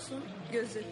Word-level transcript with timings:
Horos'un 0.00 0.24
Gözü. 0.52 0.84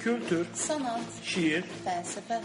Kültür, 0.00 0.46
sanat, 0.54 1.00
şiir, 1.22 1.64
felsefe, 1.84 2.40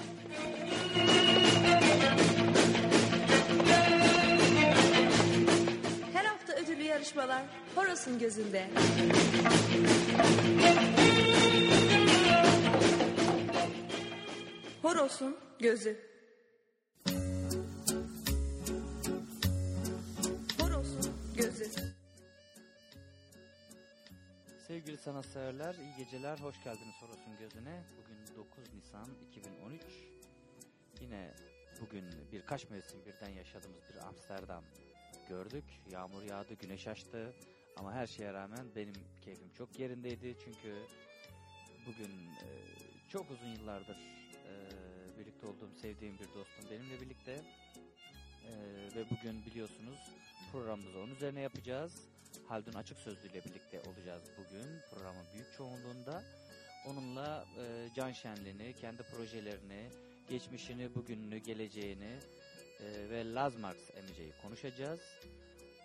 Her 6.14 6.26
hafta 6.26 6.54
ödüllü 6.54 6.84
yarışmalar 6.84 7.44
Horos'un 7.76 8.20
Gözü'nde. 8.20 8.68
Horos'un 14.86 15.38
Gözü 15.60 15.98
Horos'un 20.60 21.14
Gözü 21.38 21.66
Sevgili 24.68 24.98
sanatseverler, 24.98 25.76
iyi 25.76 25.96
geceler, 25.98 26.38
hoş 26.38 26.64
geldiniz 26.64 26.96
Horos'un 27.02 27.38
Gözüne. 27.40 27.84
Bugün 27.98 28.38
9 28.38 28.74
Nisan 28.74 29.08
2013. 29.30 29.82
Yine 31.02 31.34
bugün 31.82 32.06
birkaç 32.32 32.70
mevsim 32.70 33.00
birden 33.06 33.30
yaşadığımız 33.30 33.84
bir 33.94 34.08
Amsterdam 34.08 34.64
gördük. 35.30 35.66
Yağmur 35.92 36.24
yağdı, 36.24 36.54
güneş 36.54 36.88
açtı. 36.88 37.34
Ama 37.78 37.94
her 37.94 38.08
şeye 38.08 38.34
rağmen 38.34 38.76
benim 38.76 38.96
keyfim 39.22 39.50
çok 39.58 39.80
yerindeydi. 39.80 40.38
Çünkü 40.44 40.76
bugün 41.88 42.12
e, 42.28 42.50
çok 43.10 43.32
uzun 43.32 43.48
yıllardır 43.48 44.25
e, 44.46 45.20
birlikte 45.20 45.48
olduğum, 45.48 45.76
sevdiğim 45.82 46.20
bir 46.20 46.28
dostum 46.28 46.66
benimle 46.72 47.02
birlikte. 47.02 47.32
E, 47.32 48.52
ve 48.96 49.06
bugün 49.10 49.46
biliyorsunuz 49.46 50.00
programımızı 50.52 51.00
onun 51.00 51.16
üzerine 51.16 51.42
yapacağız. 51.42 51.94
Haldun 52.48 52.74
Açık 52.74 52.98
Sözlü 52.98 53.28
ile 53.28 53.46
birlikte 53.46 53.82
olacağız 53.82 54.24
bugün 54.38 54.66
programın 54.92 55.26
büyük 55.34 55.54
çoğunluğunda. 55.58 56.24
Onunla 56.86 57.46
e, 57.60 57.90
can 57.96 58.12
şenliğini, 58.12 58.74
kendi 58.74 59.04
projelerini, 59.04 59.90
geçmişini, 60.30 60.96
bugününü, 60.96 61.38
geleceğini 61.38 62.20
e, 62.80 63.10
ve 63.10 63.34
Lazmarx 63.34 63.78
emiceyi 63.98 64.34
konuşacağız. 64.42 65.00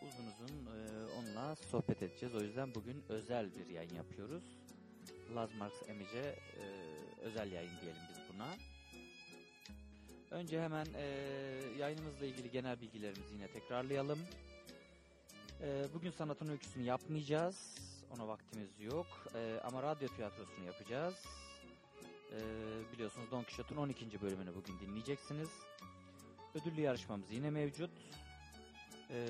Uzun 0.02 0.26
uzun 0.26 0.66
e, 0.66 1.06
onunla 1.18 1.56
sohbet 1.56 2.02
edeceğiz. 2.02 2.34
O 2.34 2.40
yüzden 2.40 2.74
bugün 2.74 3.04
özel 3.08 3.50
bir 3.54 3.74
yayın 3.74 3.94
yapıyoruz. 3.94 4.44
Lazmarx 5.34 5.72
emice 5.88 6.38
e, 6.58 6.64
özel 7.22 7.52
yayın 7.52 7.80
diyelim 7.80 8.02
biz 8.08 8.19
buna. 8.40 8.56
Önce 10.30 10.62
hemen 10.62 10.86
e, 10.96 11.04
yayınımızla 11.78 12.26
ilgili 12.26 12.50
genel 12.50 12.80
bilgilerimizi 12.80 13.34
yine 13.34 13.48
tekrarlayalım. 13.48 14.18
Ee, 15.62 15.84
bugün 15.94 16.10
sanatın 16.10 16.48
öyküsünü 16.48 16.84
yapmayacağız. 16.84 17.74
Ona 18.14 18.28
vaktimiz 18.28 18.80
yok. 18.80 19.06
Ee, 19.34 19.60
ama 19.64 19.82
radyo 19.82 20.08
tiyatrosunu 20.08 20.64
yapacağız. 20.66 21.14
Ee, 22.32 22.38
biliyorsunuz 22.92 23.30
Don 23.30 23.42
Quixote'un 23.42 23.78
12. 23.78 24.22
bölümünü 24.22 24.54
bugün 24.54 24.78
dinleyeceksiniz. 24.80 25.48
Ödüllü 26.54 26.80
yarışmamız 26.80 27.32
yine 27.32 27.50
mevcut. 27.50 27.90
Ee, 29.10 29.26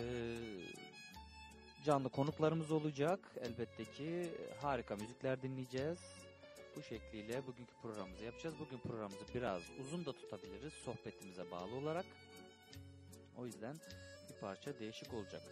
canlı 1.85 2.09
konuklarımız 2.09 2.71
olacak. 2.71 3.21
Elbette 3.41 3.85
ki 3.85 4.31
harika 4.63 4.97
müzikler 4.97 5.43
dinleyeceğiz. 5.43 6.20
Bu 6.81 6.85
şekliyle 6.85 7.47
bugünkü 7.47 7.73
programımızı 7.83 8.25
yapacağız. 8.25 8.55
Bugün 8.59 8.79
programımızı 8.79 9.35
biraz 9.35 9.63
uzun 9.81 10.07
da 10.07 10.13
tutabiliriz 10.13 10.73
sohbetimize 10.73 11.51
bağlı 11.51 11.75
olarak. 11.75 12.07
O 13.37 13.47
yüzden 13.47 13.77
bir 14.29 14.41
parça 14.41 14.79
değişik 14.79 15.15
olacak. 15.15 15.43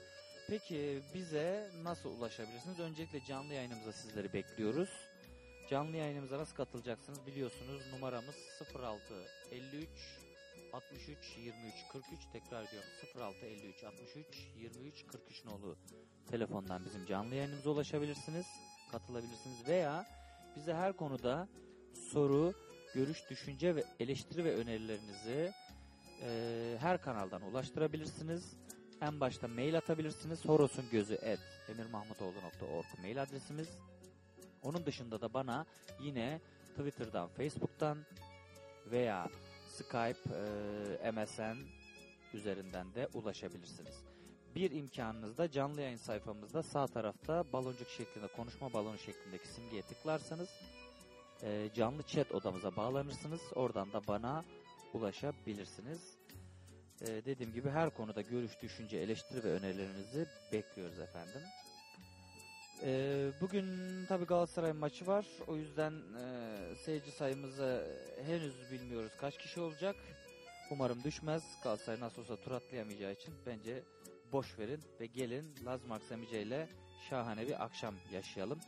Peki 0.49 1.03
bize 1.15 1.71
nasıl 1.83 2.11
ulaşabilirsiniz? 2.19 2.81
Öncelikle 2.81 3.25
canlı 3.25 3.55
yayınımıza 3.55 3.93
sizleri 3.93 4.33
bekliyoruz. 4.33 4.89
Canlı 5.71 5.97
yayınımıza 5.97 6.39
nasıl 6.39 6.57
katılacaksınız 6.57 7.27
biliyorsunuz 7.27 7.83
numaramız 7.93 8.37
06 8.75 8.99
53 9.53 9.89
63 10.73 11.37
23 11.39 11.75
43 11.93 12.21
tekrar 12.33 12.65
ediyorum 12.65 12.91
06 13.17 13.47
53 13.47 13.85
63 13.85 14.27
23 14.57 15.07
43 15.07 15.45
nolu 15.45 15.77
telefondan 16.31 16.85
bizim 16.85 17.07
canlı 17.07 17.35
yayınımıza 17.35 17.71
ulaşabilirsiniz 17.71 18.47
katılabilirsiniz 18.93 19.69
veya 19.69 20.18
bize 20.59 20.75
her 20.75 20.93
konuda 20.93 21.49
soru 22.13 22.55
görüş 22.95 23.31
düşünce 23.31 23.77
ve 23.77 23.85
eleştiri 24.01 24.45
ve 24.45 24.55
önerilerinizi 24.55 25.53
e, 26.23 26.77
her 26.81 27.03
kanaldan 27.03 27.43
ulaştırabilirsiniz 27.43 28.57
en 29.01 29.21
başta 29.21 29.49
mail 29.49 29.79
atabilirsiniz. 29.79 30.45
Horosun 30.45 30.85
gözü 30.93 31.15
et 31.15 31.41
emirmahmutoğlu.org 31.69 33.01
mail 33.03 33.23
adresimiz. 33.23 33.69
Onun 34.63 34.87
dışında 34.87 35.21
da 35.21 35.35
bana 35.35 35.67
yine 36.01 36.41
Twitter'dan, 36.77 37.29
Facebook'tan 37.29 37.99
veya 38.91 39.29
Skype, 39.69 40.35
e, 41.03 41.11
MSN 41.11 41.59
üzerinden 42.35 42.95
de 42.95 43.09
ulaşabilirsiniz. 43.15 44.08
Bir 44.59 44.71
imkanınız 44.71 45.39
da 45.39 45.51
canlı 45.51 45.81
yayın 45.81 45.97
sayfamızda 45.97 46.63
sağ 46.63 46.87
tarafta 46.87 47.53
baloncuk 47.53 47.89
şeklinde 47.89 48.27
konuşma 48.27 48.73
balonu 48.73 48.99
şeklindeki 48.99 49.49
simgeye 49.49 49.83
tıklarsanız 49.83 50.49
e, 51.43 51.71
canlı 51.75 52.03
chat 52.03 52.33
odamıza 52.33 52.77
bağlanırsınız. 52.77 53.41
Oradan 53.55 53.93
da 53.93 54.07
bana 54.07 54.45
ulaşabilirsiniz. 54.95 56.17
Ee, 57.01 57.07
dediğim 57.07 57.53
gibi 57.53 57.71
her 57.71 57.91
konuda 57.91 58.23
görüş, 58.23 58.63
düşünce, 58.63 58.99
eleştiri 58.99 59.45
ve 59.45 59.53
önerilerinizi 59.53 60.27
bekliyoruz 60.53 60.99
efendim. 60.99 61.43
Ee, 62.83 63.31
bugün 63.41 63.67
tabi 64.07 64.25
Galatasaray 64.25 64.73
maçı 64.73 65.07
var. 65.07 65.27
O 65.47 65.57
yüzden 65.57 65.93
e, 65.93 66.77
seyirci 66.85 67.11
sayımızı 67.11 67.99
henüz 68.27 68.71
bilmiyoruz 68.73 69.13
kaç 69.21 69.39
kişi 69.39 69.61
olacak. 69.61 69.97
Umarım 70.71 71.05
düşmez. 71.05 71.43
Galatasaray 71.63 72.01
nasıl 72.01 72.23
olsa 72.23 72.37
tur 72.37 72.53
atlayamayacağı 72.53 73.13
için 73.13 73.35
bence 73.47 73.83
boş 74.33 74.59
verin 74.59 74.81
ve 75.01 75.07
gelin 75.07 75.55
Laz 75.65 75.85
Maksamice 75.85 76.43
ile 76.43 76.69
şahane 77.11 77.47
bir 77.47 77.65
akşam 77.65 77.95
yaşayalım. 78.13 78.61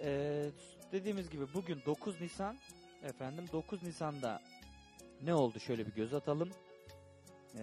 Ee, 0.00 0.50
dediğimiz 0.92 1.30
gibi 1.30 1.54
bugün 1.54 1.82
9 1.86 2.20
Nisan 2.20 2.58
efendim 3.02 3.44
9 3.52 3.82
Nisan'da 3.82 4.42
ne 5.22 5.34
oldu 5.34 5.60
şöyle 5.60 5.86
bir 5.86 5.92
göz 5.92 6.14
atalım. 6.14 6.50
Ee, 7.56 7.62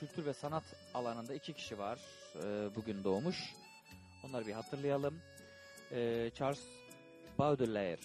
kültür 0.00 0.26
ve 0.26 0.32
sanat 0.32 0.64
alanında 0.94 1.34
iki 1.34 1.52
kişi 1.52 1.78
var 1.78 2.00
ee, 2.36 2.74
bugün 2.74 3.04
doğmuş. 3.04 3.54
Onları 4.24 4.46
bir 4.46 4.52
hatırlayalım. 4.52 5.20
Ee, 5.92 6.30
Charles 6.34 6.62
Baudelaire 7.38 8.00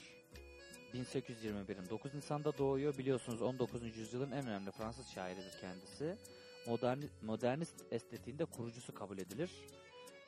1821'in 0.94 1.90
9 1.90 2.13
Nisan'da 2.13 2.58
doğuyor. 2.58 2.97
Biliyorsunuz 2.97 3.41
19. 3.41 3.97
yüzyılın 3.97 4.31
en 4.31 4.47
önemli 4.47 4.72
Fransız 4.72 5.08
şairidir 5.09 5.52
kendisi. 5.62 6.18
Modern, 6.67 6.99
modernist 7.22 7.75
estetiğinde 7.91 8.45
kurucusu 8.45 8.94
kabul 8.94 9.17
edilir. 9.17 9.51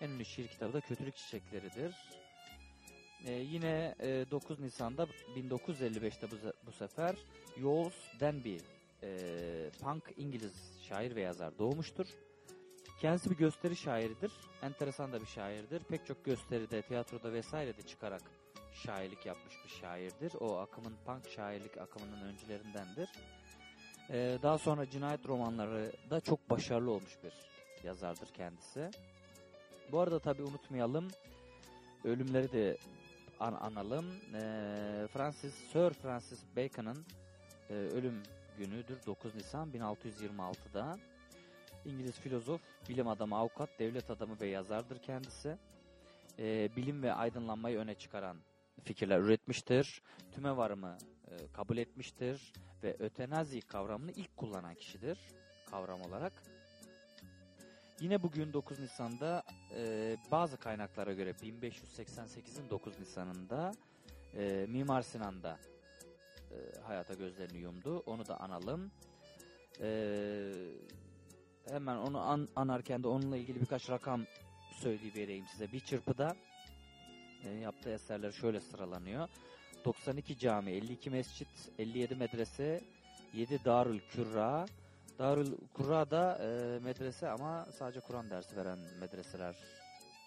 En 0.02 0.10
ünlü 0.10 0.26
şiir 0.26 0.48
kitabı 0.48 0.74
da 0.74 0.82
Kötülük 0.82 1.16
Çiçekleridir. 1.16 1.96
Ee, 3.26 3.32
yine 3.32 3.96
e, 4.00 4.26
9 4.32 4.60
Nisan'da 4.60 5.08
1955'te 5.36 6.32
bu, 6.32 6.36
bu 6.68 6.72
sefer 6.72 7.16
Jules 7.58 7.94
Denby 8.20 8.58
e, 9.04 9.70
punk 9.82 10.04
İngiliz 10.18 10.54
şair 10.90 11.16
ve 11.16 11.22
yazar 11.22 11.58
doğmuştur. 11.60 12.08
Kendisi 13.02 13.30
bir 13.30 13.36
gösteri 13.36 13.76
şairidir. 13.76 14.32
Enteresan 14.62 15.14
da 15.14 15.22
bir 15.22 15.26
şairdir. 15.26 15.84
Pek 15.84 16.06
çok 16.06 16.26
gösteride, 16.26 16.82
tiyatroda 16.82 17.34
vesairede 17.34 17.82
çıkarak 17.82 18.22
şairlik 18.74 19.26
yapmış 19.26 19.56
bir 19.66 19.70
şairdir. 19.70 20.34
O 20.40 20.58
akımın 20.58 20.94
punk 21.06 21.30
şairlik 21.30 21.78
akımının 21.78 22.22
öncülerindendir. 22.22 23.10
Ee, 24.10 24.38
daha 24.44 24.58
sonra 24.58 24.90
cinayet 24.90 25.28
romanları 25.28 25.92
da 26.10 26.22
çok 26.22 26.50
başarılı 26.50 26.92
olmuş 26.92 27.18
bir 27.24 27.34
yazardır 27.88 28.28
kendisi. 28.28 28.92
Bu 29.92 30.00
arada 30.00 30.20
tabi 30.20 30.44
unutmayalım 30.44 31.08
ölümleri 32.04 32.52
de 32.52 32.78
an 33.40 33.54
analım. 33.54 34.06
Ee, 34.34 35.08
Francis 35.14 35.54
Sir 35.54 35.94
Francis 35.94 36.44
Bacon'ın 36.58 37.06
e, 37.70 37.74
ölüm 37.74 38.24
günüdür 38.58 39.06
9 39.06 39.36
Nisan 39.36 39.72
1626'da. 39.72 40.98
İngiliz 41.86 42.20
filozof, 42.20 42.62
bilim 42.90 43.08
adamı, 43.08 43.36
avukat, 43.36 43.70
devlet 43.80 44.12
adamı 44.12 44.40
ve 44.40 44.48
yazardır 44.48 45.00
kendisi. 45.00 45.58
Ee, 46.40 46.70
bilim 46.76 47.04
ve 47.04 47.14
aydınlanmayı 47.14 47.78
öne 47.78 47.96
çıkaran 47.96 48.38
fikirler 48.84 49.20
üretmiştir. 49.20 50.02
Tüme 50.32 50.58
varımı 50.58 50.98
e, 51.28 51.52
kabul 51.54 51.78
etmiştir 51.78 52.54
ve 52.84 52.96
ötenazi 53.00 53.62
kavramını 53.62 54.12
ilk 54.12 54.38
kullanan 54.38 54.76
kişidir 54.76 55.18
kavram 55.72 56.02
olarak. 56.02 56.34
Yine 58.00 58.24
bugün 58.24 58.54
9 58.54 58.80
Nisan'da 58.80 59.44
e, 59.76 60.16
bazı 60.32 60.58
kaynaklara 60.58 61.14
göre 61.14 61.32
1588'in 61.32 62.70
9 62.70 63.00
Nisan'ında 63.00 63.72
e, 64.38 64.66
Mimar 64.70 65.02
Sinan'da 65.02 65.60
e, 66.52 66.82
hayata 66.82 67.14
gözlerini 67.14 67.58
yumdu. 67.58 68.00
Onu 68.00 68.28
da 68.28 68.40
analım. 68.40 68.92
Ee, 69.82 70.54
hemen 71.70 71.98
onu 71.98 72.20
an, 72.20 72.48
anarken 72.56 73.04
de 73.04 73.08
onunla 73.08 73.38
ilgili 73.38 73.62
birkaç 73.62 73.90
rakam 73.90 74.26
söyleyivereyim 74.72 75.46
size. 75.48 75.72
Bir 75.72 75.80
çırpıda 75.80 76.36
e, 77.44 77.50
yaptığı 77.50 77.90
eserler 77.90 78.32
şöyle 78.32 78.60
sıralanıyor. 78.60 79.30
92 79.86 80.38
cami, 80.38 80.72
52 80.72 81.10
mescit, 81.10 81.48
57 81.78 82.16
medrese, 82.16 82.82
7 83.34 83.66
Darül 83.66 84.00
Kürra. 84.00 84.66
Darül 85.20 85.58
Kurra 85.74 86.12
da 86.12 86.38
e, 86.42 86.80
medrese 86.80 87.30
ama 87.30 87.68
sadece 87.78 88.00
Kur'an 88.00 88.30
dersi 88.30 88.56
veren 88.56 88.80
medreseler 89.00 89.56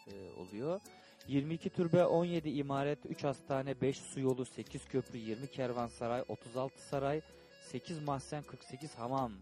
e, 0.06 0.12
oluyor. 0.40 0.80
22 1.28 1.70
türbe, 1.70 2.04
17 2.04 2.50
imaret, 2.50 2.98
3 3.06 3.24
hastane, 3.24 3.80
5 3.80 3.96
su 3.96 4.20
yolu, 4.20 4.44
8 4.44 4.88
köprü, 4.88 5.18
20 5.18 5.50
kervansaray, 5.50 6.24
36 6.28 6.82
saray, 6.88 7.20
8 7.62 8.02
mahzen, 8.02 8.42
48 8.42 8.94
hamam 8.94 9.32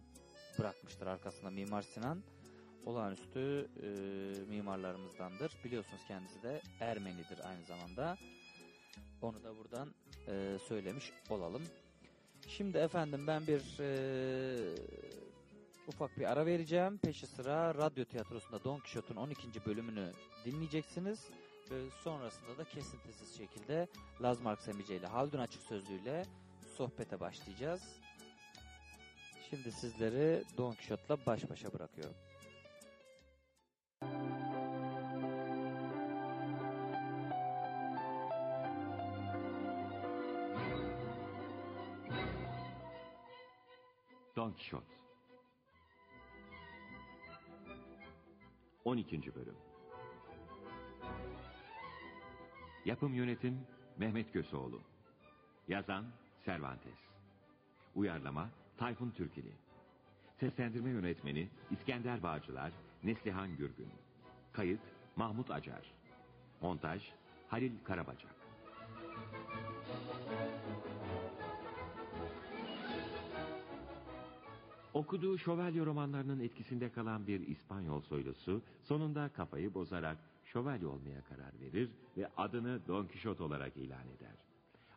bırakmıştır 0.59 1.07
arkasında 1.07 1.51
Mimar 1.51 1.83
Sinan. 1.83 2.23
Olağanüstü 2.87 3.69
e, 3.83 3.89
mimarlarımızdandır. 4.51 5.53
Biliyorsunuz 5.65 6.01
kendisi 6.09 6.43
de 6.43 6.63
Ermenidir 6.81 7.49
aynı 7.49 7.65
zamanda. 7.65 8.17
Onu 9.23 9.43
da 9.45 9.57
buradan 9.57 9.95
e, 10.29 10.59
söylemiş 10.69 11.13
olalım. 11.31 11.63
Şimdi 12.49 12.79
efendim 12.79 13.27
ben 13.27 13.47
bir 13.47 13.81
e, 13.81 13.89
ufak 15.89 16.19
bir 16.19 16.33
ara 16.33 16.47
vereceğim. 16.47 16.99
Peşi 16.99 17.27
sıra 17.27 17.75
radyo 17.75 18.05
tiyatrosunda 18.05 18.65
Don 18.65 18.79
Quixote'un 18.79 19.17
12. 19.17 19.67
bölümünü 19.67 20.13
dinleyeceksiniz. 20.45 21.21
Ve 21.71 21.91
sonrasında 21.91 22.59
da 22.59 22.65
kesintisiz 22.65 23.37
şekilde 23.37 23.89
Laz 24.23 24.41
Mark 24.41 24.63
Semice 24.63 24.97
ile 24.97 25.07
Haldun 25.07 25.39
Açık 25.39 25.63
Sözlü 25.63 25.95
ile 25.95 26.23
sohbete 26.77 27.21
başlayacağız. 27.21 27.83
Şimdi 29.51 29.73
sizleri 29.73 30.45
Don 30.59 30.73
Quixote'la 30.73 31.27
baş 31.27 31.51
başa 31.51 31.73
bırakıyorum. 31.73 32.15
Don 44.55 44.59
Quixote 44.59 44.85
12. 48.85 49.35
Bölüm. 49.35 49.55
Yapım 52.85 53.15
Yönetim 53.15 53.67
Mehmet 53.99 54.33
Köseoğlu. 54.33 54.81
Yazan 55.69 56.05
Cervantes. 56.45 56.99
Uyarlama 57.95 58.51
Tayfun 58.77 59.11
Türkili. 59.11 59.53
Seslendirme 60.41 60.91
Yönetmeni 60.91 61.49
İskender 61.71 62.23
Bağcılar 62.23 62.73
Neslihan 63.05 63.57
Gürgün. 63.57 63.91
Kayıt 64.53 64.81
Mahmut 65.17 65.51
Acar. 65.51 65.93
Montaj 66.61 67.03
Halil 67.49 67.73
Karabacak 67.85 68.35
Okuduğu 74.95 75.39
şövalye 75.39 75.87
romanlarının 75.87 76.41
etkisinde 76.41 76.93
kalan 76.93 77.27
bir 77.27 77.41
İspanyol 77.49 78.01
soylusu 78.01 78.63
sonunda 78.83 79.29
kafayı 79.29 79.75
bozarak 79.75 80.19
şövalye 80.45 80.87
olmaya 80.87 81.21
karar 81.29 81.61
verir 81.61 81.91
ve 82.17 82.29
adını 82.37 82.81
Don 82.89 83.07
Quixote 83.07 83.43
olarak 83.43 83.77
ilan 83.77 84.09
eder. 84.19 84.35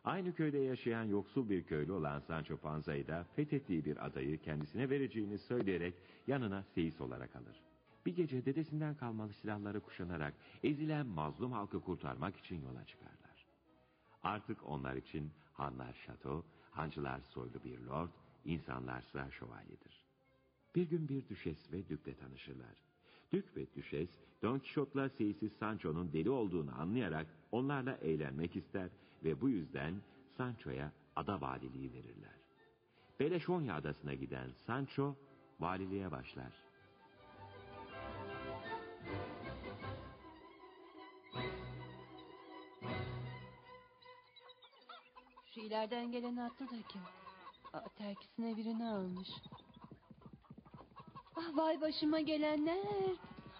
Aynı 0.04 0.34
köyde 0.34 0.58
yaşayan 0.58 1.04
yoksul 1.04 1.50
bir 1.50 1.62
köylü 1.62 1.92
olan 1.92 2.20
Sancho 2.20 2.56
Panza'yı 2.56 3.06
da 3.06 3.24
fethettiği 3.36 3.84
bir 3.84 4.06
adayı 4.06 4.38
kendisine 4.38 4.90
vereceğini 4.90 5.38
söyleyerek 5.38 5.94
yanına 6.26 6.62
seyis 6.62 7.00
olarak 7.00 7.36
alır. 7.36 7.60
Bir 8.06 8.16
gece 8.16 8.44
dedesinden 8.44 8.94
kalmalı 8.94 9.32
silahları 9.32 9.80
kuşanarak 9.80 10.34
ezilen 10.62 11.06
mazlum 11.06 11.52
halkı 11.52 11.80
kurtarmak 11.80 12.36
için 12.36 12.62
yola 12.62 12.84
çıkarlar. 12.84 13.46
Artık 14.22 14.68
onlar 14.68 14.96
için 14.96 15.30
hanlar 15.52 15.94
şato, 16.06 16.44
hancılar 16.70 17.20
soylu 17.20 17.64
bir 17.64 17.78
lord, 17.78 18.10
insanlarsa 18.48 19.30
şövalyedir. 19.30 20.04
Bir 20.74 20.88
gün 20.88 21.08
bir 21.08 21.28
düşes 21.28 21.72
ve 21.72 21.88
dükle 21.88 22.14
tanışırlar. 22.14 22.76
Dük 23.32 23.56
ve 23.56 23.74
düşes 23.74 24.08
Don 24.42 24.58
Quixote'la 24.58 25.08
seyisiz 25.08 25.52
Sancho'nun 25.52 26.12
deli 26.12 26.30
olduğunu 26.30 26.80
anlayarak 26.80 27.26
onlarla 27.52 27.94
eğlenmek 27.96 28.56
ister 28.56 28.90
ve 29.24 29.40
bu 29.40 29.48
yüzden 29.48 29.94
Sancho'ya 30.36 30.92
ada 31.16 31.40
valiliği 31.40 31.92
verirler. 31.92 32.38
Beleşonya 33.20 33.74
adasına 33.74 34.14
giden 34.14 34.50
Sancho 34.66 35.16
valiliğe 35.60 36.10
başlar. 36.10 36.52
Şu 45.54 45.60
ileriden 45.60 46.12
gelen 46.12 46.36
atlı 46.36 46.66
da 46.66 46.82
kim? 46.88 47.00
Aa, 47.72 47.88
terkisine 47.98 48.56
birini 48.56 48.88
almış. 48.88 49.28
Ah 51.36 51.56
vay 51.56 51.80
başıma 51.80 52.20
gelenler. 52.20 52.78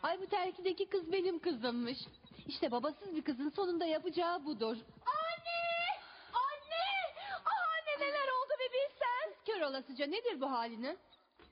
Ay 0.03 0.21
bu 0.21 0.27
terkideki 0.27 0.87
kız 0.89 1.13
benim 1.13 1.39
kızımmış. 1.39 1.99
İşte 2.47 2.71
babasız 2.71 3.17
bir 3.17 3.23
kızın 3.23 3.49
sonunda 3.49 3.85
yapacağı 3.87 4.45
budur. 4.45 4.77
Anne! 5.07 6.01
Anne! 6.33 7.15
Ah 7.45 7.69
anne 7.77 8.07
neler 8.07 8.29
oldu 8.29 8.53
bir 8.61 8.73
bilsen. 8.73 9.35
Kör 9.47 9.61
olasıca 9.71 10.07
nedir 10.07 10.41
bu 10.41 10.51
halini? 10.51 10.97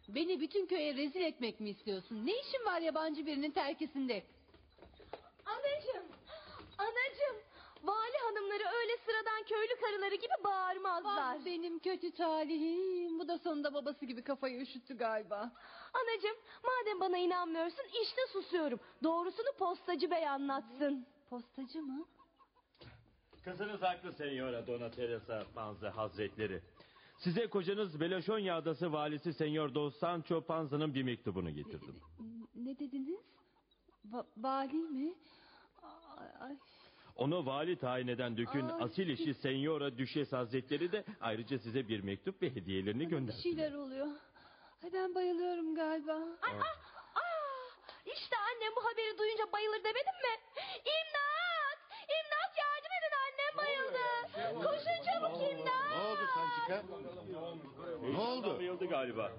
Beni 0.09 0.41
bütün 0.41 0.67
köye 0.67 0.95
rezil 0.95 1.21
etmek 1.21 1.61
mi 1.61 1.71
istiyorsun? 1.71 2.27
Ne 2.27 2.33
işin 2.41 2.65
var 2.65 2.81
yabancı 2.81 3.27
birinin 3.27 3.51
terkisinde? 3.51 4.25
Anacığım! 5.47 6.07
Anacığım! 6.79 7.37
Vali 7.83 8.17
hanımları 8.25 8.65
öyle 8.81 8.97
karıları 9.87 10.15
gibi 10.15 10.33
bağırmazlar. 10.45 11.37
Ah 11.37 11.45
benim 11.45 11.79
kötü 11.79 12.11
talihim. 12.11 13.19
Bu 13.19 13.29
da 13.29 13.39
sonunda 13.39 13.75
babası 13.75 14.07
gibi 14.07 14.23
kafayı 14.23 14.61
üşüttü 14.61 14.97
galiba. 14.99 15.53
Anacığım 15.95 16.37
madem 16.65 17.01
bana 17.01 17.19
inanmıyorsun 17.19 17.85
işte 18.03 18.21
susuyorum. 18.33 18.81
Doğrusunu 19.03 19.53
postacı 19.59 20.11
bey 20.11 20.29
anlatsın. 20.29 21.07
Postacı 21.31 21.83
mı? 21.83 22.07
Kızınız 23.45 23.83
haklı 23.83 24.13
Senyora 24.13 24.67
Dona 24.67 24.91
Teresa 24.91 25.45
Panza 25.55 25.97
Hazretleri. 25.97 26.63
Size 27.19 27.47
kocanız 27.47 28.01
Beloşonya 28.01 28.57
Adası 28.57 28.93
valisi 28.93 29.33
Senyor 29.33 29.75
Dos 29.75 29.97
Sancho 29.99 30.41
Panza'nın 30.41 30.95
bir 30.95 31.03
mektubunu 31.03 31.51
getirdim. 31.51 31.95
Ne 32.55 32.79
dediniz? 32.79 33.21
Va- 34.13 34.27
vali 34.37 34.77
mi? 34.77 35.15
Ay, 36.19 36.29
ay. 36.41 36.57
Onu 37.17 37.47
vali 37.47 37.77
tayin 37.77 38.09
eden 38.09 38.37
Dük'ün 38.37 38.69
Ay. 38.69 38.83
asil 38.85 39.09
eşi 39.09 39.35
Senyora 39.35 39.99
Düşes 39.99 40.33
Hazretleri 40.33 40.93
de 40.93 41.05
ayrıca 41.21 41.59
size 41.59 41.89
bir 41.89 42.01
mektup 42.05 42.43
ve 42.43 42.51
hediyelerini 42.55 43.01
Bir 43.01 43.07
gönderdi. 43.11 43.43
şeyler 43.43 43.73
oluyor. 43.73 44.07
Ay 44.85 44.93
ben 44.93 45.15
bayılıyorum 45.15 45.75
galiba. 45.75 46.13
Ay, 46.43 46.53
ah, 46.61 46.77
ah, 47.15 47.93
işte 48.17 48.37
annem 48.37 48.73
bu 48.77 48.85
haberi 48.85 49.19
duyunca 49.19 49.53
bayılır 49.53 49.79
demedim 49.85 50.17
mi? 50.25 50.35
İmdat! 50.79 51.79
İmdat 52.19 52.53
yardım 52.63 52.93
edin 52.99 53.15
annem 53.27 53.53
bayıldı. 53.59 54.05
Koşun 54.69 55.05
çabuk 55.07 55.53
imdat. 55.53 55.91
Ne 55.97 56.03
oldu 56.03 56.21
Sançika? 56.35 56.83
Ne 58.13 58.19
oldu? 58.19 58.59
Bayıldı 58.59 58.87
galiba. 58.87 59.33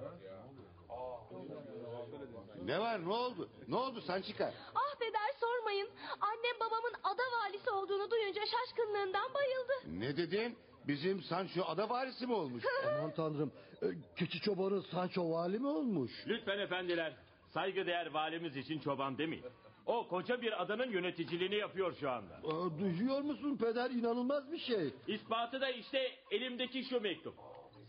Ne 2.66 2.80
var 2.80 3.06
ne 3.06 3.14
oldu? 3.14 3.50
Ne 3.68 3.76
oldu 3.76 4.02
Sançika? 4.02 4.54
Ah 4.76 5.00
peder 5.00 5.32
sormayın. 5.40 5.90
Annem 6.22 6.60
babamın 6.60 6.94
ada 7.04 7.24
valisi 7.42 7.70
olduğunu 7.70 8.12
duyunca 8.12 8.42
şaşkınlığından 8.46 9.34
bayıldı. 9.34 10.00
Ne 10.00 10.18
dedin? 10.18 10.58
Bizim 10.88 11.22
Sancho 11.22 11.64
ada 11.68 11.90
varisi 11.90 12.28
mi 12.28 12.34
olmuş? 12.34 12.64
Aman 13.00 13.12
tanrım. 13.14 13.52
e, 13.82 13.86
Keçi 14.16 14.40
çobanı 14.42 14.82
Sancho 14.82 15.32
vali 15.32 15.60
mi 15.60 15.68
olmuş? 15.68 16.12
Lütfen 16.28 16.60
efendiler, 16.60 17.14
saygıdeğer 17.54 18.12
valimiz 18.14 18.58
için 18.58 18.80
çoban 18.80 19.18
demeyin. 19.18 19.46
O 19.86 20.08
koca 20.08 20.42
bir 20.42 20.62
adanın 20.62 20.92
yöneticiliğini 20.92 21.56
yapıyor 21.56 21.96
şu 22.00 22.10
anda. 22.12 22.34
Aa, 22.36 22.80
Duyuyor 22.80 23.22
musun 23.22 23.58
peder 23.58 23.90
inanılmaz 23.90 24.52
bir 24.52 24.58
şey. 24.60 24.94
İspatı 25.08 25.62
da 25.62 25.70
işte 25.70 26.12
elimdeki 26.32 26.84
şu 26.84 27.02
mektup. 27.02 27.34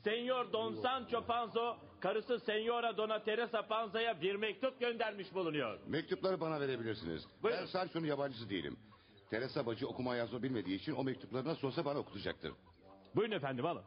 Senyor 0.04 0.52
Don 0.52 0.74
Sancho 0.74 1.24
Panzo, 1.26 1.76
karısı 2.00 2.40
Senyora 2.40 2.96
Dona 2.96 3.22
Teresa 3.24 3.66
Panza'ya 3.66 4.20
bir 4.20 4.34
mektup 4.34 4.80
göndermiş 4.80 5.34
bulunuyor. 5.34 5.78
Mektupları 5.86 6.40
bana 6.40 6.60
verebilirsiniz. 6.60 7.22
Buyurun. 7.42 7.60
Ben 7.60 7.66
Sancho'nun 7.66 8.06
yabancısı 8.06 8.50
değilim. 8.50 8.76
Teresa 9.30 9.66
bacı 9.66 9.88
okuma 9.88 10.16
yazma 10.16 10.42
bilmediği 10.42 10.76
için 10.76 10.94
o 10.94 11.04
mektupları 11.04 11.44
nasıl 11.44 11.66
olsa 11.68 11.84
bana 11.84 11.98
okutacaktır. 11.98 12.52
Buyurun 13.16 13.32
efendim 13.32 13.66
alın. 13.66 13.82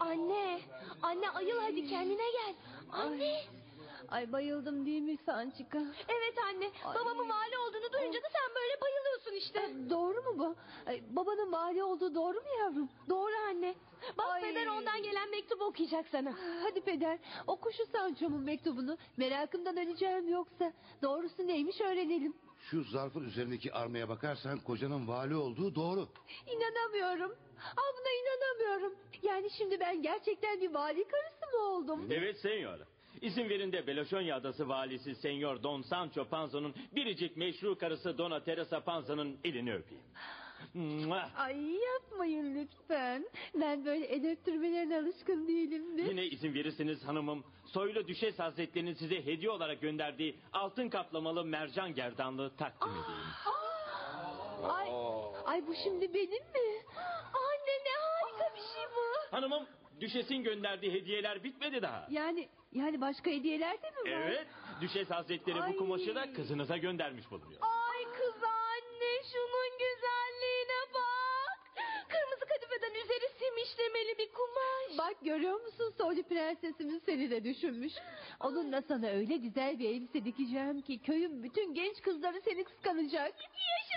Anne, 0.00 0.60
anne 1.02 1.30
ayıl 1.30 1.60
hadi 1.60 1.88
kendine 1.88 2.30
gel. 2.32 2.54
Anne. 2.92 3.40
Ay 4.08 4.32
bayıldım 4.32 4.86
değil 4.86 5.02
mi 5.02 5.16
Sançika? 5.26 5.78
Evet 6.08 6.34
anne, 6.48 6.70
babamın 6.84 7.28
vali 7.28 7.58
olduğunu 7.58 7.92
duyunca 7.92 8.18
da 8.22 8.28
sen 8.32 8.54
böyle 8.54 8.80
bayılıyorsun 8.80 9.13
işte. 9.32 9.60
Doğru 9.90 10.22
mu 10.22 10.38
bu? 10.38 10.56
Ay, 10.86 11.02
babanın 11.10 11.52
vali 11.52 11.82
olduğu 11.82 12.14
doğru 12.14 12.36
mu 12.36 12.48
yavrum? 12.60 12.88
Doğru 13.08 13.32
anne. 13.50 13.74
Bak 14.18 14.26
Ay. 14.30 14.40
peder 14.40 14.66
ondan 14.66 15.02
gelen 15.02 15.30
mektubu 15.30 15.64
okuyacak 15.64 16.06
sana. 16.08 16.34
Hadi 16.62 16.80
peder 16.80 17.18
oku 17.46 17.70
şu 17.72 17.86
Sancho'mun 17.92 18.40
mektubunu. 18.40 18.96
Merakımdan 19.16 19.76
öleceğim 19.76 20.28
yoksa. 20.28 20.72
Doğrusu 21.02 21.46
neymiş 21.46 21.80
öğrenelim. 21.80 22.34
Şu 22.70 22.84
zarfın 22.84 23.24
üzerindeki 23.24 23.72
armaya 23.72 24.08
bakarsan 24.08 24.58
kocanın 24.58 25.08
vali 25.08 25.36
olduğu 25.36 25.74
doğru. 25.74 26.08
İnanamıyorum. 26.46 27.30
Aa, 27.76 27.90
buna 27.98 28.08
inanamıyorum. 28.22 28.98
Yani 29.22 29.50
şimdi 29.58 29.80
ben 29.80 30.02
gerçekten 30.02 30.60
bir 30.60 30.74
vali 30.74 31.04
karısı 31.08 31.56
mı 31.56 31.62
oldum? 31.62 32.06
Evet 32.10 32.38
senyor. 32.40 32.78
İzin 33.24 33.48
verin 33.48 33.72
de 33.72 33.86
Beloşonya 33.86 34.36
Adası 34.36 34.68
valisi 34.68 35.14
Senyor 35.14 35.62
Don 35.62 35.82
Sancho 35.82 36.24
Panza'nın 36.24 36.74
biricik 36.92 37.36
meşru 37.36 37.78
karısı 37.78 38.18
Dona 38.18 38.44
Teresa 38.44 38.80
Panza'nın 38.80 39.38
elini 39.44 39.74
öpeyim. 39.74 40.04
Ay 41.36 41.70
yapmayın 41.74 42.54
lütfen. 42.54 43.26
Ben 43.60 43.84
böyle 43.84 44.04
el 44.06 44.32
öptürmelerine 44.32 44.98
alışkın 44.98 45.48
değilimdir. 45.48 46.04
Yine 46.06 46.24
izin 46.24 46.54
verirseniz 46.54 47.04
hanımım, 47.04 47.44
soylu 47.66 48.08
düşes 48.08 48.38
hazretlerinin 48.38 48.94
size 48.94 49.26
hediye 49.26 49.50
olarak 49.50 49.80
gönderdiği 49.80 50.36
altın 50.52 50.88
kaplamalı 50.88 51.44
mercan 51.44 51.94
gerdanlığı 51.94 52.56
takdim 52.56 52.90
edeyim. 52.90 53.28
Ay, 54.68 54.88
ay 55.44 55.66
bu 55.66 55.74
şimdi 55.84 56.14
benim 56.14 56.30
mi? 56.30 56.82
Anne 57.34 57.74
ne 57.84 57.94
harika 58.00 58.54
bir 58.56 58.60
şey 58.60 58.84
bu. 58.96 59.36
Hanımım, 59.36 59.66
düşesin 60.00 60.42
gönderdiği 60.42 60.92
hediyeler 60.92 61.44
bitmedi 61.44 61.82
daha. 61.82 62.06
Yani 62.10 62.48
yani 62.74 63.00
başka 63.00 63.30
hediyeler 63.30 63.82
de 63.82 63.90
mi 63.90 63.96
var? 63.96 64.20
Evet, 64.26 64.46
düşes 64.80 65.10
hazretleri 65.10 65.62
Ay. 65.62 65.72
bu 65.72 65.76
kumaşı 65.76 66.14
da 66.14 66.32
kızınıza 66.32 66.76
göndermiş 66.76 67.30
bulunuyor. 67.30 67.60
Ay 67.60 68.04
kız 68.18 68.42
anne 68.42 69.22
şunun 69.32 69.73
işlemeli 73.74 74.18
bir 74.18 74.32
kumaş. 74.32 74.98
Bak 74.98 75.24
görüyor 75.24 75.60
musun 75.60 75.94
soylu 75.98 76.22
prensesimiz 76.22 77.02
seni 77.06 77.30
de 77.30 77.44
düşünmüş. 77.44 77.92
Onunla 78.40 78.82
sana 78.88 79.06
öyle 79.06 79.36
güzel 79.36 79.78
bir 79.78 79.88
elbise 79.88 80.24
dikeceğim 80.24 80.80
ki 80.82 81.02
köyün 81.02 81.42
bütün 81.42 81.74
genç 81.74 82.02
kızları 82.02 82.40
seni 82.44 82.64
kıskanacak. 82.64 83.32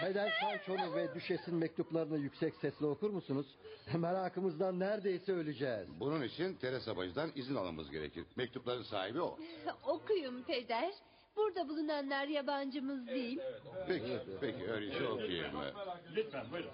Peder 0.01 0.33
Sancho'nun 0.41 0.95
ve 0.95 1.15
Düşes'in 1.15 1.55
mektuplarını 1.55 2.17
yüksek 2.17 2.55
sesle 2.55 2.85
okur 2.85 3.09
musunuz? 3.09 3.55
Merakımızdan 3.97 4.79
neredeyse 4.79 5.31
öleceğiz. 5.31 5.87
Bunun 5.99 6.23
için 6.23 6.53
Teresa 6.53 6.97
bacıdan 6.97 7.31
izin 7.35 7.55
almamız 7.55 7.91
gerekir. 7.91 8.25
Mektupların 8.35 8.83
sahibi 8.83 9.21
o. 9.21 9.37
Okuyun 9.87 10.43
peder. 10.43 10.93
Burada 11.35 11.69
bulunanlar 11.69 12.27
yabancımız 12.27 13.07
değil. 13.07 13.39
Peki, 13.87 14.19
peki 14.41 14.71
öyleyse 14.71 15.07
okuyayım. 15.07 15.51
Lütfen 16.15 16.45
buyurun. 16.51 16.71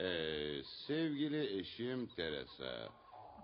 Ee, 0.00 0.62
sevgili 0.86 1.58
eşim 1.60 2.06
Teresa, 2.06 2.88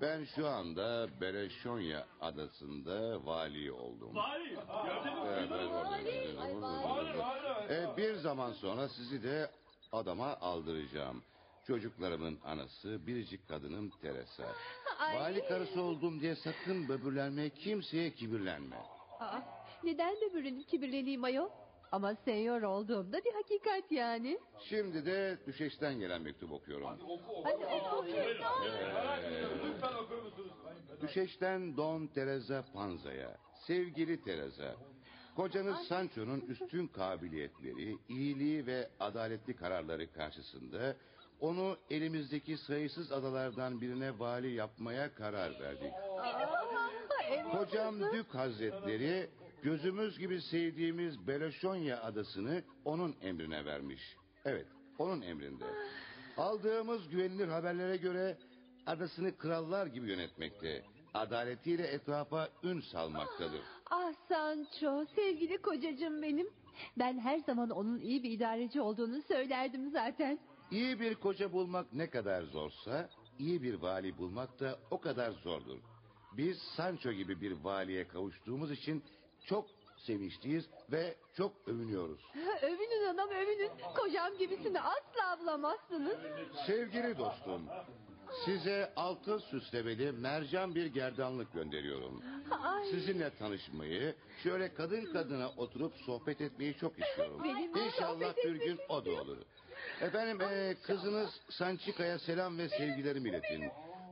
ben 0.00 0.24
şu 0.24 0.48
anda 0.48 1.08
Bereşonya 1.20 2.06
adasında 2.20 3.26
vali 3.26 3.72
oldum. 3.72 4.16
Vali, 4.16 4.48
gördün 4.84 5.12
mü? 5.18 5.28
Evet, 5.38 5.50
evet, 5.52 6.64
evet. 7.68 7.70
Ee, 7.70 7.96
bir 7.96 8.14
zaman 8.14 8.52
sonra 8.52 8.88
sizi 8.88 9.22
de 9.22 9.50
adama 9.92 10.36
aldıracağım. 10.36 11.22
Çocuklarımın 11.66 12.38
anası, 12.44 13.06
biricik 13.06 13.48
kadınım 13.48 13.90
Teresa. 13.90 14.44
Ay. 14.98 15.16
Vali 15.16 15.48
karısı 15.48 15.82
oldum 15.82 16.20
diye 16.20 16.36
sakın 16.36 16.88
böbürlenme, 16.88 17.50
kimseye 17.50 18.10
kibirlenme. 18.10 18.76
Aa, 19.20 19.40
neden 19.84 20.16
böbürlenip 20.20 20.68
kibirleneyim 20.68 21.24
ayol? 21.24 21.48
Ama 21.92 22.14
senyor 22.14 22.62
olduğumda 22.62 23.24
bir 23.24 23.32
hakikat 23.32 23.92
yani. 23.92 24.38
Şimdi 24.68 25.06
de 25.06 25.38
Düşeş'ten 25.46 25.98
gelen 25.98 26.22
mektup 26.22 26.52
okuyorum. 26.52 26.86
Hadi 27.44 27.64
oku. 27.66 28.06
Düşeş'ten 31.00 31.76
Don 31.76 32.06
Teresa 32.06 32.64
Panza'ya. 32.74 33.36
Sevgili 33.66 34.24
Teresa, 34.24 34.76
kocanız 35.36 35.78
Sancho'nun 35.88 36.40
üstün 36.40 36.86
kabiliyetleri, 36.86 37.96
iyiliği 38.08 38.66
ve 38.66 38.88
adaletli 39.00 39.56
kararları 39.56 40.12
karşısında 40.12 40.96
onu 41.40 41.76
elimizdeki 41.90 42.56
sayısız 42.56 43.12
adalardan 43.12 43.80
birine 43.80 44.18
vali 44.18 44.52
yapmaya 44.52 45.14
karar 45.14 45.60
verdik. 45.60 45.92
Kocam 47.52 48.12
Dük 48.12 48.34
Hazretleri 48.34 49.30
gözümüz 49.62 50.18
gibi 50.18 50.40
sevdiğimiz 50.40 51.26
Beloşonya 51.26 52.02
adasını 52.02 52.62
onun 52.84 53.16
emrine 53.22 53.64
vermiş. 53.64 54.16
Evet, 54.44 54.66
onun 54.98 55.22
emrinde. 55.22 55.64
Aldığımız 56.36 57.08
güvenilir 57.08 57.48
haberlere 57.48 57.96
göre 57.96 58.38
adasını 58.86 59.36
krallar 59.36 59.86
gibi 59.86 60.10
yönetmekte. 60.10 60.84
Adaletiyle 61.14 61.86
etrafa 61.86 62.48
ün 62.62 62.80
salmaktadır. 62.80 63.60
Ah 63.90 64.12
Sancho, 64.28 65.04
sevgili 65.14 65.62
kocacığım 65.62 66.22
benim. 66.22 66.46
Ben 66.98 67.18
her 67.18 67.38
zaman 67.38 67.70
onun 67.70 68.00
iyi 68.00 68.22
bir 68.22 68.30
idareci 68.30 68.80
olduğunu 68.80 69.22
söylerdim 69.22 69.90
zaten. 69.90 70.38
İyi 70.70 71.00
bir 71.00 71.14
koca 71.14 71.52
bulmak 71.52 71.92
ne 71.92 72.10
kadar 72.10 72.42
zorsa, 72.42 73.08
iyi 73.38 73.62
bir 73.62 73.74
vali 73.74 74.18
bulmak 74.18 74.60
da 74.60 74.78
o 74.90 75.00
kadar 75.00 75.30
zordur. 75.30 75.78
Biz 76.36 76.58
Sancho 76.76 77.12
gibi 77.12 77.40
bir 77.40 77.52
valiye 77.52 78.08
kavuştuğumuz 78.08 78.70
için 78.70 79.04
çok 79.44 79.66
sevinçliyiz 79.96 80.64
ve 80.92 81.14
çok 81.36 81.52
övünüyoruz. 81.68 82.20
övünün 82.62 83.06
anam 83.08 83.28
övünün. 83.30 83.70
Kocam 83.96 84.38
gibisini 84.38 84.80
asla 84.80 85.38
bulamazsınız. 85.40 86.16
Sevgili 86.66 87.18
dostum, 87.18 87.62
size 88.44 88.92
altın 88.96 89.38
süslemeli 89.38 90.12
mercan 90.12 90.74
bir 90.74 90.86
gerdanlık 90.86 91.52
gönderiyorum. 91.52 92.22
Ay. 92.62 92.84
Sizinle 92.84 93.30
tanışmayı, 93.38 94.14
şöyle 94.42 94.74
kadın 94.74 95.12
kadına 95.12 95.48
oturup 95.56 95.92
sohbet 96.06 96.40
etmeyi 96.40 96.74
çok 96.76 96.98
istiyorum. 96.98 97.40
Benimle 97.44 97.84
İnşallah 97.86 98.28
sohbet 98.30 98.44
bir 98.44 98.54
gün 98.54 98.72
etmek 98.72 98.90
o 98.90 99.04
da 99.04 99.10
olur. 99.10 99.38
Efendim, 100.00 100.40
eee, 100.40 100.76
kızınız 100.82 101.30
Sanchika'ya 101.50 102.18
selam 102.18 102.58
ve 102.58 102.68
sevgilerimi 102.68 103.28
iletin. 103.28 103.64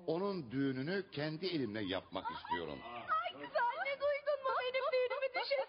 Onun 0.06 0.50
düğününü 0.50 1.04
kendi 1.12 1.46
elimle 1.46 1.82
yapmak 1.84 2.24
istiyorum. 2.30 2.78
Ay 2.84 3.32
kız 3.32 3.56
anne 3.56 3.94
duydun 4.00 4.38
mu 4.44 4.50
benim 4.60 4.84
düğünümü 4.92 5.28
düşes 5.34 5.66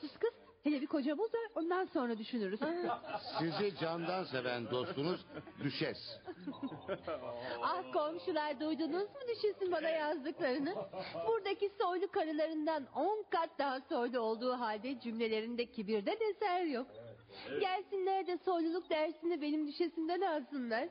sus 0.00 0.16
kız. 0.18 0.30
Hele 0.64 0.80
bir 0.80 0.86
koca 0.86 1.18
bul 1.18 1.24
da 1.32 1.38
ondan 1.54 1.84
sonra 1.84 2.18
düşünürüz. 2.18 2.60
Sizi 3.38 3.76
candan 3.80 4.24
seven 4.24 4.70
dostunuz 4.70 5.26
Düşes. 5.64 6.18
ah 7.62 7.92
komşular 7.92 8.60
duydunuz 8.60 9.02
mu 9.02 9.20
düşesin 9.28 9.72
bana 9.72 9.88
yazdıklarını? 9.88 10.74
Buradaki 11.28 11.70
soylu 11.80 12.10
karılarından 12.10 12.86
on 12.94 13.24
kat 13.30 13.50
daha 13.58 13.80
soylu 13.80 14.20
olduğu 14.20 14.52
halde 14.52 15.00
cümlelerinde 15.00 15.66
kibirden 15.66 16.16
eser 16.30 16.64
yok. 16.64 16.86
Gelsinler 17.60 18.26
de 18.26 18.38
soyluluk 18.44 18.90
dersini 18.90 19.42
benim 19.42 19.68
düşesimden 19.68 20.20
alsınlar. 20.20 20.88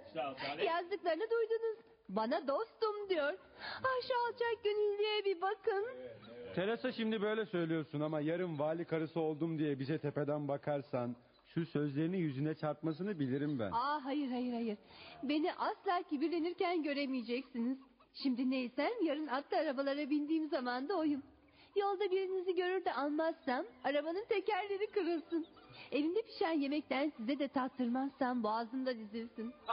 Yazdıklarını 0.66 1.24
duydunuz. 1.32 1.78
Bana 2.10 2.48
dostum 2.48 3.10
diyor. 3.10 3.34
Ah 3.78 4.08
şu 4.08 4.14
alçak 4.28 4.64
gönüllüye 4.64 5.26
bir 5.26 5.42
bakın. 5.42 5.86
Teresa 6.56 6.92
şimdi 6.92 7.22
böyle 7.22 7.46
söylüyorsun 7.46 8.00
ama 8.02 8.20
yarın 8.20 8.60
vali 8.60 8.86
karısı 8.86 9.20
oldum 9.20 9.60
diye 9.60 9.80
bize 9.80 9.98
tepeden 10.00 10.48
bakarsan 10.48 11.16
şu 11.48 11.66
sözlerini 11.66 12.18
yüzüne 12.18 12.56
çarpmasını 12.56 13.20
bilirim 13.20 13.60
ben. 13.60 13.72
Aa 13.72 14.06
hayır 14.06 14.30
hayır 14.32 14.54
hayır. 14.54 14.78
Beni 15.24 15.54
asla 15.54 16.04
kibirlenirken 16.10 16.84
göremeyeceksiniz. 16.84 17.78
Şimdi 18.14 18.50
neysem 18.52 18.92
yarın 19.04 19.28
atlı 19.28 19.58
arabalara 19.58 20.10
bindiğim 20.10 20.48
zaman 20.50 20.90
da 20.90 20.94
oyum. 20.96 21.24
Yolda 21.76 22.12
birinizi 22.12 22.56
görür 22.56 22.86
de 22.86 22.94
almazsam 22.94 23.66
arabanın 23.84 24.26
tekerleri 24.30 24.88
kırılsın. 24.92 25.46
Evimde 25.92 26.22
pişen 26.22 26.60
yemekten 26.60 27.12
size 27.18 27.40
de 27.40 27.48
tattırmazsam 27.48 28.44
boğazımda 28.44 28.98
dizilsin. 28.98 29.54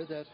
Peder, 0.00 0.26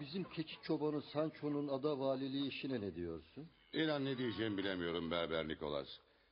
bizim 0.00 0.24
keçi 0.24 0.54
çobanı 0.62 1.02
Sancho'nun 1.02 1.68
ada 1.68 1.98
valiliği 1.98 2.48
işine 2.48 2.80
ne 2.80 2.94
diyorsun? 2.94 3.48
İnan 3.72 4.04
ne 4.04 4.18
diyeceğimi 4.18 4.56
bilemiyorum 4.58 5.10
Berber 5.10 5.48
Nikolas. 5.48 5.88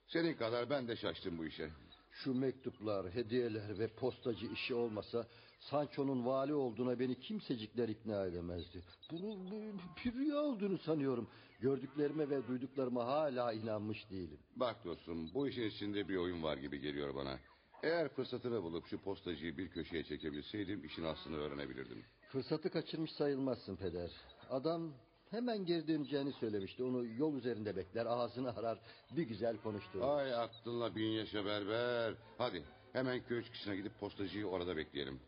Senin 0.07 0.35
kadar 0.35 0.71
ben 0.71 0.89
de 0.89 0.97
şaştım 0.97 1.39
bu 1.39 1.47
işe. 1.47 1.71
Şu 2.11 2.35
mektuplar, 2.35 3.15
hediyeler 3.15 3.79
ve 3.79 3.89
postacı 3.89 4.47
işi 4.47 4.75
olmasa 4.75 5.27
Sancho'nun 5.61 6.27
vali 6.27 6.55
olduğuna 6.55 6.99
beni 7.01 7.21
kimsecikler 7.21 7.89
ikna 7.89 8.27
edemezdi. 8.27 8.83
Bunun 9.13 9.51
bu- 9.51 9.81
bir 10.05 10.13
rüya 10.15 10.37
olduğunu 10.37 10.79
sanıyorum. 10.79 11.29
Gördüklerime 11.61 12.31
ve 12.31 12.49
duyduklarıma 12.49 13.05
hala 13.07 13.53
inanmış 13.53 14.11
değilim. 14.11 14.39
Bak 14.57 14.85
dostum 14.85 15.35
bu 15.35 15.49
işin 15.49 15.63
içinde 15.63 16.09
bir 16.09 16.17
oyun 16.17 16.43
var 16.43 16.57
gibi 16.57 16.81
geliyor 16.81 17.15
bana. 17.15 17.39
Eğer 17.83 18.09
fırsatını 18.09 18.63
bulup 18.63 18.87
şu 18.87 18.99
postacıyı 18.99 19.59
bir 19.59 19.69
köşeye 19.71 20.05
çekebilseydim 20.05 20.85
işin 20.85 21.05
aslını 21.05 21.37
öğrenebilirdim. 21.37 22.05
Fırsatı 22.29 22.71
kaçırmış 22.71 23.13
sayılmazsın 23.13 23.77
peder. 23.77 24.11
Adam 24.51 24.93
hemen 25.31 25.67
geri 25.67 25.89
döneceğini 25.89 26.33
söylemişti. 26.33 26.85
Onu 26.85 27.07
yol 27.07 27.35
üzerinde 27.35 27.77
bekler, 27.77 28.07
ağzını 28.07 28.57
arar, 28.57 28.79
bir 29.17 29.23
güzel 29.23 29.57
konuşturur. 29.57 30.19
Ay 30.19 30.35
aklınla 30.35 30.97
bin 30.97 31.11
yaşa 31.11 31.45
berber. 31.45 32.15
Hadi 32.39 32.63
hemen 32.93 33.23
köy 33.23 33.45
çıkışına 33.45 33.75
gidip 33.75 34.01
postacıyı 34.01 34.47
orada 34.47 34.77
bekleyelim. 34.77 35.21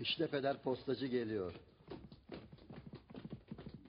İşte 0.00 0.26
peder 0.26 0.62
postacı 0.62 1.06
geliyor. 1.06 1.54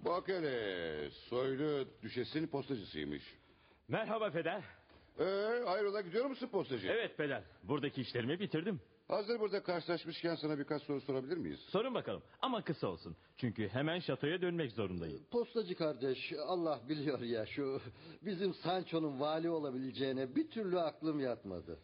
Bak 0.06 0.28
hele 0.28 1.10
soylu 1.12 1.88
düşesin 2.04 2.48
postacısıymış. 2.48 3.24
Merhaba 3.90 4.32
peder. 4.32 4.64
Ee, 5.20 5.24
hayrola 5.66 6.02
gidiyor 6.02 6.26
musun 6.26 6.48
postacı? 6.48 6.88
Evet 6.88 7.18
peder. 7.18 7.44
Buradaki 7.64 8.02
işlerimi 8.02 8.40
bitirdim. 8.40 8.82
Hazır 9.08 9.40
burada 9.40 9.64
karşılaşmışken 9.64 10.36
sana 10.36 10.60
birkaç 10.60 10.84
soru 10.84 11.02
sorabilir 11.02 11.38
miyiz? 11.38 11.60
Sorun 11.70 11.94
bakalım 11.94 12.24
ama 12.42 12.64
kısa 12.64 12.88
olsun. 12.88 13.16
Çünkü 13.38 13.68
hemen 13.70 14.00
şatoya 14.00 14.42
dönmek 14.42 14.72
zorundayım. 14.72 15.20
Postacı 15.32 15.76
kardeş 15.76 16.34
Allah 16.48 16.82
biliyor 16.90 17.20
ya 17.20 17.46
şu 17.46 17.82
bizim 18.22 18.54
Sancho'nun 18.54 19.20
vali 19.20 19.50
olabileceğine 19.50 20.36
bir 20.36 20.50
türlü 20.50 20.80
aklım 20.80 21.20
yatmadı. 21.20 21.80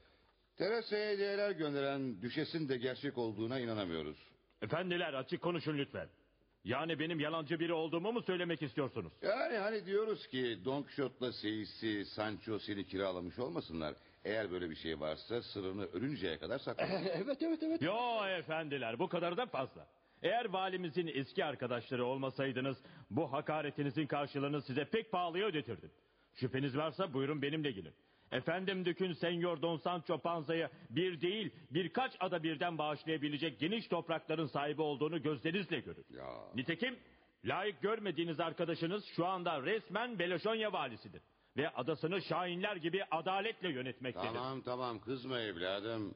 Teresa'ya 0.57 1.11
hediyeler 1.11 1.51
gönderen 1.51 2.21
düşesin 2.21 2.69
de 2.69 2.77
gerçek 2.77 3.17
olduğuna 3.17 3.59
inanamıyoruz. 3.59 4.17
Efendiler 4.61 5.13
açık 5.13 5.41
konuşun 5.41 5.77
lütfen. 5.77 6.09
Yani 6.65 6.99
benim 6.99 7.19
yalancı 7.19 7.59
biri 7.59 7.73
olduğumu 7.73 8.11
mu 8.13 8.21
söylemek 8.21 8.61
istiyorsunuz? 8.61 9.13
Yani 9.21 9.57
hani 9.57 9.85
diyoruz 9.85 10.27
ki 10.27 10.57
Don 10.65 10.83
Quixote'la 10.83 11.31
Seyisi, 11.31 12.05
Sancho 12.05 12.59
seni 12.59 12.85
kiralamış 12.85 13.39
olmasınlar. 13.39 13.95
Eğer 14.23 14.51
böyle 14.51 14.69
bir 14.69 14.75
şey 14.75 14.99
varsa 14.99 15.41
sırrını 15.41 15.85
ölünceye 15.85 16.37
kadar 16.37 16.59
sakla. 16.59 16.85
evet 17.13 17.41
evet 17.41 17.63
evet. 17.63 17.81
Yo 17.81 18.25
efendiler 18.27 18.99
bu 18.99 19.09
kadar 19.09 19.37
da 19.37 19.45
fazla. 19.45 19.87
Eğer 20.23 20.45
valimizin 20.45 21.07
eski 21.07 21.45
arkadaşları 21.45 22.05
olmasaydınız 22.05 22.77
bu 23.09 23.33
hakaretinizin 23.33 24.07
karşılığını 24.07 24.61
size 24.61 24.85
pek 24.85 25.11
pahalıya 25.11 25.47
ödetirdim. 25.47 25.91
Şüpheniz 26.33 26.77
varsa 26.77 27.13
buyurun 27.13 27.41
benimle 27.41 27.71
gelin. 27.71 27.93
Efendim 28.35 28.85
Dükün 28.85 29.13
Senyor 29.13 29.61
Don 29.61 29.77
Sancho 29.77 30.17
Panza'ya 30.17 30.69
bir 30.89 31.21
değil 31.21 31.51
birkaç 31.71 32.11
ada 32.19 32.43
birden 32.43 32.77
bağışlayabilecek 32.77 33.59
geniş 33.59 33.87
toprakların 33.87 34.45
sahibi 34.45 34.81
olduğunu 34.81 35.21
gözlerinizle 35.21 35.79
görün. 35.79 36.05
Ya. 36.09 36.27
Nitekim 36.55 36.99
layık 37.45 37.81
görmediğiniz 37.81 38.39
arkadaşınız 38.39 39.05
şu 39.15 39.25
anda 39.25 39.61
resmen 39.61 40.19
Beloşonya 40.19 40.73
valisidir. 40.73 41.21
Ve 41.57 41.69
adasını 41.69 42.21
şahinler 42.21 42.75
gibi 42.75 43.03
adaletle 43.11 43.69
yönetmektedir. 43.69 44.25
Tamam 44.25 44.61
tamam 44.61 44.99
kızma 44.99 45.39
evladım. 45.39 46.15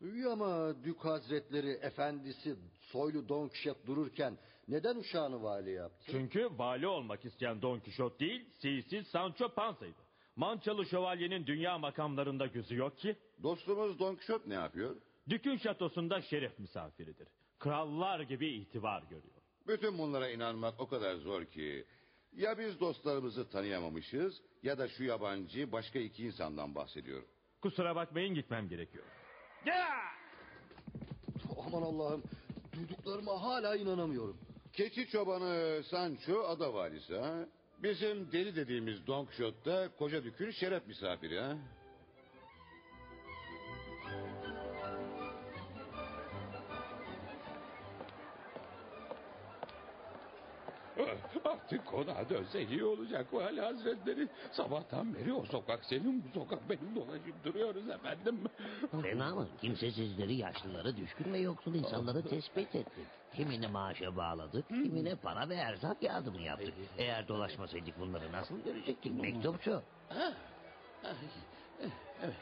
İyi 0.00 0.26
ama 0.26 0.84
Dük 0.84 1.04
Hazretleri 1.04 1.70
efendisi 1.70 2.56
soylu 2.80 3.28
Don 3.28 3.48
Quixote 3.48 3.86
dururken 3.86 4.38
neden 4.68 4.96
uşağını 4.96 5.42
vali 5.42 5.70
yaptı? 5.70 6.04
Çünkü 6.10 6.48
vali 6.50 6.86
olmak 6.86 7.24
isteyen 7.24 7.62
Don 7.62 7.78
Quixote 7.80 8.18
değil, 8.18 8.44
siyasi 8.50 9.04
Sancho 9.04 9.48
Panza'ydı. 9.48 10.01
Mançalı 10.36 10.86
şövalyenin 10.86 11.46
dünya 11.46 11.78
makamlarında 11.78 12.46
gözü 12.46 12.76
yok 12.76 12.98
ki. 12.98 13.16
Dostumuz 13.42 13.98
Don 13.98 14.14
Quixote 14.14 14.50
ne 14.50 14.54
yapıyor? 14.54 14.96
Dükün 15.28 15.56
şatosunda 15.56 16.22
şeref 16.22 16.58
misafiridir. 16.58 17.28
Krallar 17.58 18.20
gibi 18.20 18.48
itibar 18.48 19.02
görüyor. 19.02 19.42
Bütün 19.66 19.98
bunlara 19.98 20.30
inanmak 20.30 20.80
o 20.80 20.88
kadar 20.88 21.16
zor 21.16 21.44
ki... 21.44 21.84
...ya 22.32 22.58
biz 22.58 22.80
dostlarımızı 22.80 23.50
tanıyamamışız... 23.50 24.42
...ya 24.62 24.78
da 24.78 24.88
şu 24.88 25.04
yabancı 25.04 25.72
başka 25.72 25.98
iki 25.98 26.26
insandan 26.26 26.74
bahsediyor. 26.74 27.22
Kusura 27.62 27.96
bakmayın 27.96 28.34
gitmem 28.34 28.68
gerekiyor. 28.68 29.04
Ya! 29.66 29.88
Aman 31.66 31.82
Allah'ım 31.82 32.22
duyduklarıma 32.76 33.42
hala 33.42 33.76
inanamıyorum. 33.76 34.38
Keçi 34.72 35.08
çobanı 35.08 35.82
Sancho 35.84 36.42
ada 36.42 36.74
valisi 36.74 37.16
ha? 37.16 37.48
Bizim 37.82 38.32
deli 38.32 38.56
dediğimiz 38.56 39.06
Don 39.06 39.24
Quixote 39.24 39.70
da 39.70 39.88
koca 39.98 40.24
dükün 40.24 40.50
şeref 40.50 40.86
misafiri 40.86 41.40
ha? 41.40 41.56
Artık 51.44 51.86
konağa 51.86 52.28
dönse 52.30 52.66
iyi 52.66 52.84
olacak 52.84 53.34
Vali 53.34 53.60
Hazretleri. 53.60 54.28
Sabahtan 54.52 55.14
beri 55.14 55.32
o 55.32 55.44
sokak 55.44 55.84
senin 55.84 56.24
bu 56.24 56.38
sokak 56.38 56.70
benim 56.70 56.96
dolaşıp 56.96 57.44
duruyoruz 57.44 57.88
efendim. 57.88 58.40
Fena 59.02 59.34
mı? 59.34 59.48
Kimsesizleri, 59.60 60.34
yaşlıları, 60.34 60.96
düşkün 60.96 61.32
ve 61.32 61.38
yoksul 61.38 61.74
insanları 61.74 62.22
tespit 62.22 62.74
ettik. 62.74 63.06
Kimini 63.36 63.68
maaşa 63.68 64.16
bağladık, 64.16 64.68
kimine 64.68 65.14
para 65.14 65.48
ve 65.48 65.54
erzak 65.54 66.02
yardımı 66.02 66.40
yaptık. 66.40 66.74
Eğer 66.98 67.28
dolaşmasaydık 67.28 68.00
bunları 68.00 68.32
nasıl 68.32 68.60
görecektik 68.64 69.20
mektupçu? 69.20 69.82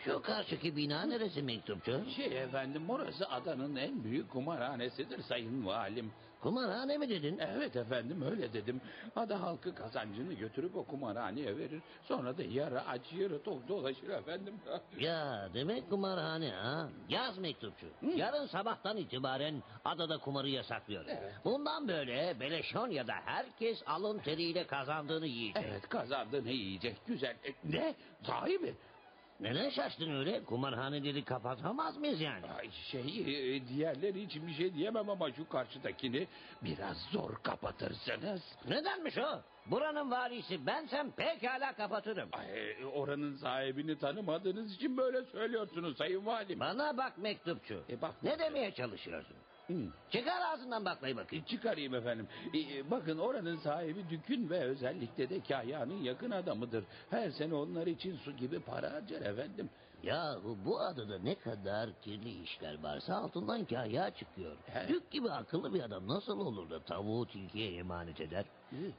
Şu 0.04 0.22
karşıki 0.22 0.76
bina 0.76 1.02
neresi 1.02 1.42
mektupçu? 1.42 2.04
Şey 2.16 2.42
efendim 2.42 2.90
orası 2.90 3.28
adanın 3.28 3.76
en 3.76 4.04
büyük 4.04 4.30
kumarhanesidir 4.30 5.22
sayın 5.22 5.66
valim. 5.66 6.12
Kumarhane 6.40 6.98
mi 6.98 7.08
dedin? 7.08 7.38
Evet 7.38 7.76
efendim 7.76 8.22
öyle 8.30 8.52
dedim. 8.52 8.80
Ada 9.16 9.40
halkı 9.42 9.74
kazancını 9.74 10.32
götürüp 10.32 10.76
o 10.76 10.84
kumarhaneye 10.84 11.56
verir. 11.58 11.82
Sonra 12.02 12.38
da 12.38 12.42
yarı 12.42 12.86
aç 12.86 13.00
yarı 13.12 13.42
tok 13.42 13.68
dolaşır 13.68 14.08
efendim. 14.08 14.54
Ya 15.00 15.48
demek 15.54 15.90
kumarhane 15.90 16.50
ha? 16.50 16.88
Yaz 17.08 17.38
mektupçu. 17.38 17.86
Yarın 18.16 18.46
sabahtan 18.46 18.96
itibaren 18.96 19.62
adada 19.84 20.18
kumarı 20.18 20.48
yasaklıyor. 20.48 21.04
Bundan 21.44 21.88
böyle 21.88 22.36
Beleşonya'da 22.40 23.14
herkes 23.24 23.82
alın 23.86 24.18
teriyle 24.18 24.66
kazandığını 24.66 25.26
yiyecek. 25.26 25.64
Evet 25.68 25.88
kazandığını 25.88 26.50
yiyecek 26.50 26.96
güzel. 27.06 27.36
E, 27.44 27.52
ne? 27.64 27.94
Sahi 28.26 28.58
mi? 28.58 28.74
Neden 29.40 29.70
şaştın 29.70 30.16
öyle? 30.18 30.44
Kumarhaneleri 30.44 31.24
kapatamaz 31.24 31.96
mıyız 31.96 32.20
yani? 32.20 32.46
Ay 32.58 32.70
şey 32.70 33.00
e, 33.56 33.68
diğerleri 33.68 34.22
için 34.22 34.46
bir 34.46 34.52
şey 34.54 34.74
diyemem 34.74 35.10
ama 35.10 35.32
şu 35.32 35.48
karşıdakini 35.48 36.26
biraz 36.62 36.96
zor 37.12 37.34
kapatırsınız. 37.42 38.42
Nedenmiş 38.68 39.18
o? 39.18 39.40
Buranın 39.66 40.10
valisi 40.10 40.66
bensem 40.66 41.10
pekala 41.10 41.72
kapatırım. 41.72 42.28
Ay, 42.32 42.74
oranın 42.94 43.36
sahibini 43.36 43.98
tanımadığınız 43.98 44.74
için 44.74 44.96
böyle 44.96 45.22
söylüyorsunuz 45.24 45.96
sayın 45.96 46.26
valim. 46.26 46.60
Bana 46.60 46.96
bak 46.96 47.18
mektupçu. 47.18 47.82
E, 47.90 48.02
bak- 48.02 48.22
Ne 48.22 48.38
demeye 48.38 48.74
çalışıyorsun? 48.74 49.36
Hı. 49.70 49.88
Çıkar 50.10 50.40
ağzından 50.52 50.84
baklayı 50.84 51.16
bakayım. 51.16 51.44
Çıkarayım 51.44 51.94
efendim. 51.94 52.28
Ee, 52.54 52.90
bakın 52.90 53.18
oranın 53.18 53.56
sahibi 53.56 54.10
Dükün 54.10 54.50
ve 54.50 54.60
özellikle 54.60 55.30
de 55.30 55.40
Kahya'nın 55.40 56.02
yakın 56.02 56.30
adamıdır. 56.30 56.84
Her 57.10 57.30
sene 57.30 57.54
onlar 57.54 57.86
için 57.86 58.16
su 58.16 58.36
gibi 58.36 58.60
para 58.60 58.92
harcar 58.92 59.20
efendim. 59.20 59.70
Yahu 60.02 60.56
bu 60.64 60.80
adada 60.80 61.18
ne 61.18 61.34
kadar 61.34 61.90
kirli 62.02 62.42
işler 62.42 62.82
varsa 62.82 63.14
altından 63.16 63.64
kaya 63.64 64.10
çıkıyor. 64.10 64.56
Dük 64.88 65.10
gibi 65.10 65.30
akıllı 65.30 65.74
bir 65.74 65.82
adam 65.82 66.08
nasıl 66.08 66.40
olur 66.40 66.70
da 66.70 66.80
tavuğu 66.80 67.26
tilkiye 67.26 67.74
emanet 67.76 68.20
eder? 68.20 68.44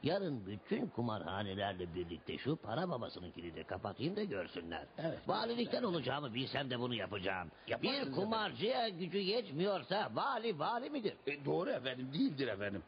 Yarın 0.02 0.46
bütün 0.46 0.86
kumarhanelerle 0.86 1.94
birlikte 1.94 2.38
şu 2.38 2.56
para 2.56 2.90
babasınınkini 2.90 3.54
de 3.54 3.64
kapatayım 3.64 4.16
da 4.16 4.24
görsünler. 4.24 4.86
Evet. 4.98 5.18
Valilikten 5.28 5.82
olacağımı 5.82 6.34
bilsem 6.34 6.70
de 6.70 6.80
bunu 6.80 6.94
yapacağım. 6.94 7.50
Yaparsınız 7.68 8.06
bir 8.08 8.12
kumarcıya 8.12 8.88
gücü 8.88 9.18
yetmiyorsa 9.18 10.10
vali 10.14 10.58
vali 10.58 10.90
midir? 10.90 11.14
E, 11.26 11.44
doğru 11.44 11.70
efendim 11.70 12.12
değildir 12.12 12.48
efendim. 12.48 12.82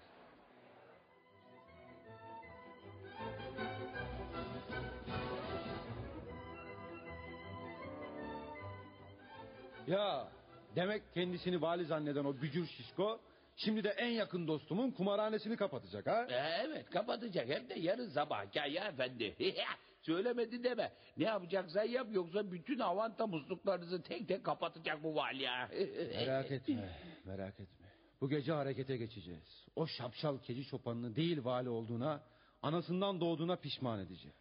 Ya 9.87 10.29
demek 10.77 11.03
kendisini 11.14 11.62
vali 11.62 11.85
zanneden 11.85 12.25
o 12.25 12.35
bücür 12.42 12.66
şişko 12.66 13.20
şimdi 13.57 13.85
de 13.85 13.88
en 13.88 14.09
yakın 14.09 14.49
dostumun 14.49 14.90
kumarhanesini 14.90 15.57
kapatacak 15.57 16.07
ha? 16.07 16.27
E, 16.31 16.35
evet 16.35 16.90
kapatacak 16.90 17.49
hem 17.49 17.68
de 17.68 17.75
yarın 17.75 18.09
sabah 18.09 18.53
Kahya 18.55 18.88
efendi. 18.88 19.37
Söylemedi 20.03 20.64
deme. 20.64 20.92
Ne 21.16 21.25
yapacaksan 21.25 21.85
yap 21.85 22.07
yoksa 22.11 22.53
bütün 22.53 22.79
avanta 22.79 23.27
musluklarınızı 23.27 24.03
tek 24.03 24.29
tek 24.29 24.44
kapatacak 24.44 25.03
bu 25.03 25.14
vali 25.14 25.42
ya. 25.42 25.68
Merak 26.14 26.51
etme, 26.51 26.99
merak 27.25 27.61
etme. 27.61 27.87
Bu 28.20 28.29
gece 28.29 28.53
harekete 28.53 28.97
geçeceğiz. 28.97 29.66
O 29.77 29.87
şapşal 29.87 30.38
keçi 30.38 30.64
çobanını 30.64 31.16
değil 31.16 31.44
vali 31.44 31.68
olduğuna, 31.68 32.23
anasından 32.62 33.20
doğduğuna 33.20 33.57
pişman 33.57 34.01
edeceğim. 34.01 34.37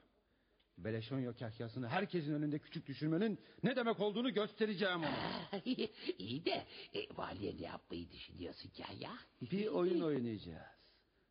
Beleşonyo 0.77 1.33
kahyasını 1.39 1.87
herkesin 1.87 2.33
önünde 2.33 2.59
küçük 2.59 2.87
düşürmenin 2.87 3.39
ne 3.63 3.75
demek 3.75 3.99
olduğunu 3.99 4.33
göstereceğim 4.33 4.99
ona. 4.99 5.61
İyi 6.17 6.45
de 6.45 6.65
e, 6.93 7.17
valiye 7.17 7.57
ne 7.57 7.61
yapmayı 7.65 8.11
düşünüyorsun 8.11 8.71
Kahya? 8.77 9.11
Bir 9.41 9.67
oyun 9.67 10.01
oynayacağız. 10.01 10.73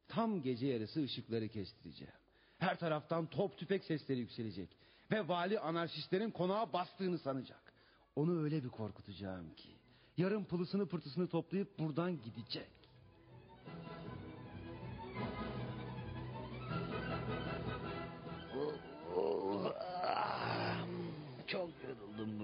Tam 0.08 0.42
gece 0.42 0.66
yarısı 0.66 1.02
ışıkları 1.02 1.48
kestireceğim. 1.48 2.14
Her 2.58 2.78
taraftan 2.78 3.26
top 3.26 3.58
tüfek 3.58 3.84
sesleri 3.84 4.18
yükselecek. 4.18 4.76
Ve 5.10 5.28
vali 5.28 5.58
anarşistlerin 5.60 6.30
konağa 6.30 6.72
bastığını 6.72 7.18
sanacak. 7.18 7.72
Onu 8.16 8.42
öyle 8.42 8.64
bir 8.64 8.68
korkutacağım 8.68 9.54
ki. 9.54 9.68
Yarın 10.16 10.44
pılısını 10.44 10.88
pırtısını 10.88 11.28
toplayıp 11.28 11.78
buradan 11.78 12.22
gidecek. 12.22 12.81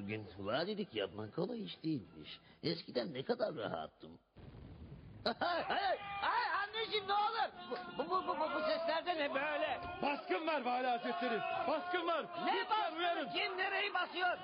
Bugün. 0.08 0.26
Valilik 0.38 0.94
yapmak 0.94 1.36
kolay 1.36 1.64
iş 1.64 1.82
değilmiş. 1.84 2.40
Eskiden 2.62 3.14
ne 3.14 3.22
kadar 3.22 3.54
rahattım. 3.54 4.10
Ay, 5.24 5.64
ay, 6.22 6.44
anneciğim 6.62 7.08
ne 7.08 7.12
olur. 7.12 7.50
Bu, 7.98 8.04
bu, 8.10 8.26
bu, 8.28 8.40
bu, 8.40 8.54
bu 8.54 8.60
sesler 8.60 9.06
de 9.06 9.16
ne 9.16 9.34
böyle? 9.34 9.80
Baskın 10.02 10.46
var 10.46 10.64
Vali 10.64 10.86
Hazretleri. 10.86 11.40
Baskın 11.68 12.06
var. 12.06 12.26
Ne 12.44 12.52
Lütfen 12.54 12.96
uyarın. 12.96 13.28
Kim 13.30 13.58
nereyi 13.58 13.94
basıyor? 13.94 14.38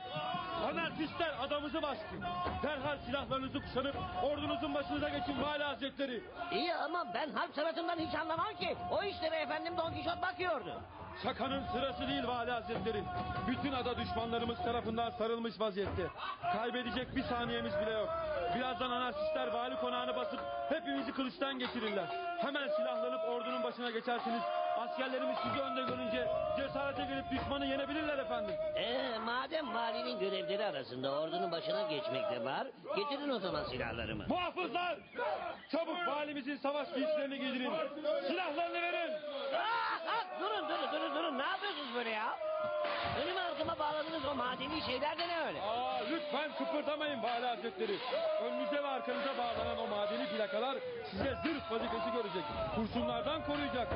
Anarşistler 0.65 1.35
adamızı 1.41 1.83
bastı. 1.83 2.15
Derhal 2.63 2.99
silahlarınızı 3.07 3.61
kuşanıp 3.61 3.97
ordunuzun 4.23 4.75
başınıza 4.75 5.09
geçin 5.09 5.43
Vali 5.43 5.65
Hazretleri. 5.65 6.23
İyi 6.53 6.75
ama 6.75 7.15
ben 7.15 7.31
harp 7.31 7.55
sanatından 7.55 7.99
hiç 7.99 8.15
anlamam 8.15 8.57
ki. 8.61 8.77
O 8.91 9.03
işlere 9.03 9.37
efendim 9.37 9.75
Don 9.77 9.95
Kişot 9.95 10.23
bakıyordu. 10.23 10.83
Şakanın 11.23 11.63
sırası 11.73 12.09
değil 12.09 12.27
Vali 12.27 12.51
Hazretleri. 12.51 13.03
Bütün 13.49 13.73
ada 13.73 13.97
düşmanlarımız 13.99 14.59
tarafından 14.59 15.11
sarılmış 15.11 15.61
vaziyette. 15.61 16.07
Kaybedecek 16.53 17.17
bir 17.17 17.23
saniyemiz 17.23 17.73
bile 17.73 17.91
yok. 17.91 18.09
Birazdan 18.57 18.91
anarşistler 18.91 19.47
vali 19.47 19.77
konağını 19.77 20.17
basıp 20.17 20.41
hepimizi 20.69 21.13
kılıçtan 21.13 21.59
geçirirler. 21.59 22.07
Hemen 22.39 22.69
silahlanıp 22.77 23.29
ordunun 23.29 23.63
başına 23.63 23.91
geçersiniz. 23.91 24.43
Askerlerimiz 24.79 25.37
sizi 25.43 25.61
önde 25.61 25.83
görünce 25.83 26.29
cesarete 26.57 27.05
gelip 27.05 27.31
düşmanı 27.31 27.67
yenebilirler 27.67 28.19
efendim. 28.19 28.55
Ee, 28.77 29.19
madem 29.19 29.75
valinin 29.75 30.19
görevleri 30.19 30.65
arasında 30.65 31.13
ordunun 31.21 31.53
başına 31.53 31.83
geçmek 31.83 32.31
de 32.31 32.45
var, 32.45 32.67
getirin 32.97 33.29
o 33.31 33.39
zaman 33.39 33.65
silahlarımı. 33.65 34.25
Muhafızlar! 34.29 34.99
Çabuk 35.73 36.07
valimizin 36.07 36.57
savaş 36.57 36.89
giysilerini 36.95 37.39
giydirin. 37.39 37.73
Silahlarını 38.27 38.83
verin. 38.83 39.11
Ah, 39.55 40.01
ah, 40.09 40.41
durun 40.41 40.69
durun 40.69 40.93
durun 40.93 41.15
durun 41.15 41.39
ne 41.39 41.43
yapıyorsunuz 41.43 41.95
böyle 41.95 42.11
ya? 42.11 42.39
Önüme 43.25 43.41
ardıma 43.41 43.79
bağladığınız 43.79 44.25
o 44.25 44.35
madeni 44.35 44.83
şeyler 44.83 45.19
de 45.19 45.29
ne 45.29 45.47
öyle? 45.47 45.61
Aa, 45.63 45.99
lütfen 46.11 46.51
kıpırdamayın 46.59 47.23
Vali 47.23 47.47
Hazretleri. 47.47 47.97
Önünüze 48.43 48.83
ve 48.83 48.87
arkanıza 48.87 49.39
bağlanan 49.39 49.79
o 49.79 49.87
madeni 49.87 50.27
plakalar 50.27 50.77
size 51.11 51.35
zırh 51.45 51.71
vazifesi 51.73 52.11
görecek. 52.13 52.45
Kurşunlardan 52.75 53.45
koruyacak. 53.47 53.89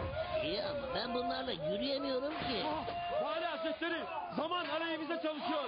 İyi 0.44 0.62
ama 0.64 0.94
ben 0.94 1.14
bunlarla 1.14 1.52
yürüyemiyorum 1.52 2.30
ki. 2.32 2.64
Ah, 2.66 3.24
Vali 3.24 3.44
Hazretleri 3.44 4.00
zaman 4.36 4.66
aleyhimize 4.68 5.14
çalışıyor. 5.22 5.64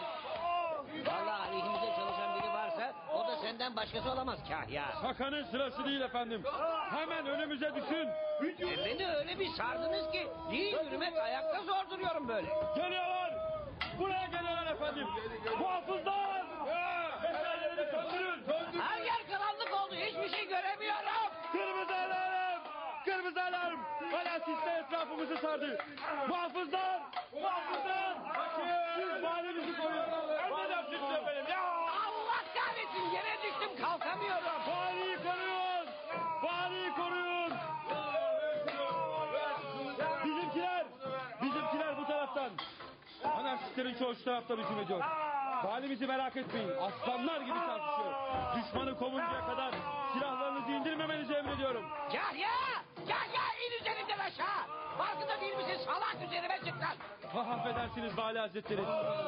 Vallahi 1.07 1.49
aleyhimize 1.49 1.87
çalışan 1.97 2.39
biri 2.39 2.49
varsa 2.53 2.93
o 3.15 3.27
da 3.29 3.37
senden 3.37 3.77
başkası 3.77 4.13
olamaz 4.13 4.39
kahya. 4.49 4.85
Şakanın 5.03 5.45
sırası 5.45 5.85
değil 5.85 6.01
efendim. 6.01 6.43
Hemen 6.91 7.27
önümüze 7.27 7.75
düşün. 7.75 8.09
E, 8.73 8.85
beni 8.85 9.09
öyle 9.17 9.39
bir 9.39 9.49
sardınız 9.49 10.11
ki 10.13 10.29
değil 10.51 10.77
yürümek 10.85 11.17
ayakta 11.17 11.63
zor 11.63 11.91
duruyorum 11.91 12.29
böyle. 12.29 12.49
Geliyorlar. 12.77 13.31
Buraya 13.99 14.27
geliyorlar 14.27 14.67
efendim. 14.67 15.07
Muhafızlar. 15.59 16.43
Meşaleleri 17.23 17.91
söndürün. 17.91 18.45
Her 18.81 18.99
yer 19.01 19.27
karanlık 19.31 19.73
oldu 19.85 19.95
hiçbir 19.95 20.37
şey 20.37 20.49
göremiyorum. 20.49 21.01
Kırmızı 23.35 23.57
alarm. 23.57 23.79
Anarşistler 24.21 24.81
etrafımızı 24.81 25.37
sardı. 25.37 25.79
Muhafızlar. 26.29 27.01
Muhafızlar. 27.33 28.17
Siz 28.97 29.23
valimizi 29.23 29.77
koruyun. 29.77 30.05
Emredersiniz 30.45 31.11
efendim. 31.11 31.45
Ya. 31.51 31.61
Allah 32.07 32.41
kahretsin 32.55 33.11
yere 33.15 33.37
düştüm 33.43 33.85
kalkamıyorum. 33.85 34.45
Valiyi 34.69 35.17
koruyun. 35.17 35.87
Valiyi 36.43 36.91
koruyun. 36.93 37.53
Bizimkiler. 40.25 40.87
Bizimkiler 41.43 41.99
bu 41.99 42.07
taraftan. 42.07 42.51
Anarşistlerin 43.39 43.95
çoğu 43.99 44.15
şu 44.15 44.25
taraftan 44.25 44.57
hücum 44.57 44.79
ediyor. 44.79 45.01
Valimizi 45.65 46.07
merak 46.07 46.37
etmeyin. 46.37 46.71
Aslanlar 46.81 47.41
gibi 47.41 47.59
çarpışıyor. 47.59 48.13
Düşmanı 48.57 48.99
kovuncaya 48.99 49.47
kadar 49.47 49.75
silahlarınızı 50.13 50.71
indirmemenizi 50.73 51.33
emrediyorum. 51.35 51.85
Kahya! 52.13 52.51
Kahya 53.09 53.43
in 53.67 53.81
üzerimden 53.81 54.19
aşağı. 54.19 54.81
Farkında 54.99 55.41
değil 55.41 55.57
misin 55.57 55.79
salak 55.87 56.17
üzerime 56.27 56.57
çıktın. 56.57 56.97
Ah, 57.37 57.49
affedersiniz 57.49 58.19
Vali 58.19 58.39
Hazretleri. 58.39 58.83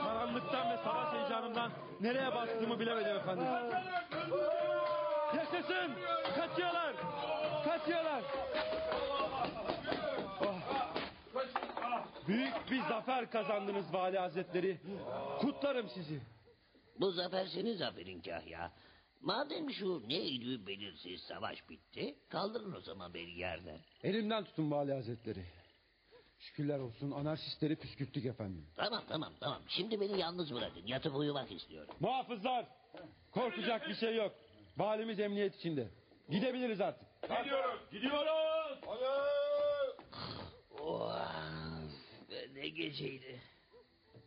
Karanlıktan 0.05 0.71
ve 0.71 0.77
savaş 0.85 1.13
heyecanından 1.13 1.71
nereye 2.01 2.35
bastığımı 2.35 2.81
bilemedim 2.81 3.17
efendim. 3.17 3.45
Yaşasın! 5.37 5.91
Kaçıyorlar! 6.37 6.93
Kaçıyorlar! 7.65 8.23
Büyük 12.29 12.71
bir 12.71 12.81
zafer 12.81 13.31
kazandınız 13.31 13.95
Vali 13.95 14.19
Hazretleri. 14.19 14.79
Kutlarım 15.41 15.89
sizi. 15.89 16.21
Bu 17.01 17.11
zafer 17.11 17.47
senin 17.47 17.77
zaferin 17.77 18.21
Kahya. 18.21 18.73
Madem 19.21 19.71
şu 19.71 20.09
neydi 20.09 20.67
belirsiz 20.67 21.21
savaş 21.21 21.69
bitti, 21.71 22.15
kaldırın 22.29 22.73
o 22.73 22.81
zaman 22.81 23.15
beni 23.15 23.31
yerden. 23.31 23.79
Elimden 24.03 24.45
tutun 24.45 24.71
vali 24.71 24.93
hazretleri. 24.93 25.45
Şükürler 26.39 26.79
olsun 26.79 27.11
anarşistleri 27.11 27.77
püskürttük 27.77 28.25
efendim. 28.27 28.67
Tamam 28.77 29.03
tamam 29.09 29.33
tamam. 29.41 29.63
Şimdi 29.69 30.01
beni 30.01 30.21
yalnız 30.21 30.55
bırakın. 30.55 30.87
Yatıp 30.87 31.17
uyumak 31.17 31.53
istiyorum. 31.53 31.95
Muhafızlar! 32.01 32.67
Korkacak 33.31 33.89
bir 33.89 33.95
şey 33.95 34.17
yok. 34.17 34.33
Valimiz 34.77 35.21
emniyet 35.21 35.57
içinde. 35.57 35.89
Gidebiliriz 36.31 36.81
artık. 36.81 37.09
Gidiyoruz. 37.23 37.81
Gidiyoruz. 37.93 38.83
Be 40.83 41.25
ne 41.25 41.42
geceydi. 42.75 43.41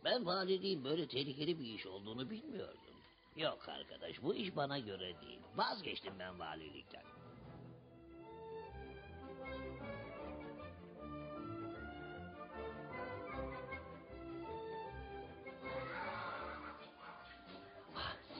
Ben 0.03 0.25
valiliğin 0.25 0.84
böyle 0.84 1.08
tehlikeli 1.08 1.60
bir 1.60 1.65
iş 1.65 1.86
olduğunu 1.86 2.29
bilmiyordum. 2.29 2.95
Yok 3.36 3.69
arkadaş 3.69 4.23
bu 4.23 4.36
iş 4.36 4.55
bana 4.55 4.79
göre 4.79 5.21
değil. 5.21 5.39
Vazgeçtim 5.55 6.13
ben 6.19 6.39
valilikten. 6.39 7.03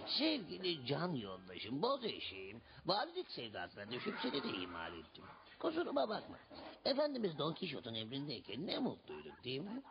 Sevgili 0.08 0.86
can 0.86 1.14
yoldaşım, 1.14 1.82
boz 1.82 2.06
eşeğim, 2.06 2.62
valilik 2.86 3.32
sevdasına 3.32 3.92
düşüp 3.92 4.16
seni 4.22 4.44
de 4.44 4.48
ihmal 4.48 4.98
ettim. 4.98 5.24
Kusuruma 5.60 6.10
bakma. 6.10 6.38
Efendimiz 6.86 7.38
Don 7.38 7.54
Kişot'un 7.54 7.94
emrindeyken 7.94 8.68
ne 8.68 8.80
mutluyduk 8.80 9.44
değil 9.44 9.62
mi? 9.62 9.84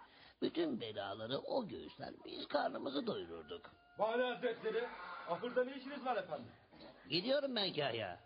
Bütün 0.43 0.81
belaları 0.81 1.39
o 1.39 1.69
göğüsler 1.69 2.11
biz 2.25 2.47
karnımızı 2.49 3.07
doyururduk. 3.07 3.71
Vali 3.99 4.23
Hazretleri, 4.23 4.85
ahırda 5.29 5.65
ne 5.65 5.77
işiniz 5.77 6.05
var 6.05 6.17
efendim? 6.17 6.47
Gidiyorum 7.11 7.57
ben 7.57 7.73
Kahya. 7.73 8.21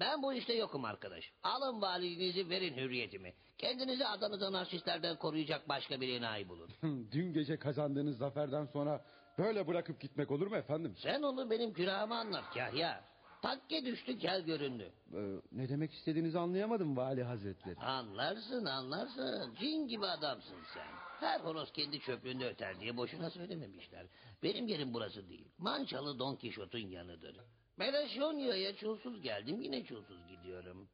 Ben 0.00 0.22
bu 0.22 0.32
işte 0.32 0.52
yokum 0.54 0.84
arkadaş. 0.84 1.24
Alın 1.42 1.80
valiliğinizi 1.82 2.50
verin 2.50 2.76
hürriyetimi. 2.76 3.34
Kendinizi 3.58 4.06
adanız 4.06 4.42
anarşistlerden 4.42 5.16
koruyacak 5.16 5.68
başka 5.68 6.00
bir 6.00 6.08
enayi 6.16 6.48
bulun. 6.48 6.70
Dün 7.12 7.32
gece 7.32 7.58
kazandığınız 7.58 8.18
zaferden 8.18 8.64
sonra 8.66 9.04
böyle 9.38 9.66
bırakıp 9.66 10.00
gitmek 10.00 10.30
olur 10.30 10.46
mu 10.46 10.56
efendim? 10.56 10.94
Sen 10.98 11.22
onu 11.22 11.50
benim 11.50 11.72
külahıma 11.72 12.18
anlat 12.18 12.44
Kahya. 12.54 13.04
Takke 13.42 13.84
düştü 13.84 14.18
kel 14.18 14.40
göründü. 14.42 14.92
Ee, 15.14 15.18
ne 15.52 15.68
demek 15.68 15.92
istediğinizi 15.92 16.38
anlayamadım 16.38 16.96
vali 16.96 17.22
hazretleri. 17.24 17.76
Anlarsın 17.80 18.64
anlarsın. 18.64 19.54
Cin 19.60 19.88
gibi 19.88 20.06
adamsın 20.06 20.56
sen. 20.74 20.86
Her 21.20 21.40
horoz 21.40 21.72
kendi 21.72 22.00
çöplüğünde 22.00 22.48
öter 22.48 22.80
diye 22.80 22.96
boşuna 22.96 23.30
söylememişler. 23.30 24.06
Benim 24.42 24.66
yerim 24.66 24.94
burası 24.94 25.28
değil. 25.28 25.48
Mançalı 25.58 26.18
Don 26.18 26.36
Kişot'un 26.36 26.78
yanıdır. 26.78 27.36
Melaşonya'ya 27.76 28.76
çulsuz 28.76 29.22
geldim 29.22 29.60
yine 29.60 29.84
çulsuz 29.84 30.28
gidiyorum. 30.28 30.88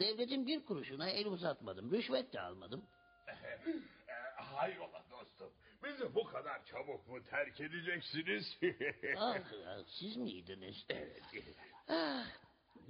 Devletin 0.00 0.46
bir 0.46 0.64
kuruşuna 0.64 1.10
el 1.10 1.26
uzatmadım. 1.26 1.90
Rüşvet 1.92 2.32
de 2.32 2.40
almadım. 2.40 2.84
Hayrola 4.36 5.04
dostum. 5.10 5.52
Bizi 5.84 6.14
bu 6.14 6.24
kadar 6.24 6.64
çabuk 6.64 7.08
mu 7.08 7.24
terk 7.24 7.60
edeceksiniz? 7.60 8.58
ah, 9.16 9.36
ah, 9.66 9.84
siz 9.86 10.16
miydiniz? 10.16 10.86
evet. 10.88 11.22
Ah, 11.88 12.26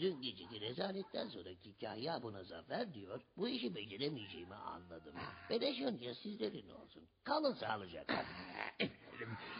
dün 0.01 0.23
geceki 0.23 0.61
rezaletten 0.61 1.29
sonraki 1.29 1.79
kahya 1.79 2.23
buna 2.23 2.45
zafer 2.45 2.95
diyor. 2.95 3.21
Bu 3.37 3.49
işi 3.49 3.75
beceremeyeceğimi 3.75 4.55
anladım. 4.55 5.15
Melaşonya 5.51 6.15
sizlerin 6.15 6.71
olsun. 6.71 7.03
Kalın 7.25 7.55
sağlıcakla. 7.55 8.25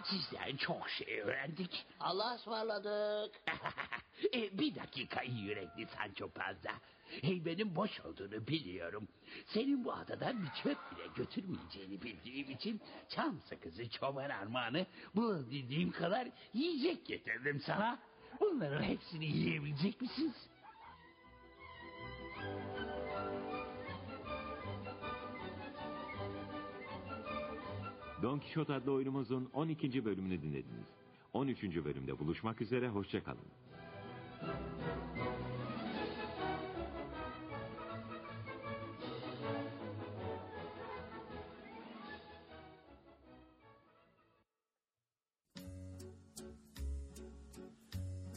Sizden 0.05 0.57
çok 0.57 0.91
şey 0.91 1.21
öğrendik. 1.21 1.87
Allah'a 2.01 2.35
ısmarladık. 2.35 3.41
e, 4.35 4.59
bir 4.59 4.75
dakika 4.75 5.23
iyi 5.23 5.45
yürekli 5.45 5.87
Sancho 5.87 6.29
Panza. 6.29 6.73
Hey 7.11 7.45
benim 7.45 7.77
boş 7.77 8.01
olduğunu 8.01 8.47
biliyorum. 8.47 9.09
Senin 9.47 9.85
bu 9.85 9.93
adadan 9.93 10.43
bir 10.43 10.63
çöp 10.63 10.79
bile 10.93 11.07
götürmeyeceğini 11.17 12.03
bildiğim 12.03 12.51
için 12.51 12.81
çam 13.09 13.41
sakızı 13.41 13.91
çoban 13.91 14.31
armağanı 14.31 14.87
bulabildiğim 15.15 15.91
kadar 15.91 16.29
yiyecek 16.55 17.07
getirdim 17.07 17.61
sana. 17.67 17.99
Bunların 18.41 18.83
hepsini 18.83 19.27
yiyebilecek 19.27 20.01
misiniz? 20.01 20.49
Don 28.23 28.39
Kişot 28.39 28.71
adlı 28.71 28.93
oyunumuzun 28.93 29.51
12. 29.53 30.05
bölümünü 30.05 30.43
dinlediniz. 30.43 30.87
13. 31.33 31.63
bölümde 31.63 32.19
buluşmak 32.19 32.61
üzere, 32.61 32.89
hoşçakalın. 32.89 33.47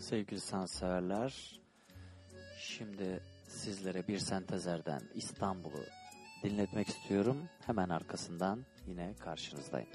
Sevgili 0.04 0.40
sanatseverler, 0.40 1.60
şimdi 2.58 3.24
sizlere 3.48 4.08
bir 4.08 4.20
sentezerden 4.20 5.02
İstanbul'u 5.16 5.84
dinletmek 6.44 6.88
istiyorum. 6.88 7.38
Hemen 7.66 7.90
arkasından 7.90 8.66
yine 8.88 9.16
karşınızdayım. 9.20 9.90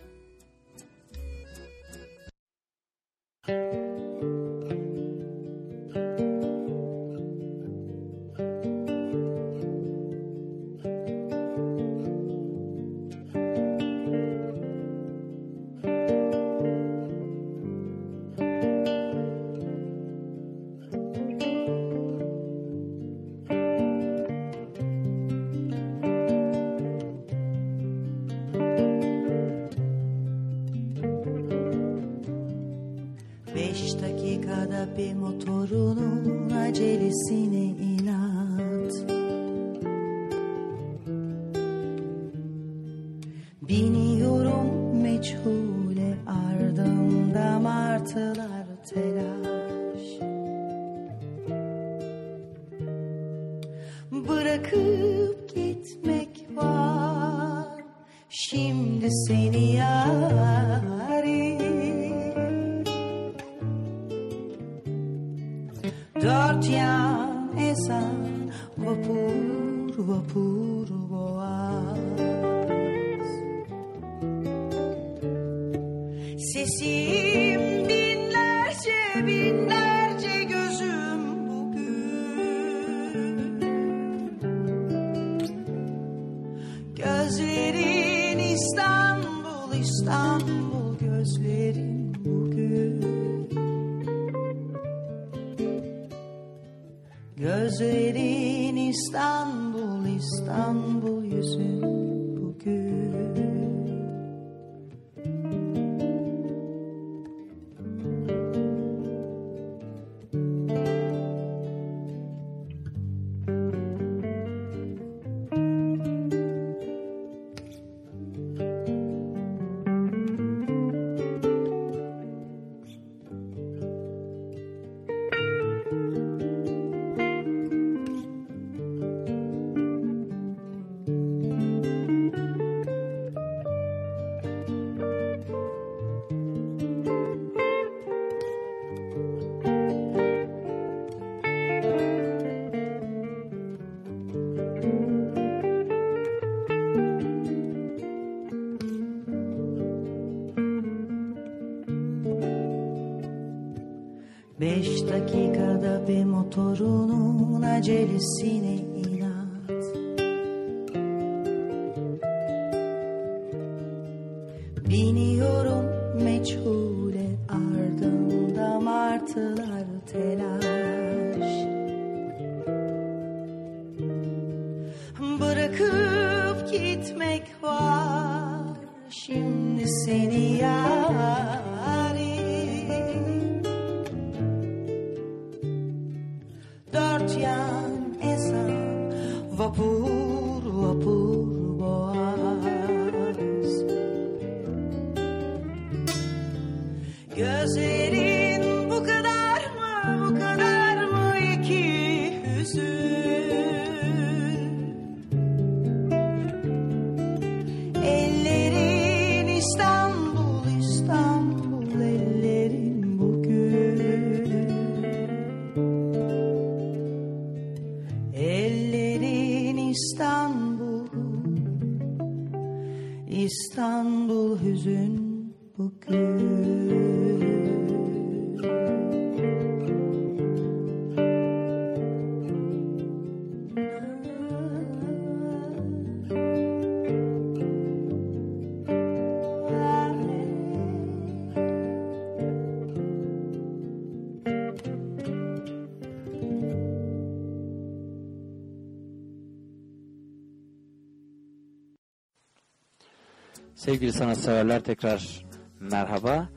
Sevgili 253.88 254.12
sanatseverler 254.12 254.80
tekrar 254.80 255.44
merhaba. 255.80 256.48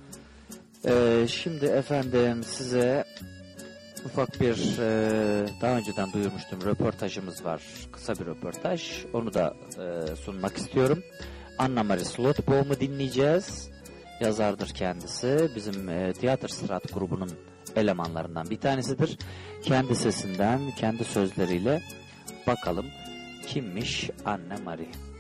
Ee, 0.86 1.26
şimdi 1.28 1.66
efendim 1.66 2.44
size 2.44 3.04
ufak 4.06 4.42
bir 4.42 4.78
e, 4.80 5.46
daha 5.62 5.78
önceden 5.78 6.14
duyurmuştum 6.14 6.62
röportajımız 6.62 7.46
var. 7.46 7.62
Kısa 7.92 8.14
bir 8.14 8.26
röportaj. 8.26 9.06
Onu 9.14 9.34
da 9.34 9.54
e, 9.78 10.16
sunmak 10.16 10.58
istiyorum. 10.58 11.04
Anna 11.58 11.84
Marie 11.84 12.06
Slotboom'u 12.06 12.80
dinleyeceğiz. 12.80 13.70
Yazardır 14.22 14.70
kendisi. 14.70 15.50
Bizim 15.56 15.90
e, 15.90 16.14
Tiyatro 16.14 16.48
Strat 16.48 16.94
grubunun 16.94 17.32
elemanlarından 17.76 18.50
bir 18.50 18.58
tanesidir. 18.58 19.18
Kendi 19.64 19.96
sesinden, 19.96 20.72
kendi 20.72 21.04
sözleriyle 21.04 21.82
bakalım 22.48 22.86
kimmiş 23.48 24.10
Anne 24.26 24.56
Marie. 24.66 25.11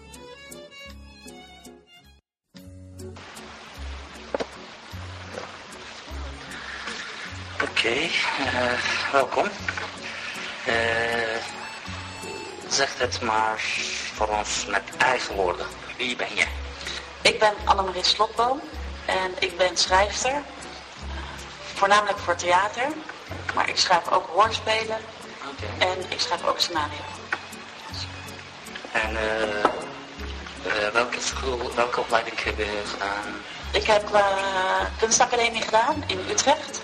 Oké, 7.81 7.89
eh, 7.89 9.11
welkom. 9.11 9.49
Eh, 10.65 11.43
zeg 12.69 12.97
het 12.97 13.21
maar 13.21 13.59
voor 14.13 14.27
ons 14.27 14.65
met 14.65 14.81
eigen 14.97 15.35
woorden. 15.35 15.65
Wie 15.97 16.15
ben 16.15 16.35
je? 16.35 16.45
Ik 17.21 17.39
ben 17.39 17.53
Annemarie 17.63 18.03
Slotboom 18.03 18.61
en 19.05 19.31
ik 19.39 19.57
ben 19.57 19.77
schrijfster, 19.77 20.41
voornamelijk 21.73 22.17
voor 22.17 22.35
theater, 22.35 22.87
maar 23.55 23.69
ik 23.69 23.77
schrijf 23.77 24.11
ook 24.11 24.27
hoorspelen 24.27 24.99
en 25.77 25.97
ik 26.09 26.19
schrijf 26.19 26.45
ook 26.45 26.59
scenario. 26.59 27.01
En 28.91 29.17
eh, 29.17 29.63
eh, 29.63 30.93
welke 30.93 31.21
school, 31.21 31.71
welke 31.75 31.99
opleiding 31.99 32.43
heb 32.43 32.57
je 32.57 32.81
gedaan? 32.91 33.41
Ik 33.71 33.85
heb 33.85 34.13
uh, 34.13 34.79
kunstacademie 34.99 35.61
gedaan 35.61 36.03
in 36.07 36.19
Utrecht 36.29 36.81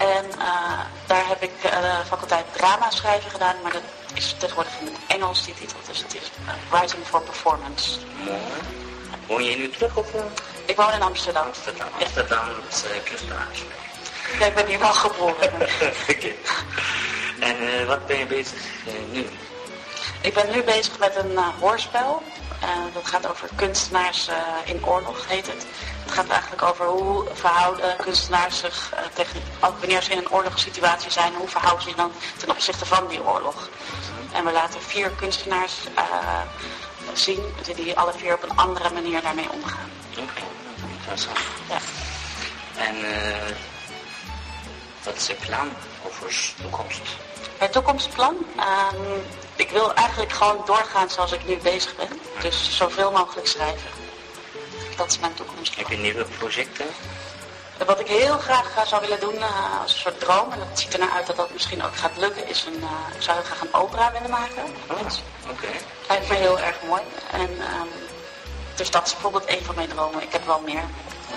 en 0.00 0.24
uh, 0.38 0.80
daar 1.06 1.28
heb 1.28 1.42
ik 1.42 1.52
uh, 1.64 2.00
faculteit 2.06 2.44
drama 2.56 2.90
schrijven 2.90 3.30
gedaan, 3.30 3.56
maar 3.62 3.72
dat 3.72 3.82
is 4.14 4.34
tegenwoordig 4.38 4.72
in 4.80 4.86
het 4.86 4.96
Engels 5.06 5.44
die 5.44 5.54
titel, 5.54 5.76
dus 5.86 5.98
het 6.02 6.14
is 6.14 6.30
Writing 6.70 7.06
for 7.06 7.22
Performance. 7.22 7.98
Mooi. 8.24 8.38
Woon 9.26 9.44
je 9.44 9.50
in 9.50 9.62
Utrecht 9.62 9.96
of? 9.96 10.06
Ik 10.64 10.76
woon 10.76 10.92
in 10.92 11.02
Amsterdam. 11.02 11.46
Amsterdam. 11.46 11.88
Amsterdam 12.00 12.48
is 12.68 12.82
kunstenaars. 13.04 13.62
Ja, 14.38 14.46
ik 14.46 14.54
ben 14.54 14.66
hier 14.66 14.78
wel 14.78 14.92
geboren. 14.92 15.52
Oké. 16.12 16.32
En 17.40 17.62
uh, 17.62 17.86
wat 17.86 18.06
ben 18.06 18.18
je 18.18 18.26
bezig 18.26 18.58
uh, 18.86 19.12
nu? 19.12 19.26
Ik 20.20 20.34
ben 20.34 20.50
nu 20.50 20.62
bezig 20.62 20.98
met 20.98 21.16
een 21.16 21.30
uh, 21.30 21.48
hoorspel. 21.60 22.22
Uh, 22.62 22.94
dat 22.94 23.06
gaat 23.06 23.26
over 23.28 23.48
kunstenaars 23.54 24.28
uh, 24.28 24.36
in 24.64 24.86
oorlog, 24.86 25.26
heet 25.28 25.46
het. 25.46 25.66
Het 26.02 26.12
gaat 26.12 26.28
eigenlijk 26.28 26.62
over 26.62 26.86
hoe 26.86 27.24
verhouden 27.32 27.96
kunstenaars 27.96 28.58
zich, 28.58 28.92
uh, 28.94 29.00
tegen, 29.14 29.42
ook 29.60 29.78
wanneer 29.78 30.02
ze 30.02 30.10
in 30.10 30.18
een 30.18 30.30
oorlogssituatie 30.30 31.10
zijn, 31.10 31.34
hoe 31.34 31.48
verhoud 31.48 31.82
je 31.82 31.88
je 31.88 31.96
dan 31.96 32.12
ten 32.36 32.50
opzichte 32.50 32.86
van 32.86 33.06
die 33.08 33.24
oorlog. 33.24 33.68
En 34.32 34.44
we 34.44 34.52
laten 34.52 34.82
vier 34.82 35.10
kunstenaars 35.10 35.74
zien 37.12 37.54
die 37.74 37.98
alle 37.98 38.12
vier 38.12 38.34
op 38.34 38.42
een 38.42 38.56
andere 38.56 38.90
manier 38.90 39.22
daarmee 39.22 39.50
omgaan. 39.50 39.90
Oké, 40.10 40.20
okay. 40.20 40.44
interessant. 40.96 41.38
Ja. 41.68 41.78
En 42.76 42.96
wat 45.02 45.16
is 45.16 45.26
je 45.26 45.34
plan 45.34 45.70
over 46.06 46.28
de 46.28 46.62
toekomst? 46.62 47.02
Het 47.58 47.72
toekomstplan? 47.72 48.36
Um, 48.56 49.22
ik 49.60 49.70
wil 49.70 49.94
eigenlijk 49.94 50.32
gewoon 50.32 50.62
doorgaan 50.66 51.10
zoals 51.10 51.32
ik 51.32 51.46
nu 51.46 51.56
bezig 51.56 51.96
ben. 51.96 52.20
Dus 52.40 52.76
zoveel 52.76 53.10
mogelijk 53.10 53.46
schrijven. 53.46 53.90
Dat 54.96 55.10
is 55.10 55.18
mijn 55.18 55.34
toekomst. 55.34 55.76
Heb 55.76 55.88
je 55.88 55.96
nieuwe 55.96 56.24
projecten? 56.38 56.86
Wat 57.86 58.00
ik 58.00 58.06
heel 58.06 58.38
graag 58.38 58.76
uh, 58.76 58.86
zou 58.86 59.00
willen 59.00 59.20
doen 59.20 59.34
uh, 59.34 59.80
als 59.82 59.92
een 59.92 59.98
soort 59.98 60.20
droom, 60.20 60.52
en 60.52 60.58
dat 60.58 60.80
ziet 60.80 60.92
er 60.92 60.98
naar 60.98 61.10
uit 61.10 61.26
dat 61.26 61.36
dat 61.36 61.52
misschien 61.52 61.82
ook 61.82 61.96
gaat 61.96 62.16
lukken, 62.16 62.48
is 62.48 62.64
een, 62.64 62.80
uh, 62.80 63.14
ik 63.16 63.22
zou 63.22 63.36
heel 63.36 63.46
graag 63.46 63.60
een 63.60 63.74
opera 63.74 64.12
willen 64.12 64.30
maken. 64.30 64.62
Oh, 64.90 65.00
Oké. 65.00 65.10
Okay. 65.50 65.80
Lijkt 66.08 66.28
me 66.28 66.34
heel 66.34 66.58
erg 66.58 66.76
mooi. 66.86 67.02
En, 67.30 67.50
um, 67.50 67.88
dus 68.74 68.90
dat 68.90 69.06
is 69.06 69.12
bijvoorbeeld 69.12 69.48
een 69.50 69.64
van 69.64 69.74
mijn 69.74 69.88
dromen. 69.88 70.22
Ik 70.22 70.32
heb 70.32 70.46
wel 70.46 70.60
meer. 70.60 70.84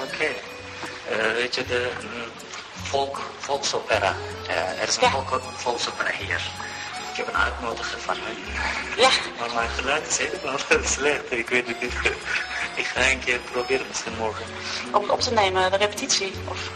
Oké. 0.04 0.36
Okay. 1.08 1.34
weet 1.34 1.56
je, 1.56 1.66
de 1.66 1.92
um, 2.02 2.32
volk, 2.84 3.20
volksopera. 3.40 4.16
er 4.80 4.88
is 4.88 4.96
een 4.96 5.02
ja. 5.02 5.10
volk, 5.10 5.42
volksopera 5.56 6.12
hier. 6.12 6.42
Ik 7.14 7.20
heb 7.20 7.28
een 7.28 7.42
uitnodiging 7.42 8.02
van 8.02 8.16
hen. 8.20 8.38
Ja. 8.98 9.10
Maar 9.40 9.54
mijn 9.54 9.70
geluid 9.70 10.08
is 10.08 10.18
helemaal 10.18 10.58
slecht. 10.98 11.32
Ik 11.32 11.50
weet 11.50 11.68
het 11.68 11.82
niet. 11.82 11.94
Ik 12.76 12.86
ga 12.86 13.12
een 13.12 13.20
keer 13.20 13.40
proberen 13.52 13.86
misschien 13.88 14.14
morgen. 14.18 14.46
Om 14.92 15.10
op 15.10 15.22
te 15.22 15.34
nemen, 15.34 15.72
de 15.72 15.78
repetitie? 15.78 16.34
Of? 16.48 16.70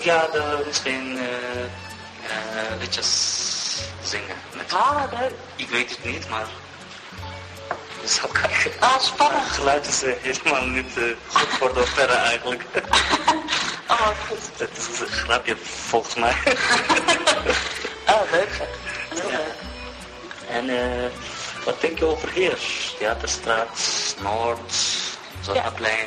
Ja, 0.00 0.26
de, 0.32 0.62
misschien 0.66 1.16
uh, 1.16 1.22
uh, 1.22 2.78
liedjes 2.78 3.10
zingen. 4.02 4.36
Met 4.56 4.72
ah, 4.72 5.02
leuk. 5.20 5.32
Ik 5.56 5.68
weet 5.68 5.90
het 5.90 6.04
niet, 6.04 6.28
maar... 6.28 6.46
Je 8.00 8.08
zal 8.08 8.28
kijken. 8.28 8.72
Ah, 8.80 9.00
spannend. 9.00 9.44
Het 9.44 9.52
geluid 9.52 9.86
is 9.86 10.02
uh, 10.02 10.12
helemaal 10.20 10.66
niet 10.66 10.96
uh, 10.96 11.04
goed 11.26 11.48
voor 11.48 11.74
de 11.74 11.80
opera 11.80 12.22
eigenlijk. 12.22 12.62
oh, 13.88 14.08
goed. 14.28 14.58
Dat 14.58 14.68
is 14.76 15.00
een 15.00 15.06
grapje, 15.06 15.56
volgens 15.62 16.14
mij. 16.14 16.36
oh, 18.08 18.30
leuk. 18.30 18.50
Heel 19.08 19.30
ja. 19.30 19.36
leuk. 19.36 19.54
En 20.48 20.68
uh, 20.68 21.10
wat 21.64 21.80
denk 21.80 21.98
je 21.98 22.04
over 22.04 22.30
hier? 22.30 22.58
Theaterstraat, 22.98 24.14
Noord, 24.22 24.74
Zonneplein. 25.40 26.06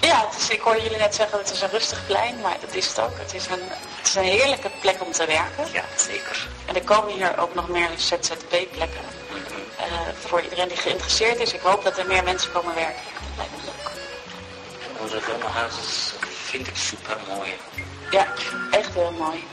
Ja. 0.00 0.08
ja, 0.08 0.26
het 0.30 0.38
is, 0.38 0.48
ik 0.48 0.60
hoorde 0.60 0.82
jullie 0.82 0.98
net 0.98 1.14
zeggen, 1.14 1.38
het 1.38 1.50
is 1.50 1.60
een 1.60 1.70
rustig 1.70 2.06
plein, 2.06 2.40
maar 2.40 2.56
dat 2.60 2.74
is 2.74 2.86
het 2.86 3.00
ook. 3.00 3.18
Het 3.18 3.34
is 3.34 3.46
een, 3.46 3.60
het 3.98 4.06
is 4.06 4.14
een 4.14 4.22
heerlijke 4.22 4.70
plek 4.80 5.02
om 5.02 5.12
te 5.12 5.26
werken. 5.26 5.72
Ja, 5.72 5.84
zeker. 5.96 6.46
En 6.66 6.74
er 6.74 6.82
komen 6.82 7.12
hier 7.12 7.38
ook 7.38 7.54
nog 7.54 7.68
meer 7.68 7.88
ZZP-plekken. 7.96 9.04
Mm 9.30 9.42
-hmm. 9.46 9.86
uh, 9.86 10.08
voor 10.26 10.40
iedereen 10.40 10.68
die 10.68 10.76
geïnteresseerd 10.76 11.40
is. 11.40 11.52
Ik 11.52 11.60
hoop 11.60 11.84
dat 11.84 11.98
er 11.98 12.06
meer 12.06 12.24
mensen 12.24 12.52
komen 12.52 12.74
werken. 12.74 13.02
Dat 13.12 13.36
lijkt 13.36 13.52
me 13.52 13.62
leuk. 13.64 13.90
Onze 15.00 15.20
filmhuis 15.20 16.12
vind 16.22 16.66
ik 16.66 16.76
super 16.76 17.16
mooi. 17.28 17.56
Ja, 18.10 18.26
echt 18.70 18.94
heel 18.94 19.12
mooi. 19.18 19.44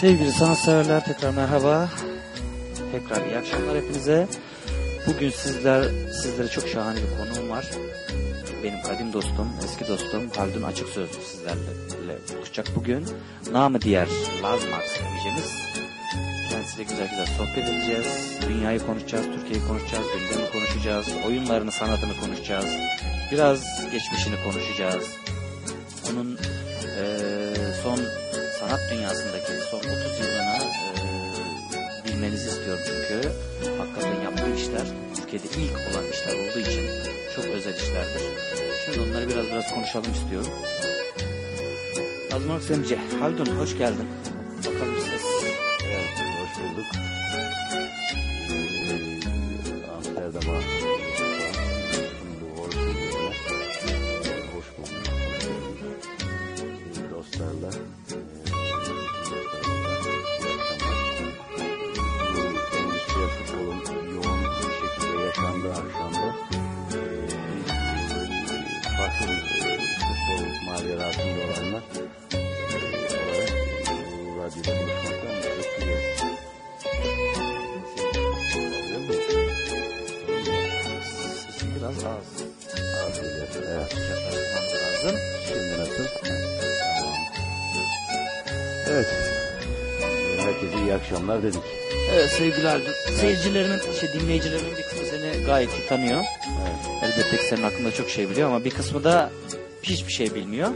Sevgili 0.00 0.32
sanatseverler 0.32 1.04
tekrar 1.04 1.30
merhaba. 1.30 1.88
Tekrar 2.92 3.26
iyi 3.26 3.36
akşamlar 3.36 3.76
hepinize. 3.76 4.28
Bugün 5.06 5.30
sizler 5.30 5.82
sizlere 6.22 6.48
çok 6.48 6.68
şahane 6.68 6.98
bir 6.98 7.16
konuğum 7.18 7.50
var. 7.50 7.66
Benim 8.64 8.82
kadim 8.82 9.12
dostum, 9.12 9.52
eski 9.64 9.88
dostum 9.88 10.30
Haldun 10.36 10.62
Açık 10.62 10.88
Sözlü 10.88 11.22
sizlerle 11.22 12.18
buluşacak 12.36 12.66
bugün. 12.76 13.06
Namı 13.52 13.80
diğer 13.80 14.08
Laz 14.42 14.60
Max 14.64 14.98
demeyeceğimiz. 14.98 15.52
Kendisiyle 16.50 16.82
güzel 16.82 17.10
güzel 17.10 17.26
sohbet 17.26 17.68
edeceğiz. 17.68 18.06
Dünyayı 18.48 18.86
konuşacağız, 18.86 19.26
Türkiye'yi 19.26 19.66
konuşacağız, 19.68 20.06
gündemi 20.06 20.50
konuşacağız, 20.52 21.06
oyunlarını, 21.26 21.72
sanatını 21.72 22.20
konuşacağız. 22.20 22.66
Biraz 23.32 23.90
geçmişini 23.92 24.34
konuşacağız. 24.44 25.16
Onun 26.10 26.38
e, 26.98 27.04
son 27.82 27.98
sanat 28.60 28.80
dünyasındaki 28.92 29.52
son 29.70 29.78
30 29.78 29.90
yılını 30.20 30.58
e, 31.76 32.08
bilmenizi 32.08 32.48
istiyorum 32.48 32.82
çünkü. 32.86 33.28
Hakikaten 33.78 34.22
yaptığı 34.22 34.54
işler 34.56 34.86
Türkiye'de 35.16 35.46
ilk 35.46 35.72
olan 35.72 36.10
işler 36.10 36.34
olduğu 36.34 36.58
için 36.58 36.86
çok 37.36 37.44
özel 37.44 37.74
işlerdir. 37.74 38.22
Şimdi 38.84 39.00
onları 39.00 39.28
biraz 39.28 39.46
biraz 39.46 39.74
konuşalım 39.74 40.12
istiyorum. 40.12 40.52
Azmak 42.34 42.62
Semce, 42.62 42.98
Haldun 43.20 43.46
hoş 43.46 43.78
geldin. 43.78 44.08
Bakalım 44.58 44.96
siz. 45.00 45.22
Evet, 45.86 46.22
hoş 46.40 46.64
bulduk. 46.64 46.86
Ee, 48.50 49.90
Amsterdam'a 49.96 50.85
Evet. 88.96 89.06
Herkese 90.38 90.84
iyi 90.84 90.94
akşamlar 90.94 91.42
dedik. 91.42 91.60
Evet 92.14 92.30
sevgili 92.30 92.68
Albin, 92.68 92.92
seyircilerimin, 93.20 93.80
şey, 94.00 94.12
dinleyicilerimin 94.12 94.76
bir 94.76 94.82
kısmı 94.82 95.06
seni 95.06 95.44
gayet 95.44 95.70
iyi 95.78 95.88
tanıyor. 95.88 96.24
Elbette 97.02 97.36
ki 97.36 97.44
senin 97.50 97.62
hakkında 97.62 97.92
çok 97.92 98.08
şey 98.08 98.30
biliyor 98.30 98.48
ama 98.48 98.64
bir 98.64 98.70
kısmı 98.70 99.04
da 99.04 99.30
hiçbir 99.82 100.12
şey 100.12 100.34
bilmiyor. 100.34 100.70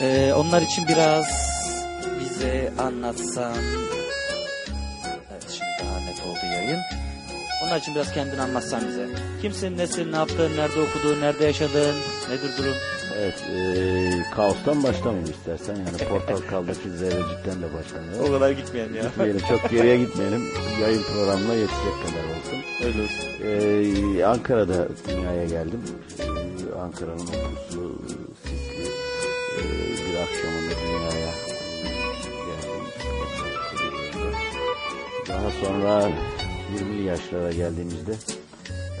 Ee, 0.00 0.32
onlar 0.36 0.62
için 0.62 0.88
biraz 0.88 1.26
bize 2.20 2.72
anlatsan... 2.78 3.54
Onlar 7.64 7.76
için 7.80 7.94
biraz 7.94 8.12
kendini 8.12 8.40
anlatsan 8.42 8.80
bize. 8.88 9.06
Kimsin, 9.42 9.78
nesin, 9.78 10.12
ne 10.12 10.16
yaptın, 10.16 10.50
nerede 10.56 10.80
okudun, 10.80 11.20
nerede 11.20 11.44
yaşadın, 11.44 11.94
nedir 12.30 12.50
durum? 12.58 12.74
Evet. 13.18 13.34
eee 13.52 14.24
kaostan 14.34 14.82
başlamayayım 14.82 15.30
istersen. 15.30 15.74
Yani 15.76 16.08
Portakal'daki 16.08 16.90
zerrecikten 16.98 17.62
de 17.62 17.74
başlamayalım. 17.74 18.24
O 18.28 18.32
kadar 18.32 18.50
gitmeyelim 18.50 18.94
ya. 18.96 19.02
Gitmeyelim. 19.02 19.40
Çok 19.48 19.70
geriye 19.70 19.96
gitmeyelim. 19.98 20.48
Yayın 20.82 21.02
programına 21.02 21.54
yetecek 21.54 21.94
kadar 22.06 22.24
olsun. 22.24 22.58
Öyle 22.84 23.02
olsun. 23.02 23.28
Eee, 23.44 24.24
Ankara'da 24.24 24.88
dünyaya 25.08 25.44
geldim. 25.44 25.80
Eee, 26.18 26.26
Ankara'nın 26.82 27.26
o 27.26 27.32
puslu, 27.66 27.98
sisli 28.44 28.84
eee, 29.58 30.08
bir 30.08 30.16
akşamında 30.16 30.72
dünyaya 30.82 31.30
geldim. 32.46 32.84
Daha 35.28 35.50
sonra 35.50 36.10
20'li 36.78 37.02
yaşlara 37.02 37.52
geldiğimizde 37.52 38.12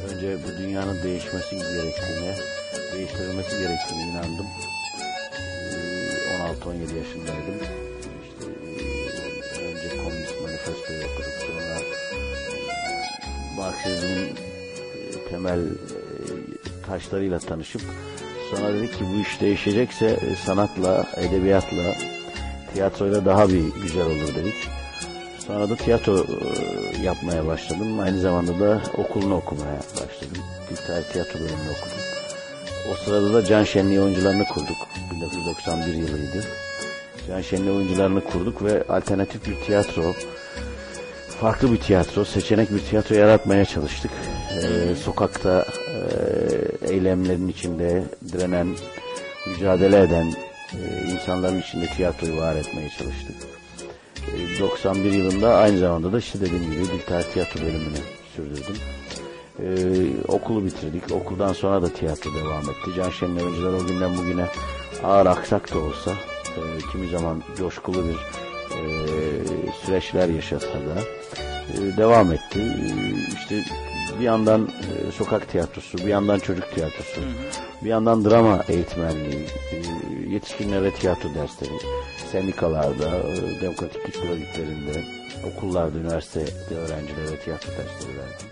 önce 0.08 0.38
bu 0.44 0.62
dünyanın 0.62 1.02
değişmesi 1.02 1.56
gerektiğine, 1.56 2.34
değiştirilmesi 2.92 3.58
gerektiğine 3.58 4.02
inandım. 4.10 4.46
Eee, 5.72 6.10
16-17 6.64 6.96
yaşındaydım. 6.98 7.56
İşte 8.24 8.50
eee, 8.66 9.66
önce 9.68 9.88
Komünist 10.04 10.34
Manifesto'yu 10.42 10.98
okuduk. 11.04 11.32
Sonra 11.40 11.78
Marksizmin 13.56 14.26
e, 14.26 15.28
temel 15.30 15.60
e, 15.60 16.86
taşlarıyla 16.86 17.38
tanışıp 17.38 17.82
sonra 18.50 18.72
dedik 18.74 18.98
ki 18.98 19.04
bu 19.14 19.20
iş 19.20 19.40
değişecekse 19.40 20.06
e, 20.06 20.34
sanatla, 20.34 21.06
edebiyatla, 21.16 21.94
tiyatroyla 22.74 23.24
daha 23.24 23.48
bir 23.48 23.64
güzel 23.82 24.06
olur 24.06 24.34
dedik. 24.34 24.68
Sonra 25.50 25.70
da 25.70 25.76
tiyatro 25.76 26.18
e, 26.18 27.02
yapmaya 27.02 27.46
başladım. 27.46 28.00
Aynı 28.00 28.20
zamanda 28.20 28.60
da 28.60 28.82
okulunu 28.96 29.36
okumaya 29.36 29.78
başladım. 29.78 30.42
Bilgisayar 30.70 31.02
tiyatro 31.12 31.34
bölümünü 31.34 31.70
okudum. 31.70 31.98
O 32.92 32.94
sırada 33.04 33.34
da 33.34 33.44
Can 33.44 33.64
Şenliği 33.64 34.00
oyuncularını 34.00 34.44
kurduk. 34.44 34.76
1991 35.14 35.94
yılıydı. 35.94 36.44
Can 37.28 37.40
Şenliği 37.40 37.70
oyuncularını 37.70 38.24
kurduk 38.24 38.64
ve 38.64 38.84
alternatif 38.88 39.46
bir 39.46 39.56
tiyatro, 39.66 40.14
farklı 41.40 41.72
bir 41.72 41.80
tiyatro, 41.80 42.24
seçenek 42.24 42.70
bir 42.70 42.80
tiyatro 42.80 43.14
yaratmaya 43.14 43.64
çalıştık. 43.64 44.10
Ee, 44.56 44.94
sokakta 44.94 45.66
e, 46.82 46.92
eylemlerin 46.92 47.48
içinde 47.48 48.04
direnen, 48.32 48.68
mücadele 49.46 50.00
eden 50.00 50.32
e, 50.72 51.10
insanların 51.12 51.60
içinde 51.60 51.86
tiyatroyu 51.86 52.36
var 52.36 52.56
etmeye 52.56 52.88
çalıştık. 52.98 53.59
E, 54.36 54.60
91 54.60 55.12
yılında 55.12 55.54
aynı 55.54 55.78
zamanda 55.78 56.12
da 56.12 56.18
işte 56.18 56.40
dediğim 56.40 56.70
gibi 56.70 56.80
Biltar 56.80 57.22
Tiyatro 57.22 57.60
bölümünü 57.60 57.98
sürdürdüm. 58.36 58.76
E, 59.58 59.68
okulu 60.28 60.64
bitirdik. 60.64 61.12
Okuldan 61.12 61.52
sonra 61.52 61.82
da 61.82 61.88
tiyatro 61.88 62.30
devam 62.34 62.62
etti. 62.62 62.90
Can 62.96 63.10
Şen'in 63.10 63.36
oyuncular 63.36 63.72
o 63.72 63.86
günden 63.86 64.16
bugüne 64.16 64.46
ağır 65.04 65.26
aksak 65.26 65.74
da 65.74 65.78
olsa 65.78 66.10
e, 66.56 66.60
kimi 66.92 67.08
zaman 67.08 67.42
coşkulu 67.58 68.04
bir 68.04 68.16
e, 68.76 68.82
süreçler 69.84 70.28
yaşasa 70.28 70.74
da 70.74 71.02
e, 71.74 71.96
devam 71.96 72.32
etti. 72.32 72.60
E, 72.60 73.34
işte 73.34 73.64
bir 74.20 74.24
yandan 74.24 74.68
e, 74.68 75.12
sokak 75.12 75.48
tiyatrosu, 75.48 75.98
bir 75.98 76.08
yandan 76.08 76.38
çocuk 76.38 76.74
tiyatrosu, 76.74 77.20
bir 77.84 77.88
yandan 77.88 78.24
drama 78.24 78.64
eğitmenliği, 78.68 79.46
e, 79.72 79.76
yetişkinlere 80.32 80.94
tiyatro 80.94 81.34
dersleri, 81.34 81.78
sendikalarda, 82.32 83.08
e, 83.08 83.60
demokratiklik 83.60 84.16
örgütlerinde, 84.16 85.04
okullarda, 85.46 85.98
üniversitede 85.98 86.74
öğrencilere 86.74 87.40
tiyatro 87.44 87.68
dersleri 87.70 88.12
verdim. 88.18 88.46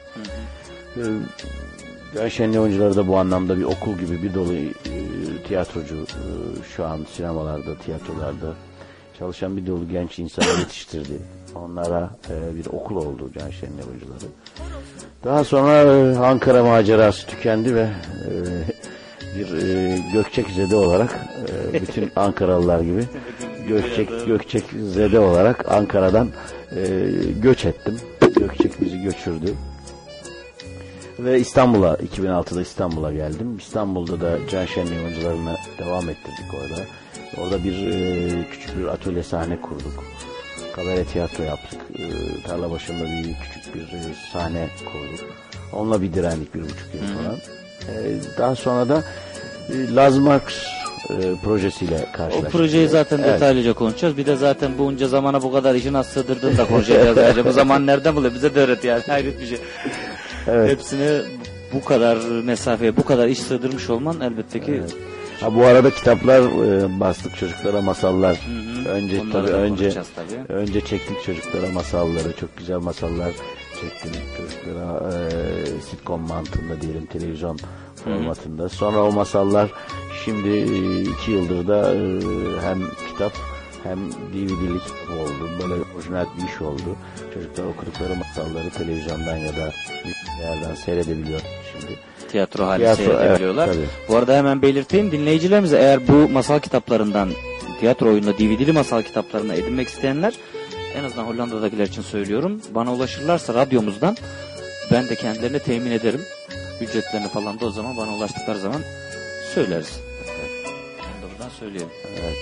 E, 0.96 1.02
Can 2.14 2.28
Şenli 2.28 2.60
oyuncuları 2.60 2.96
da 2.96 3.08
bu 3.08 3.16
anlamda 3.16 3.58
bir 3.58 3.64
okul 3.64 3.98
gibi 3.98 4.22
bir 4.22 4.34
dolu 4.34 4.54
e, 4.54 4.72
tiyatrocu 5.48 5.96
e, 5.96 6.22
şu 6.76 6.86
an 6.86 7.06
sinemalarda, 7.12 7.78
tiyatrolarda 7.78 8.54
çalışan 9.18 9.56
bir 9.56 9.66
dolu 9.66 9.88
genç 9.88 10.18
insanı 10.18 10.58
yetiştirdi. 10.58 11.18
Onlara 11.64 12.10
e, 12.30 12.56
bir 12.56 12.66
okul 12.66 12.96
oldu 12.96 13.30
Şenli 13.34 13.82
oyuncuları. 13.90 14.24
Daha 15.24 15.44
sonra 15.44 15.72
e, 15.72 16.18
Ankara 16.18 16.64
macerası 16.64 17.26
tükendi 17.26 17.74
ve 17.74 17.80
e, 17.80 18.32
bir 19.38 19.62
e, 19.62 19.98
Gökçek 20.12 20.50
Zede 20.50 20.76
olarak 20.76 21.16
e, 21.72 21.82
bütün 21.82 22.10
Ankaralılar 22.16 22.80
gibi 22.80 23.04
Gökçek, 23.68 24.26
Gökçek 24.26 24.64
Zede 24.94 25.20
olarak 25.20 25.72
Ankara'dan 25.72 26.28
e, 26.76 26.86
göç 27.42 27.64
ettim. 27.64 28.00
Gökçek 28.36 28.80
bizi 28.80 29.02
göçürdü. 29.02 29.54
Ve 31.18 31.40
İstanbul'a 31.40 31.94
2006'da 31.94 32.60
İstanbul'a 32.60 33.12
geldim. 33.12 33.56
İstanbul'da 33.58 34.20
da 34.20 34.38
Can 34.50 34.66
Şenliği 34.66 35.00
oyuncularına 35.00 35.56
devam 35.78 36.08
ettirdik 36.08 36.54
orada. 36.54 36.82
Orada 37.42 37.64
bir 37.64 37.86
e, 37.86 38.50
küçük 38.50 38.78
bir 38.78 38.86
atölye 38.86 39.22
sahne 39.22 39.60
kurduk. 39.60 40.04
Kabare 40.78 41.04
tiyatro 41.04 41.44
yaptık. 41.44 41.80
E, 41.98 42.02
tarla 42.48 42.70
başında 42.70 43.04
bir 43.04 43.34
küçük 43.42 43.74
bir 43.74 43.80
e, 43.80 44.00
sahne 44.32 44.68
kurduk. 44.84 45.26
Onunla 45.72 46.02
bir 46.02 46.12
direndik 46.12 46.54
bir 46.54 46.60
buçuk 46.62 46.88
yıl 46.94 47.00
falan. 47.16 47.36
E, 47.88 48.16
daha 48.38 48.54
sonra 48.54 48.88
da 48.88 49.04
e, 49.72 49.94
Laz 49.94 50.18
Marx 50.18 50.42
e, 51.10 51.14
projesiyle 51.44 52.06
O 52.12 52.16
karşılaştık. 52.16 52.52
projeyi 52.52 52.88
zaten 52.88 53.18
Evet. 53.18 53.28
detaylıca 53.34 53.72
konuşacağız. 53.72 54.16
Bir 54.16 54.26
de 54.26 54.36
zaten 54.36 54.78
bunca 54.78 55.08
zamana 55.08 55.42
bu 55.42 55.52
kadar 55.52 55.74
işi 55.74 55.92
nasıl 55.92 56.22
sığdırdın 56.22 56.56
da 56.56 56.64
konuşacağız. 56.68 57.18
ayrıca. 57.24 57.44
bu 57.44 57.52
zaman 57.52 57.86
nereden 57.86 58.16
buluyor? 58.16 58.34
Bize 58.34 58.54
de 58.54 58.60
öğret 58.60 58.84
yani. 58.84 59.02
Hayret 59.06 59.40
bir 59.40 59.46
şey. 59.46 59.58
Evet. 60.48 60.70
Hepsini 60.70 61.20
bu 61.72 61.84
kadar 61.84 62.16
mesafeye, 62.44 62.96
bu 62.96 63.04
kadar 63.04 63.28
iş 63.28 63.38
sığdırmış 63.38 63.90
olman 63.90 64.20
elbette 64.20 64.60
ki 64.60 64.82
Ha 65.40 65.54
bu 65.54 65.64
arada 65.64 65.90
kitaplar 65.90 66.40
e, 66.40 67.00
bastık 67.00 67.36
çocuklara 67.36 67.80
masallar. 67.82 68.36
hı. 68.36 68.88
Önce 68.88 69.20
Onları 69.20 69.32
tabii 69.46 69.56
önce 69.56 69.90
tabii. 70.16 70.52
önce 70.52 70.80
çektik 70.80 71.22
çocuklara 71.24 71.72
masalları. 71.72 72.32
Çok 72.40 72.56
güzel 72.56 72.78
masallar 72.78 73.32
çektim 73.80 74.12
çocuklara 74.36 75.12
e, 75.12 75.20
sitcom 75.90 76.20
mantığında 76.28 76.80
diyelim 76.80 77.06
televizyon 77.06 77.58
formatında. 78.04 78.68
Sonra 78.68 79.02
o 79.02 79.12
masallar 79.12 79.70
şimdi 80.24 80.48
e, 80.48 81.00
iki 81.02 81.30
yıldır 81.30 81.68
da 81.68 81.94
e, 81.94 81.98
hem 82.62 82.78
kitap 83.12 83.32
hem 83.84 83.98
DVD'lik 84.12 84.82
oldu. 85.20 85.48
Böyle 85.62 85.74
orijinal 85.96 86.26
bir 86.38 86.48
iş 86.48 86.62
oldu. 86.62 86.96
Çocuklar 87.34 87.64
okudukları 87.64 88.14
masalları 88.16 88.70
televizyondan 88.70 89.36
ya 89.36 89.48
da 89.56 89.72
bir 90.04 90.42
yerden 90.44 90.74
seyredebiliyor 90.74 91.40
şimdi. 91.72 91.92
Tiyatro 92.28 92.66
hali 92.66 92.78
Tiyatro, 92.82 93.04
seyredebiliyorlar. 93.04 93.66
evet, 93.66 93.76
tabii. 93.76 94.08
bu 94.12 94.16
arada 94.16 94.36
hemen 94.36 94.62
belirteyim 94.62 95.12
dinleyicilerimize 95.12 95.78
eğer 95.78 96.08
bu 96.08 96.28
masal 96.28 96.60
kitaplarından 96.60 97.28
tiyatro 97.80 98.08
oyununda 98.08 98.38
DVD'li 98.38 98.72
masal 98.72 99.02
kitaplarını 99.02 99.54
edinmek 99.54 99.88
isteyenler 99.88 100.34
en 100.98 101.04
azından 101.04 101.24
Hollanda'dakiler 101.24 101.86
için 101.86 102.02
söylüyorum. 102.02 102.60
Bana 102.74 102.92
ulaşırlarsa 102.92 103.54
radyomuzdan 103.54 104.16
ben 104.92 105.08
de 105.08 105.14
kendilerine 105.14 105.58
temin 105.58 105.90
ederim. 105.90 106.20
Ücretlerini 106.80 107.28
falan 107.28 107.60
da 107.60 107.66
o 107.66 107.70
zaman 107.70 107.96
bana 107.96 108.14
ulaştıkları 108.16 108.58
zaman 108.58 108.80
söyleriz. 109.54 110.00
Onu 111.00 111.22
da 111.30 111.32
buradan 111.34 111.50
söyleyelim. 111.60 111.88
Evet. 112.22 112.36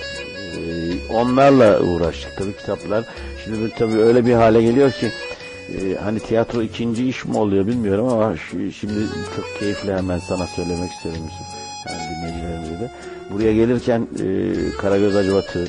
Ee, 0.56 1.12
onlarla 1.14 1.80
uğraştık 1.80 2.36
tabii 2.38 2.56
kitaplar. 2.56 3.04
Şimdi 3.44 3.74
tabii 3.78 3.98
öyle 3.98 4.26
bir 4.26 4.32
hale 4.32 4.62
geliyor 4.62 4.92
ki 4.92 5.10
e, 5.74 5.94
hani 6.04 6.20
tiyatro 6.20 6.62
ikinci 6.62 7.08
iş 7.08 7.24
mi 7.24 7.36
oluyor 7.38 7.66
bilmiyorum 7.66 8.08
ama 8.08 8.34
şi- 8.34 8.72
şimdi 8.72 8.94
çok 9.36 9.58
keyifli 9.58 9.92
hemen 9.94 10.18
sana 10.18 10.46
söylemek 10.46 10.92
istiyorum. 10.92 11.20
Yani 11.88 12.00
dinleyicilerimize 12.16 12.80
de. 12.80 12.90
Buraya 13.32 13.52
gelirken 13.54 14.00
e, 14.00 14.26
Karagöz 14.80 15.14
Hacivat'ı, 15.14 15.64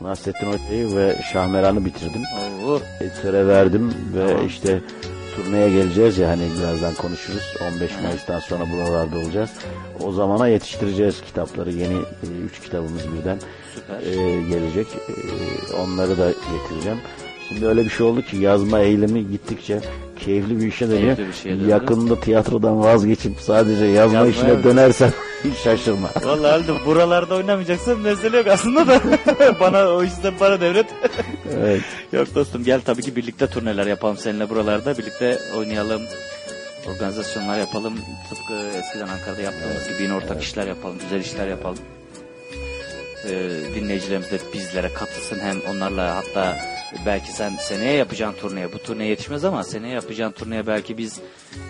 Nasrettin 0.00 0.46
Hoca'yı 0.46 0.96
ve 0.96 1.16
Şahmeran'ı 1.32 1.84
bitirdim. 1.84 2.22
Eser'e 3.00 3.46
verdim 3.46 3.94
ve 4.14 4.46
işte 4.46 4.80
turneye 5.36 5.70
geleceğiz 5.70 6.18
ya 6.18 6.28
hani 6.28 6.42
birazdan 6.58 6.94
konuşuruz. 6.94 7.42
15 7.74 7.90
Mayıs'tan 8.02 8.40
sonra 8.40 8.64
buralarda 8.72 9.18
olacağız. 9.18 9.50
O 10.04 10.12
zamana 10.12 10.48
yetiştireceğiz 10.48 11.20
kitapları. 11.22 11.70
Yeni 11.72 11.96
3 12.46 12.60
kitabımız 12.60 13.02
birden 13.12 13.38
e, 14.04 14.12
gelecek. 14.48 14.86
E, 14.86 15.14
onları 15.76 16.18
da 16.18 16.30
getireceğim. 16.30 16.98
Şimdi 17.52 17.66
öyle 17.66 17.84
bir 17.84 17.90
şey 17.90 18.06
oldu 18.06 18.22
ki 18.22 18.36
yazma 18.36 18.80
eğilimi 18.80 19.30
gittikçe 19.30 19.80
keyifli 20.24 20.60
bir 20.60 20.66
işe 20.66 20.90
dönüyor. 20.90 21.18
Bir 21.18 21.32
şeye. 21.32 21.56
Yakında 21.68 22.20
tiyatrodan 22.20 22.80
vazgeçip 22.80 23.40
sadece 23.40 23.84
yazma 23.84 24.18
Yazmaya 24.18 24.30
işine 24.30 24.52
mı? 24.52 24.64
dönersen 24.64 25.12
hiç 25.44 25.56
şaşırma. 25.58 26.10
Vallahi 26.24 26.50
Halide 26.50 26.84
buralarda 26.86 27.34
oynamayacaksan 27.34 27.98
mesele 28.00 28.36
yok 28.36 28.46
aslında 28.46 28.86
da 28.88 29.00
bana 29.60 29.88
o 29.88 30.02
yüzden 30.02 30.34
bana 30.40 30.60
devret. 30.60 30.86
Evet. 31.56 31.80
yok 32.12 32.34
dostum 32.34 32.64
gel 32.64 32.80
tabii 32.84 33.02
ki 33.02 33.16
birlikte 33.16 33.46
turneler 33.46 33.86
yapalım 33.86 34.16
seninle 34.16 34.50
buralarda 34.50 34.98
birlikte 34.98 35.38
oynayalım. 35.58 36.02
Organizasyonlar 36.94 37.58
yapalım. 37.58 37.94
Tıpkı 38.30 38.78
eskiden 38.78 39.08
Ankara'da 39.08 39.40
yaptığımız 39.42 39.88
gibi 39.88 40.02
yine 40.02 40.14
ortak 40.14 40.42
işler 40.42 40.66
yapalım. 40.66 40.96
Güzel 41.02 41.20
işler 41.20 41.48
yapalım. 41.48 41.78
Ee, 43.28 43.50
dinleyicilerimiz 43.74 44.30
de 44.30 44.38
bizlere 44.54 44.92
katılsın. 44.92 45.38
Hem 45.40 45.56
onlarla 45.70 46.16
hatta 46.16 46.56
belki 47.06 47.32
sen 47.32 47.56
seneye 47.56 47.92
yapacağın 47.92 48.32
turneye 48.32 48.72
bu 48.72 48.78
turneye 48.78 49.10
yetişmez 49.10 49.44
ama 49.44 49.64
seneye 49.64 49.94
yapacağın 49.94 50.32
turneye 50.32 50.66
belki 50.66 50.98
biz 50.98 51.20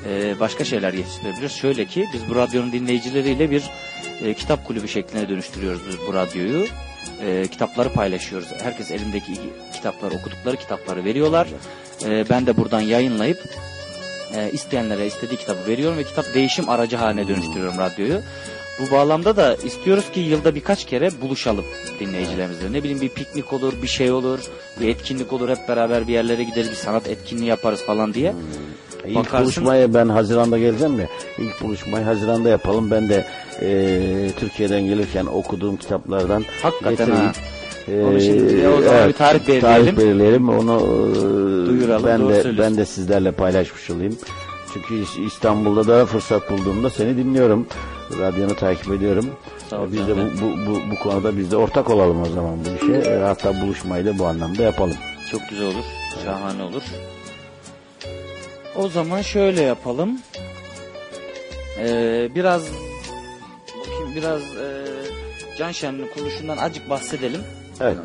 e, 0.09 0.41
başka 0.41 0.64
şeyler 0.64 0.93
yetiştirebiliriz. 0.93 1.53
Şöyle 1.53 1.85
ki 1.85 2.09
biz 2.14 2.29
bu 2.31 2.37
radyonun 2.37 2.73
dinleyicileriyle 2.73 3.51
bir 3.51 3.64
e, 4.25 4.35
kitap 4.35 4.66
kulübü 4.66 4.89
şekline 4.89 5.29
dönüştürüyoruz 5.29 5.81
biz 5.89 5.97
bu 6.07 6.14
radyoyu. 6.14 6.66
E, 7.27 7.47
kitapları 7.47 7.93
paylaşıyoruz. 7.93 8.49
Herkes 8.62 8.91
elindeki 8.91 9.33
kitapları 9.73 10.14
okudukları 10.14 10.57
kitapları 10.57 11.05
veriyorlar. 11.05 11.49
E, 12.05 12.25
ben 12.31 12.47
de 12.47 12.57
buradan 12.57 12.81
yayınlayıp 12.81 13.39
e, 14.35 14.51
isteyenlere 14.53 15.07
istediği 15.07 15.37
kitabı 15.37 15.66
veriyorum 15.66 15.99
ve 15.99 16.05
kitap 16.05 16.35
değişim 16.35 16.68
aracı 16.68 16.97
haline 16.97 17.29
dönüştürüyorum 17.29 17.79
radyoyu. 17.79 18.21
Bu 18.81 18.91
bağlamda 18.95 19.37
da 19.37 19.55
istiyoruz 19.55 20.05
ki 20.12 20.20
yılda 20.20 20.55
birkaç 20.55 20.85
kere 20.85 21.11
buluşalım 21.22 21.64
dinleyicilerimizle. 22.01 22.72
Ne 22.72 22.78
bileyim 22.83 23.01
bir 23.01 23.09
piknik 23.09 23.53
olur, 23.53 23.72
bir 23.83 23.89
şey 23.89 24.11
olur, 24.12 24.39
bir 24.81 24.89
etkinlik 24.89 25.33
olur, 25.33 25.49
hep 25.49 25.68
beraber 25.68 26.09
bir 26.09 26.12
yerlere 26.12 26.45
gideriz, 26.45 26.70
bir 26.70 26.74
sanat 26.76 27.09
etkinliği 27.09 27.49
yaparız 27.49 27.83
falan 27.83 28.14
diye. 28.14 28.35
İlk 29.07 29.16
Bakarsın- 29.16 29.43
buluşmaya 29.45 29.95
ben 29.95 30.09
Haziran'da 30.09 30.59
geleceğim 30.59 31.01
ya. 31.01 31.07
İlk 31.39 31.61
buluşmayı 31.62 32.05
Haziran'da 32.05 32.49
yapalım. 32.49 32.91
Ben 32.91 33.09
de 33.09 33.26
e, 33.61 34.31
Türkiye'den 34.41 34.81
gelirken 34.87 35.26
okuduğum 35.26 35.76
kitaplardan 35.76 36.45
Hakikaten 36.62 36.91
getireyim. 37.07 37.26
ha. 37.26 37.33
Onu 38.11 38.20
şimdi 38.20 38.68
o 38.68 38.83
zaman 38.83 39.09
bir 39.09 39.12
tarih 39.12 39.49
belirleyelim. 39.49 39.85
Tarih 39.95 39.97
belirleyelim. 39.97 40.49
Onu 40.49 40.76
e, 40.76 41.66
Duyuralım, 41.66 42.07
Ben 42.07 42.20
de 42.20 42.24
söylüyorsun. 42.43 42.59
ben 42.59 42.76
de 42.76 42.85
sizlerle 42.87 43.33
paylaşmış 43.33 43.91
olayım. 43.91 44.18
Çünkü 44.75 44.95
İs- 44.95 45.27
İstanbul'da 45.27 45.87
da 45.87 46.07
fırsat 46.07 46.51
bulduğumda 46.51 46.91
seni 46.91 47.16
dinliyorum. 47.16 47.66
Radyonu 48.18 48.57
takip 48.57 48.93
ediyorum. 48.93 49.27
Sağ 49.71 49.79
ol 49.81 49.93
biz 49.93 50.07
de 50.09 50.16
bu, 50.16 50.21
bu, 50.43 50.66
bu, 50.66 50.81
bu 50.91 50.99
konuda 50.99 51.37
biz 51.39 51.51
de 51.51 51.57
ortak 51.57 51.91
olalım 51.91 52.23
o 52.23 52.27
zaman 52.27 52.59
bu 52.64 52.85
işe. 52.85 53.11
E, 53.11 53.18
hatta 53.18 53.61
buluşmayı 53.61 54.07
da 54.07 54.18
bu 54.18 54.27
anlamda 54.27 54.62
yapalım. 54.62 54.97
Çok 55.31 55.41
güzel 55.51 55.66
olur, 55.66 55.85
şahane 56.25 56.62
olur. 56.62 56.83
O 58.77 58.89
zaman 58.89 59.23
şöyle 59.23 59.62
yapalım. 59.62 60.18
Ee, 61.79 62.29
biraz 62.35 62.62
bakayım 63.79 64.14
biraz 64.16 64.41
e, 64.43 64.85
Can 65.59 65.73
Şen'in 65.73 66.09
kuruluşundan 66.14 66.57
acık 66.57 66.91
bahsedelim. 66.91 67.41
Evet. 67.81 67.97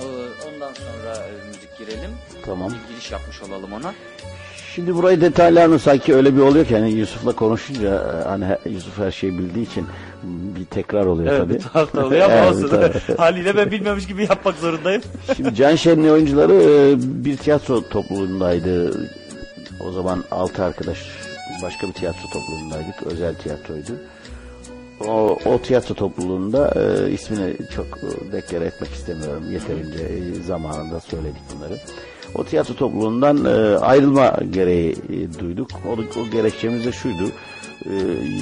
Ee, 0.00 0.04
ondan 0.48 0.72
sonra 0.74 1.16
e, 1.16 1.46
müzik 1.48 1.78
girelim. 1.78 2.10
Tamam. 2.46 2.70
Bir 2.70 2.92
giriş 2.94 3.10
yapmış 3.12 3.42
olalım 3.42 3.72
ona. 3.72 3.94
Şimdi 4.74 4.94
burayı 4.94 5.20
detaylarını 5.20 5.78
sanki 5.78 6.14
öyle 6.14 6.36
bir 6.36 6.40
oluyor 6.40 6.66
ki 6.66 6.76
hani 6.76 6.90
Yusuf'la 6.90 7.32
konuşunca 7.32 8.02
hani 8.28 8.44
Yusuf 8.74 8.98
her 8.98 9.10
şeyi 9.10 9.38
bildiği 9.38 9.62
için 9.66 9.86
bir 10.24 10.64
tekrar 10.64 11.06
oluyor 11.06 11.32
Evet 11.32 11.40
tabii. 11.40 11.54
bir 11.54 11.60
tuhaf 11.60 11.94
da 11.94 12.06
oluyor 12.06 12.22
ama 12.22 12.34
Evet, 12.34 12.48
olsun. 12.52 12.68
tabii. 12.68 13.16
Haliyle 13.18 13.56
ben 13.56 13.70
bilmemiş 13.70 14.06
gibi 14.06 14.22
yapmak 14.22 14.54
zorundayım. 14.56 15.02
Şimdi 15.36 15.54
Can 15.54 15.74
Şen'in 15.76 16.08
oyuncuları 16.08 16.52
e, 16.52 16.94
bir 17.24 17.36
tiyatro 17.36 17.88
topluluğundaydı. 17.88 19.00
O 19.88 19.92
zaman 19.92 20.24
altı 20.30 20.64
arkadaş 20.64 20.98
başka 21.62 21.86
bir 21.88 21.92
tiyatro 21.92 22.22
topluluğundaydık. 22.32 23.02
Özel 23.06 23.34
tiyatroydu. 23.34 23.92
O, 25.08 25.38
o 25.46 25.58
tiyatro 25.62 25.94
topluluğunda 25.94 26.74
e, 26.76 27.10
ismini 27.10 27.56
çok 27.76 27.86
e, 27.86 28.32
deklare 28.32 28.64
etmek 28.64 28.90
istemiyorum. 28.90 29.44
Yeterince 29.52 30.02
e, 30.02 30.42
zamanında 30.42 31.00
söyledik 31.00 31.42
bunları. 31.56 31.74
O 32.34 32.44
tiyatro 32.44 32.74
topluluğundan 32.74 33.44
e, 33.44 33.78
ayrılma 33.78 34.36
gereği 34.50 34.92
e, 34.92 35.38
duyduk. 35.38 35.70
O, 35.88 36.20
o 36.20 36.30
gerekçemiz 36.30 36.84
de 36.86 36.92
şuydu. 36.92 37.24
E, 37.86 37.92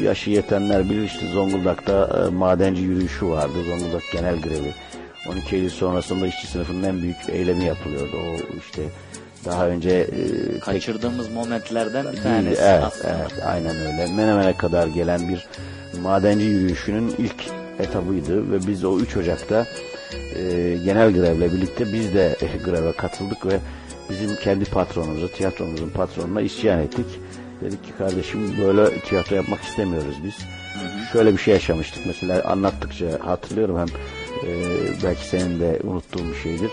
yaşı 0.04 0.30
yetenler 0.30 0.84
bilir 0.84 1.02
işte 1.04 1.26
Zonguldak'ta 1.32 2.26
e, 2.26 2.34
madenci 2.34 2.82
yürüyüşü 2.82 3.26
vardı. 3.28 3.52
Zonguldak 3.66 4.02
genel 4.12 4.40
grevi. 4.40 4.74
12 5.32 5.56
Eylül 5.56 5.70
sonrasında 5.70 6.26
işçi 6.26 6.46
sınıfının 6.46 6.82
en 6.82 7.02
büyük 7.02 7.16
eylemi 7.28 7.64
yapılıyordu. 7.64 8.16
O 8.16 8.56
işte 8.58 8.82
daha 9.44 9.68
önce 9.68 9.90
e, 9.90 10.06
tek- 10.52 10.62
Kaçırdığımız 10.62 11.28
momentlerden 11.28 12.12
bir 12.12 12.22
tanesi 12.22 12.62
evet, 12.62 12.82
aslında. 12.82 13.16
evet, 13.20 13.32
aynen 13.46 13.76
öyle. 13.76 14.06
Menemen'e 14.16 14.52
kadar 14.56 14.86
gelen 14.86 15.28
bir 15.28 15.46
madenci 16.02 16.44
yürüyüşünün 16.44 17.14
ilk 17.18 17.44
etabıydı 17.78 18.52
ve 18.52 18.66
biz 18.66 18.84
o 18.84 18.98
3 18.98 19.16
Ocak'ta 19.16 19.66
e, 20.36 20.42
genel 20.84 21.12
grevle 21.12 21.52
birlikte 21.52 21.92
biz 21.92 22.14
de 22.14 22.36
greve 22.64 22.92
katıldık 22.92 23.46
ve 23.46 23.58
bizim 24.10 24.36
kendi 24.36 24.64
patronumuzu, 24.64 25.28
tiyatromuzun 25.32 25.88
patronuna 25.90 26.40
isyan 26.40 26.80
ettik. 26.80 27.06
Dedik 27.60 27.84
ki 27.84 27.90
kardeşim 27.98 28.54
böyle 28.58 29.00
tiyatro 29.00 29.36
yapmak 29.36 29.60
istemiyoruz 29.62 30.14
biz. 30.24 30.34
Şöyle 31.12 31.32
bir 31.32 31.38
şey 31.38 31.54
yaşamıştık 31.54 32.06
mesela 32.06 32.42
anlattıkça 32.44 33.06
hatırlıyorum 33.24 33.78
hem 33.78 33.86
e, 34.50 34.52
belki 35.04 35.26
senin 35.26 35.60
de 35.60 35.80
unuttuğun 35.84 36.30
bir 36.30 36.36
şeydir. 36.36 36.70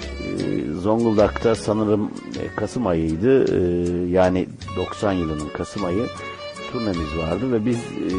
E, 0.00 0.72
Zonguldak'ta 0.80 1.54
sanırım 1.54 2.10
e, 2.42 2.56
Kasım 2.56 2.86
ayıydı. 2.86 3.44
E, 3.44 3.60
yani 4.10 4.48
90 4.76 5.12
yılının 5.12 5.48
Kasım 5.48 5.84
ayı 5.84 6.06
turnemiz 6.72 7.16
vardı 7.18 7.52
ve 7.52 7.66
biz 7.66 7.76
e, 7.76 8.10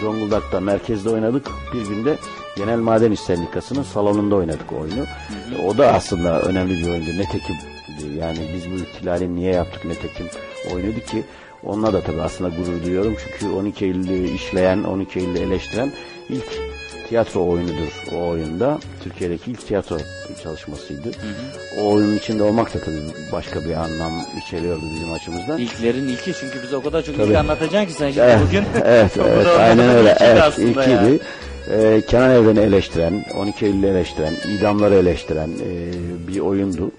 Zonguldak'ta 0.00 0.60
merkezde 0.60 1.10
oynadık. 1.10 1.46
Bir 1.74 1.86
günde 1.86 2.16
Genel 2.56 2.78
Maden 2.78 3.12
İş 3.12 3.20
Sendikası'nın 3.20 3.82
salonunda 3.82 4.34
oynadık 4.34 4.72
oyunu. 4.72 5.04
E, 5.58 5.66
O 5.66 5.78
da 5.78 5.92
aslında 5.92 6.40
önemli 6.40 6.78
bir 6.78 6.88
oyundu. 6.90 7.10
Netekim 7.18 7.56
e, 8.12 8.18
yani 8.20 8.38
biz 8.54 8.70
bu 8.70 8.74
ihtilali 8.74 9.36
niye 9.36 9.52
yaptık 9.52 9.84
netekim 9.84 10.26
oyunuydu 10.74 11.00
ki 11.00 11.24
onunla 11.62 11.92
da 11.92 12.00
tabii 12.00 12.22
aslında 12.22 12.56
gurur 12.56 12.84
duyuyorum. 12.84 13.16
Çünkü 13.24 13.54
12 13.54 13.84
Eylül'ü 13.84 14.34
işleyen, 14.34 14.82
12 14.82 15.18
Eylül'ü 15.18 15.38
eleştiren 15.38 15.92
ilk 16.28 16.74
tiyatro 17.08 17.46
oyunudur 17.46 18.04
o 18.14 18.28
oyunda. 18.28 18.78
Türkiye'deki 19.04 19.50
ilk 19.50 19.66
tiyatro 19.66 19.98
çalışmasıydı. 20.42 21.10
O 21.80 21.92
oyunun 21.92 22.16
içinde 22.16 22.42
olmak 22.42 22.74
da 22.74 22.78
tabii 22.80 23.00
başka 23.32 23.64
bir 23.64 23.74
anlam 23.74 24.12
içeriyordu 24.46 24.82
bizim 24.94 25.12
açımızdan. 25.12 25.58
İlklerin 25.58 26.08
ilki 26.08 26.32
çünkü 26.40 26.62
bize 26.62 26.76
o 26.76 26.82
kadar 26.82 27.02
çok 27.02 27.16
Tabii. 27.16 27.30
ilk 27.30 27.36
anlatacaksın 27.36 27.86
ki 27.86 27.92
sen 27.92 28.10
şimdi 28.10 28.26
Evet, 28.26 28.38
bugün. 28.46 28.64
evet, 28.84 29.10
evet 29.18 29.46
aynen 29.58 29.88
öyle. 29.88 30.16
Evet, 30.20 30.58
ilkiydi. 30.58 30.90
yani. 30.90 31.18
Ee, 31.70 32.02
Kenan 32.08 32.30
Evren'i 32.30 32.60
eleştiren, 32.60 33.24
12 33.36 33.66
Eylül'ü 33.66 33.86
eleştiren, 33.86 34.32
idamları 34.58 34.94
eleştiren 34.94 35.48
e, 35.48 35.92
bir 36.28 36.40
oyundu. 36.40 36.90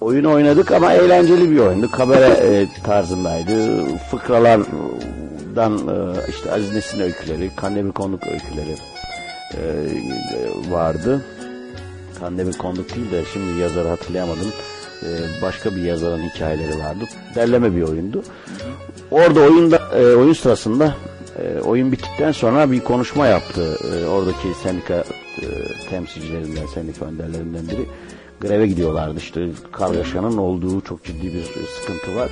Oyunu 0.00 0.32
oynadık 0.32 0.70
ama 0.70 0.92
eğlenceli 0.92 1.50
bir 1.50 1.58
oyundu. 1.58 1.90
Kabare 1.90 2.26
e, 2.26 2.68
tarzındaydı. 2.84 3.84
Fıkralardan 4.10 5.72
e, 5.72 6.30
işte 6.30 6.52
Aziz 6.52 6.74
Nesin 6.74 7.00
öyküleri, 7.00 7.50
Kandemir 7.56 7.92
Konduk 7.92 8.22
öyküleri 8.22 8.76
e, 9.54 9.62
vardı. 10.70 11.24
Kandemir 12.20 12.52
Konduk 12.52 12.94
değil 12.94 13.10
de 13.10 13.22
şimdi 13.32 13.60
yazarı 13.60 13.88
hatırlayamadım. 13.88 14.52
E, 15.02 15.08
başka 15.42 15.76
bir 15.76 15.82
yazarın 15.82 16.22
hikayeleri 16.22 16.78
vardı. 16.78 17.04
Derleme 17.34 17.76
bir 17.76 17.82
oyundu. 17.82 18.22
Orada 19.10 19.40
oyunda 19.40 19.76
e, 19.76 20.16
oyun 20.16 20.32
sırasında 20.32 20.94
e, 21.38 21.60
oyun 21.60 21.92
bittikten 21.92 22.32
sonra 22.32 22.70
bir 22.70 22.80
konuşma 22.80 23.26
yaptı. 23.26 23.78
E, 23.94 24.06
oradaki 24.06 24.48
sendika 24.62 24.94
e, 24.94 25.46
temsilcilerinden, 25.90 26.66
sendika 26.66 27.04
önderlerinden 27.04 27.68
biri. 27.68 27.86
Greve 28.40 28.66
gidiyorlardı 28.66 29.18
işte 29.18 29.48
kargaşanın 29.72 30.36
olduğu 30.36 30.80
çok 30.80 31.04
ciddi 31.04 31.34
bir 31.34 31.42
sıkıntı 31.80 32.16
var. 32.16 32.28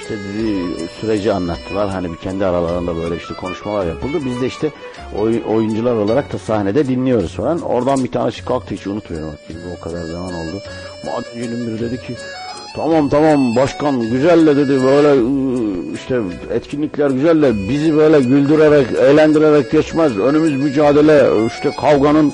İşte 0.00 0.14
dedi, 0.18 0.54
süreci 1.00 1.32
anlattılar. 1.32 1.90
Hani 1.90 2.12
bir 2.12 2.16
kendi 2.16 2.46
aralarında 2.46 2.96
böyle 2.96 3.16
işte 3.16 3.34
konuşmalar 3.34 3.86
yapıldı. 3.86 4.18
Biz 4.24 4.40
de 4.40 4.46
işte 4.46 4.70
oy- 5.18 5.42
oyuncular 5.48 5.94
olarak 5.94 6.32
da 6.32 6.38
sahnede 6.38 6.86
dinliyoruz 6.88 7.34
falan. 7.34 7.60
Oradan 7.60 8.04
bir 8.04 8.10
tanesi 8.12 8.44
kalktı 8.44 8.74
hiç 8.74 8.86
unutmuyorum. 8.86 9.30
O 9.78 9.80
kadar 9.84 10.04
zaman 10.04 10.34
oldu. 10.34 10.62
Madencinin 11.06 11.66
biri 11.66 11.80
dedi 11.80 12.00
ki 12.06 12.14
Tamam 12.76 13.08
tamam 13.08 13.56
başkan 13.56 14.10
güzel 14.10 14.46
de 14.46 14.56
dedi 14.56 14.82
böyle 14.84 15.08
ıı, 15.08 15.94
işte 15.94 16.20
etkinlikler 16.50 17.10
güzel 17.10 17.42
de 17.42 17.68
bizi 17.68 17.96
böyle 17.96 18.20
güldürerek 18.20 18.86
eğlendirerek 18.98 19.70
geçmez. 19.70 20.18
Önümüz 20.18 20.52
mücadele 20.52 21.46
işte 21.46 21.70
kavganın 21.80 22.32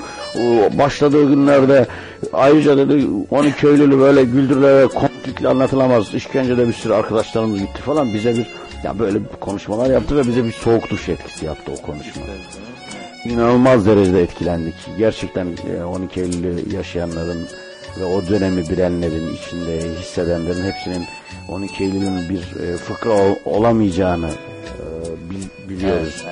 başladığı 0.77 1.29
günlerde 1.29 1.85
ayrıca 2.33 2.77
dedi 2.77 3.07
12 3.31 3.67
Eylül'ü 3.67 3.99
böyle 3.99 4.23
güldürülerek 4.23 4.91
komiklikle 4.95 5.47
anlatılamaz. 5.47 6.13
İşkencede 6.13 6.67
bir 6.67 6.73
sürü 6.73 6.93
arkadaşlarımız 6.93 7.59
gitti 7.59 7.81
falan 7.81 8.13
bize 8.13 8.37
bir 8.37 8.47
ya 8.83 8.99
böyle 8.99 9.17
konuşmalar 9.39 9.89
yaptı 9.89 10.17
ve 10.17 10.27
bize 10.27 10.45
bir 10.45 10.51
soğuk 10.51 10.89
duş 10.89 11.09
etkisi 11.09 11.45
yaptı 11.45 11.71
o 11.71 11.85
konuşma. 11.85 12.21
İnanılmaz 13.25 13.85
derecede 13.85 14.21
etkilendik. 14.23 14.73
Gerçekten 14.97 15.47
e, 15.79 15.83
12 15.83 16.21
Eylül'ü 16.21 16.75
yaşayanların 16.75 17.47
ve 17.99 18.05
o 18.05 18.27
dönemi 18.29 18.69
bilenlerin 18.69 19.33
içinde 19.35 19.79
hissedenlerin 19.99 20.63
hepsinin 20.63 21.05
12 21.49 21.83
Eylül'ün 21.83 22.29
bir 22.29 22.63
e, 22.63 22.77
fıkra 22.77 23.09
ol- 23.11 23.35
olamayacağını 23.45 24.29
e, 24.29 24.85
bil- 25.29 25.69
biliyoruz. 25.69 26.25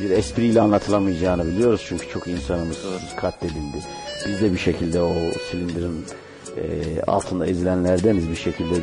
Bir 0.00 0.10
espriyle 0.10 0.60
anlatılamayacağını 0.60 1.46
biliyoruz 1.46 1.84
çünkü 1.88 2.08
çok 2.08 2.26
insanımız 2.26 2.78
katledildi. 3.16 3.78
Biz 4.28 4.40
de 4.40 4.52
bir 4.52 4.58
şekilde 4.58 5.00
o 5.00 5.12
silindirin 5.50 6.04
e, 6.56 7.02
altında 7.06 7.46
ezilenlerdeniz 7.46 8.30
bir 8.30 8.36
şekilde 8.36 8.74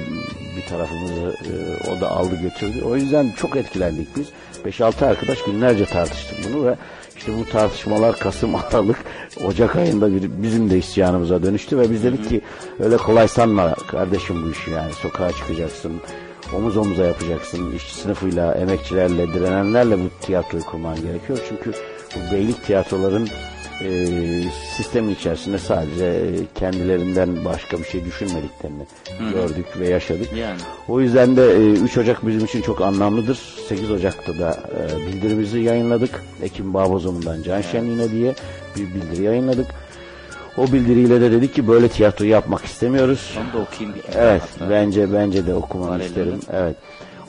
bir 0.58 0.66
tarafımızı 0.70 1.36
e, 1.46 1.54
o 1.92 2.02
da 2.02 2.12
aldı 2.12 2.36
götürdü. 2.42 2.84
O 2.86 2.96
yüzden 2.96 3.32
çok 3.38 3.56
etkilendik 3.56 4.08
biz. 4.18 4.28
5-6 4.66 5.06
arkadaş 5.06 5.44
günlerce 5.44 5.86
tartıştık 5.86 6.38
bunu 6.50 6.66
ve 6.66 6.76
işte 7.18 7.32
bu 7.40 7.50
tartışmalar 7.50 8.20
Kasım, 8.20 8.56
Aralık, 8.72 8.98
Ocak 9.46 9.76
ayında 9.76 10.14
bir, 10.14 10.44
bizim 10.44 10.70
de 10.70 10.78
isyanımıza 10.78 11.44
dönüştü 11.44 11.78
ve 11.78 11.92
biz 11.92 12.04
dedik 12.04 12.30
ki 12.30 12.42
öyle 12.80 12.98
kolay 12.98 13.28
sanma 13.28 13.74
kardeşim 13.74 14.44
bu 14.44 14.52
işi 14.52 14.72
yani 14.72 14.94
sokağa 14.94 15.32
çıkacaksın, 15.32 16.02
omuz 16.58 16.78
omuza 16.78 17.04
yapacaksın, 17.04 17.76
işçi 17.76 17.96
sınıfıyla, 17.96 18.54
emekçilerle, 18.56 19.34
direnenlerle 19.34 19.98
bu 20.00 20.10
tiyatroyu 20.22 20.64
kurman 20.64 20.96
gerekiyor. 20.96 21.40
Çünkü 21.50 21.72
bu 22.16 22.36
beylik 22.36 22.66
tiyatroların 22.66 23.28
e, 23.84 23.90
sistemin 24.78 25.16
içerisinde 25.16 25.58
sadece 25.58 26.06
e, 26.06 26.30
kendilerinden 26.56 27.46
başka 27.46 27.78
bir 27.78 27.84
şey 27.84 28.06
düşünmediklerini 28.06 28.86
Hı 29.18 29.32
gördük 29.32 29.66
ve 29.80 29.90
yaşadık. 29.90 30.34
Yani. 30.36 30.60
O 30.88 31.02
yüzden 31.02 31.38
de 31.38 31.52
e, 31.52 31.72
3 31.72 31.98
Ocak 31.98 32.28
bizim 32.28 32.46
için 32.46 32.62
çok 32.62 32.82
anlamlıdır. 32.82 33.40
8 33.70 33.92
Ocak'ta 33.92 34.40
da 34.40 34.60
e, 34.80 35.08
bildirimizi 35.08 35.60
yayınladık. 35.60 36.24
Ekim 36.42 36.74
Bağbozum'dan 36.74 37.44
Can 37.44 37.62
Şenliğine 37.62 38.12
diye 38.12 38.36
bir 38.76 38.82
bildiri 38.82 39.24
yayınladık. 39.24 39.68
O 40.58 40.68
bildiriyle 40.72 41.22
de 41.22 41.32
dedik 41.32 41.54
ki 41.56 41.68
böyle 41.68 41.88
tiyatro 41.88 42.26
yapmak 42.26 42.66
istemiyoruz. 42.66 43.38
Onu 43.38 43.54
da 43.62 43.66
okuyayım 43.66 43.96
bir 43.98 44.04
Evet, 44.18 44.42
hatta. 44.60 44.70
bence 44.70 45.14
bence 45.14 45.48
de 45.48 45.54
okumanı 45.56 46.04
isterim. 46.04 46.40
Evet. 46.54 46.76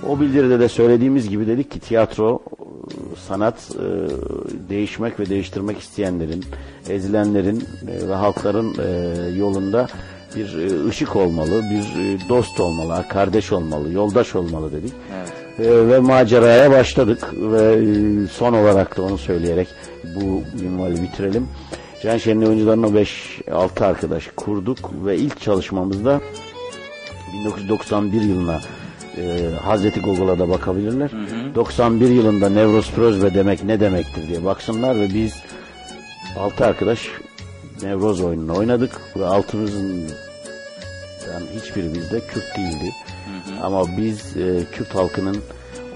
O 0.08 0.20
bildiride 0.20 0.60
de 0.60 0.68
söylediğimiz 0.68 1.28
gibi 1.28 1.46
dedik 1.46 1.70
ki 1.70 1.80
tiyatro 1.80 2.42
e, 2.60 2.94
sanat 3.28 3.54
e, 3.54 3.84
değişmek 4.68 5.20
ve 5.20 5.28
değiştirmek 5.28 5.78
isteyenlerin, 5.78 6.44
ezilenlerin 6.88 7.64
e, 7.88 8.08
ve 8.08 8.14
halkların 8.14 8.74
e, 8.78 9.36
yolunda 9.38 9.86
bir 10.36 10.58
e, 10.58 10.88
ışık 10.88 11.16
olmalı, 11.16 11.62
bir 11.70 12.02
e, 12.04 12.28
dost 12.28 12.60
olmalı, 12.60 13.04
kardeş 13.08 13.52
olmalı, 13.52 13.92
yoldaş 13.92 14.34
olmalı 14.34 14.72
dedik. 14.72 14.92
Evet. 15.16 15.66
E, 15.68 15.88
ve 15.88 15.98
maceraya 15.98 16.70
başladık 16.70 17.30
ve 17.34 17.72
e, 17.72 18.26
son 18.26 18.52
olarak 18.52 18.96
da 18.96 19.02
onu 19.02 19.18
söyleyerek 19.18 19.68
bu 20.14 20.42
minvali 20.62 21.02
bitirelim. 21.02 21.48
Can 22.02 22.18
Şenli 22.18 22.48
oyuncularına 22.48 22.86
5-6 22.86 23.84
arkadaş 23.84 24.28
kurduk 24.36 24.90
ve 25.04 25.16
ilk 25.16 25.40
çalışmamızda 25.40 26.20
1991 27.32 28.20
yılına 28.20 28.60
e, 29.16 29.50
Hazreti 29.64 30.00
Google'a 30.00 30.38
da 30.38 30.48
bakabilirler. 30.48 31.10
91 31.54 32.08
yılında 32.08 32.48
Nevroz 32.48 32.90
Prozve 32.90 33.34
demek 33.34 33.64
ne 33.64 33.80
demektir 33.80 34.28
diye 34.28 34.44
baksınlar 34.44 35.00
ve 35.00 35.14
biz 35.14 35.34
6 36.38 36.66
arkadaş 36.66 37.08
Nevroz 37.82 38.20
oyununu 38.20 38.58
oynadık 38.58 39.00
ve 39.16 39.26
altımızın 39.26 40.08
yani 41.32 41.46
hiçbiri 41.60 41.94
bizde 41.94 42.20
Kürt 42.20 42.56
değildi. 42.56 42.92
Ama 43.62 43.96
biz 43.96 44.36
e, 44.36 44.64
Kürt 44.72 44.94
halkının 44.94 45.36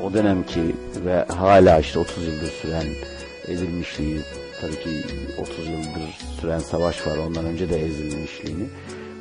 o 0.04 0.12
dönemki 0.14 0.76
ve 1.04 1.24
hala 1.24 1.78
işte 1.78 1.98
30 1.98 2.26
yıldır 2.26 2.50
süren 2.62 2.86
ezilmişliği 3.48 4.20
tabii 4.60 4.80
ki 4.80 5.04
30 5.38 5.66
yıldır 5.68 6.18
süren 6.40 6.58
savaş 6.58 7.06
var 7.06 7.16
ondan 7.16 7.44
önce 7.44 7.70
de 7.70 7.80
ezilmişliğini 7.86 8.66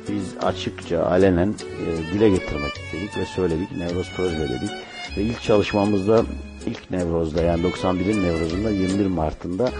biz 0.08 0.36
açıkça 0.42 1.06
alenen 1.06 1.48
e, 1.48 2.14
dile 2.14 2.28
getirmek 2.28 2.72
istedik 2.72 3.16
ve 3.16 3.24
söyledik. 3.24 3.76
Nevroz 3.76 4.10
Prozve 4.16 4.48
dedik. 4.48 4.70
Ve 5.16 5.22
ilk 5.22 5.42
çalışmamızda 5.42 6.24
ilk 6.66 6.90
Nevroz'da 6.90 7.42
yani 7.42 7.62
91'in 7.62 8.22
Nevroz'unda 8.22 8.70
21 8.70 9.06
Mart'ında 9.06 9.70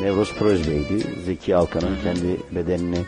Nevroz 0.00 0.34
Prozve'ydi. 0.34 1.22
Zeki 1.24 1.56
Alkan'ın 1.56 1.96
kendi 2.02 2.36
bedenini 2.54 2.98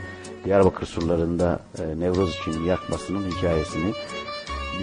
Diyarbakır 0.44 0.86
surlarında 0.86 1.60
e, 1.78 2.00
Nevroz 2.00 2.36
için 2.36 2.64
yakmasının 2.64 3.30
hikayesini 3.30 3.92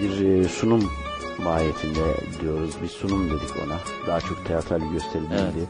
bir 0.02 0.26
e, 0.26 0.48
sunum 0.48 0.90
mahiyetinde 1.38 2.04
diyoruz. 2.40 2.70
Bir 2.82 2.88
sunum 2.88 3.30
dedik 3.30 3.56
ona. 3.66 3.78
Daha 4.06 4.20
çok 4.20 4.46
teatral 4.46 4.80
bir 4.80 4.92
gösteri 4.92 5.22
değildi. 5.22 5.68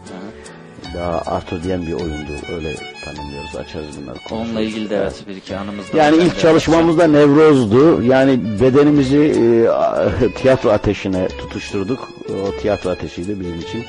Daha 0.95 1.23
Arthur 1.27 1.63
diyen 1.63 1.87
bir 1.87 1.93
oyundu. 1.93 2.33
Öyle 2.57 2.75
tanımlıyoruz. 3.05 3.57
Açarız 3.57 3.87
bunları. 4.03 4.19
Onunla 4.31 4.61
ilgili 4.61 4.91
de 4.91 4.97
evet 4.97 5.25
bir 5.29 5.37
iki 5.37 5.57
anımız 5.57 5.93
da 5.93 5.99
Yani 5.99 6.17
ilk 6.17 6.39
çalışmamızda 6.41 7.07
Nevroz'du. 7.07 8.03
Yani 8.03 8.61
bedenimizi 8.61 9.19
e, 9.19 10.33
tiyatro 10.33 10.71
ateşine 10.71 11.29
tutuşturduk. 11.29 12.09
O 12.29 12.61
tiyatro 12.61 12.91
ateşiydi 12.91 13.41
bizim 13.41 13.61
için. 13.61 13.85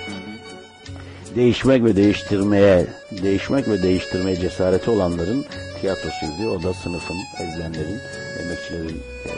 Değişmek 1.36 1.84
ve 1.84 1.95
değiştirmeye, 1.95 2.88
değişmek 3.24 3.68
ve 3.68 3.84
değiştirmeye 3.84 4.36
cesareti 4.36 4.89
olanların 4.89 5.45
tiyatrosuydu. 5.82 6.50
O 6.50 6.64
da 6.64 6.74
sınıfın, 6.74 7.18
ezilenlerin, 7.39 8.00
emekçilerin 8.43 9.02
e, 9.26 9.34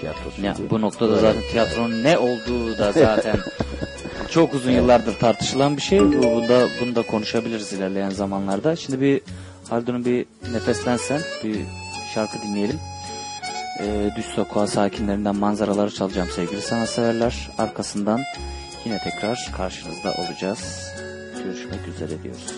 tiyatrosuydu. 0.00 0.46
Ya, 0.46 0.56
bu 0.70 0.80
noktada 0.80 1.10
Böyle. 1.10 1.20
zaten 1.20 1.42
tiyatronun 1.50 2.04
ne 2.04 2.18
olduğu 2.18 2.78
da 2.78 2.92
zaten 2.92 3.36
çok 4.30 4.54
uzun 4.54 4.70
yıllardır 4.70 5.18
tartışılan 5.18 5.76
bir 5.76 5.82
şey. 5.82 6.00
Bu, 6.00 6.22
bu 6.22 6.48
da, 6.48 6.68
bunu 6.80 6.94
da 6.94 7.02
konuşabiliriz 7.02 7.72
ilerleyen 7.72 8.10
zamanlarda. 8.10 8.76
Şimdi 8.76 9.00
bir 9.00 9.20
Haldun'un 9.70 10.04
bir 10.04 10.26
nefeslensen 10.52 11.20
bir 11.44 11.56
şarkı 12.14 12.38
dinleyelim. 12.42 12.78
Ee, 13.80 14.10
Düz 14.16 14.24
Sokağı 14.24 14.68
sakinlerinden 14.68 15.36
manzaraları 15.36 15.90
çalacağım 15.90 16.28
sevgili 16.36 16.60
sanatseverler. 16.60 17.50
Arkasından 17.58 18.20
yine 18.84 18.98
tekrar 18.98 19.52
karşınızda 19.56 20.12
olacağız. 20.12 20.92
Görüşmek 21.44 21.88
üzere 21.88 22.22
diyoruz. 22.22 22.54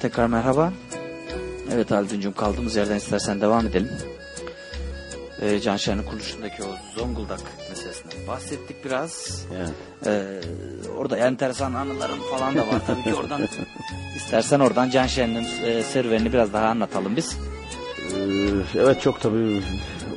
Tekrar 0.00 0.26
merhaba. 0.26 0.72
Evet 1.74 1.90
Haldun'cum 1.90 2.32
kaldığımız 2.32 2.76
yerden 2.76 2.96
istersen 2.96 3.40
devam 3.40 3.66
edelim. 3.66 3.90
Ee, 5.40 5.60
Can 5.60 5.76
Şen'in 5.76 6.02
kuruluşundaki 6.02 6.62
o 6.62 6.98
Zonguldak 6.98 7.40
meselesinden 7.68 8.26
bahsettik 8.28 8.84
biraz. 8.84 9.44
Ee, 10.06 10.40
orada 10.98 11.16
enteresan 11.16 11.74
anılarım 11.74 12.18
falan 12.30 12.56
da 12.56 12.60
var 12.60 12.80
tabii 12.86 13.02
ki 13.02 13.14
oradan. 13.14 13.42
istersen 14.16 14.60
oradan 14.60 14.90
Can 14.90 15.06
Şen'in 15.06 15.46
e, 15.64 15.82
serüvenini 15.82 16.32
biraz 16.32 16.52
daha 16.52 16.66
anlatalım 16.66 17.16
biz. 17.16 17.36
Ee, 17.98 18.80
Evet 18.80 19.00
çok 19.00 19.20
tabii 19.20 19.62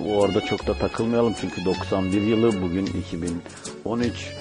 orada 0.08 0.42
çok 0.42 0.68
da 0.68 0.74
takılmayalım 0.74 1.36
çünkü 1.42 1.66
91 1.66 2.22
yılı 2.22 2.62
bugün 2.62 2.86
2013 2.86 4.34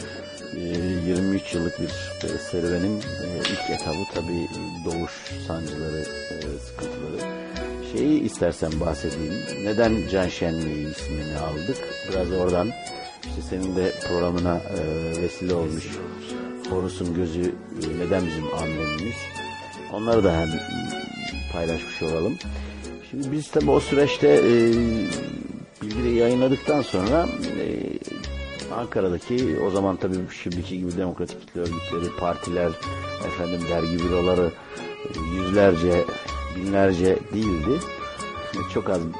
e, 0.56 0.58
23 0.58 1.54
yıllık 1.54 1.80
bir 1.80 2.11
serüvenin 2.28 2.98
e, 3.00 3.38
ilk 3.38 3.80
etabı 3.80 4.04
tabii 4.14 4.48
doğuş 4.84 5.12
sancıları, 5.46 6.00
e, 6.00 6.58
sıkıntıları. 6.58 7.42
Şeyi 7.92 8.20
istersen 8.20 8.80
bahsedeyim. 8.80 9.34
Neden 9.64 10.08
Can 10.10 10.28
Şenliği 10.28 10.90
ismini 10.90 11.38
aldık? 11.38 11.76
Biraz 12.08 12.32
oradan 12.32 12.70
işte 13.24 13.42
senin 13.50 13.76
de 13.76 13.92
programına 14.08 14.56
e, 14.56 15.22
vesile 15.22 15.54
olmuş. 15.54 15.84
Horus'un 16.70 17.14
gözü 17.14 17.42
e, 17.42 17.98
neden 18.06 18.26
bizim 18.26 18.54
amblemimiz? 18.54 19.16
Onları 19.92 20.24
da 20.24 20.40
hem 20.40 20.48
paylaşmış 21.52 22.02
olalım. 22.02 22.38
Şimdi 23.10 23.32
biz 23.32 23.50
tabi 23.50 23.70
o 23.70 23.80
süreçte 23.80 24.28
e, 24.28 24.50
yayınladıktan 26.08 26.82
sonra 26.82 27.26
e, 27.26 27.51
Ankara'daki 28.72 29.58
o 29.66 29.70
zaman 29.70 29.96
tabii 29.96 30.16
şimdiki 30.42 30.78
gibi 30.78 30.96
demokratik 30.96 31.40
kitle 31.40 31.60
örgütleri, 31.60 32.16
partiler, 32.20 32.70
efendim 33.26 33.60
dergi 33.70 33.98
büroları 33.98 34.50
e, 35.04 35.36
yüzlerce, 35.36 36.04
binlerce 36.56 37.18
değildi. 37.32 37.80
Çok 38.74 38.90
az 38.90 39.08
bir 39.08 39.14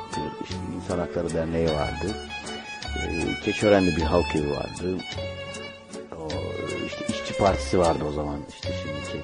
işte 0.44 0.56
İnsan 0.76 0.98
Hakları 0.98 1.34
Derneği 1.34 1.68
vardı. 1.68 2.16
E, 3.02 3.40
Keçiören'de 3.44 3.96
bir 3.96 4.02
halk 4.02 4.36
evi 4.36 4.50
vardı. 4.50 4.98
O, 6.18 6.28
işte 6.86 7.06
İşçi 7.08 7.38
Partisi 7.38 7.78
vardı 7.78 8.04
o 8.08 8.12
zaman 8.12 8.36
işte 8.48 8.68
şimdiki 8.82 9.18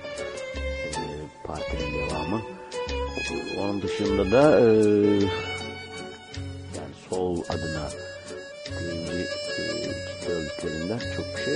e, 0.96 1.00
partinin 1.44 1.92
devamı. 1.92 2.40
Onun 3.60 3.82
dışında 3.82 4.30
da 4.30 4.60
yani 6.76 6.94
sol 7.10 7.42
adına 7.48 8.07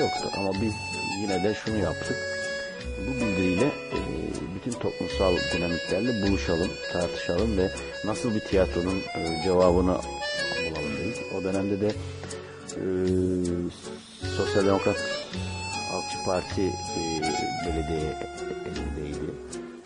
yoktu. 0.03 0.31
Ama 0.39 0.53
biz 0.63 0.75
yine 1.21 1.45
de 1.45 1.55
şunu 1.55 1.79
yaptık. 1.79 2.17
Bu 3.07 3.21
bildiriyle 3.21 3.67
e, 3.67 3.99
bütün 4.55 4.73
toplumsal 4.73 5.37
dinamiklerle 5.55 6.27
buluşalım, 6.27 6.71
tartışalım 6.93 7.59
ve 7.59 7.71
nasıl 8.05 8.35
bir 8.35 8.41
tiyatronun 8.41 8.99
e, 8.99 9.43
cevabını 9.45 9.97
bulalım 10.65 10.97
dedik. 10.99 11.17
O 11.39 11.45
dönemde 11.45 11.81
de 11.81 11.89
e, 12.69 12.85
Sosyal 14.37 14.67
Demokrat 14.67 14.97
Halkçı 15.91 16.17
Parti 16.27 16.63
e, 16.63 17.03
belediye 17.67 18.17
elindeydi. 18.67 19.33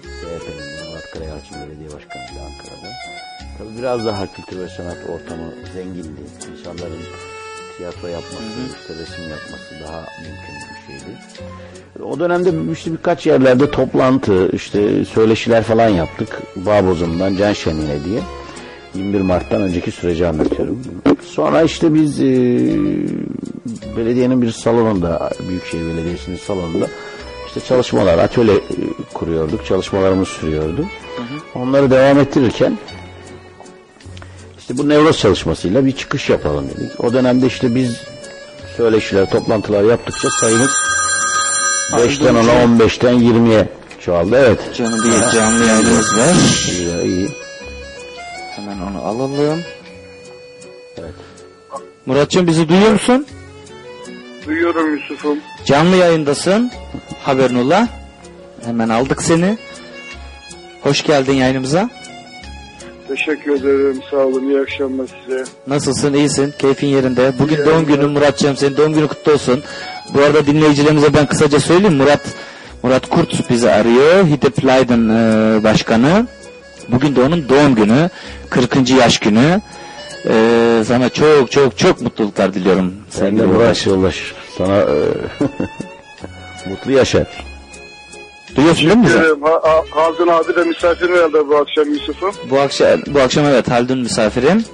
CHP'nin 0.03 0.91
Murat 0.91 1.11
Karayalçın 1.11 1.57
Belediye 1.57 1.89
Başkanı'ydı 1.93 2.41
Ankara'da. 2.41 2.93
Tabii 3.59 3.79
biraz 3.79 4.07
daha 4.07 4.33
kültür 4.33 4.59
ve 4.59 4.69
sanat 4.69 4.99
ortamı 5.11 5.55
zengindi. 5.75 6.21
İnsanların 6.53 7.03
tiyatro 7.77 8.09
yapması, 8.09 8.43
işte 8.81 8.95
resim 9.03 9.31
yapması 9.31 9.74
daha 9.85 10.07
mümkün 10.22 10.55
bir 10.70 10.87
şeydi. 10.87 11.16
O 12.05 12.20
dönemde 12.20 12.72
işte 12.72 12.93
birkaç 12.93 13.27
yerlerde 13.27 13.70
toplantı, 13.70 14.51
işte 14.53 15.05
söyleşiler 15.05 15.62
falan 15.62 15.89
yaptık. 15.89 16.43
Bağbozum'dan 16.57 17.37
Can 17.37 17.53
Şenliğine 17.53 18.05
diye. 18.05 18.20
21 18.95 19.20
Mart'tan 19.20 19.62
önceki 19.62 19.91
süreci 19.91 20.27
anlatıyorum. 20.27 20.83
Sonra 21.24 21.62
işte 21.62 21.95
biz 21.95 22.20
e, 22.20 22.24
belediyenin 23.97 24.43
bir 24.43 24.51
salonunda, 24.51 25.31
Büyükşehir 25.49 25.87
Belediyesi'nin 25.87 26.37
salonunda 26.37 26.87
işte 27.47 27.61
çalışmalar, 27.61 28.18
atölye 28.18 28.55
e, 28.55 28.61
kuruyorduk, 29.14 29.66
çalışmalarımız 29.66 30.29
sürüyordu. 30.29 30.85
Onları 31.55 31.91
devam 31.91 32.18
ettirirken 32.18 32.79
işte 34.67 34.79
bu 34.79 34.89
nevroz 34.89 35.19
çalışmasıyla 35.19 35.87
bir 35.87 35.93
çıkış 35.93 36.31
yapalım 36.31 36.69
dedik. 36.71 37.05
O 37.05 37.12
dönemde 37.12 37.47
işte 37.47 37.75
biz 37.75 37.97
söyleşiler, 38.77 39.31
toplantılar 39.31 39.83
yaptıkça 39.83 40.31
sayımız 40.31 40.71
5'ten 41.93 42.35
10'a 42.35 42.64
15'ten 42.64 43.14
20'ye 43.14 43.69
çoğaldı. 44.01 44.37
Evet. 44.37 44.75
Canım 44.75 45.05
bir 45.05 45.39
canlı 45.39 45.67
yayınımız 45.67 46.19
var. 46.19 46.35
İyi, 46.73 47.05
iyi. 47.05 47.29
Hemen 48.51 48.79
onu 48.79 49.03
alalım. 49.05 49.62
Evet. 50.99 51.14
Muratcığım 52.07 52.47
bizi 52.47 52.69
duyuyor 52.69 52.93
musun? 52.93 53.27
Duyuyorum 54.47 54.97
Yusuf'um. 54.97 55.39
Canlı 55.64 55.97
yayındasın. 55.97 56.71
Haberin 57.23 57.67
ola. 57.67 57.89
Hemen 58.64 58.89
aldık 58.89 59.23
seni. 59.23 59.59
Hoş 60.83 61.03
geldin 61.03 61.35
yayınımıza. 61.35 61.91
Teşekkür 63.17 63.51
ederim. 63.51 64.03
Sağ 64.11 64.17
olun. 64.17 64.49
İyi 64.49 64.61
akşamlar 64.61 65.07
size. 65.07 65.45
Nasılsın? 65.67 66.14
İyisin? 66.14 66.55
Keyfin 66.59 66.87
yerinde. 66.87 67.33
Bugün 67.39 67.57
doğum 67.67 67.87
günün 67.87 68.11
Muratcığım. 68.11 68.57
Senin 68.57 68.77
doğum 68.77 68.95
günü 68.95 69.09
kutlu 69.09 69.33
olsun. 69.33 69.62
Bu 70.14 70.21
arada 70.21 70.47
dinleyicilerimize 70.47 71.14
ben 71.14 71.27
kısaca 71.27 71.61
söyleyeyim. 71.61 71.97
Murat 71.97 72.21
Murat 72.83 73.09
Kurt 73.09 73.51
bizi 73.51 73.71
arıyor. 73.71 74.27
Hidep 74.27 74.64
Leiden 74.67 75.09
e, 75.09 75.64
başkanı. 75.64 76.27
Bugün 76.89 77.17
de 77.17 77.23
onun 77.23 77.49
doğum 77.49 77.75
günü. 77.75 78.11
40. 78.51 78.91
yaş 78.91 79.19
günü. 79.19 79.61
Ee, 80.29 80.83
sana 80.87 81.09
çok 81.09 81.51
çok 81.51 81.79
çok 81.79 82.01
mutluluklar 82.01 82.55
diliyorum. 82.55 82.95
Sen 83.11 83.39
de 83.39 83.47
Murat. 83.47 83.59
Murat 83.61 83.87
Yoldaş. 83.87 84.35
Sana 84.59 84.77
e, 84.77 84.95
mutlu 86.71 86.93
yaşa. 86.93 87.27
Duyuyorsun 88.57 88.87
değil 88.87 88.97
mi 88.99 89.05
bizi? 89.05 89.19
Ederim. 89.19 89.43
Ha, 89.43 89.61
ha, 89.63 89.83
Haldun 89.91 90.29
abi 90.29 90.57
de 90.57 90.65
misafirim 90.65 91.15
herhalde 91.15 91.49
bu 91.49 91.57
akşam 91.57 91.89
Yusuf'um. 91.95 92.33
Bu 92.51 92.61
akşam, 92.61 93.01
bu 93.07 93.21
akşam 93.21 93.45
evet 93.45 93.71
Haldun 93.71 93.99
misafirim. 93.99 94.65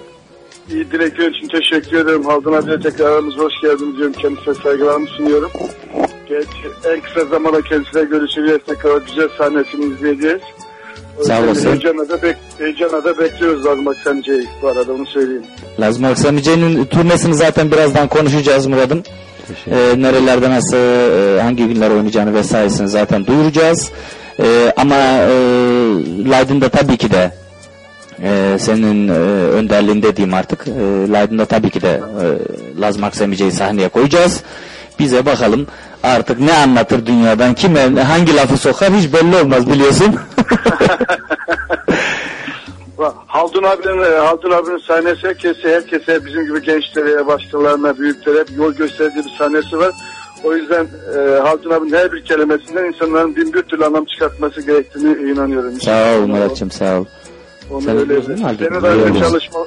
İyi 0.70 0.90
dilekler 0.90 1.30
için 1.30 1.48
teşekkür 1.48 1.96
ederim. 1.96 2.24
Haldun 2.24 2.52
abiye 2.52 2.80
tekrar 2.80 3.10
aramıza 3.12 3.38
hoş 3.42 3.52
geldiniz 3.62 3.96
diyorum. 3.96 4.12
Kendisine 4.12 4.54
saygılarımı 4.54 5.06
sunuyorum. 5.06 5.50
Geç, 6.28 6.46
en 6.84 7.00
kısa 7.00 7.24
zamanda 7.24 7.62
kendisiyle 7.62 8.04
görüşeceğiz. 8.04 8.60
Tekrar 8.66 9.00
güzel 9.06 9.28
sahnesini 9.38 9.94
izleyeceğiz. 9.94 10.40
Sağ 11.22 11.42
olasın. 11.42 11.70
Heyecanla 11.70 12.08
da, 12.08 12.22
bek 12.22 12.36
heyecanla 12.58 13.04
da 13.04 13.18
bekliyoruz 13.18 13.66
Lazım 13.66 13.88
Aksancı'yı 13.88 14.44
bu 14.62 14.68
arada 14.68 14.92
onu 14.92 15.06
söyleyeyim. 15.06 15.42
Lazım 15.80 16.04
Aksamice'nin 16.04 16.84
turnesini 16.84 17.34
zaten 17.34 17.70
birazdan 17.72 18.08
konuşacağız 18.08 18.66
Murat'ım. 18.66 19.02
Ee, 19.70 20.02
nerelerde 20.02 20.50
nasıl, 20.50 20.76
e, 20.76 21.42
hangi 21.42 21.66
günler 21.66 21.90
oynayacağını 21.90 22.34
vesairesini 22.34 22.88
zaten 22.88 23.26
duyuracağız. 23.26 23.90
Ee, 24.40 24.72
ama 24.76 24.94
e, 24.94 25.34
Laydın'da 26.30 26.68
tabii 26.68 26.96
ki 26.96 27.10
de 27.10 27.32
e, 28.22 28.56
senin 28.58 29.08
e, 29.08 29.12
önderliğinde 29.52 30.16
diyeyim 30.16 30.34
artık. 30.34 30.68
E, 30.68 31.08
Laydın'da 31.12 31.44
tabii 31.44 31.70
ki 31.70 31.82
de 31.82 32.00
e, 32.22 32.80
Lazım 32.80 33.04
Aksamice'yi 33.04 33.52
sahneye 33.52 33.88
koyacağız. 33.88 34.40
Bize 34.98 35.26
bakalım 35.26 35.66
artık 36.02 36.40
ne 36.40 36.52
anlatır 36.54 37.06
dünyadan, 37.06 37.54
kime 37.54 38.02
hangi 38.02 38.36
lafı 38.36 38.56
sokar 38.56 38.92
hiç 38.92 39.12
belli 39.12 39.36
olmaz 39.36 39.70
biliyorsun. 39.70 40.16
Haldun 43.26 43.62
abinin, 43.62 44.02
e, 44.02 44.18
Haldun 44.18 44.50
abinin 44.50 44.78
sahnesi 44.78 45.28
herkese, 45.28 45.74
herkese 45.74 46.26
bizim 46.26 46.46
gibi 46.46 46.62
gençlere, 46.62 47.26
başkalarına, 47.26 47.98
büyüklere 47.98 48.40
hep 48.40 48.48
yol 48.56 48.72
gösterdiği 48.72 49.24
bir 49.24 49.30
sahnesi 49.38 49.78
var. 49.78 49.94
O 50.44 50.54
yüzden 50.54 50.86
e, 51.16 51.40
Haldun 51.40 51.70
abinin 51.70 51.96
her 51.96 52.12
bir 52.12 52.24
kelimesinden 52.24 52.84
insanların 52.84 53.36
bin 53.36 53.52
bir 53.52 53.62
türlü 53.62 53.84
anlam 53.84 54.04
çıkartması 54.04 54.60
gerektiğini 54.60 55.30
inanıyorum. 55.32 55.80
sağ 55.80 56.18
ol 56.18 56.26
Murat'cığım 56.26 56.70
sağ 56.70 57.00
ol. 57.00 57.04
Onu 57.70 57.82
Sen 57.82 57.96
öyle. 57.96 58.22
Senin 58.22 58.82
radyo 58.82 59.20
çalışma, 59.20 59.60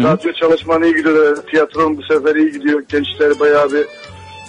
radyo 0.00 0.32
çalışman 0.32 0.82
iyi 0.82 0.94
gidiyor. 0.94 1.36
Tiyatron 1.36 1.96
bu 1.96 2.02
sefer 2.02 2.36
iyi 2.36 2.52
gidiyor. 2.52 2.82
Gençler 2.88 3.40
bayağı 3.40 3.72
bir 3.72 3.86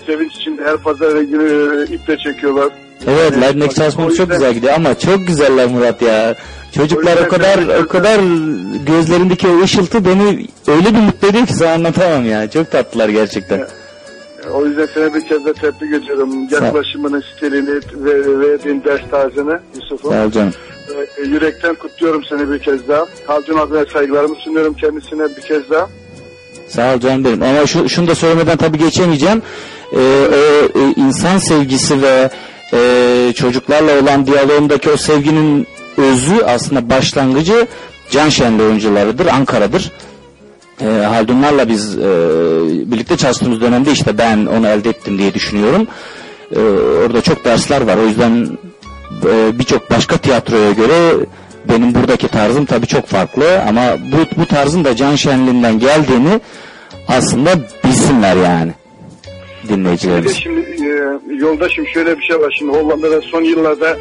sevinç 0.06 0.36
içinde 0.36 0.64
her 0.64 0.78
pazar 0.78 1.22
günü 1.22 1.86
e, 1.89 1.93
iple 1.93 2.18
çekiyorlar. 2.18 2.70
Evet, 3.08 3.38
Lightning 3.38 3.76
çalışmamız 3.76 4.18
çok 4.18 4.32
güzel 4.32 4.54
gidiyor 4.54 4.74
ama 4.74 5.00
çok 5.00 5.28
güzeller 5.28 5.68
Murat 5.68 6.02
ya. 6.02 6.36
Çocuklar 6.76 7.18
o 7.26 7.30
kadar 7.30 7.84
o 7.84 7.88
kadar 7.88 8.20
gözlerindeki 8.86 9.47
o 9.47 9.64
ışıltı 9.64 10.06
beni 10.06 10.47
öyle 10.68 10.95
bir 10.95 11.00
mutlu 11.00 11.28
ediyor 11.28 11.47
ki 11.47 11.54
sana 11.54 11.72
anlatamam 11.72 12.26
ya. 12.26 12.50
Çok 12.50 12.72
tatlılar 12.72 13.10
gerçekten. 13.10 13.68
O 14.54 14.66
yüzden 14.66 14.88
seni 14.93 15.14
bir 15.14 15.22
kez 15.22 15.45
de 15.45 15.54
tebrik 15.54 15.93
ediyorum. 16.04 16.50
Yaklaşımını, 16.52 17.22
stilini 17.36 17.80
ve 17.93 18.39
verdiğin 18.39 18.84
ders 18.84 19.02
tarzını 19.12 19.60
Yusuf'um. 19.76 20.12
Sağ 20.12 20.26
ol 20.26 20.32
canım. 20.32 20.54
E, 21.18 21.22
Yürekten 21.22 21.76
kutluyorum 21.76 22.24
seni 22.30 22.52
bir 22.52 22.60
kez 22.60 22.88
daha. 22.88 23.06
Haldun 23.28 23.58
abine 23.58 23.86
saygılarımı 23.93 24.36
sunuyorum 24.36 24.74
kendisine 24.74 25.24
bir 25.38 25.41
kez 25.41 25.70
daha. 25.70 25.89
Sağ 26.68 26.95
ol 26.95 27.00
canım 27.00 27.26
benim. 27.26 27.43
Ama 27.43 27.68
şu, 27.68 27.89
şunu 27.89 28.08
da 28.08 28.16
söylemeden 28.16 28.58
tabii 28.58 28.78
geçemeyeceğim. 28.78 29.41
Ee, 29.93 29.97
o 30.76 30.80
e, 30.80 30.93
insan 30.97 31.38
sevgisi 31.38 32.02
ve 32.02 32.30
e, 32.74 33.34
çocuklarla 33.36 34.01
olan 34.01 34.28
diyalogundaki 34.28 34.89
o 34.89 34.97
sevginin 34.97 35.67
özü 35.97 36.43
aslında 36.45 36.89
başlangıcı 36.89 37.67
Can 38.11 38.30
Şenli 38.30 38.63
oyuncularıdır, 38.63 39.26
Ankara'dır. 39.26 39.91
E, 40.82 40.86
Haldunlarla 40.86 41.70
biz 41.70 41.97
e, 41.97 42.01
birlikte 42.91 43.17
çalıştığımız 43.17 43.61
dönemde 43.61 43.91
işte 43.91 44.17
ben 44.17 44.45
onu 44.45 44.67
elde 44.67 44.89
ettim 44.89 45.17
diye 45.17 45.34
düşünüyorum. 45.34 45.88
E, 46.55 46.59
orada 47.05 47.22
çok 47.22 47.45
dersler 47.45 47.82
var. 47.82 47.97
O 47.97 48.05
yüzden 48.07 48.47
e, 49.26 49.59
birçok 49.59 49.91
başka 49.91 50.17
tiyatroya 50.17 50.72
göre 50.72 51.26
benim 51.70 51.95
buradaki 51.95 52.28
tarzım 52.28 52.65
tabii 52.65 52.88
çok 52.88 53.07
farklı 53.07 53.61
ama 53.61 53.82
bu, 54.11 54.41
bu 54.41 54.45
tarzın 54.45 54.84
da 54.84 54.95
Can 54.95 55.15
Şenli'nden 55.15 55.80
geldiğini 55.80 56.39
aslında 57.07 57.49
bilsinler 57.84 58.36
yani 58.36 58.72
dinleyicilerimiz. 59.70 60.36
şimdi 60.36 60.59
e, 60.59 61.36
yoldaşım 61.36 61.88
şöyle 61.88 62.17
bir 62.17 62.24
şey 62.24 62.39
var. 62.39 62.55
Şimdi 62.59 62.72
Hollanda'da 62.72 63.22
son 63.22 63.41
yıllarda 63.41 63.97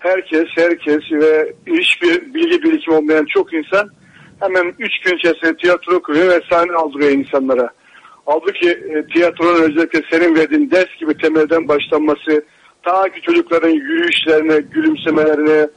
herkes 0.00 0.44
herkes 0.54 1.12
ve 1.12 1.52
hiçbir 1.66 2.34
bilgi 2.34 2.62
birikimi 2.62 2.96
olmayan 2.96 3.26
çok 3.34 3.54
insan 3.54 3.90
hemen 4.40 4.74
üç 4.78 5.00
gün 5.04 5.16
içerisinde 5.16 5.56
tiyatro 5.56 6.02
kuruyor 6.02 6.28
ve 6.28 6.40
sahne 6.50 6.72
aldırıyor 6.72 7.10
insanlara. 7.10 7.70
Halbuki 8.26 8.70
e, 8.70 9.06
tiyatronun 9.14 9.62
özellikle 9.62 10.02
senin 10.10 10.34
verdiğin 10.34 10.70
ders 10.70 10.88
gibi 11.00 11.16
temelden 11.16 11.68
başlanması, 11.68 12.44
ta 12.82 13.08
ki 13.08 13.22
çocukların 13.22 13.68
yürüyüşlerine, 13.68 14.60
gülümsemelerine, 14.60 15.68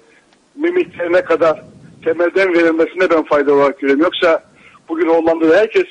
mimiklerine 0.56 1.22
kadar 1.22 1.62
temelden 2.04 2.54
verilmesine 2.54 3.10
ben 3.10 3.24
fayda 3.24 3.54
olarak 3.54 3.80
görüyorum. 3.80 4.04
Yoksa 4.04 4.44
bugün 4.90 5.08
Hollanda'da 5.08 5.58
herkes 5.58 5.86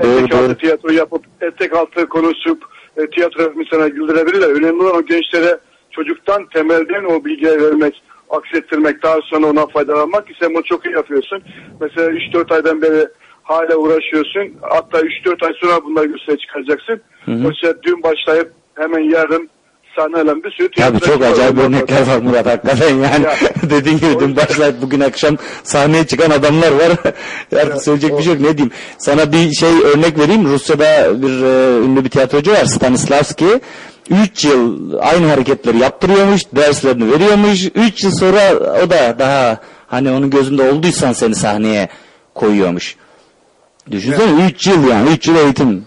etek 0.00 0.34
altı 0.34 0.58
tiyatro 0.58 0.92
yapıp 0.92 1.24
etek 1.40 1.72
altı 1.72 2.08
konuşup 2.08 2.64
e, 2.96 3.10
tiyatro 3.10 3.52
insana 3.60 3.88
güldürebilirler. 3.88 4.48
Önemli 4.48 4.82
olan 4.82 4.96
o 4.96 5.06
gençlere 5.06 5.58
çocuktan 5.90 6.46
temelden 6.46 7.04
o 7.04 7.24
bilgileri 7.24 7.62
vermek, 7.62 8.02
aksettirmek, 8.30 9.02
daha 9.02 9.20
sonra 9.20 9.46
ona 9.46 9.66
faydalanmak 9.66 10.24
sen 10.40 10.54
bunu 10.54 10.64
çok 10.64 10.86
iyi 10.86 10.94
yapıyorsun. 10.94 11.42
Mesela 11.80 12.10
3-4 12.10 12.54
aydan 12.54 12.82
beri 12.82 13.08
hala 13.42 13.76
uğraşıyorsun. 13.76 14.52
Hatta 14.62 15.00
3-4 15.00 15.46
ay 15.46 15.52
sonra 15.54 15.84
bunları 15.84 16.06
göstereye 16.06 16.38
çıkaracaksın. 16.38 17.00
Hı 17.24 17.32
hı. 17.32 17.46
Oysa 17.46 17.82
dün 17.82 18.02
başlayıp 18.02 18.52
hemen 18.74 19.10
yarın 19.10 19.50
sahneyle 19.96 20.44
bir 20.44 20.50
sürü 20.50 20.70
Tabii 20.70 21.00
çok 21.00 21.22
acayip 21.22 21.58
örnekler 21.58 22.06
var 22.06 22.18
Murat 22.18 22.46
hakikaten 22.46 22.94
yani. 22.96 23.26
Dediğin 23.70 23.96
gibi 23.96 24.20
dün 24.20 24.36
başlayıp 24.36 24.82
bugün 24.82 25.00
akşam 25.00 25.36
sahneye 25.62 26.06
çıkan 26.06 26.30
adamlar 26.30 26.72
var. 26.72 26.92
Artık 27.60 27.82
söyleyecek 27.82 28.18
bir 28.18 28.22
şey 28.22 28.32
yok 28.32 28.42
ne 28.42 28.58
diyeyim. 28.58 28.72
Sana 28.98 29.32
bir 29.32 29.52
şey 29.52 29.70
örnek 29.94 30.18
vereyim. 30.18 30.44
Rusya'da 30.44 31.22
bir 31.22 31.42
e, 31.42 31.78
ünlü 31.84 32.04
bir 32.04 32.10
tiyatrocu 32.10 32.52
var 32.52 32.64
Stanislavski. 32.64 33.60
3 34.10 34.44
yıl 34.44 34.92
aynı 35.00 35.26
hareketleri 35.26 35.78
yaptırıyormuş, 35.78 36.42
derslerini 36.56 37.12
veriyormuş. 37.12 37.64
3 37.74 38.04
yıl 38.04 38.10
sonra 38.10 38.54
o 38.84 38.90
da 38.90 39.18
daha 39.18 39.58
hani 39.86 40.10
onun 40.10 40.30
gözünde 40.30 40.70
olduysan 40.70 41.12
seni 41.12 41.34
sahneye 41.34 41.88
koyuyormuş. 42.34 42.96
Düşünsene 43.90 44.46
3 44.46 44.66
yıl 44.66 44.88
yani 44.88 45.10
3 45.10 45.28
yıl 45.28 45.36
eğitim. 45.36 45.86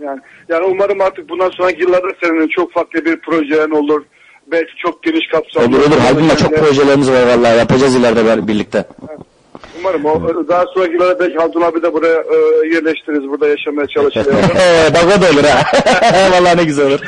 Yani, 0.00 0.20
yani 0.52 0.64
umarım 0.64 1.00
artık 1.00 1.28
bundan 1.28 1.50
sonraki 1.50 1.82
yıllarda 1.82 2.08
senin 2.22 2.48
çok 2.48 2.72
farklı 2.72 3.04
bir 3.04 3.16
projen 3.16 3.70
olur. 3.70 4.02
Belki 4.46 4.72
çok 4.82 5.02
geniş 5.02 5.28
kapsamlı. 5.32 5.68
Olur 5.68 5.86
olur. 5.86 5.98
Haldun'la 5.98 6.36
çok 6.36 6.56
projelerimiz 6.56 7.10
var 7.10 7.22
vallahi 7.22 7.58
yapacağız 7.58 7.96
ileride 7.96 8.20
ber- 8.20 8.48
birlikte. 8.48 8.84
Umarım 9.80 10.04
o, 10.04 10.48
daha 10.48 10.64
sonraki 10.74 10.92
yıllarda 10.92 11.20
belki 11.20 11.38
Haldun 11.38 11.60
abi 11.60 11.82
de 11.82 11.92
buraya 11.92 12.18
e, 12.18 12.36
yerleştiririz. 12.74 13.28
Burada 13.30 13.48
yaşamaya 13.48 13.86
çalışırız. 13.86 14.26
Bak 14.94 15.18
o 15.18 15.22
da 15.22 15.26
olur 15.30 15.44
ha. 15.44 15.62
vallahi 16.32 16.56
ne 16.56 16.64
güzel 16.64 16.86
olur. 16.86 17.00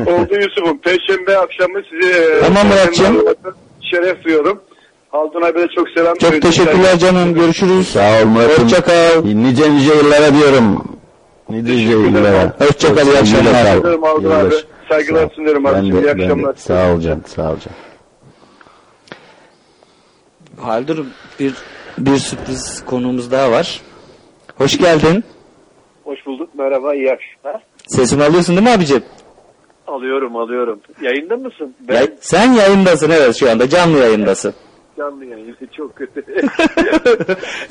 Oldu 0.00 0.34
Yusuf'um. 0.34 0.78
Perşembe 0.78 1.38
akşamı 1.38 1.82
sizi 1.90 2.12
e, 2.12 2.40
Tamam 2.40 2.66
şeref 3.90 4.24
duyuyorum. 4.24 4.60
Haldun 5.10 5.42
abi 5.42 5.58
de 5.58 5.68
çok 5.74 5.88
selam 5.88 6.14
Çok 6.14 6.42
teşekkürler 6.42 6.98
canım. 6.98 7.34
Görüşürüz. 7.34 7.88
Sağ 7.88 8.22
ol 8.22 8.26
Murat'ım. 8.26 8.64
Hoşça 8.64 8.80
kal. 8.82 9.24
Nice 9.24 9.74
nice 9.74 9.94
yıllara 9.94 10.34
diyorum. 10.34 10.84
Nice 11.48 11.72
nice 11.72 11.90
yıllara. 11.90 12.52
Hoşça 12.58 12.94
kal, 12.94 13.06
iyi 13.06 13.18
akşamlar. 13.18 13.74
Yılbaşı. 14.22 14.64
Saygılar 14.88 15.30
sunuyorum 15.30 15.66
abicim. 15.66 15.98
İyi 16.02 16.10
akşamlar. 16.10 16.54
Sağ 16.54 16.92
ol 16.94 17.00
can, 17.00 17.20
sağ 17.26 17.50
ol 17.52 17.56
can. 17.64 17.72
Haldur 20.64 21.04
bir 21.40 21.54
bir 21.98 22.16
sürpriz 22.16 22.84
konuğumuz 22.86 23.30
daha 23.32 23.50
var. 23.50 23.80
Hoş 24.58 24.78
geldin. 24.78 25.24
Hoş 26.04 26.26
bulduk. 26.26 26.54
Merhaba, 26.54 26.94
iyi 26.94 27.12
akşamlar. 27.12 27.62
Sesimi 27.86 28.24
alıyorsun 28.24 28.56
değil 28.56 28.68
mi 28.68 28.74
abicim? 28.74 29.02
Alıyorum, 29.86 30.36
alıyorum. 30.36 30.80
Yayında 31.02 31.36
mısın? 31.36 31.74
Ben 31.88 31.94
Ya- 32.00 32.08
sen 32.20 32.52
yayındasın 32.52 33.10
evet 33.10 33.36
şu 33.36 33.50
anda 33.50 33.68
canlı 33.68 33.98
yayındasın. 33.98 34.54
canlı 34.98 35.24
yayında 35.24 35.52
çok 35.76 35.96
kötü. 35.96 36.24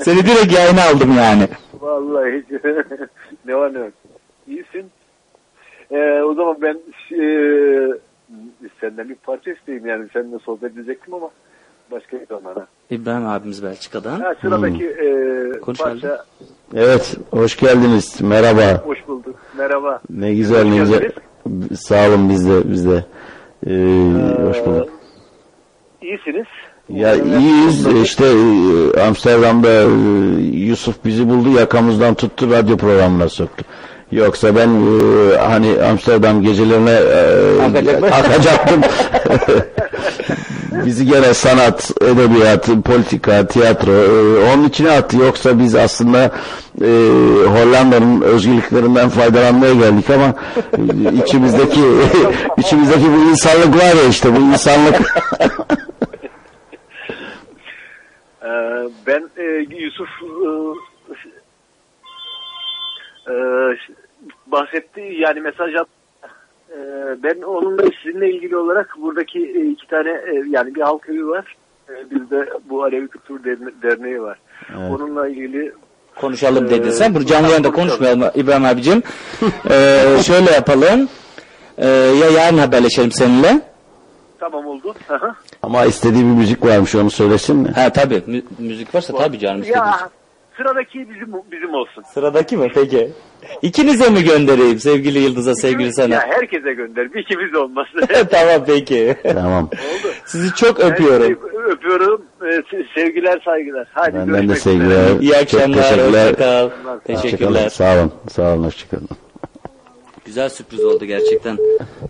Seni 0.00 0.26
direkt 0.26 0.52
yayına 0.52 0.82
aldım 0.84 1.16
yani. 1.18 1.48
Vallahi 1.80 2.44
ne 3.46 3.54
var 3.56 3.74
ne 3.74 3.78
yok. 3.78 3.92
İyisin. 4.48 4.90
Ee, 5.90 6.22
o 6.22 6.34
zaman 6.34 6.56
ben 6.62 6.74
e, 7.20 7.28
senden 8.80 9.08
bir 9.08 9.14
parça 9.14 9.50
isteyeyim 9.52 9.86
yani 9.86 10.06
seninle 10.12 10.38
sohbet 10.38 10.72
edecektim 10.72 11.14
ama 11.14 11.30
başka 11.90 12.20
bir 12.20 12.26
zamana. 12.26 12.66
İbrahim 12.90 13.26
abimiz 13.26 13.64
Belçika'dan. 13.64 14.20
Ha, 14.20 14.34
sıradaki 14.40 14.86
e, 14.86 15.60
Konuş 15.60 15.78
parça 15.78 16.24
Evet, 16.74 17.16
hoş 17.30 17.56
geldiniz. 17.56 18.20
Merhaba. 18.20 18.78
hoş 18.86 19.08
bulduk. 19.08 19.36
Merhaba. 19.58 20.00
Ne 20.10 20.34
güzel, 20.34 20.64
ne 20.64 20.76
güzel. 20.78 21.00
geldiniz. 21.00 21.80
Sağ 21.80 22.08
olun 22.08 22.28
biz 22.30 22.48
de, 22.48 22.70
biz 22.72 22.88
de. 22.90 23.04
Ee, 23.66 23.72
hoş 24.48 24.66
bulduk. 24.66 24.88
İyisiniz. 26.02 26.46
Ya 26.88 27.14
iyiyiz 27.14 27.86
işte 28.02 28.24
e, 28.24 29.00
Amsterdam'da 29.00 29.68
e, 29.68 29.86
Yusuf 30.56 30.96
bizi 31.04 31.28
buldu 31.28 31.50
yakamızdan 31.58 32.14
tuttu 32.14 32.50
radyo 32.50 32.76
programına 32.76 33.28
soktu. 33.28 33.64
Yoksa 34.12 34.56
ben 34.56 34.68
e, 34.68 35.36
hani 35.36 35.82
Amsterdam 35.90 36.42
gecelerine 36.42 36.90
e, 36.90 38.10
akacaktım. 38.10 38.80
Bizi 40.86 41.06
gene 41.06 41.34
sanat, 41.34 41.90
edebiyat, 42.02 42.68
politika, 42.84 43.46
tiyatro 43.46 43.92
e, 43.92 44.54
onun 44.54 44.68
içine 44.68 44.90
attı. 44.90 45.16
Yoksa 45.16 45.58
biz 45.58 45.74
aslında 45.74 46.30
e, 46.80 46.88
Hollanda'nın 47.46 48.20
özgürlüklerinden 48.20 49.08
faydalanmaya 49.08 49.74
geldik 49.74 50.10
ama 50.10 50.34
içimizdeki 51.24 51.80
içimizdeki 52.58 53.06
bu 53.12 53.30
insanlık 53.30 53.76
var 53.76 54.02
ya 54.02 54.08
işte 54.10 54.36
bu 54.36 54.40
insanlık 54.40 54.94
Ee, 58.44 58.48
ben 59.06 59.30
e, 59.36 59.44
Yusuf 59.76 60.08
e, 60.22 60.48
e, 63.30 63.34
bahsetti 64.46 65.00
yani 65.18 65.40
mesaj 65.40 65.74
attı. 65.74 65.90
Ee, 66.70 66.76
ben 67.22 67.42
onunla 67.42 67.82
sizinle 68.02 68.30
ilgili 68.30 68.56
olarak 68.56 68.94
buradaki 69.02 69.38
e, 69.38 69.70
iki 69.70 69.86
tane 69.86 70.10
e, 70.10 70.42
yani 70.50 70.74
bir 70.74 70.80
halk 70.80 71.08
evi 71.08 71.28
var. 71.28 71.56
E, 71.88 72.10
bir 72.10 72.30
de 72.30 72.50
bu 72.70 72.82
Alevi 72.84 73.08
Kültür 73.08 73.44
Derne- 73.44 73.82
Derneği 73.82 74.22
var. 74.22 74.38
Onunla 74.90 75.28
ilgili 75.28 75.72
Konuşalım 76.20 76.66
Ee, 76.66 76.70
dedin 76.70 76.90
sen. 76.90 77.14
Bu 77.14 77.26
canlı 77.26 77.48
yayında 77.48 77.70
konuşmayalım 77.70 78.30
İbrahim 78.34 78.64
abicim. 78.64 79.02
Ee, 79.70 80.22
şöyle 80.26 80.50
yapalım. 80.50 81.08
Ee, 81.78 81.86
ya 81.88 82.30
yarın 82.30 82.58
haberleşelim 82.58 83.12
seninle. 83.12 83.60
Tamam 84.50 84.66
oldu. 84.66 84.94
Ama 85.62 85.84
istediği 85.84 86.20
bir 86.24 86.28
müzik 86.28 86.64
varmış 86.66 86.94
onu 86.94 87.10
söylesin 87.10 87.56
mi? 87.56 87.68
Ha 87.68 87.92
tabii. 87.92 88.22
Mü- 88.26 88.42
müzik 88.58 88.94
varsa 88.94 89.16
tabii 89.16 89.38
canım 89.38 89.60
istediğin. 89.62 89.84
ya 89.84 90.10
sıradaki 90.56 90.98
bizim 90.98 91.32
bizim 91.52 91.74
olsun. 91.74 92.02
Sıradaki 92.14 92.56
mi 92.56 92.70
peki? 92.74 93.10
İkinize 93.62 94.10
mi 94.10 94.24
göndereyim 94.24 94.78
sevgili 94.80 95.18
Yıldız'a 95.18 95.54
sevgili 95.54 95.92
sana? 95.92 96.14
Ya 96.14 96.20
herkese 96.26 96.72
gönder. 96.74 97.14
Bir 97.14 97.20
ikimiz 97.20 97.54
olmaz. 97.54 97.86
tamam 98.30 98.64
peki. 98.66 99.16
Tamam. 99.34 99.70
Sizi 100.26 100.54
çok 100.54 100.80
öpüyorum. 100.80 101.38
Ben 101.54 101.62
öpüyorum. 101.72 102.22
Ee, 102.42 102.62
Sevgiler 102.94 103.40
saygılar. 103.44 103.88
Hadi 103.92 104.14
Benden 104.14 104.28
de 104.28 104.32
görüşmek 104.32 104.58
sevgiler. 104.58 104.86
üzere. 105.04 105.18
İyi 105.20 105.32
Çok 105.32 105.42
akşamlar. 105.42 105.82
teşekkürler. 105.82 106.36
Kal. 106.36 106.70
Hoşçakalın. 106.70 107.00
Teşekkürler. 107.04 107.68
Sağ 107.68 107.94
olun. 107.98 108.12
Sağ 108.30 108.54
olun. 108.54 108.64
Hoşçakalın. 108.64 109.08
Güzel 110.24 110.48
sürpriz 110.48 110.84
oldu 110.84 111.04
gerçekten. 111.04 111.58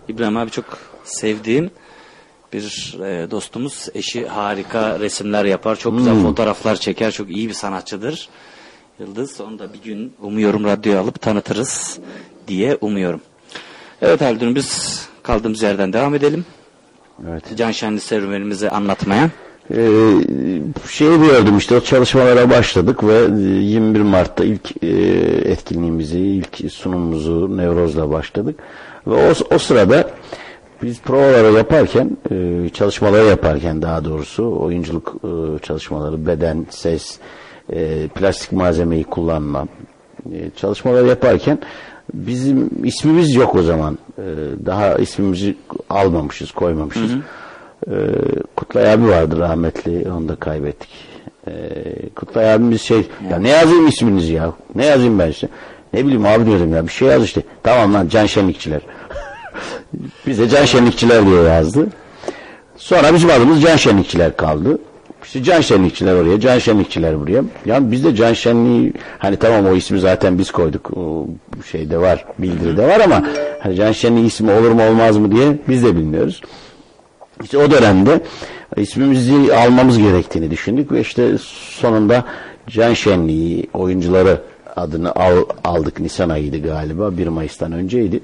İbrahim 0.09 0.37
abi 0.37 0.51
çok 0.51 0.65
sevdiğim 1.05 1.71
bir 2.55 2.97
e, 3.05 3.31
dostumuz. 3.31 3.89
Eşi 3.95 4.27
harika 4.27 5.01
resimler 5.01 5.45
yapar. 5.45 5.77
Çok 5.77 5.97
güzel 5.99 6.13
Hmm. 6.15 6.23
fotoğraflar 6.23 6.77
çeker. 6.77 7.11
Çok 7.11 7.31
iyi 7.31 7.49
bir 7.49 7.55
sanatçıdır. 7.55 8.29
Yıldız 9.01 9.41
onu 9.41 9.59
da 9.59 9.73
bir 9.73 9.83
gün 9.83 10.13
umuyorum 10.23 10.65
radyoya 10.65 11.01
alıp 11.01 11.21
tanıtırız 11.21 11.99
diye 12.49 12.79
umuyorum. 12.81 13.21
Evet 14.03 14.21
Haldun 14.21 14.55
biz 14.55 15.03
kaldığımız 15.23 15.63
yerden 15.63 15.93
devam 15.93 16.15
edelim. 16.15 16.45
Evet. 17.31 17.45
Can 17.57 17.71
Şenli 17.71 18.01
serüvenimizi 18.01 18.71
anlatmaya. 18.71 19.31
Ee, 19.71 19.77
şeyi 20.91 21.19
gördüm 21.19 21.59
işte 21.59 21.77
o 21.77 21.81
çalışmalara 21.81 22.51
başladık 22.51 23.05
ve 23.05 23.15
e, 23.15 23.41
21 23.41 24.01
Mart'ta 24.01 24.45
ilk 24.45 24.83
e, 24.83 24.89
etkinliğimizi, 25.51 26.19
ilk 26.19 26.73
sunumumuzu 26.73 27.57
Nevroz'la 27.57 28.11
başladık. 28.11 28.61
Ve 29.07 29.15
o, 29.15 29.55
o 29.55 29.59
sırada 29.59 30.11
biz 30.85 31.01
provaları 31.01 31.53
yaparken, 31.53 32.17
e, 32.31 32.69
çalışmaları 32.69 33.25
yaparken 33.25 33.83
daha 33.83 34.05
doğrusu 34.05 34.61
oyunculuk 34.61 35.15
e, 35.25 35.59
çalışmaları, 35.59 36.27
beden, 36.27 36.67
ses, 36.71 37.19
e, 37.73 38.09
plastik 38.09 38.53
malzemeyi 38.53 39.05
kullanma 39.05 39.67
çalışmaları 40.57 41.07
yaparken 41.07 41.59
bizim 42.15 42.71
ismimiz 42.85 43.35
yok 43.35 43.55
o 43.55 43.63
zaman. 43.63 43.99
Daha 44.67 44.95
ismimizi 44.95 45.57
almamışız, 45.91 46.53
koymamışız. 46.53 47.13
Ee, 47.91 47.93
Kutlay 48.57 48.93
abi 48.93 49.09
vardı 49.09 49.39
rahmetli 49.39 50.13
onu 50.13 50.29
da 50.29 50.37
kaybettik. 50.37 50.89
Kutlay 52.17 52.53
abimiz 52.53 52.83
şey 52.83 53.07
ya 53.31 53.39
ne 53.39 53.49
yazayım 53.49 53.87
isminizi 53.87 54.33
ya 54.33 54.53
ne 54.75 54.85
yazayım 54.85 55.19
ben 55.19 55.29
işte 55.29 55.49
ne 55.93 56.05
bileyim 56.05 56.27
abi 56.27 56.47
diyorum 56.47 56.75
ya 56.75 56.87
bir 56.87 56.93
şey 56.93 57.09
yaz 57.09 57.25
işte 57.25 57.43
tamam 57.63 57.95
lan 57.95 58.09
Can 58.09 58.27
Şenlikçiler 58.27 58.81
bize 60.27 60.49
Can 60.49 60.65
Şenlikçiler 60.65 61.27
diye 61.27 61.43
yazdı 61.43 61.87
sonra 62.77 63.15
bizim 63.15 63.31
adımız 63.31 63.63
Can 63.63 63.77
Şenlikçiler 63.77 64.37
kaldı 64.37 64.79
işte 65.25 65.43
Can 65.43 65.61
Şenlikçiler 65.61 66.15
oraya 66.15 66.41
Can 66.41 66.59
Şenlikçiler 66.59 67.21
buraya 67.21 67.43
yani 67.67 67.93
biz 67.93 68.05
de 68.05 68.15
Can 68.15 68.33
Şenliği 68.33 68.93
hani 69.19 69.37
tamam 69.37 69.67
o 69.67 69.75
ismi 69.75 70.01
zaten 70.01 70.39
biz 70.39 70.51
koyduk 70.51 70.91
o 70.97 71.27
şeyde 71.71 71.99
var 71.99 72.25
bildiride 72.39 72.87
var 72.87 73.01
ama 73.01 73.23
hani 73.61 73.77
Can 73.77 73.93
Şenliği 73.93 74.27
ismi 74.27 74.51
olur 74.51 74.71
mu 74.71 74.89
olmaz 74.89 75.17
mı 75.17 75.33
diye 75.33 75.57
biz 75.69 75.85
de 75.85 75.97
bilmiyoruz 75.97 76.41
işte 77.43 77.59
o 77.59 77.71
dönemde 77.71 78.21
ismimizi 78.77 79.55
almamız 79.55 79.99
gerektiğini 79.99 80.51
düşündük 80.51 80.93
ve 80.93 81.01
işte 81.01 81.39
sonunda 81.81 82.25
Can 82.67 82.95
Şenliği 82.95 83.67
oyuncuları 83.75 84.41
adını 84.77 85.15
al, 85.15 85.45
aldık. 85.65 86.01
Nisan 86.01 86.29
ayıydı 86.29 86.63
galiba. 86.63 87.19
1 87.19 87.27
Mayıs'tan 87.27 87.73
önceydi. 87.73 88.21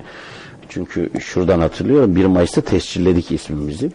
Çünkü 0.71 1.11
şuradan 1.21 1.61
hatırlıyorum. 1.61 2.17
1 2.17 2.25
Mayıs'ta 2.25 2.61
tescilledik 2.61 3.33
ismimizi. 3.33 3.91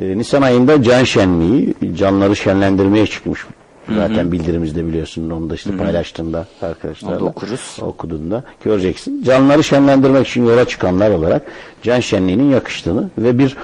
Ee, 0.00 0.18
Nisan 0.18 0.42
ayında 0.42 0.82
Can 0.82 1.04
Şenliği 1.04 1.74
canları 1.96 2.36
şenlendirmeye 2.36 3.06
çıkmış. 3.06 3.46
Zaten 3.94 4.32
bildirimizde 4.32 4.86
biliyorsun 4.86 5.30
onu 5.30 5.50
da 5.50 5.54
işte 5.54 5.76
paylaştığında 5.76 6.46
arkadaşlarla 6.62 7.16
Onu 7.16 7.24
da 7.24 7.30
okuruz. 7.30 7.76
okuduğunda 7.80 8.44
göreceksin. 8.64 9.22
Canları 9.22 9.64
şenlendirmek 9.64 10.28
için 10.28 10.46
yola 10.46 10.64
çıkanlar 10.64 11.10
olarak 11.10 11.42
Can 11.82 12.00
Şenliği'nin 12.00 12.50
yakıştığını 12.50 13.10
ve 13.18 13.38
bir 13.38 13.56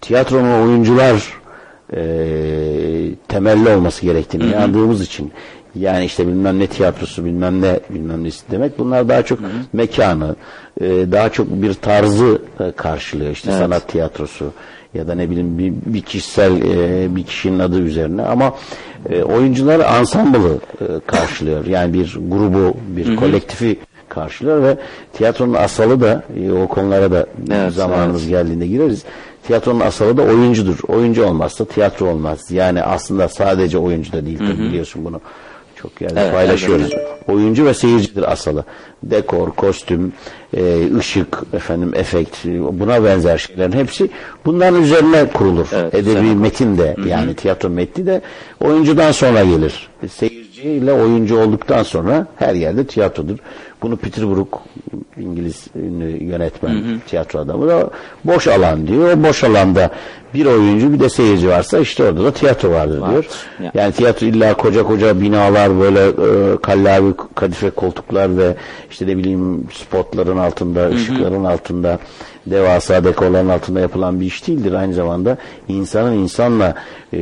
tiyatronun 0.00 0.62
oyuncular 0.62 1.32
e, 1.92 2.00
temelli 3.28 3.68
olması 3.68 4.02
gerektiğini 4.02 4.44
inandığımız 4.44 5.02
için 5.02 5.32
yani 5.74 6.04
işte 6.04 6.26
bilmem 6.26 6.58
ne 6.58 6.66
tiyatrosu 6.66 7.24
bilmem 7.24 7.62
ne 7.62 7.80
bilmem 7.90 8.24
nesi 8.24 8.50
demek 8.50 8.78
bunlar 8.78 9.08
daha 9.08 9.22
çok 9.22 9.38
mekanı 9.72 10.36
e, 10.80 10.86
daha 10.86 11.28
çok 11.28 11.62
bir 11.62 11.74
tarzı 11.74 12.42
e, 12.60 12.72
karşılıyor 12.72 13.30
işte 13.30 13.50
Evet. 13.50 13.60
sanat 13.62 13.88
tiyatrosu 13.88 14.52
ya 14.94 15.08
da 15.08 15.14
ne 15.14 15.30
bileyim 15.30 15.58
bir, 15.58 15.72
bir 15.94 16.00
kişisel 16.02 16.52
e, 16.62 17.16
bir 17.16 17.22
kişinin 17.22 17.58
adı 17.58 17.78
üzerine 17.80 18.22
ama 18.22 18.54
e, 19.10 19.22
oyuncular 19.22 19.80
ansamblı 19.80 20.58
e, 20.80 20.84
karşılıyor 21.06 21.66
yani 21.66 21.94
bir 21.94 22.18
grubu 22.28 22.76
bir 22.88 23.06
Hı 23.06 23.12
hı. 23.12 23.16
kolektifi 23.16 23.76
karşılıyor 24.08 24.62
ve 24.62 24.76
tiyatronun 25.12 25.54
asalı 25.54 26.00
da 26.00 26.22
e, 26.40 26.52
o 26.52 26.68
konulara 26.68 27.10
da 27.10 27.26
Evet, 27.50 27.72
zamanımız 27.72 28.22
evet. 28.22 28.30
geldiğinde 28.30 28.66
gireriz. 28.66 29.04
Tiyatronun 29.46 29.80
asalı 29.80 30.16
da 30.16 30.22
oyuncudur. 30.22 30.78
Oyuncu 30.88 31.24
olmazsa 31.26 31.64
tiyatro 31.64 32.06
olmaz. 32.06 32.50
Yani 32.50 32.82
aslında 32.82 33.28
sadece 33.28 33.78
oyuncu 33.78 34.12
da 34.12 34.26
değil 34.26 34.40
Hı 34.40 34.44
hı. 34.44 34.58
biliyorsun 34.58 35.04
bunu. 35.04 35.20
Çok 35.82 36.00
yerde 36.00 36.20
Evet, 36.20 36.32
paylaşıyoruz. 36.32 36.84
elbette. 36.92 37.32
Oyuncu 37.32 37.66
ve 37.66 37.74
seyircidir 37.74 38.32
asalı. 38.32 38.64
Dekor, 39.02 39.50
kostüm, 39.50 40.12
e, 40.56 40.88
ışık, 40.98 41.42
efendim 41.52 41.92
efekt, 41.94 42.36
buna 42.72 43.04
benzer 43.04 43.38
şeylerin 43.38 43.72
hepsi 43.72 44.10
bunların 44.44 44.82
üzerine 44.82 45.26
kurulur. 45.28 45.66
Edebi 45.92 46.34
metin 46.34 46.78
de 46.78 46.96
yani 47.06 47.34
tiyatro 47.34 47.68
metni 47.70 48.06
de 48.06 48.20
oyuncudan 48.60 49.12
sonra 49.12 49.44
gelir. 49.44 49.88
Seyirciyle 50.10 50.92
oyuncu 50.92 51.38
olduktan 51.38 51.82
sonra 51.82 52.26
her 52.36 52.54
yerde 52.54 52.86
tiyatrodur. 52.86 53.38
Bunu 53.82 53.96
Peter 53.96 54.30
Brook 54.30 54.62
İngiliz 55.16 55.66
ünlü 55.76 56.24
yönetmen, 56.24 56.74
Hı 56.74 56.78
hı. 56.78 57.00
tiyatro 57.06 57.38
adamı 57.38 57.68
da 57.68 57.90
boş 58.24 58.48
alan 58.48 58.86
diyor. 58.86 59.12
O 59.18 59.22
boş 59.22 59.44
alanda 59.44 59.90
bir 60.34 60.46
oyuncu 60.46 60.92
bir 60.92 61.00
de 61.00 61.08
seyirci 61.08 61.48
varsa 61.48 61.78
işte 61.78 62.04
orada 62.04 62.24
da 62.24 62.32
tiyatro 62.32 62.70
vardır 62.70 63.02
diyor. 63.10 63.26
Ya. 63.62 63.70
Yani 63.74 63.92
tiyatro 63.92 64.26
illa 64.26 64.54
koca 64.54 64.82
koca 64.82 65.20
binalar 65.20 65.80
böyle 65.80 66.06
e, 66.06 66.56
kallavi 66.62 67.14
kadife 67.34 67.70
koltuklar 67.70 68.38
ve 68.38 68.54
işte 68.90 69.06
ne 69.06 69.16
bileyim 69.16 69.68
spotların 69.72 70.36
altında, 70.38 70.80
hı. 70.80 70.94
ışıkların 70.94 71.44
altında, 71.44 71.98
devasa 72.50 73.04
dekorların 73.04 73.48
altında 73.48 73.80
yapılan 73.80 74.20
bir 74.20 74.26
iş 74.26 74.46
değildir. 74.46 74.72
Aynı 74.72 74.94
zamanda 74.94 75.36
insanın 75.68 76.12
insanla 76.12 76.74
e, 77.12 77.18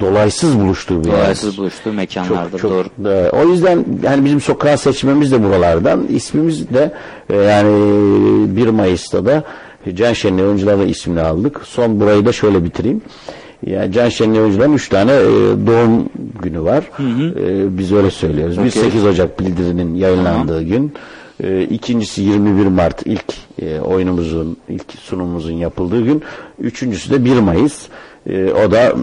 dolaysız 0.00 0.60
buluştuğu 0.60 1.04
bir 1.04 1.08
Dolaysız 1.10 1.44
yerdir. 1.44 1.58
buluştuğu 1.58 1.92
mekanlardır. 1.92 2.58
Çok, 2.58 2.70
doğru. 2.70 2.84
çok, 2.96 3.06
e, 3.06 3.30
o 3.30 3.48
yüzden 3.48 3.84
yani 4.02 4.24
bizim 4.24 4.40
sokağı 4.40 4.78
seçmemiz 4.78 5.32
de 5.32 5.44
buralardan. 5.44 6.06
İsmimiz 6.08 6.68
de 6.74 6.92
e, 7.30 7.36
yani 7.36 7.70
1 8.56 8.68
Mayıs'ta 8.68 9.26
da 9.26 9.42
Can 9.94 10.12
Şenli 10.12 10.42
Oyuncularla 10.42 10.84
ismini 10.84 11.20
aldık. 11.20 11.60
Son 11.64 12.00
burayı 12.00 12.26
da 12.26 12.32
şöyle 12.32 12.64
bitireyim. 12.64 13.02
Yani 13.66 13.92
Can 13.92 14.08
Şenli 14.08 14.40
Oyuncuların 14.40 14.72
3 14.72 14.88
tane 14.88 15.12
e, 15.12 15.22
doğum 15.66 16.08
günü 16.42 16.60
var. 16.62 16.84
E, 17.00 17.78
biz 17.78 17.92
öyle 17.92 18.10
söylüyoruz. 18.10 18.58
Bir 18.58 18.68
Okey. 18.68 18.82
8 18.82 19.04
Ocak 19.06 19.40
bildirinin 19.40 19.94
yayınlandığı 19.94 20.62
gün. 20.62 20.92
E, 21.42 21.62
ikincisi 21.62 22.22
21 22.22 22.66
Mart 22.66 23.06
ilk 23.06 23.24
e, 23.62 23.80
oyunumuzun, 23.80 24.56
ilk 24.68 24.92
sunumumuzun 25.00 25.52
yapıldığı 25.52 26.04
gün. 26.04 26.22
Üçüncüsü 26.58 27.10
de 27.10 27.24
1 27.24 27.38
Mayıs. 27.38 27.88
E, 28.26 28.52
o 28.52 28.70
da 28.70 28.94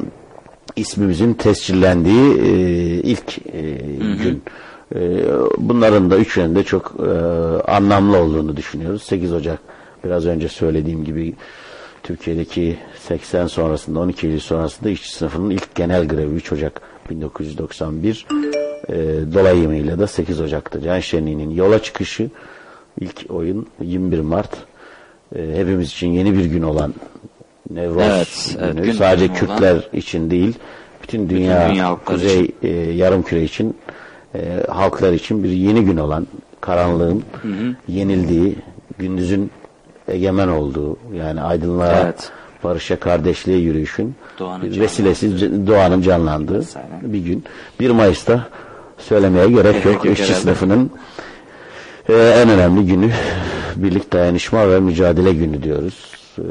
ismimizin 0.76 1.34
tescillendiği 1.34 2.42
e, 2.42 2.52
ilk 3.02 3.38
e, 3.54 3.62
gün. 4.24 4.44
E, 4.96 5.26
bunların 5.58 6.12
da 6.12 6.18
üçünün 6.18 6.56
de 6.56 6.64
çok 6.64 6.96
e, 7.00 7.12
anlamlı 7.72 8.18
olduğunu 8.18 8.58
düşünüyoruz. 8.58 9.04
8 9.04 9.34
Ocak 9.34 9.60
biraz 10.04 10.26
önce 10.26 10.48
söylediğim 10.48 11.04
gibi 11.04 11.34
Türkiye'deki 12.04 12.78
80 13.08 13.48
sonrasında 13.48 14.00
12 14.00 14.28
Eylül 14.28 14.40
sonrasında 14.40 14.90
işçi 14.90 15.12
sınıfının 15.12 15.50
ilk 15.50 15.76
genel 15.76 16.08
grevi 16.08 16.36
3 16.36 16.52
Ocak 16.54 16.82
1991 17.12 18.26
e, 18.90 18.94
dolayımıyla 19.34 20.00
da 20.00 20.08
8 20.08 20.42
Ocak'ta 20.42 20.82
Can 20.82 21.00
Şenli'nin 21.00 21.50
yola 21.50 21.84
çıkışı 21.84 22.30
ilk 23.00 23.26
oyun 23.30 23.68
21 23.82 24.20
Mart. 24.20 24.50
E, 25.36 25.52
hepimiz 25.56 25.88
için 25.90 26.08
yeni 26.08 26.34
bir 26.38 26.46
gün 26.46 26.62
olan 26.62 26.94
Nevroz 27.70 28.04
Evet, 28.04 28.56
evet, 28.60 28.74
günü. 28.76 28.86
gün 28.86 28.92
sadece 28.92 29.26
olan- 29.26 29.36
Kürtler 29.36 29.90
için 29.94 30.32
değil 30.32 30.54
bütün 31.04 31.30
dünya, 31.30 31.70
dünya 31.70 31.88
halkları 31.88 32.18
kuzey 32.20 32.52
e, 32.64 32.68
yarım 32.70 33.24
küre 33.24 33.44
için 33.44 33.78
e, 34.36 34.40
halklar 34.70 35.14
için 35.14 35.44
bir 35.44 35.50
yeni 35.50 35.82
gün 35.86 35.98
olan 35.98 36.28
karanlığın 36.62 37.24
yenildiği 37.88 38.56
gündüzün 39.00 39.52
egemen 40.08 40.48
olduğu 40.48 40.98
yani 41.18 41.42
aydınlığa 41.42 42.02
Evet. 42.02 42.32
Barışa 42.64 42.96
kardeşliğe 43.00 43.58
yürüyüşün 43.58 44.16
Doğanın 44.40 44.80
vesilesi 44.80 45.38
c- 45.38 45.68
doğanın 45.68 46.02
canlandığı 46.02 46.64
bir 47.02 47.20
gün 47.20 47.44
1 47.80 47.90
Mayıs'ta 47.90 48.48
söylemeye 48.98 49.48
gerek 49.50 49.86
yok 49.86 50.06
işçi 50.06 50.24
herhalde. 50.24 50.40
sınıfının 50.42 50.92
e, 52.10 52.14
en 52.14 52.50
önemli 52.50 52.86
günü 52.86 53.12
birlik 53.76 54.14
dayanışma 54.14 54.70
ve 54.70 54.80
mücadele 54.80 55.34
günü 55.34 55.64
diyoruz. 55.64 56.12
E, 56.38 56.44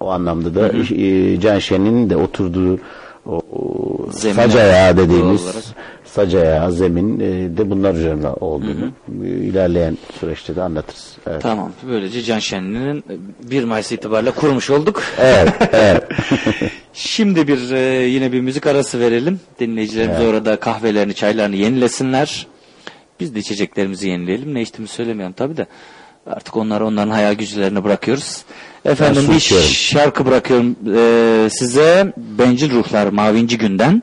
o 0.00 0.10
anlamda 0.10 0.54
da 0.54 0.68
e, 0.94 1.40
Can 1.40 1.58
Şen'in 1.58 2.10
de 2.10 2.16
oturduğu 2.16 2.78
o, 3.26 3.40
o 3.52 4.10
Zemine 4.10 4.36
doğal 4.52 4.96
dediğimiz 4.96 5.42
olarak. 5.42 5.62
Sac 6.14 6.34
ayağı 6.34 6.72
zemin 6.72 7.20
e, 7.20 7.56
de 7.56 7.70
bunlar 7.70 7.94
üzerine 7.94 8.28
olduğunu 8.28 8.92
e, 9.24 9.28
ilerleyen 9.28 9.98
süreçte 10.20 10.56
de 10.56 10.62
anlatırız. 10.62 11.16
Evet. 11.26 11.42
Tamam. 11.42 11.72
Böylece 11.88 12.22
Can 12.22 12.38
Şenli'nin 12.38 13.04
1 13.42 13.64
Mayıs 13.64 13.92
itibariyle 13.92 14.30
kurmuş 14.30 14.70
olduk. 14.70 15.02
Evet, 15.18 15.52
evet. 15.72 16.04
Şimdi 16.92 17.48
bir 17.48 17.70
e, 17.72 17.78
yine 18.08 18.32
bir 18.32 18.40
müzik 18.40 18.66
arası 18.66 19.00
verelim. 19.00 19.40
Dinleyicilerimiz 19.60 20.16
Evet. 20.20 20.28
orada 20.28 20.56
kahvelerini, 20.56 21.14
çaylarını 21.14 21.56
yenilesinler. 21.56 22.46
Biz 23.20 23.34
de 23.34 23.38
içeceklerimizi 23.38 24.08
yenileyelim. 24.08 24.54
Ne 24.54 24.62
içtiğimizi 24.62 24.94
söylemeyelim 24.94 25.32
tabii 25.32 25.56
de. 25.56 25.66
Artık 26.26 26.56
onları 26.56 26.86
onların 26.86 27.10
hayal 27.10 27.34
güçlerine 27.34 27.84
bırakıyoruz. 27.84 28.44
Efendim 28.84 29.22
bir 29.34 29.40
şarkı 29.70 30.26
bırakıyorum 30.26 30.76
e, 30.96 31.50
size. 31.50 32.12
Bencil 32.16 32.70
Ruhlar 32.70 33.06
Mavinci 33.06 33.58
Günden. 33.58 34.02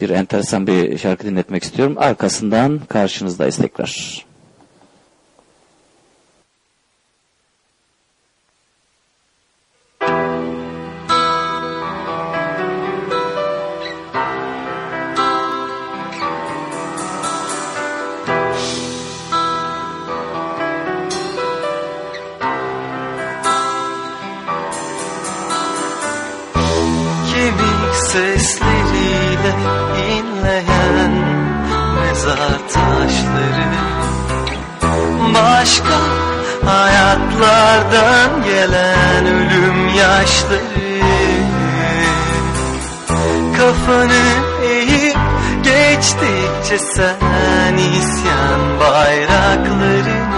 Bir 0.00 0.10
enteresan 0.10 0.66
bir 0.66 0.98
şarkı 0.98 1.26
dinletmek 1.26 1.62
istiyorum. 1.62 1.94
Arkasından 1.98 2.80
karşınızdayız 2.88 3.56
tekrar. 3.56 4.26
Kemik 27.34 27.94
sesleriyle 27.94 28.65
taşları. 32.74 33.66
Başka 35.34 35.98
hayatlardan 36.64 38.44
gelen 38.44 39.26
ölüm 39.26 39.88
yaşları. 39.88 40.86
Kafanı 43.58 44.24
eğip 44.62 45.16
geçtikçe 45.62 46.78
sen 46.78 47.76
isyan 47.76 48.80
bayraklarını 48.80 50.35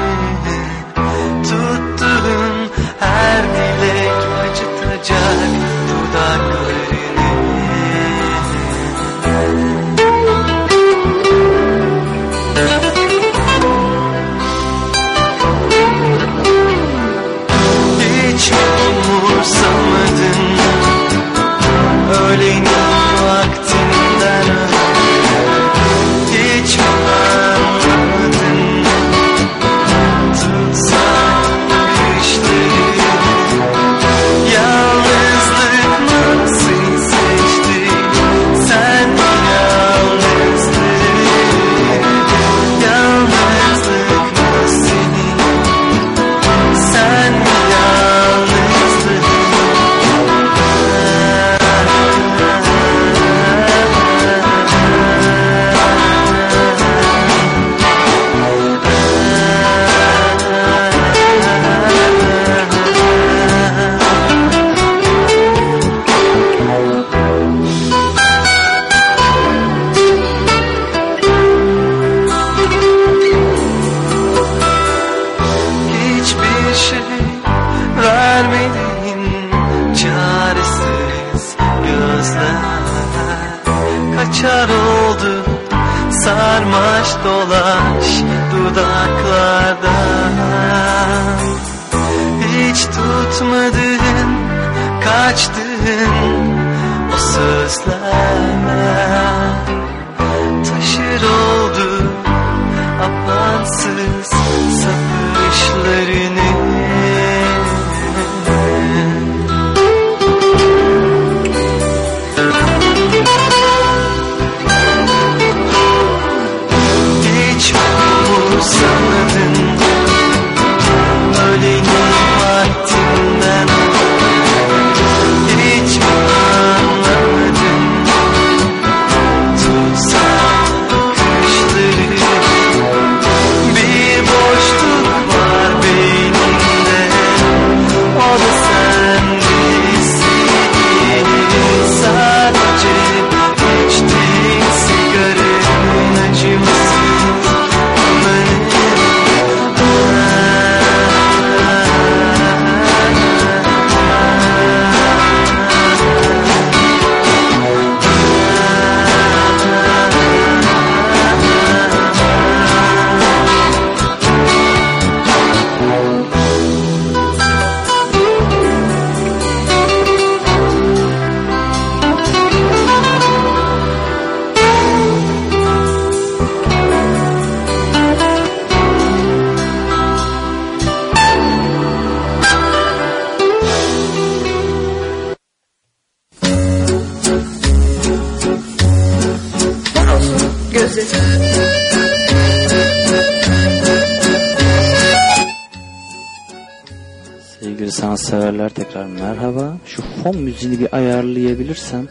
müziğini 200.58 200.80
bir 200.80 200.96
ayarlayabilirsem. 200.96 202.08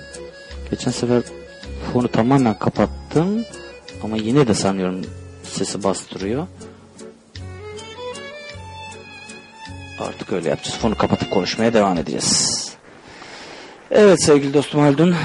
Geçen 0.71 0.91
sefer 0.91 1.23
fonu 1.93 2.07
tamamen 2.07 2.59
kapattım. 2.59 3.45
Ama 4.03 4.17
yine 4.17 4.47
de 4.47 4.53
sanıyorum 4.53 5.01
sesi 5.43 5.83
bastırıyor. 5.83 6.47
Artık 9.99 10.33
öyle 10.33 10.49
yapacağız. 10.49 10.77
Fonu 10.77 10.95
kapatıp 10.95 11.31
konuşmaya 11.31 11.73
devam 11.73 11.97
edeceğiz. 11.97 12.63
Evet 13.91 14.23
sevgili 14.23 14.53
dostum 14.53 14.81
Haldun. 14.81 15.15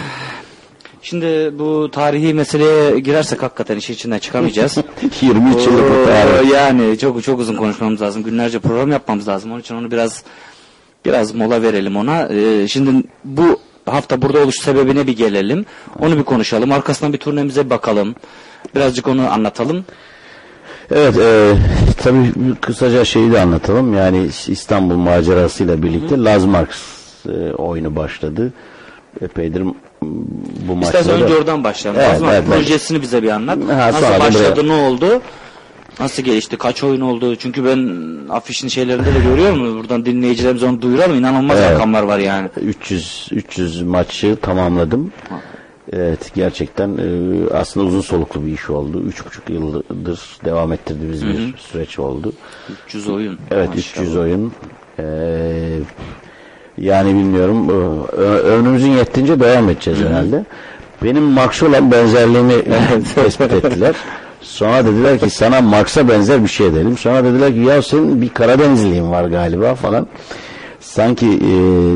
Şimdi 1.02 1.58
bu 1.58 1.90
tarihi 1.90 2.34
meseleye 2.34 3.00
girersek 3.00 3.42
hakikaten 3.42 3.76
işin 3.76 3.94
içinden 3.94 4.18
çıkamayacağız. 4.18 4.76
23 5.22 5.66
yıllık 5.66 5.90
bir 5.90 6.04
tarih. 6.04 6.50
Yani 6.50 6.98
çok 6.98 7.22
çok 7.22 7.40
uzun 7.40 7.56
konuşmamız 7.56 8.02
lazım. 8.02 8.22
Günlerce 8.22 8.58
program 8.58 8.92
yapmamız 8.92 9.28
lazım. 9.28 9.52
Onun 9.52 9.60
için 9.60 9.74
onu 9.74 9.90
biraz 9.90 10.24
biraz 11.04 11.34
mola 11.34 11.62
verelim 11.62 11.96
ona. 11.96 12.28
Ee, 12.28 12.68
şimdi 12.68 13.02
bu 13.24 13.60
hafta 13.86 14.22
burada 14.22 14.38
oluş 14.38 14.56
sebebine 14.56 15.06
bir 15.06 15.16
gelelim. 15.16 15.66
Onu 15.98 16.18
bir 16.18 16.22
konuşalım. 16.22 16.72
Arkasından 16.72 17.12
bir 17.12 17.18
turnemize 17.18 17.70
bakalım. 17.70 18.14
Birazcık 18.74 19.08
onu 19.08 19.32
anlatalım. 19.32 19.84
Evet, 20.90 21.18
e, 21.18 21.54
tabii 22.02 22.32
kısaca 22.60 23.04
şeyi 23.04 23.32
de 23.32 23.40
anlatalım. 23.40 23.94
Yani 23.94 24.28
İstanbul 24.48 24.94
macerasıyla 24.96 25.82
birlikte 25.82 26.18
Laz 26.18 26.44
Marx 26.44 26.68
e, 27.28 27.52
oyunu 27.52 27.96
başladı. 27.96 28.52
Epeydir 29.20 29.64
bu 30.68 30.74
maçta 30.76 30.98
İstersen 30.98 31.22
önce 31.22 31.34
oradan 31.34 31.64
başlayalım. 31.64 32.00
Evet, 32.04 32.16
o 32.16 32.18
zaman 32.18 32.34
evet, 32.34 32.46
projesini 32.48 33.02
bize 33.02 33.22
bir 33.22 33.28
anlat. 33.28 33.58
Ha, 33.68 33.88
Nasıl 33.92 34.20
başladı, 34.20 34.56
buraya- 34.56 34.68
ne 34.68 34.72
oldu? 34.72 35.22
Nasıl 36.02 36.22
gelişti, 36.22 36.56
kaç 36.56 36.84
oyun 36.84 37.00
oldu? 37.00 37.36
Çünkü 37.36 37.64
ben 37.64 37.90
afişin 38.30 38.68
şeylerinde 38.68 39.14
de 39.14 39.20
görüyorum. 39.20 39.78
Buradan 39.78 40.06
dinleyicilerimize 40.06 40.66
onu 40.66 40.82
duyuralım. 40.82 41.18
İnanılmaz 41.18 41.58
Evet. 41.60 41.70
rakamlar 41.70 42.02
var 42.02 42.18
yani. 42.18 42.48
300 42.62 43.28
300 43.32 43.82
maçı 43.82 44.36
tamamladım. 44.42 45.12
Evet 45.92 46.30
gerçekten 46.34 46.88
e, 46.88 47.06
aslında 47.54 47.86
uzun 47.86 48.00
soluklu 48.00 48.46
bir 48.46 48.52
iş 48.52 48.70
oldu. 48.70 49.02
Üç 49.06 49.26
buçuk 49.26 49.50
yıldır 49.50 50.20
devam 50.44 50.72
ettirdiğimiz 50.72 51.22
Hı 51.22 51.26
bir 51.26 51.34
hı. 51.34 51.58
süreç 51.58 51.98
oldu. 51.98 52.32
300 52.86 53.08
oyun. 53.08 53.38
Evet 53.50 53.68
Maşallah. 53.68 54.02
300 54.02 54.16
oyun. 54.16 54.52
Ee, 54.98 55.04
yani 56.78 57.08
bilmiyorum 57.14 57.70
e, 58.12 58.20
ömrümüzün 58.22 58.90
yettiğince 58.90 59.40
devam 59.40 59.68
edeceğiz 59.70 60.00
herhalde. 60.00 60.44
Benim 61.02 61.22
Marx'a 61.22 61.66
olan 61.66 61.90
benzerliğimi 61.92 62.54
tespit 63.14 63.52
ettiler. 63.52 63.94
Sonra 64.42 64.86
dediler 64.86 65.18
ki 65.18 65.30
sana 65.30 65.60
Marx'a 65.60 66.08
benzer 66.08 66.42
bir 66.42 66.48
şey 66.48 66.66
edelim. 66.66 66.98
Sonra 66.98 67.24
dediler 67.24 67.54
ki 67.54 67.60
ya 67.60 67.82
senin 67.82 68.22
bir 68.22 68.28
Karadenizliğin 68.28 69.10
var 69.10 69.24
galiba 69.24 69.74
falan. 69.74 70.06
Sanki 70.80 71.26
e, 71.26 71.50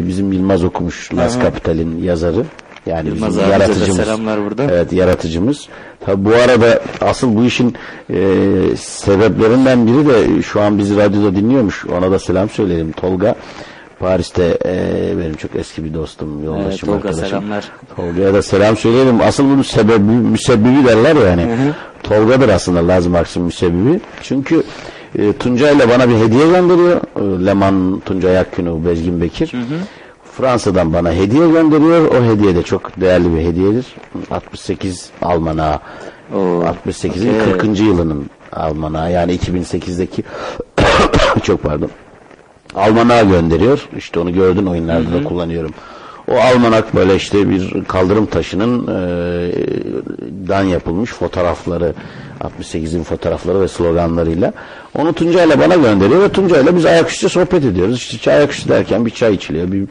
bizim 0.09 0.33
Yılmaz 0.33 0.65
okumuş 0.65 1.15
Las. 1.15 1.39
Kapital'in 1.39 2.03
yazarı. 2.03 2.45
Yani 2.87 3.09
Yılmaz 3.09 3.37
bizim 3.37 3.51
yaratıcımız. 3.51 3.97
selamlar 3.97 4.45
burada. 4.45 4.65
Evet 4.65 4.93
yaratıcımız. 4.93 5.69
Tabi 6.07 6.25
bu 6.25 6.35
arada 6.35 6.81
asıl 7.01 7.37
bu 7.37 7.45
işin 7.45 7.75
e, 8.11 8.17
sebeplerinden 8.77 9.87
biri 9.87 10.07
de 10.09 10.43
şu 10.43 10.61
an 10.61 10.79
bizi 10.79 10.97
radyoda 10.97 11.37
dinliyormuş. 11.37 11.87
Ona 11.87 12.11
da 12.11 12.19
selam 12.19 12.51
söyleyelim. 12.51 12.93
Tolga 12.93 13.35
Paris'te 13.99 14.59
e, 14.67 15.15
benim 15.19 15.35
çok 15.35 15.57
eski 15.57 15.85
bir 15.85 15.95
dostum, 15.95 16.45
yoldaşım, 16.45 16.69
Evet, 16.69 16.81
Tolga 16.81 16.95
arkadaşım. 16.97 17.29
selamlar. 17.29 17.65
Tolga'ya 17.97 18.35
da 18.35 18.43
selam 18.43 18.77
söyleyelim. 18.77 19.21
Asıl 19.21 19.45
bunun 19.45 19.63
sebebi, 19.63 19.99
müsebbibi 20.11 20.85
derler 20.87 21.17
yani. 21.29 21.47
Tolga'dır 22.03 22.49
aslında 22.49 22.89
Laz 22.89 23.07
Marx'ın 23.07 23.43
müsebbibi. 23.43 24.01
Çünkü 24.23 24.63
e, 25.19 25.33
Tuncay'la 25.33 25.89
bana 25.89 26.09
bir 26.09 26.15
hediye 26.17 26.47
gönderiyor. 26.49 27.01
E, 27.17 27.47
Leman 27.47 28.03
Tuncay 28.07 28.39
Akgünü, 28.39 28.85
Bezgin 28.87 29.21
Bekir. 29.21 29.53
Fransa'dan 30.37 30.93
bana 30.93 31.13
hediye 31.13 31.49
gönderiyor. 31.51 32.07
O 32.15 32.25
hediye 32.25 32.57
de 32.57 32.63
çok 32.63 33.01
değerli 33.01 33.37
bir 33.37 33.41
hediyedir. 33.45 33.87
68 34.31 35.11
Almanağı. 35.23 35.79
68'in 36.35 37.41
okey. 37.41 37.53
40. 37.59 37.81
yılının 37.81 38.31
Almanağı. 38.53 39.13
Yani 39.13 39.37
2008'deki 39.37 40.23
çok 41.43 41.63
pardon. 41.63 41.91
Almanağı 42.75 43.29
gönderiyor. 43.29 43.89
İşte 43.97 44.21
onu 44.21 44.33
gördün 44.33 44.67
oyunlarda 44.67 45.13
da 45.13 45.25
kullanıyorum. 45.25 45.75
O 46.31 46.35
almanak 46.35 46.95
böyle 46.95 47.17
işte 47.17 47.51
bir 47.51 47.85
kaldırım 47.85 48.27
taşının 48.27 48.87
e, 48.87 48.97
dan 50.49 50.63
yapılmış 50.65 51.11
fotoğrafları 51.11 51.95
68'in 52.41 53.03
fotoğrafları 53.03 53.61
ve 53.61 53.69
sloganlarıyla 53.69 54.53
onu 54.99 55.13
Tuncay'la 55.13 55.61
bana 55.61 55.75
gönderiyor 55.75 56.23
ve 56.23 56.29
Tuncay'la 56.29 56.77
biz 56.77 56.87
ayaküstü 56.87 57.29
sohbet 57.29 57.65
ediyoruz. 57.65 57.97
İşte 57.97 58.33
ayaküstü 58.33 58.69
derken 58.69 59.07
bir 59.07 59.11
çay 59.11 59.35
içiliyor. 59.35 59.73
Bir 59.73 59.85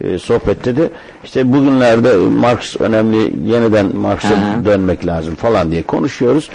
e, 0.00 0.18
sohbette 0.18 0.76
de 0.76 0.90
işte 1.24 1.52
bugünlerde 1.52 2.16
Marx 2.16 2.76
önemli 2.80 3.50
yeniden 3.50 3.96
Marx'a 3.96 4.64
dönmek 4.64 5.06
lazım 5.06 5.34
falan 5.34 5.70
diye 5.70 5.82
konuşuyoruz. 5.82 6.50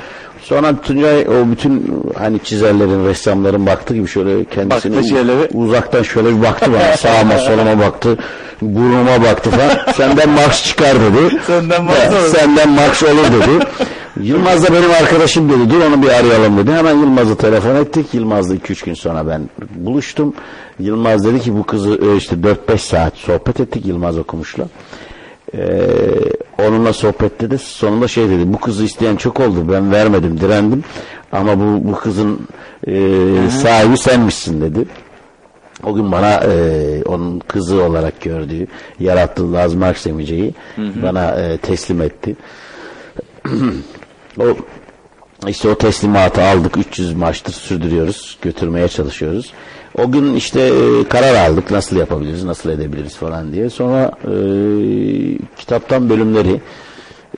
Sonra 0.46 0.82
Tuncay 0.82 1.22
o 1.22 1.52
bütün 1.52 2.04
hani 2.18 2.40
çizerlerin, 2.44 3.06
ressamların 3.06 3.66
baktığı 3.66 3.94
gibi 3.94 4.08
şöyle 4.08 4.46
kendisini 4.46 4.96
Baktı 4.96 5.10
şöyle 5.10 5.32
uzaktan 5.54 6.04
şöyle 6.04 6.38
bir 6.38 6.42
baktı 6.42 6.72
bana. 6.74 6.98
Sağıma 6.98 7.38
soluma 7.38 7.80
baktı. 7.80 8.18
Burnuma 8.62 9.24
baktı 9.24 9.50
falan. 9.50 9.94
Senden 9.94 10.30
Marx 10.30 10.64
çıkar 10.64 10.94
dedi. 10.96 11.40
Senden 11.48 11.84
Marx 11.84 12.10
olur. 12.10 12.36
Senden 12.36 12.70
Marx 12.70 13.04
olur 13.04 13.24
dedi. 13.24 13.66
Yılmaz 14.22 14.64
da 14.64 14.74
benim 14.74 14.92
arkadaşım 14.92 15.50
dedi. 15.50 15.70
Dur 15.70 15.82
onu 15.82 16.04
bir 16.04 16.10
arayalım 16.10 16.58
dedi. 16.58 16.72
Hemen 16.72 16.96
Yılmaz'ı 16.96 17.38
telefon 17.38 17.76
ettik. 17.76 18.14
Yılmaz'la 18.14 18.56
2-3 18.56 18.86
gün 18.86 18.94
sonra 18.94 19.28
ben 19.28 19.50
buluştum. 19.76 20.34
Yılmaz 20.80 21.26
dedi 21.26 21.40
ki 21.40 21.58
bu 21.58 21.64
kızı 21.64 22.00
e, 22.14 22.18
işte 22.18 22.36
4-5 22.36 22.78
saat 22.78 23.18
sohbet 23.18 23.60
ettik 23.60 23.86
Yılmaz 23.86 24.18
okumuşla. 24.18 24.68
Ee, 25.54 25.88
onunla 26.60 26.94
sohbette 26.94 27.52
de 27.52 27.58
sonunda 27.58 28.08
şey 28.08 28.30
dedi. 28.30 28.54
Bu 28.54 28.60
kızı 28.60 28.84
isteyen 28.84 29.16
çok 29.16 29.40
oldu. 29.40 29.72
Ben 29.72 29.92
vermedim, 29.92 30.40
direndim. 30.40 30.84
Ama 31.32 31.60
bu, 31.60 31.88
bu 31.88 31.96
kızın 31.96 32.40
e, 32.88 32.94
sahibi 33.50 33.98
senmişsin 33.98 34.62
dedi. 34.62 34.86
O 35.84 35.94
gün 35.94 36.12
bana 36.12 36.34
e, 36.34 37.04
onun 37.06 37.40
kızı 37.40 37.84
olarak 37.84 38.22
gördüğü, 38.22 38.68
yarattığı 39.00 39.54
Laz 39.54 39.74
Marx 39.74 40.08
emiceyi 40.08 40.54
bana 40.78 41.32
e, 41.32 41.58
teslim 41.58 42.02
etti. 42.02 42.36
o 44.40 44.44
işte 45.48 45.70
o 45.70 45.78
teslimatı 45.78 46.44
aldık 46.44 46.78
300 46.78 47.14
maçtır 47.14 47.54
sürdürüyoruz 47.54 48.38
götürmeye 48.42 48.88
çalışıyoruz 48.88 49.54
o 49.98 50.12
gün 50.12 50.36
işte 50.36 50.62
e, 50.62 51.08
karar 51.10 51.36
aldık 51.36 51.72
nasıl 51.72 51.98
yapabiliriz 51.98 52.44
nasıl 52.44 52.70
edebiliriz 52.70 53.16
falan 53.16 53.54
diye 53.54 53.70
sonra 53.70 54.12
e, 54.24 54.34
kitaptan 55.58 56.10
bölümleri 56.10 56.62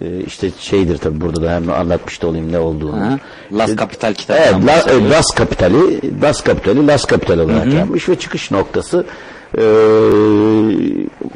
e, 0.01 0.19
işte 0.27 0.49
şeydir 0.59 0.97
tabi 0.97 1.21
burada 1.21 1.41
da 1.41 1.51
hem 1.55 1.71
anlatmış 1.71 2.21
da 2.21 2.27
olayım 2.27 2.51
ne 2.51 2.59
olduğunu. 2.59 3.19
Las 3.53 3.75
Kapital 3.75 4.07
Evet, 4.07 4.17
kitabından 4.17 4.67
La, 4.67 4.93
e, 4.93 5.09
Das 5.09 5.31
Kapitali, 5.35 6.01
Das 6.21 6.41
Kapitali, 6.41 6.87
Las 6.87 7.05
Kapital 7.05 7.39
olarak 7.39 7.65
Hı 7.65 7.69
hı. 7.69 7.75
yapmış 7.75 8.09
ve 8.09 8.19
çıkış 8.19 8.51
noktası 8.51 9.05
e, 9.57 9.63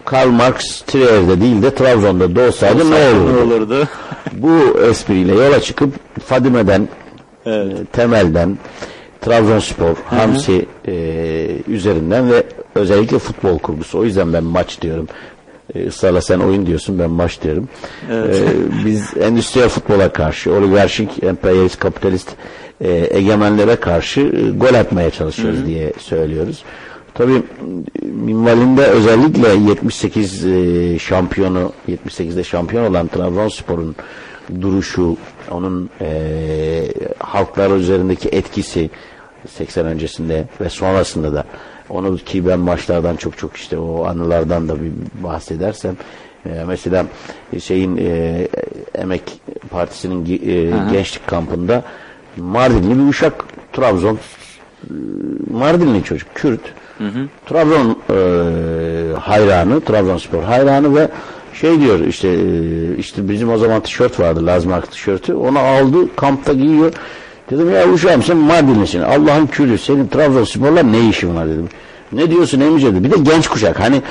Karl 0.05 0.27
Marx 0.29 0.81
Trier'de 0.81 1.41
değil 1.41 1.61
de 1.61 1.75
Trabzon'da 1.75 2.35
doğsaydı 2.35 2.91
ne 2.91 2.95
olurdu? 2.95 3.33
Ne 3.33 3.53
olurdu? 3.53 3.87
Bu 4.33 4.79
espriyle 4.89 5.33
yola 5.35 5.61
çıkıp 5.61 5.93
Fadime'den, 6.25 6.87
e, 7.45 7.67
Temel'den, 7.91 8.57
Trabzonspor, 9.21 9.95
Hamsi 10.05 10.65
e, 10.87 10.93
üzerinden 11.67 12.31
ve 12.31 12.43
özellikle 12.75 13.19
futbol 13.19 13.59
kurgusu. 13.59 13.99
O 13.99 14.03
yüzden 14.03 14.33
ben 14.33 14.43
maç 14.43 14.81
diyorum. 14.81 15.07
E, 15.75 15.87
ısrarla 15.87 16.21
sen 16.21 16.39
oyun 16.39 16.65
diyorsun 16.65 16.99
ben 16.99 17.09
maç 17.09 17.41
diyorum. 17.41 17.69
Evet. 18.11 18.35
E, 18.35 18.85
biz 18.85 19.17
endüstriyel 19.17 19.69
futbola 19.69 20.13
karşı, 20.13 20.53
oligarşik, 20.53 21.23
emperyalist, 21.23 21.79
kapitalist 21.79 22.29
e, 22.81 23.07
egemenlere 23.11 23.75
karşı 23.75 24.21
e, 24.21 24.57
gol 24.57 24.73
atmaya 24.73 25.09
çalışıyoruz 25.09 25.59
Hı 25.59 25.63
hı. 25.63 25.67
diye 25.67 25.93
söylüyoruz. 25.99 26.63
Tabii 27.13 27.43
minvalinde 28.01 28.81
özellikle 28.81 29.49
78 29.69 30.45
e, 30.45 30.99
şampiyonu 30.99 31.71
78'de 31.89 32.43
şampiyon 32.43 32.91
olan 32.91 33.07
Trabzonspor'un 33.07 33.95
duruşu, 34.61 35.17
onun 35.51 35.89
e, 36.01 36.11
halklar 37.17 37.77
üzerindeki 37.77 38.29
etkisi 38.29 38.89
80 39.47 39.85
öncesinde 39.85 40.45
ve 40.61 40.69
sonrasında 40.69 41.33
da 41.33 41.43
onu 41.89 42.17
ki 42.17 42.47
ben 42.47 42.59
maçlardan 42.59 43.15
çok 43.15 43.37
çok 43.37 43.57
işte 43.57 43.77
o 43.77 44.05
anılardan 44.05 44.69
da 44.69 44.75
bir 44.81 44.91
bahsedersem 45.23 45.97
e, 46.45 46.49
mesela 46.67 47.05
şeyin 47.63 47.97
e, 47.97 48.47
Emek 48.95 49.23
Partisi'nin 49.69 50.25
e, 50.25 50.71
Hı 50.71 50.75
hı. 50.75 50.91
gençlik 50.91 51.27
kampında 51.27 51.83
Mardinli 52.37 52.99
bir 53.03 53.09
uşak 53.09 53.45
Trabzon 53.73 54.15
e, 54.15 54.19
Mardinli 55.51 56.03
çocuk 56.03 56.35
Kürt 56.35 56.61
Trabzon 57.45 57.97
e, 58.09 58.15
hayranı, 59.19 59.81
Trabzonspor 59.81 60.43
hayranı 60.43 60.95
ve 60.95 61.09
şey 61.53 61.81
diyor 61.81 61.99
işte 61.99 62.27
e, 62.27 62.95
işte 62.97 63.29
bizim 63.29 63.49
o 63.49 63.57
zaman 63.57 63.81
tişört 63.81 64.19
vardı 64.19 64.45
Lazmark 64.45 64.91
tişörtü. 64.91 65.33
Onu 65.33 65.59
aldı 65.59 66.15
kampta 66.15 66.53
giyiyor. 66.53 66.93
Dedim 67.51 67.71
ya 67.71 67.89
uşağım 67.89 68.23
sen 68.23 68.37
Mardinlisin. 68.37 69.01
Allah'ın 69.01 69.47
külü 69.47 69.77
senin 69.77 70.07
Trabzonspor'la 70.07 70.83
ne 70.83 71.09
işin 71.09 71.35
var 71.35 71.49
dedim. 71.49 71.69
Ne 72.11 72.31
diyorsun 72.31 72.59
emice 72.59 72.93
dedi. 72.93 73.03
Bir 73.03 73.11
de 73.11 73.15
genç 73.31 73.47
kuşak 73.47 73.79
hani 73.79 74.01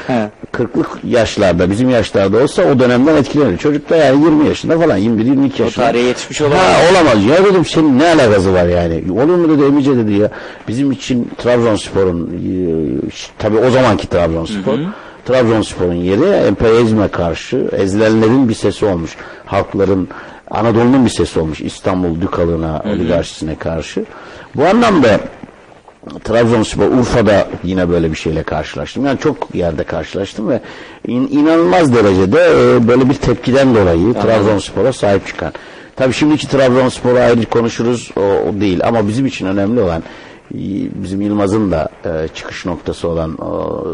kırklık 0.53 0.89
yaşlarda 1.05 1.71
bizim 1.71 1.91
yaşlarda 1.91 2.43
olsa 2.43 2.63
o 2.63 2.79
dönemden 2.79 3.17
etkilenir. 3.17 3.59
Çocuk 3.59 3.91
da 3.91 3.97
yani 3.97 4.25
20 4.25 4.49
yaşında 4.49 4.79
falan 4.79 4.99
21-22 4.99 5.63
yaşında. 5.63 5.87
tarihe 5.87 6.03
yetişmiş 6.03 6.41
olamaz. 6.41 6.59
Ha, 6.59 6.77
olamaz. 6.93 7.25
Ya 7.25 7.45
dedim 7.45 7.65
senin 7.65 7.99
ne 7.99 8.05
alakası 8.05 8.55
var 8.55 8.67
yani. 8.67 9.05
Olur 9.13 9.35
mu 9.35 9.59
dedi 9.59 9.67
emice 9.67 9.97
dedi 9.97 10.13
ya. 10.13 10.31
Bizim 10.69 10.93
için 10.93 11.31
Trabzonspor'un 11.39 12.27
e, 12.27 13.21
tabi 13.39 13.59
o 13.59 13.71
zamanki 13.71 14.07
Trabzonspor. 14.07 14.79
Trabzonspor'un 15.27 15.95
yeri 15.95 16.25
emperyalizme 16.25 17.09
karşı 17.09 17.69
ezilenlerin 17.73 18.49
bir 18.49 18.55
sesi 18.55 18.87
olmuş. 18.87 19.17
Halkların 19.47 20.09
Anadolu'nun 20.51 21.05
bir 21.05 21.11
sesi 21.11 21.41
olmuş. 21.41 21.61
İstanbul 21.61 22.21
Dükalığına, 22.21 22.83
oligarşisine 22.95 23.55
karşı. 23.59 24.05
Bu 24.57 24.65
anlamda 24.67 25.21
Trabzonspor 26.25 26.87
Urfa'da 26.91 27.49
yine 27.65 27.89
böyle 27.89 28.11
bir 28.11 28.17
şeyle 28.17 28.43
karşılaştım. 28.43 29.07
Yani 29.07 29.19
çok 29.19 29.55
yerde 29.55 29.85
karşılaştım 29.85 30.49
ve 30.49 30.61
in- 31.07 31.29
inanılmaz 31.31 31.95
derecede 31.95 32.39
e, 32.41 32.89
böyle 32.89 33.09
bir 33.09 33.15
tepkiden 33.15 33.75
dolayı 33.75 34.15
Trabzonspor'a 34.15 34.93
sahip 34.93 35.27
çıkan. 35.27 35.53
Tabii 35.97 36.13
şimdiki 36.13 36.49
Trabzonspor'u 36.49 37.19
ayrı 37.19 37.45
konuşuruz 37.47 38.11
o, 38.17 38.21
o 38.21 38.61
değil 38.61 38.81
ama 38.85 39.09
bizim 39.09 39.27
için 39.27 39.47
önemli 39.47 39.81
olan 39.81 40.03
e, 40.55 40.59
bizim 40.95 41.21
Yılmaz'ın 41.21 41.71
da 41.71 41.89
e, 42.05 42.29
çıkış 42.35 42.67
noktası 42.67 43.09
olan 43.09 43.37
o, 43.39 43.85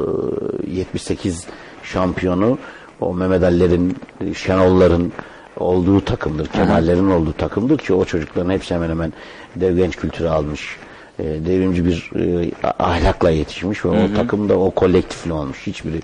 78 0.73 1.45
şampiyonu 1.83 2.59
o 3.01 3.15
Mehmet 3.15 3.43
Ali'lerin, 3.43 3.97
Şenol'ların 4.35 5.13
olduğu 5.57 6.01
takımdır. 6.01 6.47
Kemallerin 6.47 7.11
olduğu 7.11 7.33
takımdır 7.33 7.79
ki 7.79 7.95
o 7.95 8.05
çocukların 8.05 8.51
hepsi 8.51 8.75
hemen 8.75 8.91
hemen 8.91 9.13
dev 9.57 9.77
genç 9.77 9.97
kültürü 9.97 10.29
almış. 10.29 10.77
E, 11.19 11.25
devrimci 11.25 11.87
bir 11.87 12.11
e, 12.17 12.51
ahlakla 12.79 13.31
yetişmiş 13.31 13.85
ve 13.85 13.89
Hı 13.89 13.93
o 13.93 14.09
hı. 14.09 14.15
takım 14.15 14.49
da 14.49 14.59
o 14.59 14.71
kolektifli 14.71 15.33
olmuş. 15.33 15.67
Hiçbiri 15.67 16.01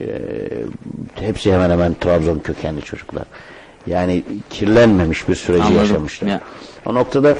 e, 0.00 0.06
hepsi 1.14 1.52
hemen 1.52 1.70
hemen 1.70 1.94
Trabzon 2.00 2.38
kökenli 2.38 2.82
çocuklar. 2.82 3.24
Yani 3.86 4.22
kirlenmemiş 4.50 5.28
bir 5.28 5.34
süreci 5.34 5.62
Anladım. 5.62 5.80
yaşamışlar. 5.80 6.28
Ya. 6.28 6.40
O 6.86 6.94
noktada 6.94 7.36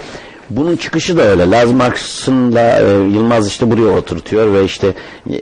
bunun 0.50 0.76
çıkışı 0.76 1.16
da 1.16 1.22
öyle. 1.22 1.50
Laz 1.50 1.72
Marks'ınla 1.72 2.80
e, 2.80 2.84
Yılmaz 2.88 3.48
işte 3.48 3.70
buraya 3.70 3.96
oturtuyor 3.96 4.54
ve 4.54 4.64
işte 4.64 4.94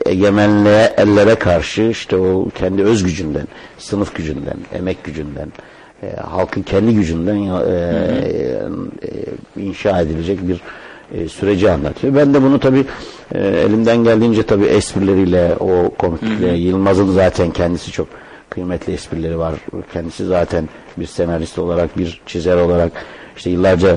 egemenliğe 0.07 0.95
ellere 0.97 1.35
karşı 1.35 1.83
işte 1.83 2.17
o 2.17 2.49
kendi 2.55 2.83
öz 2.83 3.05
gücünden, 3.05 3.49
sınıf 3.79 4.15
gücünden, 4.15 4.57
emek 4.73 5.05
gücünden, 5.05 5.53
e, 6.03 6.17
halkın 6.17 6.63
kendi 6.63 6.95
gücünden 6.95 7.37
e, 7.37 7.73
e, 9.03 9.63
inşa 9.63 10.01
edilecek 10.01 10.49
bir 10.49 10.61
e, 11.15 11.29
süreci 11.29 11.71
anlatıyor. 11.71 12.15
Ben 12.15 12.35
de 12.35 12.43
bunu 12.43 12.61
tabii 12.61 12.85
e, 13.35 13.39
elimden 13.49 14.05
geldiğince 14.05 14.43
tabii 14.43 14.65
esprileriyle, 14.65 15.55
o 15.61 15.91
komiklikle, 15.99 16.49
Hı 16.49 16.53
hı. 16.53 16.57
Yılmaz'ın 16.57 17.13
zaten 17.13 17.51
kendisi 17.51 17.93
çok 17.93 18.09
kıymetli 18.51 18.93
esprileri 18.93 19.39
var. 19.39 19.55
Kendisi 19.93 20.27
zaten 20.27 20.69
bir 20.97 21.07
senarist 21.07 21.59
olarak, 21.59 21.99
bir 21.99 22.21
çizer 22.27 22.57
olarak 22.57 22.93
işte 23.37 23.51
yıllarca 23.51 23.97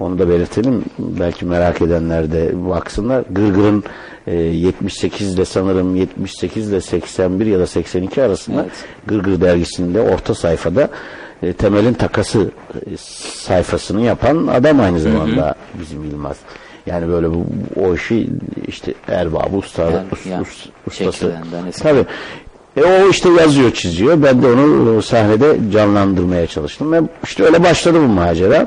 onu 0.00 0.18
da 0.18 0.28
belirtelim. 0.28 0.84
Belki 0.98 1.44
merak 1.44 1.82
edenler 1.82 2.32
de 2.32 2.50
baksınlar. 2.70 3.24
Gırgır'ın 3.30 3.84
e, 4.26 4.34
78 4.36 5.34
ile 5.34 5.44
sanırım 5.44 5.96
78 5.96 6.70
ile 6.70 6.80
81 6.80 7.46
ya 7.46 7.58
da 7.58 7.66
82 7.66 8.22
arasında 8.22 8.66
Gırgır 9.06 9.40
dergisinde 9.40 10.00
orta 10.00 10.34
sayfada 10.34 10.88
e, 11.42 11.52
Temel'in 11.52 11.94
takası 11.94 12.50
e, 12.86 12.96
sayfasını 12.96 14.00
yapan 14.02 14.46
adam 14.46 14.80
aynı 14.80 15.00
zamanda 15.00 15.54
bizim 15.80 16.04
Yılmaz. 16.04 16.36
Yani 16.86 17.08
böyle 17.08 17.30
bu, 17.30 17.46
o 17.76 17.94
işi 17.94 18.28
işte 18.66 18.94
erbabı 19.08 19.56
usta, 19.56 19.82
Yani, 19.82 19.94
us- 20.12 20.28
ya, 20.28 20.38
us- 20.40 20.68
ustası. 20.86 21.12
şekillerinden 21.12 21.66
eski. 21.66 21.82
Tabii. 21.82 22.04
E 22.76 22.82
o 22.84 23.08
işte 23.08 23.28
yazıyor, 23.28 23.70
çiziyor. 23.72 24.22
Ben 24.22 24.42
de 24.42 24.46
onu 24.46 24.98
e, 24.98 25.02
sahnede 25.02 25.56
canlandırmaya 25.72 26.46
çalıştım 26.46 26.92
ve 26.92 27.00
işte 27.24 27.44
öyle 27.44 27.62
başladı 27.64 27.98
bu 28.00 28.06
macera. 28.08 28.66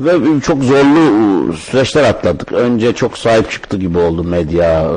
Ve 0.00 0.40
çok 0.40 0.62
zorlu 0.64 1.52
süreçler 1.52 2.04
atladık. 2.04 2.52
Önce 2.52 2.92
çok 2.92 3.18
sahip 3.18 3.50
çıktı 3.50 3.76
gibi 3.76 3.98
oldu 3.98 4.24
medya, 4.24 4.82
e, 4.82 4.88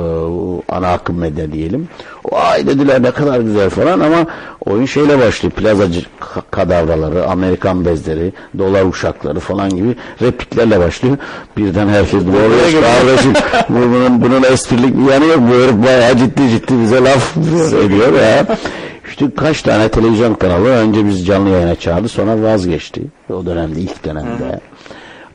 ana 0.70 0.88
akım 0.88 1.18
medya 1.18 1.52
diyelim. 1.52 1.88
O 2.32 2.38
ay 2.38 2.68
dediler 2.68 3.04
ne 3.04 3.12
kadar 3.12 3.40
güzel 3.40 3.70
falan 3.70 4.00
ama 4.00 4.26
oyun 4.66 4.86
şeyle 4.86 5.20
başlıyor. 5.20 5.52
Plazacı 5.54 6.00
ka- 6.00 6.42
kadavraları, 6.52 7.28
Amerikan 7.28 7.86
bezleri, 7.86 8.34
dolar 8.58 8.86
uşakları 8.86 9.40
falan 9.40 9.70
gibi 9.70 9.96
repliklerle 10.22 10.80
başlıyor. 10.80 11.18
Birden 11.58 11.88
herkes 11.88 12.14
doğru 12.28 12.82
kardeşim 12.82 13.34
bu- 13.70 13.94
bunun, 13.94 14.22
bunun 14.22 14.44
esprilik 14.44 14.98
bir 14.98 15.12
yanı 15.12 15.26
yok. 15.26 15.40
Bu 15.40 15.54
herif 15.54 15.86
bayağı 15.88 16.18
ciddi 16.18 16.50
ciddi 16.50 16.82
bize 16.82 17.04
laf 17.04 17.38
ediyor 17.86 18.14
ya. 18.14 18.46
İşte 19.10 19.26
kaç 19.38 19.62
tane 19.62 19.90
televizyon 19.90 20.34
kanalı 20.34 20.68
önce 20.70 21.06
biz 21.06 21.26
canlı 21.26 21.50
yayına 21.50 21.76
çağırdı 21.76 22.08
sonra 22.10 22.42
vazgeçti. 22.44 23.02
O 23.34 23.46
dönemde 23.46 23.80
ilk 23.80 24.06
dönemde. 24.06 24.60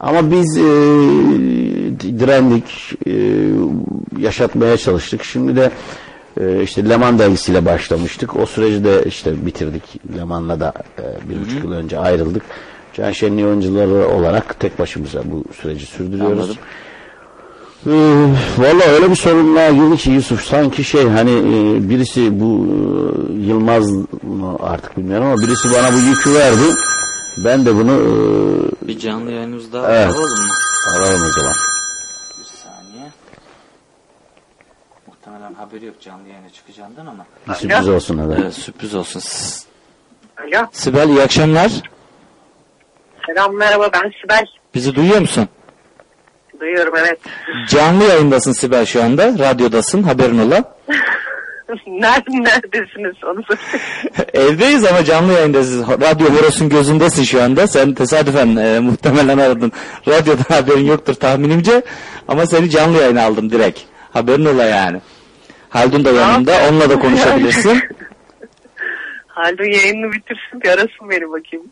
Ama 0.01 0.31
biz 0.31 0.57
e, 0.57 0.63
direndik, 2.19 2.95
e, 3.07 3.13
yaşatmaya 4.19 4.77
çalıştık. 4.77 5.25
Şimdi 5.25 5.57
de 5.57 5.71
e, 6.41 6.63
işte 6.63 6.89
Leman 6.89 7.19
dergisiyle 7.19 7.65
başlamıştık. 7.65 8.37
O 8.37 8.47
süreci 8.47 8.85
de 8.85 9.05
işte 9.07 9.47
bitirdik. 9.47 9.83
Leman'la 10.19 10.61
da 10.61 10.73
e, 10.99 11.29
bir 11.31 11.41
buçuk 11.41 11.65
yıl 11.65 11.73
önce 11.73 11.99
ayrıldık. 11.99 12.43
Can 12.97 13.13
Şenliği 13.13 13.47
oyuncuları 13.47 14.09
olarak 14.09 14.61
tek 14.61 14.79
başımıza 14.79 15.23
bu 15.25 15.45
süreci 15.63 15.87
sürdürüyoruz. 15.87 16.39
Anladım. 16.39 16.57
Ee, 17.87 17.91
Valla 18.59 18.85
öyle 18.85 19.11
bir 19.11 19.17
sorunluğa 19.17 19.71
girdi 19.71 19.97
ki 19.97 20.11
Yusuf 20.11 20.45
sanki 20.45 20.85
şey 20.85 21.09
hani 21.09 21.31
e, 21.31 21.89
birisi 21.89 22.41
bu 22.41 22.67
e, 22.67 23.33
Yılmaz 23.33 23.91
mı 23.91 24.57
artık 24.61 24.97
bilmiyorum 24.97 25.27
ama 25.27 25.37
birisi 25.43 25.69
bana 25.69 25.93
bu 25.93 25.99
yükü 25.99 26.35
verdi. 26.35 26.75
Ben 27.37 27.67
de 27.67 27.75
bunu 27.75 27.93
e, 28.85 28.89
Bir 28.89 28.99
canlı 28.99 29.31
yayınımız 29.33 29.73
daha 29.73 29.93
Evet. 29.93 30.07
alalım 30.15 30.43
mı? 30.47 30.53
alalım 30.97 31.23
o 31.29 31.33
zaman. 31.41 31.55
Bir 32.39 32.45
saniye. 32.45 33.11
Muhtemelen 35.07 35.55
haberi 35.55 35.85
yok 35.85 36.01
canlı 36.01 36.29
yayına 36.29 36.51
çıkacağından 36.51 37.07
ama. 37.07 37.27
Bir 37.49 37.55
sürpriz 37.55 37.89
olsun 37.89 38.19
hadi. 38.19 38.41
Evet, 38.43 38.55
sürpriz 38.55 38.95
olsun. 38.95 39.23
Alo. 40.43 40.67
Sibel 40.73 41.09
iyi 41.09 41.23
akşamlar. 41.23 41.71
Selam 43.27 43.57
merhaba 43.57 43.91
ben 43.93 44.13
Sibel. 44.23 44.47
Bizi 44.75 44.95
duyuyor 44.95 45.19
musun? 45.21 45.49
Duyuyorum 46.61 46.95
evet. 46.97 47.19
Canlı 47.69 48.05
yayındasın 48.05 48.53
Sibel 48.53 48.85
şu 48.87 49.03
anda. 49.05 49.39
Radyodasın 49.39 50.03
haberin 50.03 50.39
ola. 50.39 50.77
Nerede, 51.87 52.31
neredesiniz 52.31 53.25
onu. 53.25 53.41
Evdeyiz 54.35 54.85
ama 54.85 55.05
canlı 55.05 55.33
yayındasın. 55.33 55.83
Radyo 55.83 56.27
Boros'un 56.35 56.69
gözündesin 56.69 57.23
şu 57.25 57.43
anda. 57.43 57.67
Sen 57.67 57.95
tesadüfen 57.95 58.57
e, 58.57 58.81
muhtemelen 58.81 59.39
aradın. 59.39 59.73
Radyodan 60.09 60.45
haberin 60.49 60.87
yoktur 60.87 61.15
tahminimce. 61.15 61.83
Ama 62.29 62.47
seni 62.47 62.71
canlı 62.71 62.99
yayına 62.99 63.25
aldım 63.25 63.51
direkt. 63.51 63.81
Haberin 64.13 64.45
ola 64.45 64.65
yani. 64.65 65.01
Haldun 65.69 66.05
da 66.05 66.11
yanımda. 66.11 66.53
Onunla 66.69 66.91
da 66.91 66.99
konuşabilirsin. 66.99 67.83
Haldun 69.27 69.65
yayını 69.65 70.13
bitirsin 70.13 70.61
bir 70.63 70.69
arasın 70.69 71.11
beni 71.11 71.31
bakayım. 71.31 71.67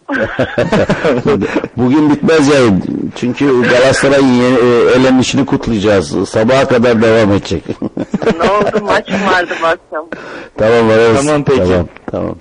Bugün 1.76 2.10
bitmez 2.10 2.48
yayın. 2.48 2.84
Çünkü 3.16 3.62
Galatasaray'ın 3.62 4.56
e, 4.56 4.90
elenişini 4.92 5.46
kutlayacağız. 5.46 6.28
Sabaha 6.28 6.68
kadar 6.68 7.02
devam 7.02 7.32
edecek. 7.32 7.62
ne 8.40 8.50
oldu 8.50 8.84
maç 8.84 9.08
vardı 9.10 9.54
bu 9.62 9.66
akşam? 9.66 10.08
tamam 10.58 10.88
varırız. 10.88 11.26
Tamam, 11.26 11.44
peki. 11.44 11.58
Tamam, 11.58 11.88
tamam. 12.10 12.36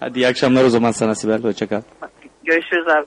Hadi 0.00 0.18
iyi 0.18 0.28
akşamlar 0.28 0.64
o 0.64 0.70
zaman 0.70 0.92
sana 0.92 1.14
Sibel. 1.14 1.42
Hoşçakal. 1.42 1.82
Görüşürüz 2.44 2.88
abi. 2.88 3.06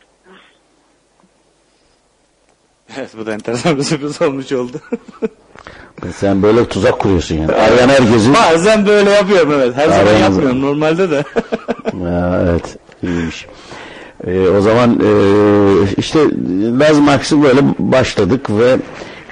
Evet 2.98 3.10
bu 3.18 3.26
da 3.26 3.34
enteresan 3.34 3.78
bir 3.78 3.84
sürpriz 3.84 4.22
olmuş 4.22 4.52
oldu. 4.52 4.78
Sen 6.16 6.44
böyle 6.44 6.68
tuzak 6.68 7.00
kuruyorsun 7.00 7.36
yani. 7.36 7.52
Arayan 7.52 7.90
herkesin. 7.90 8.34
Bazen 8.34 8.86
böyle 8.86 9.10
yapıyorum 9.10 9.52
evet. 9.54 9.76
Her 9.76 9.90
zaman 9.90 10.14
yapmıyorum 10.14 10.62
normalde 10.62 11.12
de. 11.12 11.24
Ya, 12.04 12.42
evet 12.50 12.78
iyiymiş. 13.04 13.46
Ee, 14.28 14.48
o 14.50 14.62
zaman 14.62 15.00
e, 15.00 15.10
işte 15.98 16.20
Laz 16.80 17.00
Marx'ı 17.00 17.44
böyle 17.44 17.60
başladık 17.80 18.50
ve 18.50 18.78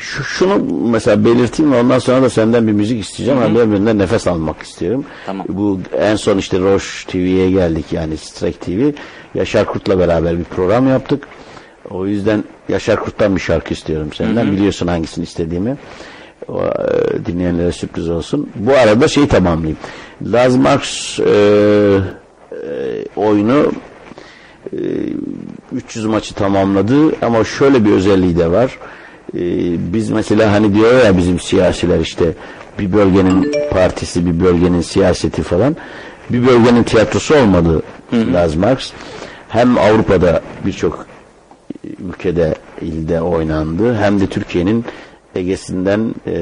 şu, 0.02 0.24
şunu 0.24 0.64
mesela 0.90 1.26
belirteyim 1.26 1.72
ve 1.72 1.80
ondan 1.80 2.00
sonra 2.00 2.22
da 2.22 2.30
senden 2.30 2.68
bir 2.68 2.72
müzik 2.72 3.00
isteyeceğim 3.02 3.42
ama 3.42 3.56
birbirinden 3.56 3.98
nefes 3.98 4.28
almak 4.28 4.62
istiyorum. 4.62 5.06
Tamam. 5.26 5.46
Bu 5.50 5.80
en 6.00 6.16
son 6.16 6.38
işte 6.38 6.60
Roş 6.60 7.06
TV'ye 7.06 7.52
geldik 7.52 7.86
yani 7.92 8.18
Strike 8.18 8.60
TV. 8.60 8.98
Yaşar 9.38 9.66
Kurt'la 9.66 10.00
beraber 10.00 10.40
bir 10.40 10.44
program 10.44 10.88
yaptık. 10.88 11.28
O 11.90 12.08
yüzden 12.08 12.44
Yaşar 12.70 13.00
Kurt'tan 13.04 13.36
bir 13.36 13.42
şarkı 13.42 13.74
istiyorum 13.74 14.10
senden. 14.14 14.46
Hı 14.46 14.50
hı. 14.50 14.52
Biliyorsun 14.52 14.88
hangisini 14.88 15.24
istediğimi. 15.24 15.78
O, 16.48 16.64
e, 16.64 17.26
dinleyenlere 17.26 17.72
sürpriz 17.72 18.10
olsun. 18.10 18.50
Bu 18.56 18.72
arada 18.72 19.08
şeyi 19.08 19.28
tamamlayayım. 19.28 19.78
Laz 20.26 20.56
Marx 20.56 21.20
e, 21.20 21.24
e, 21.26 23.06
oyunu 23.16 23.72
e, 24.74 24.78
300 25.72 26.06
maçı 26.06 26.34
tamamladı 26.34 27.26
ama 27.26 27.44
şöyle 27.44 27.86
bir 27.86 27.92
özelliği 27.92 28.38
de 28.38 28.52
var. 28.52 28.78
E, 29.36 29.42
biz 29.94 30.10
mesela 30.10 30.52
hani 30.52 30.76
diyor 30.76 31.06
ya 31.06 31.18
bizim 31.18 31.40
siyasiler 31.40 32.00
işte 32.00 32.34
bir 32.80 32.94
bölgenin 32.94 33.52
partisi, 33.72 34.26
bir 34.26 34.46
bölgenin 34.46 34.82
siyaseti 34.82 35.44
falan. 35.44 35.76
Bir 36.30 36.48
bölgenin 36.48 36.84
tiyatrosu 36.84 37.36
olmadı 37.36 37.82
Laz 38.14 38.56
Marx. 38.56 38.92
Hem 39.50 39.78
Avrupa'da 39.78 40.42
birçok 40.66 41.06
ülkede, 42.10 42.56
ilde 42.82 43.22
oynandı. 43.22 43.96
Hem 43.96 44.20
de 44.20 44.28
Türkiye'nin 44.28 44.86
Ege'sinden 45.36 46.16
e, 46.28 46.34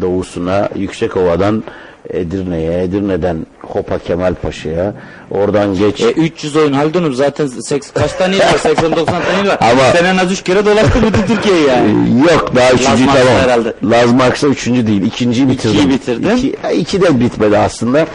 doğusuna, 0.00 0.68
Yüksekova'dan 0.76 1.64
Edirne'ye, 2.10 2.82
Edirne'den 2.82 3.46
Hopa 3.62 3.98
Kemal 3.98 4.34
Paşa'ya, 4.34 4.94
oradan 5.30 5.74
geç... 5.74 6.00
E, 6.00 6.10
300 6.10 6.56
oyun 6.56 6.72
Haldun'um 6.72 7.14
zaten 7.14 7.46
seks, 7.46 7.90
kaç 7.90 8.12
tane 8.12 8.36
il 8.36 8.40
var? 8.40 8.44
80-90 8.64 9.04
tane 9.04 9.16
il 9.44 9.48
var. 9.48 9.58
Ama- 9.60 9.92
Sen 9.96 10.04
en 10.04 10.16
az 10.18 10.32
3 10.32 10.42
kere 10.42 10.64
dolaştın 10.66 11.02
bütün 11.02 11.34
Türkiye'yi 11.34 11.66
yani. 11.68 12.20
Yok 12.32 12.52
daha 12.56 12.70
üçüncü 12.72 13.04
Marx 13.04 13.18
tamam. 13.18 13.34
herhalde. 13.42 13.72
Laz 13.84 14.12
Marx'a 14.12 14.46
üçüncü 14.46 14.86
değil. 14.86 15.02
ikinciyi 15.02 15.48
bitirdim. 15.48 15.76
İkiyi 15.78 15.90
bitirdin. 15.90 16.36
İki, 16.36 16.56
iki 16.74 17.02
de 17.02 17.20
bitmedi 17.20 17.58
aslında. 17.58 18.06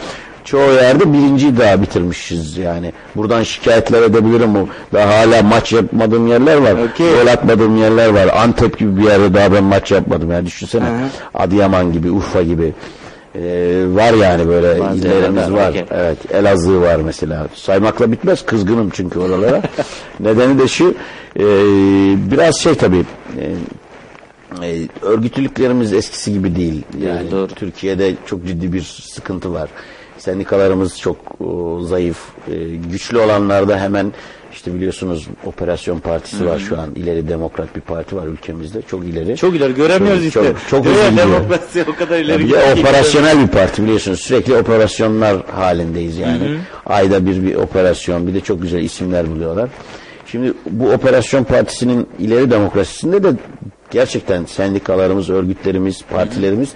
Çoğu 0.44 0.72
yerde 0.72 1.12
birinciyi 1.12 1.56
daha 1.58 1.82
bitirmişiz 1.82 2.56
yani. 2.56 2.92
Buradan 3.16 3.42
şikayetler 3.42 4.02
edebilirim. 4.02 4.50
Daha 4.92 5.08
hala 5.18 5.42
maç 5.42 5.72
yapmadığım 5.72 6.26
yerler 6.26 6.56
var. 6.56 6.72
Gol 6.98 7.26
atmadığım 7.26 7.76
yerler 7.76 8.08
var. 8.08 8.28
Antep 8.36 8.78
gibi 8.78 8.96
bir 8.96 9.02
yerde 9.02 9.34
daha 9.34 9.52
ben 9.52 9.64
maç 9.64 9.90
yapmadım. 9.92 10.30
Yani 10.32 10.46
düşünsene. 10.46 10.84
Hı. 10.84 10.90
Adıyaman 11.34 11.92
gibi, 11.92 12.10
Urfa 12.10 12.42
gibi. 12.42 12.72
Ee, 13.34 13.84
var 13.88 14.12
yani 14.12 14.48
böyle 14.48 14.80
Bazı 14.80 14.98
illerimiz 14.98 15.52
var. 15.52 15.70
okey. 15.70 15.84
Evet, 15.90 16.34
Elazığ 16.34 16.80
var 16.80 16.96
mesela. 16.96 17.48
Saymakla 17.54 18.12
bitmez. 18.12 18.46
Kızgınım 18.46 18.90
çünkü 18.90 19.18
oralara. 19.18 19.62
Nedeni 20.20 20.58
de 20.58 20.68
şu, 20.68 20.94
e, 21.36 21.44
biraz 22.30 22.56
şey 22.56 22.74
tabii, 22.74 23.04
e, 23.40 23.52
e, 24.66 24.88
örgütlülüklerimiz 25.02 25.92
eskisi 25.92 26.32
gibi 26.32 26.56
değil. 26.56 26.82
Yani 27.00 27.48
Türkiye'de 27.56 28.14
çok 28.26 28.46
ciddi 28.46 28.72
bir 28.72 28.82
sıkıntı 28.82 29.52
var. 29.52 29.68
Sendikalarımız 30.18 30.98
çok 30.98 31.40
o, 31.40 31.80
zayıf. 31.80 32.18
E, 32.50 32.56
güçlü 32.90 33.18
olanlarda 33.18 33.80
hemen 33.80 34.12
işte 34.58 34.74
biliyorsunuz 34.74 35.26
Operasyon 35.46 35.98
Partisi 35.98 36.46
var 36.46 36.52
Hı 36.52 36.56
hı. 36.56 36.60
şu 36.60 36.78
an. 36.80 36.94
İleri 36.94 37.28
Demokrat 37.28 37.76
bir 37.76 37.80
parti 37.80 38.16
var 38.16 38.26
ülkemizde. 38.26 38.82
Çok 38.82 39.04
ileri. 39.04 39.36
Çok 39.36 39.56
ileri 39.56 39.74
göremiyoruz 39.74 40.30
Çok- 40.30 40.44
işte. 40.44 40.54
Çok, 40.70 40.84
çok 40.84 40.84
gidiyor. 40.84 41.32
Demokrasi 41.32 41.84
o 41.92 41.94
kadar 41.96 42.18
ileri 42.18 42.38
bir 42.38 42.52
de 42.52 42.74
ki- 42.74 42.80
operasyonel 42.80 43.42
bir 43.42 43.46
parti 43.46 43.82
biliyorsunuz. 43.82 44.20
Sürekli 44.20 44.56
operasyonlar 44.56 45.46
halindeyiz 45.46 46.16
yani. 46.18 46.44
Hı 46.48 46.52
hı. 46.54 46.58
Ayda 46.86 47.26
bir 47.26 47.42
bir 47.42 47.54
operasyon. 47.54 48.26
Bir 48.26 48.34
de 48.34 48.40
çok 48.40 48.62
güzel 48.62 48.78
isimler 48.82 49.30
buluyorlar. 49.30 49.68
Şimdi 50.26 50.52
bu 50.70 50.90
operasyon 50.90 51.44
partisinin 51.44 52.06
ileri 52.18 52.50
demokrasisinde 52.50 53.22
de 53.22 53.28
gerçekten 53.90 54.44
sendikalarımız, 54.44 55.30
örgütlerimiz, 55.30 56.02
partilerimiz 56.10 56.68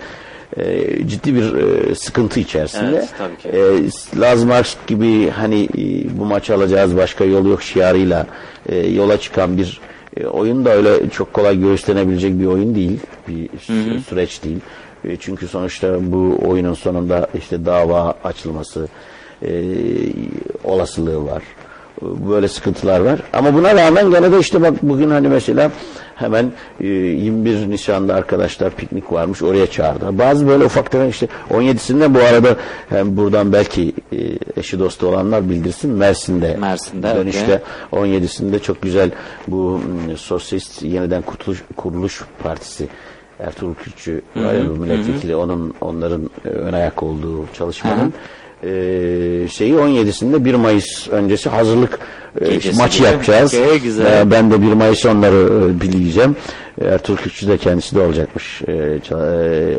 e, 0.57 1.09
ciddi 1.09 1.35
bir 1.35 1.55
e, 1.55 1.95
sıkıntı 1.95 2.41
içerisinde. 2.41 2.97
Evet, 2.97 3.09
tabii 3.19 3.37
ki. 3.37 3.49
E, 3.49 4.21
Laz 4.21 4.45
Marx 4.45 4.77
gibi 4.87 5.31
hani 5.31 5.65
e, 5.65 6.19
bu 6.19 6.25
maçı 6.25 6.55
alacağız 6.55 6.97
başka 6.97 7.25
yol 7.25 7.47
yok 7.47 7.63
şiarıyla 7.63 8.27
e, 8.69 8.77
yola 8.77 9.21
çıkan 9.21 9.57
bir 9.57 9.81
e, 10.17 10.27
oyun 10.27 10.65
da 10.65 10.71
öyle 10.71 11.11
çok 11.11 11.33
kolay 11.33 11.61
göğüslenebilecek 11.61 12.41
bir 12.41 12.47
oyun 12.47 12.75
değil. 12.75 13.01
Bir 13.29 13.49
Hı 13.67 13.73
hı. 13.73 14.01
süreç 14.01 14.45
değil. 14.45 14.61
E, 15.05 15.17
çünkü 15.17 15.49
sonuçta 15.49 16.13
bu 16.13 16.39
oyunun 16.47 16.75
sonunda 16.75 17.29
işte 17.39 17.67
dava 17.67 18.15
açılması 18.25 18.89
e, 19.43 19.53
olasılığı 20.65 21.27
var. 21.27 21.43
E, 22.03 22.29
Böyle 22.31 22.49
sıkıntılar 22.49 23.01
var. 23.01 23.21
Ama 23.33 23.55
buna 23.55 23.75
rağmen 23.75 24.11
gene 24.11 24.33
de 24.33 24.39
işte 24.39 24.63
bak 24.63 24.75
bugün 24.83 25.11
hani 25.11 25.29
mesela 25.29 25.71
hemen 26.15 26.53
e, 26.81 26.87
21 26.87 27.71
Nisan'da 27.71 28.15
arkadaşlar 28.15 28.71
piknik 28.71 29.13
varmış 29.13 29.43
oraya 29.43 29.67
çağırdı. 29.67 30.19
Bazı 30.19 30.49
böyle 30.49 30.65
ufak 30.65 30.91
tefek 30.91 31.11
işte 31.11 31.29
17'sinde 31.51 32.15
bu 32.15 32.19
arada 32.19 32.57
hem 32.89 33.17
buradan 33.17 33.53
belki 33.53 33.93
e, 34.13 34.19
eşi 34.57 34.79
dostu 34.79 35.07
olanlar 35.07 35.51
bildirsin 35.51 35.91
Mersin'de, 35.91 36.57
Mersin'de, 36.61 37.15
dönüşte 37.17 37.63
17'sinde 37.93 38.63
çok 38.63 38.83
güzel 38.83 39.11
bu 39.49 39.81
Sosyalist 40.17 40.83
Yeniden 40.83 41.23
Kurtuluş, 41.23 41.63
Kuruluş 41.77 42.23
Partisi 42.43 42.89
Ertuğrul 43.41 43.75
Kürkçü 43.75 44.23
Hı 44.35 44.45
var 44.45 44.55
ya 44.55 44.61
hı, 44.61 44.69
bu 44.69 44.75
hı 44.75 44.81
milletvekili 44.81 45.37
onun 45.37 45.75
onların 45.81 46.31
e, 46.45 46.49
ön 46.49 46.73
ayak 46.73 47.03
olduğu 47.03 47.47
çalışmanın 47.55 48.15
e, 48.63 48.69
şeyi 49.49 49.75
17'sinde 49.75 50.45
1 50.45 50.55
Mayıs 50.55 51.09
öncesi 51.09 51.49
hazırlık 51.49 51.99
e, 52.41 52.49
Gecesi 52.49 52.79
maçı 52.79 53.03
yapacağız. 53.03 53.55
Okey, 53.55 53.81
güzel. 53.81 54.31
Ben 54.31 54.51
de 54.51 54.63
1 54.63 54.67
Mayıs 54.73 55.07
onları 55.07 55.71
e, 55.71 55.81
bileceğim. 55.81 56.37
E, 56.81 56.85
Ertuğrul 56.85 57.17
Kürkçü 57.17 57.49
de 57.49 57.59
kendisi 57.59 57.97
de 57.97 58.01
olacakmış. 58.01 58.63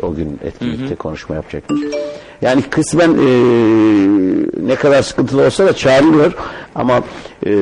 O 0.02 0.14
gün 0.14 0.40
etkinlikte 0.44 0.86
Hı 0.86 0.90
hı. 0.90 0.96
konuşma 0.96 1.34
yapacakmış. 1.34 1.80
Yani 2.42 2.62
kısmen 2.62 3.10
e, 3.10 3.28
ne 4.66 4.74
kadar 4.74 5.02
sıkıntılı 5.02 5.46
olsa 5.46 5.66
da 5.66 5.72
çağrılıyor 5.72 6.32
ama 6.74 7.02
e, 7.46 7.52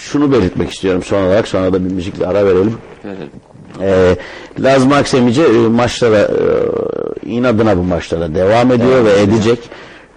şunu 0.00 0.32
belirtmek 0.32 0.70
istiyorum 0.70 1.02
son 1.02 1.22
olarak 1.22 1.48
sonra 1.48 1.72
da 1.72 1.84
bir 1.84 1.90
müzikle 1.90 2.26
ara 2.26 2.46
verelim. 2.46 2.74
E, 3.80 4.16
Laz 4.58 4.86
Marx 4.86 5.14
Emice 5.14 5.42
e, 5.42 5.68
maçlara 5.68 6.18
e, 6.20 6.28
inadına 7.26 7.76
bu 7.76 7.82
maçlara 7.82 8.34
devam 8.34 8.72
ediyor 8.72 8.90
Devam 8.90 9.04
ve 9.04 9.20
edecek. 9.20 9.58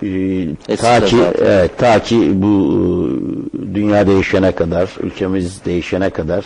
E, 0.03 0.75
ta 0.75 1.01
de 1.01 1.05
ki 1.05 1.17
evet, 1.41 1.77
ta 1.77 1.99
ki 2.03 2.31
bu 2.33 2.47
e, 2.51 3.75
dünya 3.75 4.07
değişene 4.07 4.51
kadar, 4.51 4.89
ülkemiz 5.03 5.65
değişene 5.65 6.09
kadar 6.09 6.45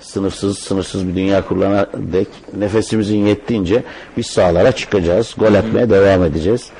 sınırsız 0.00 0.58
sınırsız 0.58 1.08
bir 1.08 1.14
dünya 1.14 1.44
kurulana 1.44 1.86
dek 2.12 2.28
nefesimizin 2.58 3.26
yettiğince 3.26 3.82
biz 4.16 4.26
sahalara 4.26 4.72
çıkacağız. 4.72 5.34
Gol 5.38 5.54
atmaya 5.54 5.90
devam 5.90 6.24
edeceğiz. 6.24 6.70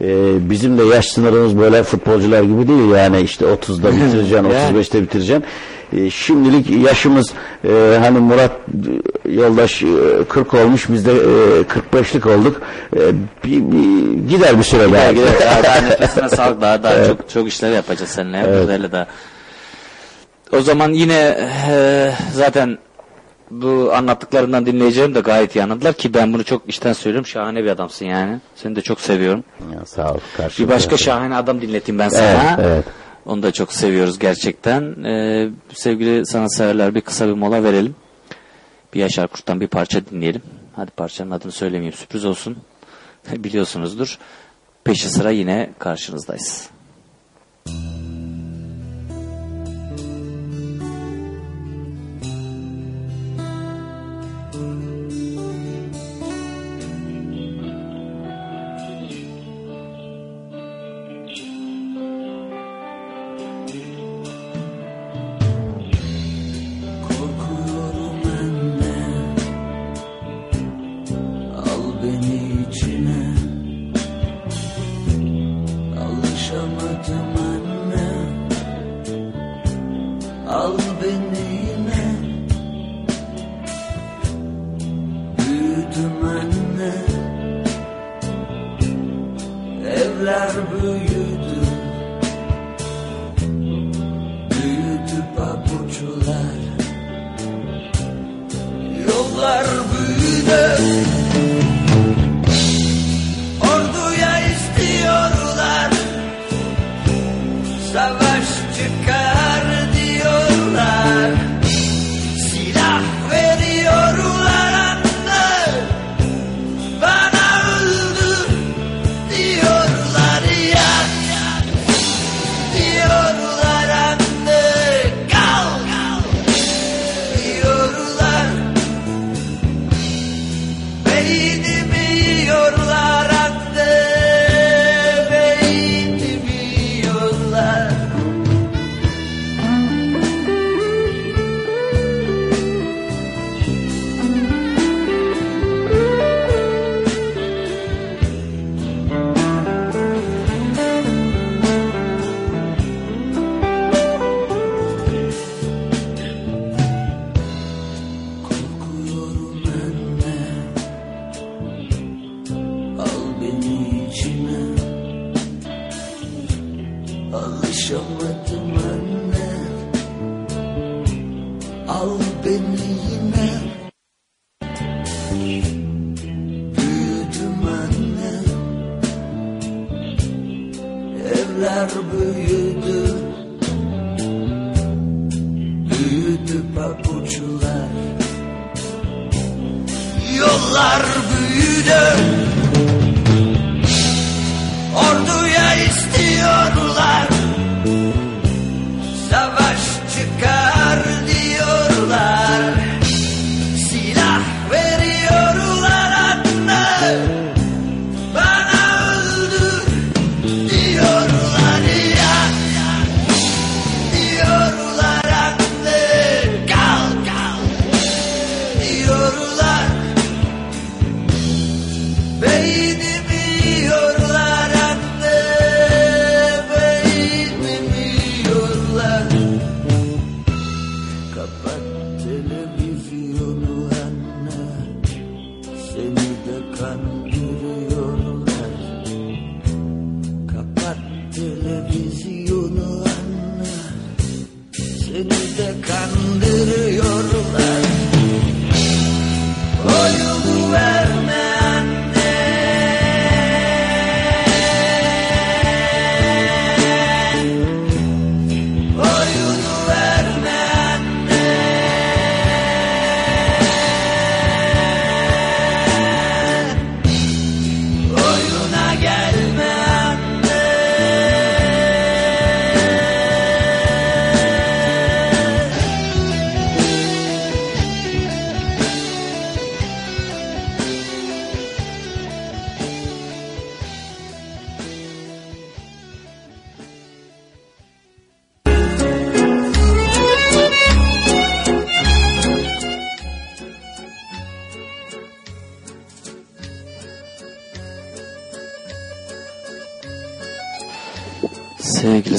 Ee, 0.00 0.50
bizim 0.50 0.78
de 0.78 0.82
yaş 0.84 1.06
sınırımız 1.06 1.58
böyle 1.58 1.82
futbolcular 1.82 2.42
gibi 2.42 2.68
değil 2.68 2.90
yani 2.90 3.20
işte 3.20 3.44
30'da 3.44 3.92
bitireceksin, 3.96 4.34
Yani. 4.36 4.78
35'te 4.78 5.02
bitireceksin. 5.02 5.44
Ee, 5.96 6.10
şimdilik 6.10 6.70
yaşımız 6.86 7.32
e, 7.64 7.98
hani 8.00 8.18
Murat 8.18 8.50
e, 9.28 9.32
yoldaş 9.32 9.82
e, 9.82 9.86
40 10.28 10.54
olmuş 10.54 10.86
biz 10.88 11.06
de 11.06 11.12
e, 11.12 11.94
45'lik 11.96 12.26
olduk. 12.26 12.60
E, 12.96 13.00
bir, 13.44 13.62
bir- 13.72 14.28
gider 14.28 14.58
bir 14.58 14.62
süre 14.62 14.92
daha. 14.92 15.12
Gider 15.12 15.26
gider. 15.26 15.40
Daha, 15.40 15.62
daha 15.64 15.80
nefesine 15.88 16.28
sağlık. 16.28 16.60
Daha, 16.60 16.82
daha 16.82 16.94
Evet. 16.94 17.06
çok 17.08 17.30
çok 17.30 17.48
işler 17.48 17.72
yapacağız 17.72 18.10
seninle. 18.10 18.44
Evet. 18.48 18.92
Daha. 18.92 19.06
O 20.52 20.60
zaman 20.60 20.90
yine 20.92 21.38
e, 21.70 22.12
zaten 22.34 22.78
bu 23.50 23.92
anlattıklarından 23.94 24.66
dinleyeceğim 24.66 25.14
de 25.14 25.20
gayet 25.20 25.56
iyi 25.56 25.62
anladılar 25.62 25.94
ki 25.94 26.14
ben 26.14 26.32
bunu 26.32 26.44
çok 26.44 26.68
içten 26.68 26.92
söylüyorum. 26.92 27.26
Şahane 27.26 27.64
bir 27.64 27.70
adamsın 27.70 28.06
yani. 28.06 28.40
Seni 28.54 28.76
de 28.76 28.80
çok 28.80 29.00
seviyorum. 29.00 29.44
Ya, 29.74 29.86
sağ 29.86 30.12
ol. 30.12 30.18
Bir 30.58 30.68
başka 30.68 30.96
şahane 30.96 31.36
adam 31.36 31.60
dinleteyim 31.60 31.98
ben 31.98 32.08
sana. 32.08 32.54
Evet, 32.54 32.66
evet. 32.66 32.84
Onu 33.26 33.42
da 33.42 33.52
çok 33.52 33.72
seviyoruz 33.72 34.18
gerçekten. 34.18 35.04
Ee, 35.04 35.48
sevgili 35.74 36.26
sanatseverler 36.26 36.94
bir 36.94 37.00
kısa 37.00 37.28
bir 37.28 37.32
mola 37.32 37.64
verelim. 37.64 37.94
Bir 38.94 39.00
Yaşar 39.00 39.28
Kurt'tan 39.28 39.60
bir 39.60 39.66
parça 39.66 40.06
dinleyelim. 40.06 40.42
Hadi 40.76 40.90
parçanın 40.90 41.30
adını 41.30 41.52
söylemeyeyim 41.52 41.94
sürpriz 41.94 42.24
olsun. 42.24 42.56
Biliyorsunuzdur. 43.32 44.18
Peşi 44.84 45.08
sıra 45.08 45.30
yine 45.30 45.70
karşınızdayız. 45.78 46.70
Korkuyorum 47.64 47.97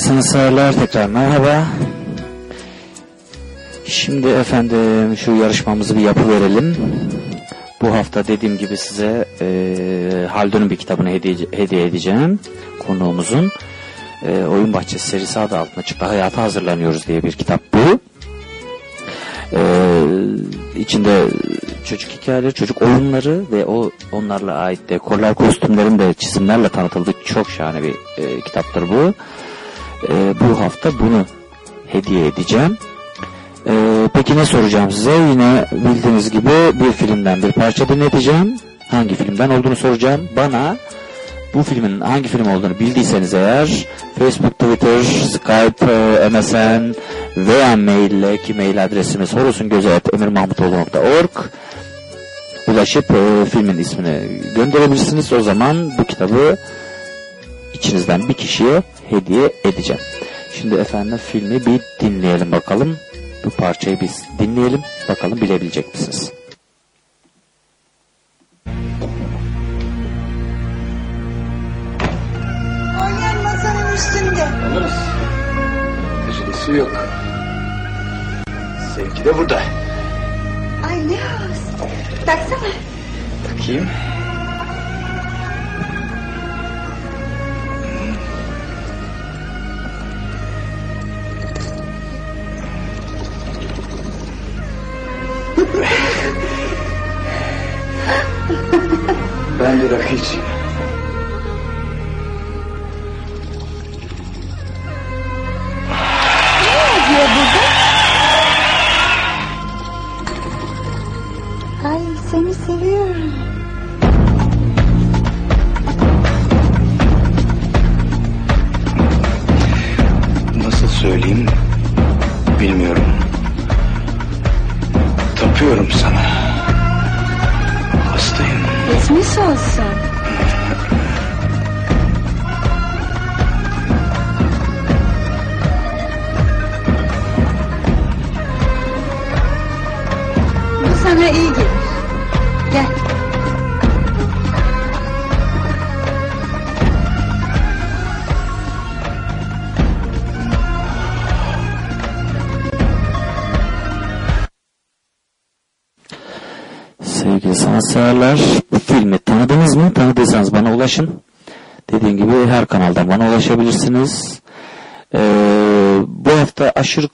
Sanatseverler 0.10 0.74
tekrar 0.74 1.06
merhaba. 1.06 1.66
Şimdi 3.86 4.28
efendim 4.28 5.18
şu 5.18 5.36
yarışmamızı 5.36 5.98
bir 5.98 6.02
yapı 6.02 6.30
verelim. 6.30 6.76
Bu 7.82 7.96
hafta 7.96 8.28
dediğim 8.28 8.58
gibi 8.58 8.78
size 8.78 9.26
e, 9.42 10.28
Haldun'un 10.32 10.70
bir 10.70 10.76
kitabını 10.76 11.10
hediye, 11.10 11.36
hediye 11.52 11.86
edeceğim. 11.86 12.40
Konuğumuzun 12.88 13.52
e, 14.24 14.44
Oyun 14.44 14.74
Bahçesi 14.74 15.08
serisi 15.08 15.40
adı 15.40 15.58
altında 15.58 15.86
Çıktı 15.86 16.06
Hayata 16.06 16.44
Hazırlanıyoruz 16.44 17.08
diye 17.08 17.24
bir 17.24 17.32
kitap 17.32 17.62
bu. 17.74 18.00
E, 19.54 19.62
içinde 20.80 21.28
çocuk 21.86 22.12
hikayeleri, 22.12 22.54
çocuk 22.54 22.82
oyunları 22.82 23.44
ve 23.52 23.66
o 23.66 23.92
onlarla 24.12 24.54
ait 24.54 24.90
dekorlar, 24.90 25.36
kostümlerin 25.36 26.00
de 26.00 26.14
çizimlerle 26.14 26.70
tanıtıldığı 26.70 27.14
çok 27.26 27.50
şahane 27.50 27.84
bir 27.84 27.96
e, 28.18 28.42
kitaptır 28.42 28.90
bu. 28.90 29.14
E, 30.20 30.34
bu 30.40 30.60
hafta 30.60 31.00
bunu 31.00 31.26
hediye 31.88 32.28
edeceğim. 32.28 32.78
E, 33.68 33.74
peki 34.14 34.38
ne 34.38 34.46
soracağım 34.46 34.92
size? 34.92 35.12
Yine 35.12 35.66
bildiğiniz 35.72 36.32
gibi 36.32 36.50
bir 36.74 36.92
filmden 36.92 37.44
bir 37.44 37.52
parça 37.52 37.90
dinleteceğim. 37.90 38.60
Hangi 38.92 39.16
filmden 39.16 39.50
olduğunu 39.50 39.76
soracağım. 39.76 40.30
Bana 40.36 40.76
bu 41.54 41.64
filmin 41.64 42.02
hangi 42.02 42.28
film 42.28 42.48
olduğunu 42.48 42.80
bildiyseniz 42.80 43.34
eğer 43.34 43.88
Facebook, 44.20 44.60
Twitter, 44.60 45.04
Skype, 45.04 45.86
e, 45.86 46.30
MSN 46.30 46.96
veya 47.38 47.76
mail 47.76 48.12
ile 48.12 48.38
ki 48.38 48.54
mail 48.54 48.84
adresimiz 48.86 49.36
horusungözü.emirmahmutoğlu.org 49.36 51.30
ulaşıp 52.68 53.12
e, 53.12 53.46
filmin 53.46 53.78
ismini 53.78 54.20
gönderebilirsiniz. 54.56 55.34
O 55.34 55.42
zaman 55.42 55.98
bu 55.98 56.04
kitabı 56.04 56.58
içinizden 57.74 58.30
bir 58.30 58.34
kişiye 58.34 58.82
hediye 59.12 59.54
edeceğim. 59.66 60.02
Şimdi 60.54 60.76
efendim 60.76 61.18
filmi 61.18 61.66
bir 61.66 61.82
dinleyelim 62.00 62.52
bakalım. 62.52 62.98
Bu 63.46 63.50
parçayı 63.50 64.00
biz 64.02 64.24
dinleyelim. 64.40 64.82
Bakalım 65.10 65.42
bilebilecek 65.42 65.94
misiniz? 65.94 66.39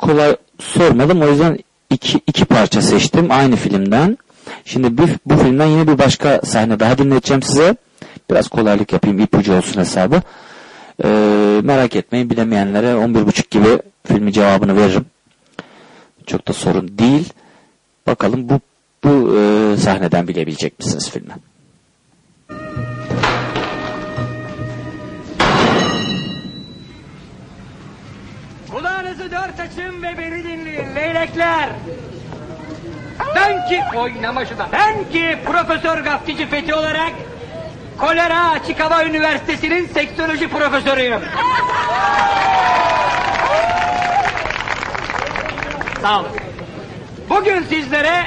Kolay 0.06 0.36
sormadım 0.60 1.22
o 1.22 1.28
yüzden 1.28 1.58
iki, 1.90 2.22
iki 2.28 2.46
parça 2.46 2.82
seçtim 2.82 3.32
aynı 3.32 3.56
filmden. 3.56 4.18
Şimdi 4.66 4.98
bir, 4.98 5.10
bu 5.26 5.38
filmden 5.38 5.66
yine 5.66 5.88
bir 5.88 5.98
başka 5.98 6.42
sahne 6.44 6.80
daha 6.80 6.98
dinleteceğim 6.98 7.44
size. 7.44 7.76
Biraz 8.30 8.48
kolaylık 8.48 8.94
yapayım 8.94 9.20
ipucu 9.20 9.54
olsun 9.54 9.82
hesabı. 9.82 10.22
Ee, 11.04 11.08
merak 11.64 11.96
etmeyin 11.96 12.30
bilemeyenlere 12.30 12.88
11.30 12.88 13.50
gibi 13.50 13.80
filmi 14.06 14.34
cevabını 14.34 14.78
veririm. 14.78 15.06
Çok 16.26 16.48
da 16.48 16.54
sorun 16.54 16.98
değil. 16.98 17.34
Bakalım 18.08 18.50
bu 18.50 18.60
bu 19.04 19.38
e, 19.38 19.78
sahneden 19.78 20.28
bilebilecek 20.28 20.80
misiniz 20.80 21.10
filmi? 21.10 21.34
Açın 29.66 30.04
ve 30.04 30.18
beni 30.18 30.44
dinleyin 30.44 30.96
leylekler. 30.96 31.70
Ben 33.36 33.68
ki 33.68 33.82
oynama 33.98 34.46
şurada. 34.46 34.68
Ben 34.72 35.12
ki 35.12 35.38
Profesör 35.46 35.98
Gafftici 35.98 36.48
Fethi 36.48 36.76
olarak 36.76 37.12
Kolera 37.98 38.50
Açık 38.50 38.80
Hava 38.80 39.04
Üniversitesi'nin 39.04 39.88
seksoloji 39.88 40.48
profesörüyüm. 40.50 41.22
Sağ 46.02 46.20
olun. 46.20 46.30
Bugün 47.30 47.64
sizlere 47.64 48.24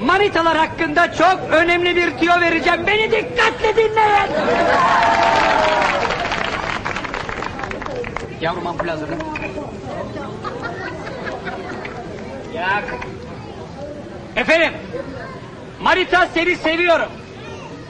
manitalar 0.00 0.56
hakkında 0.56 1.12
çok 1.12 1.40
önemli 1.50 1.96
bir 1.96 2.18
tüyo 2.18 2.40
vereceğim. 2.40 2.86
Beni 2.86 3.12
dikkatle 3.12 3.76
dinleyin. 3.76 4.30
Yavrum 8.40 8.66
ampul 8.66 8.88
hazırla. 8.88 9.14
Yak. 12.54 12.84
Efendim, 14.36 14.72
Marita 15.82 16.28
seni 16.34 16.56
seviyorum. 16.56 17.08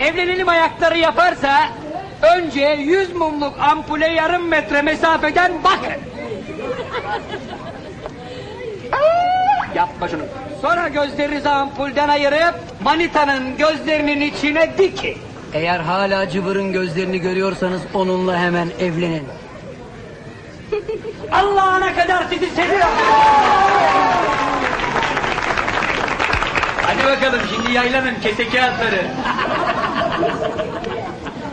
Evlenelim 0.00 0.48
ayakları 0.48 0.98
yaparsa 0.98 1.68
önce 2.22 2.60
100 2.60 3.12
mumluk 3.14 3.54
ampule 3.60 4.06
yarım 4.06 4.48
metre 4.48 4.82
mesafeden 4.82 5.52
bakın. 5.64 5.92
Yapma 9.74 10.08
şunu. 10.08 10.22
Sonra 10.62 10.88
gözlerinizi 10.88 11.48
ampulden 11.48 12.08
ayırıp 12.08 12.54
manitanın 12.84 13.56
gözlerinin 13.56 14.20
içine 14.20 14.78
dikin. 14.78 15.16
Eğer 15.52 15.80
hala 15.80 16.28
cıvırın 16.28 16.72
gözlerini 16.72 17.18
görüyorsanız 17.18 17.82
onunla 17.94 18.38
hemen 18.38 18.68
evlenin. 18.80 19.24
Allah'ına 21.32 21.94
kadar 21.94 22.24
sizi 22.30 22.50
seviyorum. 22.50 22.88
Hadi 26.86 27.04
bakalım 27.04 27.40
şimdi 27.54 27.72
yaylanın 27.72 28.14
kese 28.22 28.48
kağıtları. 28.48 29.06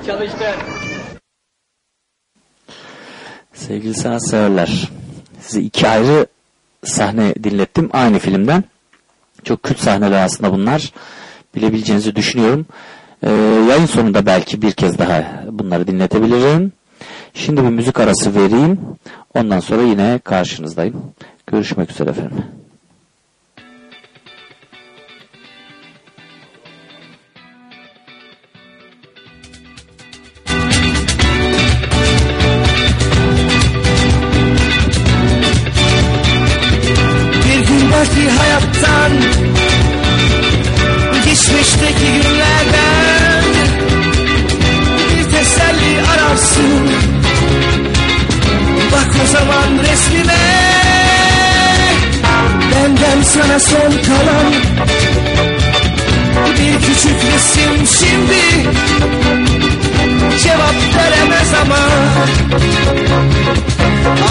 Çalıştır. 0.05 0.55
Sevgili 3.53 3.93
sanatseverler, 3.93 4.89
size 5.41 5.61
iki 5.61 5.87
ayrı 5.87 6.27
sahne 6.83 7.35
dinlettim 7.43 7.89
aynı 7.93 8.19
filmden. 8.19 8.63
Çok 9.43 9.63
kült 9.63 9.79
sahneler 9.79 10.23
aslında 10.23 10.53
bunlar. 10.53 10.93
Bilebileceğinizi 11.55 12.15
düşünüyorum. 12.15 12.65
Ee, 13.23 13.31
yayın 13.69 13.85
sonunda 13.85 14.25
belki 14.25 14.61
bir 14.61 14.71
kez 14.71 14.97
daha 14.99 15.43
bunları 15.51 15.87
dinletebilirim. 15.87 16.71
Şimdi 17.33 17.63
bir 17.63 17.69
müzik 17.69 17.99
arası 17.99 18.35
vereyim. 18.35 18.79
Ondan 19.33 19.59
sonra 19.59 19.81
yine 19.81 20.19
karşınızdayım. 20.23 21.13
Görüşmek 21.47 21.91
üzere 21.91 22.09
efendim. 22.09 22.60
Belki 38.01 38.29
hayattan 38.29 39.11
Geçmişteki 41.25 42.05
günlerden 42.05 43.43
Bir 45.09 45.23
teselli 45.23 46.01
ararsın. 46.13 46.89
Bak 48.91 49.11
o 49.23 49.27
zaman 49.27 49.83
resmime 49.91 50.33
Benden 52.71 53.23
sana 53.23 53.59
son 53.59 53.91
kalan 54.07 54.53
Bir 56.59 56.85
küçük 56.85 57.33
resim. 57.33 57.87
Şimdi 57.99 58.69
Cevap 60.43 60.75
veremez 60.95 61.53
ama 61.61 61.79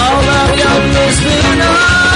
Ağlar 0.00 0.58
yalnızlığına 0.58 2.09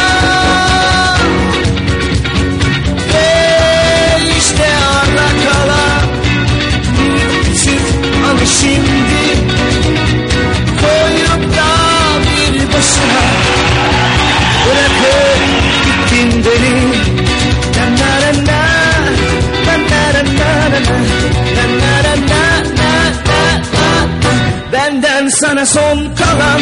sana 25.40 25.66
son 25.66 25.98
kalan 26.14 26.60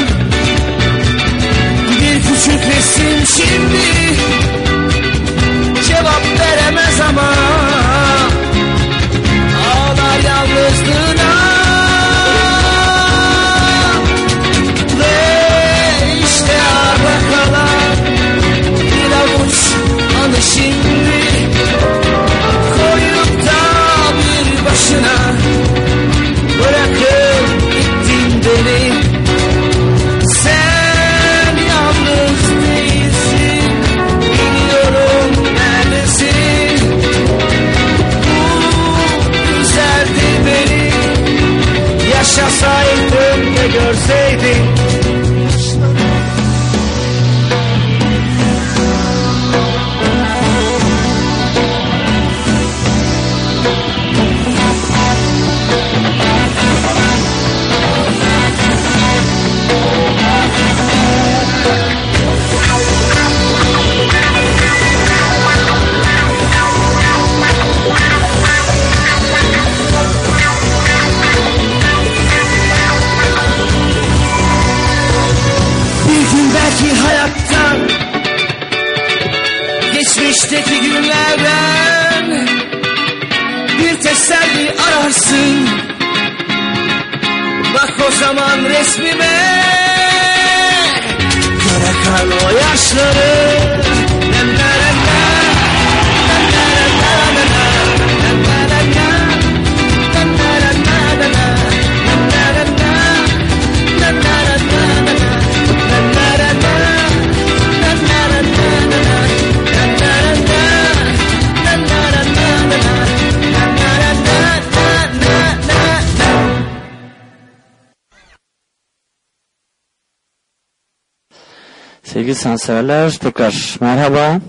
Sanseverler 122.62 123.10
tekrar 123.10 123.76
merhaba. 123.80 124.40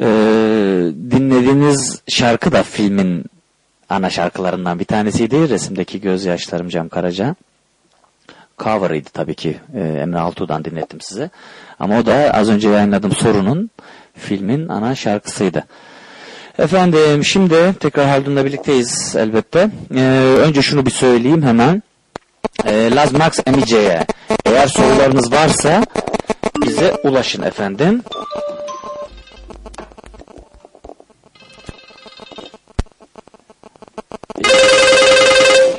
Ee, 0.00 0.06
dinlediğiniz 1.10 2.02
şarkı 2.08 2.52
da 2.52 2.62
filmin 2.62 3.24
ana 3.88 4.10
şarkılarından 4.10 4.78
bir 4.78 4.84
tanesiydi. 4.84 5.48
Resimdeki 5.48 6.00
gözyaşlarım 6.00 6.68
Cem 6.68 6.88
Karaca. 6.88 7.34
Cover'ıydı 8.58 9.08
tabii 9.12 9.34
ki. 9.34 9.56
Ee, 9.74 9.80
Emre 9.80 10.18
Altuğ'dan 10.18 10.64
dinlettim 10.64 11.00
size. 11.00 11.30
Ama 11.78 11.98
o 11.98 12.06
da 12.06 12.12
az 12.34 12.48
önce 12.48 12.68
yayınladığım 12.68 13.12
sorunun 13.12 13.70
filmin 14.14 14.68
ana 14.68 14.94
şarkısıydı. 14.94 15.64
Efendim 16.58 17.24
şimdi 17.24 17.74
tekrar 17.80 18.08
Haldun'la 18.08 18.44
birlikteyiz 18.44 19.16
elbette. 19.16 19.70
Ee, 19.94 20.00
önce 20.38 20.62
şunu 20.62 20.86
bir 20.86 20.90
söyleyeyim 20.90 21.42
hemen. 21.42 21.82
Ee, 22.64 22.90
Laz 22.94 23.12
Max 23.12 23.40
Emice'ye 23.46 24.06
eğer 24.44 24.66
sorularınız 24.66 25.32
varsa 25.32 25.84
bize 26.62 26.94
ulaşın 27.04 27.42
efendim. 27.42 28.02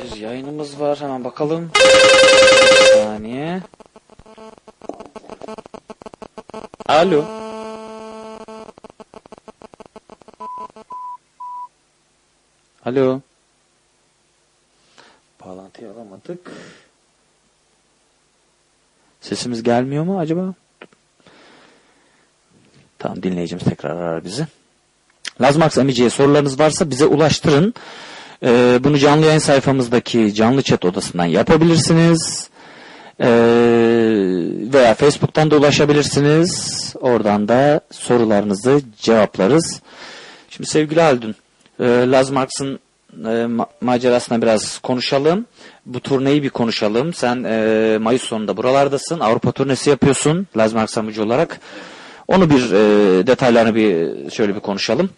Bir 0.04 0.16
yayınımız 0.16 0.80
var 0.80 1.00
hemen 1.00 1.24
bakalım. 1.24 1.70
Bir 1.74 2.94
saniye. 2.94 3.62
Alo. 6.88 7.24
Alo. 12.86 13.20
Bağlantıyı 15.44 15.90
alamadık. 15.90 16.52
Sesimiz 19.20 19.62
gelmiyor 19.62 20.04
mu 20.04 20.18
acaba? 20.18 20.54
Tamam 23.00 23.22
dinleyicimiz 23.22 23.64
tekrar 23.64 23.90
arar 23.90 24.24
bizi. 24.24 24.46
Lazmax 25.40 25.78
Amici'ye 25.78 26.10
sorularınız 26.10 26.60
varsa 26.60 26.90
bize 26.90 27.06
ulaştırın. 27.06 27.74
Ee, 28.44 28.78
bunu 28.84 28.98
canlı 28.98 29.26
yayın 29.26 29.38
sayfamızdaki 29.38 30.34
canlı 30.34 30.62
chat 30.62 30.84
odasından 30.84 31.24
yapabilirsiniz. 31.24 32.48
Ee, 33.20 33.26
veya 34.72 34.94
Facebook'tan 34.94 35.50
da 35.50 35.56
ulaşabilirsiniz. 35.56 36.52
Oradan 37.00 37.48
da 37.48 37.80
sorularınızı 37.90 38.80
cevaplarız. 38.98 39.80
Şimdi 40.50 40.68
sevgili 40.70 41.00
Haldun, 41.00 41.34
e, 41.80 41.84
Lazmarx'ın 41.84 42.78
e, 43.24 43.28
ma- 43.28 43.66
macerasına 43.80 44.42
biraz 44.42 44.78
konuşalım. 44.78 45.46
Bu 45.86 46.00
turneyi 46.00 46.42
bir 46.42 46.50
konuşalım. 46.50 47.14
Sen 47.14 47.44
e, 47.44 47.98
Mayıs 48.00 48.22
sonunda 48.22 48.56
buralardasın. 48.56 49.20
Avrupa 49.20 49.52
turnesi 49.52 49.90
yapıyorsun 49.90 50.46
Lazmarx 50.56 50.98
amıcı 50.98 51.24
olarak. 51.24 51.60
Onu 52.30 52.50
bir 52.50 52.72
e, 52.72 53.26
detaylarını 53.26 53.74
bir 53.74 54.30
şöyle 54.30 54.54
bir 54.54 54.60
konuşalım. 54.60 55.10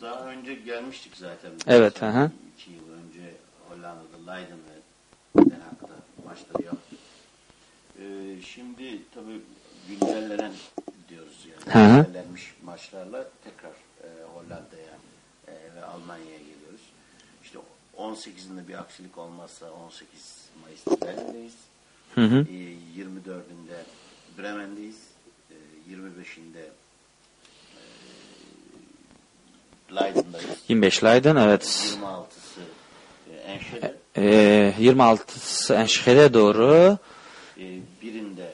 Daha 0.00 0.24
önce 0.24 0.54
gelmiştik 0.54 1.16
zaten. 1.16 1.50
Evet, 1.66 2.02
hı 2.02 2.06
hı. 2.06 2.30
İki 2.56 2.70
yıl 2.70 2.92
önce 2.92 3.34
Hollanda'da 3.68 4.32
Leiden 4.32 4.58
ve 4.58 5.50
Den 5.50 5.60
Haag'da 5.60 5.94
maçları 6.26 6.66
yaptık. 6.66 6.98
Ee, 7.98 8.02
şimdi 8.42 8.98
tabii 9.14 9.40
güncellenen 9.88 10.52
diyoruz 11.08 11.46
yani. 11.50 11.74
Hı 11.74 11.92
hı. 11.92 12.04
Güncellenmiş 12.04 12.54
maçlarla 12.64 13.28
tekrar 13.44 13.70
e, 14.02 14.08
Hollanda'ya 14.34 14.94
e, 15.48 15.52
ve 15.76 15.84
Almanya'ya 15.84 16.38
geliyoruz. 16.38 16.82
İşte 17.44 17.58
18'inde 17.98 18.68
bir 18.68 18.74
aksilik 18.74 19.18
olmazsa 19.18 19.70
18 19.70 20.48
Mayıs'ta 20.62 21.06
Berlin'deyiz. 21.06 21.56
Hı 22.14 22.20
hı. 22.20 22.46
Ee, 22.50 23.00
24'ünde 23.00 23.78
Bremen'deyiz. 24.38 25.07
Ee, 25.88 25.92
25'inde 25.92 26.62
e, 29.90 29.94
Leiden'dayız. 29.94 30.58
25 30.68 31.04
Leiden 31.04 31.36
evet. 31.36 31.96
26'sı 32.00 32.60
e, 33.32 33.36
Enşe'de. 33.36 33.94
E, 34.16 34.74
26'sı 34.80 35.74
Enşehir'e 35.74 36.34
doğru. 36.34 36.98
E, 37.58 37.78
birinde 38.02 38.52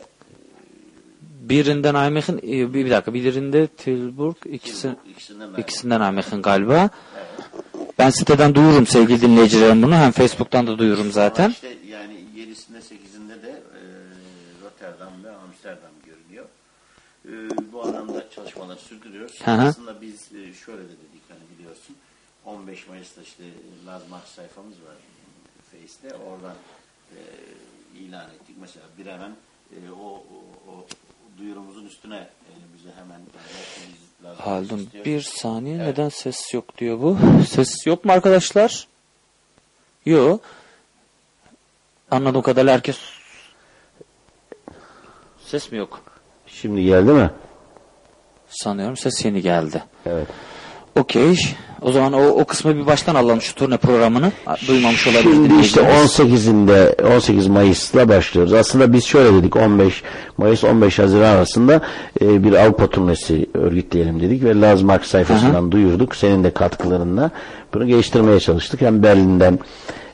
Birinden 1.44 1.94
e, 2.38 2.74
bir 2.74 2.90
dakika, 2.90 3.14
birinde 3.14 3.66
Tilburg, 3.66 4.36
ikisi, 4.46 4.96
ikisinden 5.10 5.46
Nijmegen. 5.46 5.62
ikisinden 5.62 6.00
Nijmegen 6.00 6.42
galiba. 6.42 6.90
Ben 7.98 8.10
siteden 8.10 8.54
duyururum 8.54 8.86
sevgili 8.86 9.20
dinleyicilerim 9.20 9.82
bunu. 9.82 9.94
Hem 9.94 10.10
Facebook'tan 10.12 10.66
da 10.66 10.78
duyururum 10.78 11.12
zaten. 11.12 11.44
Ama 11.44 11.52
işte 11.52 11.76
yani 11.88 12.14
7'sinde 12.36 12.78
8'inde 12.78 13.42
de 13.42 13.50
e, 13.50 13.80
Rotterdam 14.64 15.24
ve 15.24 15.30
Amsterdam 15.30 15.90
görünüyor. 16.06 16.44
E, 17.28 17.32
bu 17.72 17.82
anlamda 17.82 18.30
çalışmaları 18.30 18.78
sürdürüyoruz. 18.78 19.40
Hı 19.44 19.50
hı. 19.50 19.62
Aslında 19.62 20.00
biz 20.00 20.32
e, 20.32 20.54
şöyle 20.54 20.82
de 20.82 20.88
dedik 20.88 21.22
hani 21.28 21.58
biliyorsun 21.58 21.96
15 22.44 22.88
Mayıs'ta 22.88 23.22
işte 23.22 23.44
Lazmax 23.86 24.24
sayfamız 24.24 24.74
var 24.74 24.96
Face'te. 25.70 26.16
Oradan 26.16 26.56
e, 27.12 27.20
ilan 27.98 28.30
ettik. 28.30 28.56
Mesela 28.60 28.86
Bremen 28.98 29.36
e, 29.72 29.90
o, 29.90 30.06
o, 30.06 30.20
o 30.72 30.86
duyurumuzun 31.38 31.86
üstüne 31.86 32.16
e, 32.16 32.52
bize 32.76 32.90
hemen 32.96 33.18
yani 33.18 34.36
Haldun 34.38 34.88
bir 35.04 35.20
saniye 35.20 35.78
neden 35.78 36.08
ses 36.08 36.54
yok 36.54 36.78
diyor 36.78 37.00
bu. 37.00 37.18
Ses 37.48 37.86
yok 37.86 38.04
mu 38.04 38.12
arkadaşlar? 38.12 38.88
Yok. 40.06 40.40
Anladığım 42.10 42.42
kadarıyla 42.42 42.72
herkes 42.72 42.98
ses 45.44 45.72
mi 45.72 45.78
yok? 45.78 46.03
Şimdi 46.60 46.84
geldi 46.84 47.12
mi? 47.12 47.30
Sanıyorum 48.48 48.96
ses 48.96 49.24
yeni 49.24 49.42
geldi. 49.42 49.82
Evet. 50.06 50.26
Okey. 50.96 51.36
O 51.82 51.92
zaman 51.92 52.12
o, 52.12 52.26
o 52.26 52.44
kısmı 52.44 52.76
bir 52.76 52.86
baştan 52.86 53.14
alalım 53.14 53.40
şu 53.40 53.54
turne 53.54 53.76
programını. 53.76 54.32
Duymamış 54.68 55.06
olabilir 55.06 55.22
Şimdi 55.22 55.60
işte 55.60 55.80
dinleyicilerimiz. 55.80 56.46
18'inde 56.46 57.02
18 57.16 57.46
Mayıs'la 57.46 58.08
başlıyoruz. 58.08 58.52
Aslında 58.52 58.92
biz 58.92 59.04
şöyle 59.04 59.34
dedik 59.34 59.56
15 59.56 60.02
Mayıs 60.38 60.64
15 60.64 60.98
Haziran 60.98 61.36
arasında 61.36 61.80
e, 62.20 62.44
bir 62.44 62.52
Avrupa 62.52 62.86
turnesi 62.86 63.46
örgütleyelim 63.54 64.20
dedik 64.20 64.44
ve 64.44 64.60
Lazmark 64.60 65.04
sayfasından 65.04 65.72
duyurduk. 65.72 66.16
Senin 66.16 66.44
de 66.44 66.50
katkılarınla 66.50 67.30
bunu 67.74 67.86
geliştirmeye 67.86 68.40
çalıştık. 68.40 68.80
Hem 68.80 69.02
Berlin'den 69.02 69.58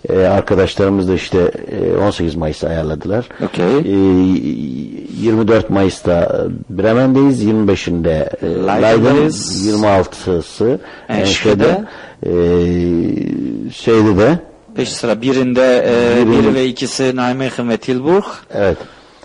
e, 0.08 0.18
arkadaşlarımız 0.18 1.08
da 1.08 1.14
işte 1.14 1.50
e, 1.94 1.96
18 1.96 2.34
Mayıs 2.34 2.64
ayarladılar. 2.64 3.28
Okey. 3.44 3.78
E, 3.78 3.96
24 5.20 5.70
Mayıs'ta 5.70 6.46
Bremen'deyiz. 6.70 7.44
25'inde 7.44 8.28
e, 8.42 8.46
Leiden, 8.46 8.82
Leiden'deyiz. 8.82 9.66
26'sı 9.68 10.80
Enschede. 11.08 11.64
Enschede. 11.64 11.84
E, 12.26 12.32
şeyde 13.72 14.16
de 14.16 14.38
Peş 14.74 14.88
sıra 14.92 15.22
birinde 15.22 15.84
e, 15.88 16.20
Birinde- 16.26 16.38
biri 16.42 16.54
ve 16.54 16.66
ikisi 16.66 17.02
Nijmegen 17.02 17.68
ve 17.68 17.76
Tilburg. 17.76 18.24
Evet. 18.54 18.76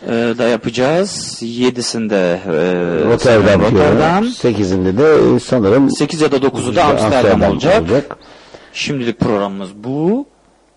E, 0.07 0.11
da 0.11 0.43
yapacağız. 0.47 1.37
Yedisinde 1.41 2.39
e, 2.45 2.51
Rotterdam, 3.05 3.61
Rotterdam. 3.61 4.23
8'inde 4.25 4.97
de 4.97 5.35
e, 5.35 5.39
sanırım 5.39 5.91
8 5.91 6.21
ya 6.21 6.31
da 6.31 6.37
9'u 6.37 6.75
da 6.75 6.83
Amsterdam, 6.83 7.41
olacak. 7.41 8.17
Şimdilik 8.73 9.19
programımız 9.19 9.69
bu. 9.75 10.25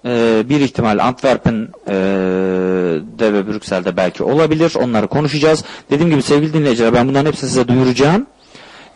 E, 0.05 0.43
bir 0.49 0.61
ihtimal 0.61 0.99
Antwerpen 0.99 1.69
e, 1.89 1.95
de 3.19 3.33
ve 3.33 3.47
Brüksel'de 3.47 3.97
belki 3.97 4.23
olabilir. 4.23 4.73
Onları 4.75 5.07
konuşacağız. 5.07 5.65
Dediğim 5.91 6.11
gibi 6.11 6.23
sevgili 6.23 6.53
dinleyiciler 6.53 6.95
ben 6.95 7.09
bunların 7.09 7.27
hepsini 7.27 7.51
size 7.51 7.69
duyuracağım. 7.69 8.27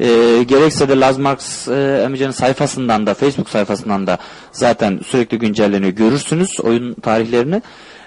E, 0.00 0.06
gerekse 0.42 0.88
de 0.88 1.00
Lazmarx 1.00 1.68
e, 1.68 2.02
Emice'nin 2.04 2.30
sayfasından 2.30 3.06
da 3.06 3.14
Facebook 3.14 3.48
sayfasından 3.48 4.06
da 4.06 4.18
zaten 4.52 5.00
sürekli 5.06 5.38
güncelleniyor. 5.38 5.92
Görürsünüz 5.92 6.60
oyun 6.62 6.94
tarihlerini. 6.94 7.62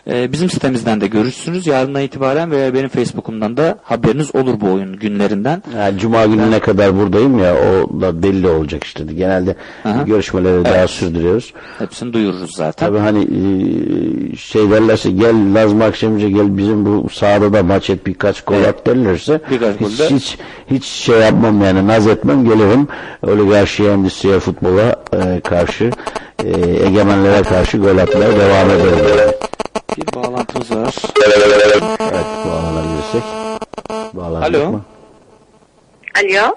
E, 0.07 0.31
bizim 0.31 0.49
sitemizden 0.49 1.01
de 1.01 1.07
görürsünüz 1.07 1.67
yarından 1.67 2.01
itibaren 2.01 2.51
veya 2.51 2.73
benim 2.73 2.89
Facebook'umdan 2.89 3.57
da 3.57 3.79
haberiniz 3.83 4.35
olur 4.35 4.61
bu 4.61 4.71
oyun 4.71 4.95
günlerinden. 4.95 5.63
Yani 5.77 5.99
Cuma 5.99 6.25
gününe 6.25 6.59
kadar 6.59 6.97
buradayım 6.97 7.39
ya 7.39 7.55
o 7.55 8.01
da 8.01 8.23
belli 8.23 8.47
olacak 8.47 8.83
işte. 8.83 9.03
Genelde 9.03 9.55
Aha. 9.85 10.01
görüşmeleri 10.01 10.65
daha 10.65 10.75
Evet. 10.75 10.89
sürdürüyoruz. 10.89 11.53
Hepsini 11.79 12.13
duyururuz 12.13 12.55
zaten. 12.55 12.87
Tabii 12.87 12.99
hani 12.99 13.21
e, 13.23 14.35
şey 14.35 14.71
derlerse 14.71 15.11
gel 15.11 15.55
Lazım 15.55 15.81
akşamca 15.81 16.29
gel 16.29 16.57
bizim 16.57 16.85
bu 16.85 17.09
sahada 17.09 17.53
da 17.53 17.63
maç 17.63 17.89
et 17.89 18.07
birkaç 18.07 18.41
gol 18.41 18.63
at 18.63 18.87
derlerse 18.87 19.41
Birkaç 19.51 19.79
hiç, 19.79 19.99
hiç, 19.99 20.37
hiç 20.71 20.85
şey 20.85 21.19
yapmam 21.19 21.61
yani 21.61 21.87
naz 21.87 22.07
etmem 22.07 22.45
gelirim 22.45 22.87
oligarşiye 23.27 23.91
endüstriye 23.91 24.39
futbola 24.39 24.95
e, 25.13 25.39
karşı 25.39 25.91
e, 26.43 26.49
egemenlere 26.87 27.43
karşı 27.43 27.77
gol 27.77 27.97
atmaya 27.97 28.31
devam 28.31 28.69
ederim. 28.69 29.05
Yani. 29.19 29.34
Bir 29.97 30.13
bağlantımız 30.15 30.71
var. 30.71 30.95
Evet 31.27 31.81
bağlanabilirsek. 32.45 33.23
Bağlandık 34.13 34.55
Alo. 34.55 34.71
mı? 34.71 34.81
Alo. 36.23 36.55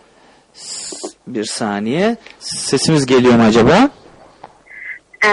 Bir 1.26 1.44
saniye. 1.44 2.16
Sesimiz 2.38 3.06
geliyor 3.06 3.34
mu 3.34 3.42
acaba? 3.42 3.90
Ee, 5.24 5.28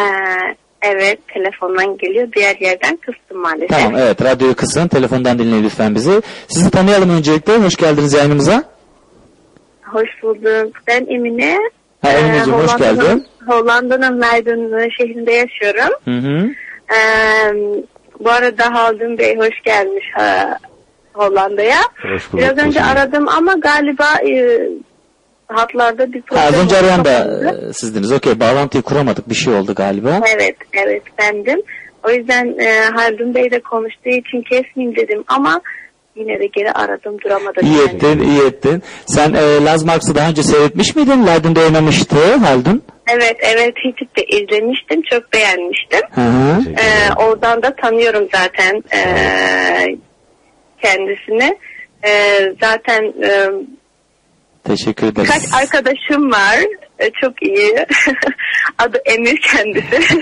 evet 0.82 1.20
telefondan 1.28 1.98
geliyor. 1.98 2.28
Diğer 2.36 2.56
yerden 2.60 2.98
kıstım 2.98 3.38
maalesef. 3.38 3.70
Tamam 3.70 3.96
evet 3.96 4.22
radyoyu 4.24 4.56
kısın. 4.56 4.88
Telefondan 4.88 5.40
dinleyin 5.40 5.64
lütfen 5.64 5.96
bizi. 5.96 6.22
Sizi 6.48 6.72
tanıyalım 6.72 7.10
öncelikle. 7.10 7.58
Hoş 7.58 7.76
geldiniz 7.76 8.14
yayınımıza. 8.14 8.64
Hoş 9.84 10.10
bulduk. 10.24 10.76
Ben 10.88 11.06
Emine. 11.10 11.60
Ha, 12.02 12.12
Emineciğim, 12.12 12.60
hoş 12.60 12.72
Hollanda'nın- 12.72 13.02
geldin. 13.02 13.26
Hollanda'nın 13.48 14.22
Leiden 14.22 14.90
şehrinde 14.98 15.32
yaşıyorum. 15.32 15.94
Hı 16.06 16.12
hı. 16.18 16.50
Ee, 16.92 17.54
bu 18.20 18.30
arada 18.30 18.74
Haldun 18.74 19.18
Bey 19.18 19.38
hoş 19.38 19.62
gelmiş 19.66 20.06
ha, 20.14 20.60
Hollanda'ya. 21.14 21.80
Hoş 22.02 22.34
bulduk. 22.34 22.46
Biraz 22.46 22.58
önce 22.58 22.84
aradım 22.84 23.28
ama 23.30 23.54
galiba 23.54 24.08
e, 24.28 24.60
hatlarda 25.48 26.14
bir 26.14 26.22
problem 26.22 26.44
Az 26.48 26.64
önce 26.64 26.78
arayan 26.78 27.06
da 27.06 27.12
e, 27.70 27.74
sizdiniz. 27.74 28.12
Okey 28.12 28.40
bağlantıyı 28.40 28.84
kuramadık. 28.84 29.30
Bir 29.30 29.36
şey 29.36 29.54
oldu 29.54 29.76
galiba. 29.76 30.22
Evet, 30.36 30.56
evet 30.74 31.04
bendim. 31.20 31.62
O 32.04 32.12
yüzden 32.12 32.56
e, 32.60 32.82
Haldun 32.96 33.36
Bey 33.36 33.52
de 33.52 33.60
konuştuğu 33.60 34.10
için 34.10 34.42
kesmeyeyim 34.42 34.96
dedim 34.96 35.24
ama 35.28 35.62
yine 36.16 36.40
de 36.40 36.48
geri 36.48 36.72
aradım 36.72 37.18
duramadım. 37.22 37.66
İyi 37.66 37.78
yani. 37.78 37.90
ettin, 37.90 38.20
iyi 38.20 38.42
ettin. 38.42 38.84
Sen 39.06 39.34
e, 39.34 39.64
Laz 39.66 39.84
Marks'ı 39.84 40.16
daha 40.16 40.30
önce 40.30 40.44
seyretmiş 40.44 40.96
miydin? 40.96 41.28
Leiden'de 41.28 41.60
oynamıştı 41.60 42.36
Haldun. 42.36 42.84
Evet, 43.14 43.38
evet 43.42 43.74
hiç 43.86 44.02
de 44.18 44.24
izlemiştim, 44.38 45.02
çok 45.12 45.34
beğenmiştim. 45.34 46.02
Hı 46.12 46.22
hı. 46.22 46.62
Ee, 46.70 47.14
oradan 47.16 47.64
da 47.64 47.76
tanıyorum 47.76 48.28
zaten 48.34 48.84
ee, 48.94 49.98
kendisini. 50.82 51.58
Ee, 52.08 52.54
zaten 52.62 53.04
e, 53.24 53.50
Teşekkür 54.64 55.08
ederiz. 55.08 55.30
Kaç 55.30 55.62
arkadaşım 55.62 56.32
var. 56.32 56.60
E, 57.00 57.10
Çok 57.22 57.44
iyi. 57.44 57.76
Adı 58.78 59.02
Emir 59.06 59.42
kendisi. 59.42 60.18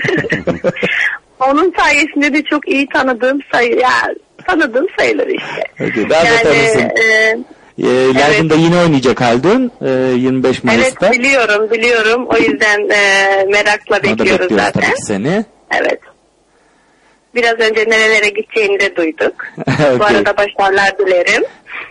Onun 1.40 1.74
sayesinde 1.78 2.32
de 2.32 2.42
çok 2.42 2.68
iyi 2.68 2.88
tanıdığım 2.88 3.38
sayı 3.52 3.78
ya 3.78 4.14
tanıdığım 4.46 4.86
sayılır 4.98 5.26
işte. 5.26 5.84
Okey, 5.90 6.10
daha 6.10 6.24
da 6.24 6.36
tanısın. 6.42 6.80
e, 6.80 7.36
E, 7.78 7.86
Leiden'da 8.14 8.54
yine 8.54 8.76
oynayacak 8.78 9.20
Haldun. 9.20 9.70
E, 9.86 9.90
25 10.16 10.50
evet 10.50 10.64
Mayıs'ta. 10.64 11.12
biliyorum 11.12 11.70
biliyorum. 11.70 12.26
O 12.26 12.36
yüzden 12.36 12.80
e, 12.90 13.44
merakla 13.44 13.96
bekliyoruz 13.96 14.20
bekliyoruz 14.20 14.56
zaten. 14.56 14.80
tabii 14.80 15.00
seni. 15.06 15.44
Evet. 15.80 16.00
Biraz 17.34 17.52
önce 17.54 17.84
nerelere 17.88 18.28
gideceğini 18.28 18.80
de 18.80 18.96
duyduk. 18.96 19.34
Okey. 19.60 19.98
Bu 19.98 20.04
arada 20.04 20.36
başarılar 20.36 20.98
dilerim. 20.98 21.42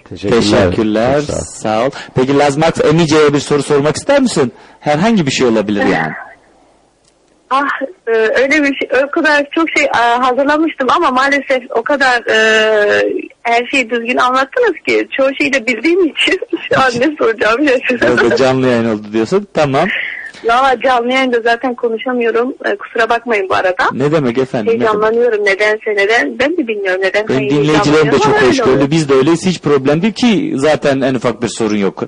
Teşekkürler. 0.09 1.21
Çok 1.27 1.35
sağ 1.35 1.85
ol. 1.85 1.89
Peki 2.15 2.37
Laz 2.37 2.57
Marks 2.57 2.81
Emice'ye 2.85 3.33
bir 3.33 3.39
soru 3.39 3.63
sormak 3.63 3.95
ister 3.95 4.21
misin? 4.21 4.53
Herhangi 4.79 5.25
bir 5.25 5.31
şey 5.31 5.47
olabilir 5.47 5.85
yani. 5.85 6.13
Ah 7.55 7.67
e, 8.07 8.11
öyle 8.11 8.63
bir 8.63 8.75
şey, 8.75 9.03
o 9.07 9.11
kadar 9.11 9.45
çok 9.55 9.69
şey 9.77 9.85
e, 9.85 9.97
hazırlamıştım 9.97 10.87
ama 10.95 11.11
maalesef 11.11 11.63
o 11.69 11.83
kadar 11.83 12.21
e, 12.29 12.37
her 13.43 13.65
şeyi 13.71 13.89
düzgün 13.89 14.17
anlattınız 14.17 14.73
ki 14.87 15.07
çoğu 15.17 15.29
şeyi 15.41 15.53
de 15.53 15.67
bildiğim 15.67 16.05
için 16.05 16.39
şu 16.73 16.81
an 16.81 16.91
ne 16.99 17.15
soracağım 17.19 17.67
şaşırdım. 17.67 18.35
canlı 18.35 18.67
yayın 18.67 18.89
oldu 18.89 19.07
diyorsun. 19.13 19.47
Tamam. 19.53 19.87
Valla 20.45 20.81
canlı 20.81 21.13
yayında 21.13 21.41
zaten 21.41 21.75
konuşamıyorum. 21.75 22.53
E, 22.65 22.75
kusura 22.75 23.09
bakmayın 23.09 23.49
bu 23.49 23.55
arada. 23.55 23.89
Ne 23.93 24.11
demek 24.11 24.37
efendim? 24.37 24.67
Ne 24.67 24.71
demek? 24.73 24.87
Heyecanlanıyorum 24.87 25.45
nedense 25.45 25.91
neden. 25.95 26.39
Ben 26.39 26.57
de 26.57 26.67
bilmiyorum 26.67 27.01
neden. 27.01 27.27
Benim 27.27 27.49
dinleyicilerim 27.49 27.83
de 27.83 28.11
heyecanlanıyorum 28.11 28.19
çok 28.19 28.35
öyle 28.35 28.47
hoşgörülü. 28.47 28.91
Biz 28.91 29.09
de 29.09 29.13
öyleyiz. 29.13 29.45
Hiç 29.45 29.61
problem 29.61 30.01
değil 30.01 30.13
ki 30.13 30.53
zaten 30.55 31.01
en 31.01 31.15
ufak 31.15 31.41
bir 31.41 31.47
sorun 31.47 31.77
yok. 31.77 32.03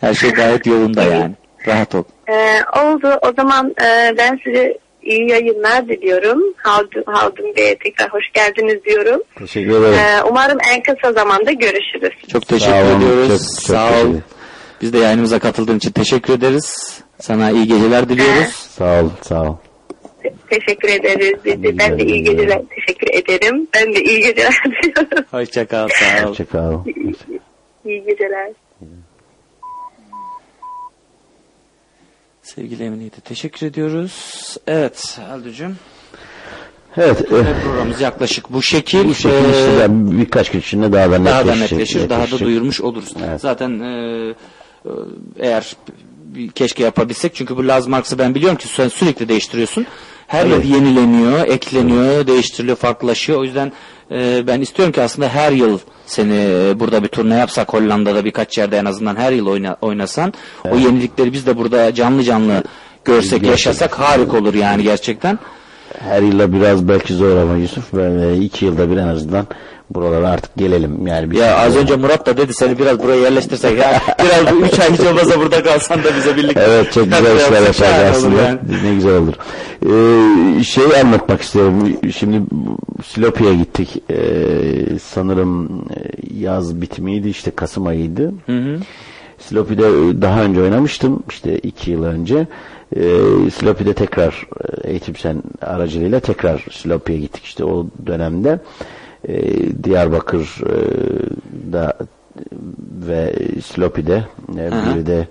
Her 0.00 0.14
şey 0.14 0.30
gayet 0.30 0.66
yolunda 0.66 1.02
yani. 1.02 1.34
Rahat 1.66 1.94
ol. 1.94 2.04
E, 2.30 2.34
oldu. 2.80 3.18
O 3.22 3.32
zaman 3.36 3.74
e, 3.82 4.14
ben 4.18 4.38
size 4.44 4.78
iyi 5.02 5.30
yayınlar 5.30 5.88
diliyorum. 5.88 6.42
Haldun, 6.56 7.02
Haldun 7.06 7.56
Bey'e 7.56 7.78
tekrar 7.78 8.08
hoş 8.12 8.24
geldiniz 8.34 8.84
diyorum. 8.84 9.22
Teşekkür 9.38 9.70
ederim. 9.70 9.94
E, 9.94 10.22
umarım 10.30 10.58
en 10.72 10.82
kısa 10.82 11.12
zamanda 11.12 11.52
görüşürüz. 11.52 12.28
Çok 12.32 12.46
teşekkür 12.48 12.72
Sağ 12.72 12.82
olun, 12.84 12.96
ediyoruz. 13.00 13.28
çok- 13.28 13.38
çok 13.66 13.76
Sağ 13.76 13.88
ol. 13.88 14.14
Biz 14.82 14.92
de 14.92 14.98
yayınımıza 14.98 15.38
katıldığın 15.38 15.76
için 15.76 15.90
teşekkür 15.92 16.32
ederiz. 16.32 17.00
Sana 17.18 17.50
iyi 17.50 17.66
geceler 17.68 18.08
diliyoruz. 18.08 18.48
Sağ 18.78 19.00
ol, 19.02 19.08
sağ 19.22 19.42
ol. 19.42 19.56
Teşekkür 20.50 20.88
ederiz. 20.88 21.34
Biz 21.44 21.62
de, 21.62 21.78
ben 21.78 21.98
de 21.98 22.04
iyi 22.04 22.22
geceler 22.24 22.60
teşekkür 22.76 23.14
ederim. 23.14 23.68
Ben 23.74 23.94
de 23.94 24.02
iyi 24.02 24.20
geceler 24.20 24.52
diliyorum. 24.82 25.24
Hoşça 25.30 25.66
kal. 25.66 25.88
Sağ 25.88 26.24
ol. 26.26 26.30
Hoşça 26.30 26.44
kal. 26.44 26.72
iyi 27.84 28.04
geceler. 28.04 28.50
Sevgili 32.60 32.84
Emine'ye 32.84 33.10
teşekkür 33.10 33.66
ediyoruz. 33.66 34.12
Evet 34.66 35.18
Alducuğum. 35.32 35.70
Evet. 36.96 37.20
e, 37.20 37.26
programımız 37.64 38.00
yaklaşık 38.00 38.52
bu 38.52 38.62
şekil. 38.62 39.04
bu 39.08 39.14
şekilde 39.14 39.36
Ee, 39.48 39.50
işte 39.50 39.86
birkaç 39.90 40.50
gün 40.50 40.58
içinde 40.60 40.92
daha 40.92 41.10
da 41.10 41.24
daha 41.24 41.46
da 41.46 41.50
netleşecek. 41.54 41.72
netleşir, 41.72 42.10
daha 42.10 42.30
da 42.30 42.38
duyurmuş 42.38 42.80
oluruz. 42.80 43.08
Evet. 43.28 43.40
Zaten 43.40 43.80
e, 43.80 43.88
e, 44.84 44.90
eğer 45.38 45.76
bir- 46.24 46.50
keşke 46.50 46.82
yapabilsek 46.84 47.34
çünkü 47.34 47.56
bu 47.56 47.68
Laz 47.68 47.86
Marx'ı 47.86 48.18
ben 48.18 48.34
biliyorum 48.34 48.58
ki 48.58 48.68
sen 48.68 48.88
sürekli 48.88 49.28
değiştiriyorsun. 49.28 49.86
Her 50.26 50.46
Evet. 50.46 50.64
yıl 50.64 50.74
yenileniyor, 50.74 51.46
ekleniyor, 51.46 52.26
değiştiriliyor, 52.26 52.76
farklılaşıyor. 52.76 53.38
O 53.40 53.44
yüzden 53.44 53.72
e, 54.10 54.46
ben 54.46 54.60
istiyorum 54.60 54.92
ki 54.92 55.02
aslında 55.02 55.28
her 55.28 55.52
yıl 55.52 55.78
seni 56.06 56.34
e, 56.34 56.80
burada 56.80 57.02
bir 57.02 57.08
turne 57.08 57.34
yapsak 57.38 57.72
Hollanda'da 57.72 58.24
birkaç 58.24 58.58
yerde 58.58 58.76
en 58.78 58.84
azından 58.84 59.16
her 59.16 59.32
yıl 59.32 59.46
oyna, 59.46 59.76
oynasan 59.80 60.32
o 60.70 60.76
yenilikleri 60.76 61.32
biz 61.32 61.46
de 61.46 61.56
burada 61.56 61.94
canlı 61.94 62.22
canlı 62.22 62.62
görsek, 63.04 63.30
Gerçekten. 63.30 63.50
yaşasak 63.50 63.94
harika 63.98 64.38
olur 64.38 64.54
yani 64.54 64.82
gerçekten. 64.82 65.38
Her 65.98 66.22
yılda 66.22 66.52
biraz 66.52 66.88
belki 66.88 67.14
zor 67.14 67.36
ama 67.36 67.56
Yusuf. 67.56 67.84
Ben 67.92 68.18
e, 68.18 68.36
iki 68.36 68.64
yılda 68.64 68.90
bir 68.90 68.96
en 68.96 69.08
azından 69.08 69.46
buralara 69.94 70.28
artık 70.28 70.56
gelelim. 70.56 71.06
Yani 71.06 71.30
bir 71.30 71.36
Ya 71.38 71.56
az 71.56 71.64
şekilde- 71.64 71.80
önce 71.80 71.96
Murat 71.96 72.26
da 72.26 72.36
dedi 72.36 72.54
seni 72.54 72.78
biraz 72.78 73.02
buraya 73.02 73.20
yerleştirsek 73.20 73.78
ya 73.78 74.00
biraz 74.24 74.54
bu 74.54 74.66
üç 74.66 74.78
ay 74.78 74.92
hiç 74.92 75.00
olmasa 75.00 75.40
burada 75.40 75.62
kalsan 75.62 76.04
da 76.04 76.16
bize 76.16 76.36
birlikte. 76.36 76.64
Evet 76.68 76.92
çok 76.92 77.04
güzel 77.04 77.36
işler 77.36 77.60
olur 77.60 78.10
aslında. 78.10 78.42
yani. 78.42 78.58
Ne 78.84 78.94
güzel 78.94 79.16
olur. 79.16 79.34
Ee, 79.86 80.64
şeyi 80.64 80.96
anlatmak 81.04 81.40
istiyorum. 81.42 81.88
Şimdi 82.16 82.42
Silopi'ye 83.06 83.54
gittik. 83.54 84.02
Ee, 84.10 84.98
sanırım 85.02 85.66
e, 85.90 85.98
yaz 86.40 86.80
bitimiydi 86.80 87.28
işte 87.28 87.50
Kasım 87.50 87.86
ayıydı. 87.86 88.32
Hı 88.46 88.58
hı. 88.58 88.78
Silopi'de 89.38 89.82
e, 89.86 90.22
daha 90.22 90.42
önce 90.42 90.60
oynamıştım. 90.62 91.22
işte 91.30 91.58
iki 91.58 91.90
yıl 91.90 92.04
önce. 92.04 92.46
Ee, 92.96 93.00
Silopi'de 93.58 93.92
tekrar 93.94 94.46
e, 94.84 94.90
Eğitim 94.90 95.16
Sen 95.16 95.42
aracılığıyla 95.62 96.20
tekrar 96.20 96.64
Silopi'ye 96.72 97.18
gittik 97.18 97.44
işte 97.44 97.64
o 97.64 97.86
dönemde. 98.06 98.58
Ee, 99.28 99.84
Diyarbakır'da 99.84 101.96
ve 103.06 103.34
Silopi'de 103.64 104.24
e, 104.56 104.70
biri 104.70 105.06
de 105.06 105.28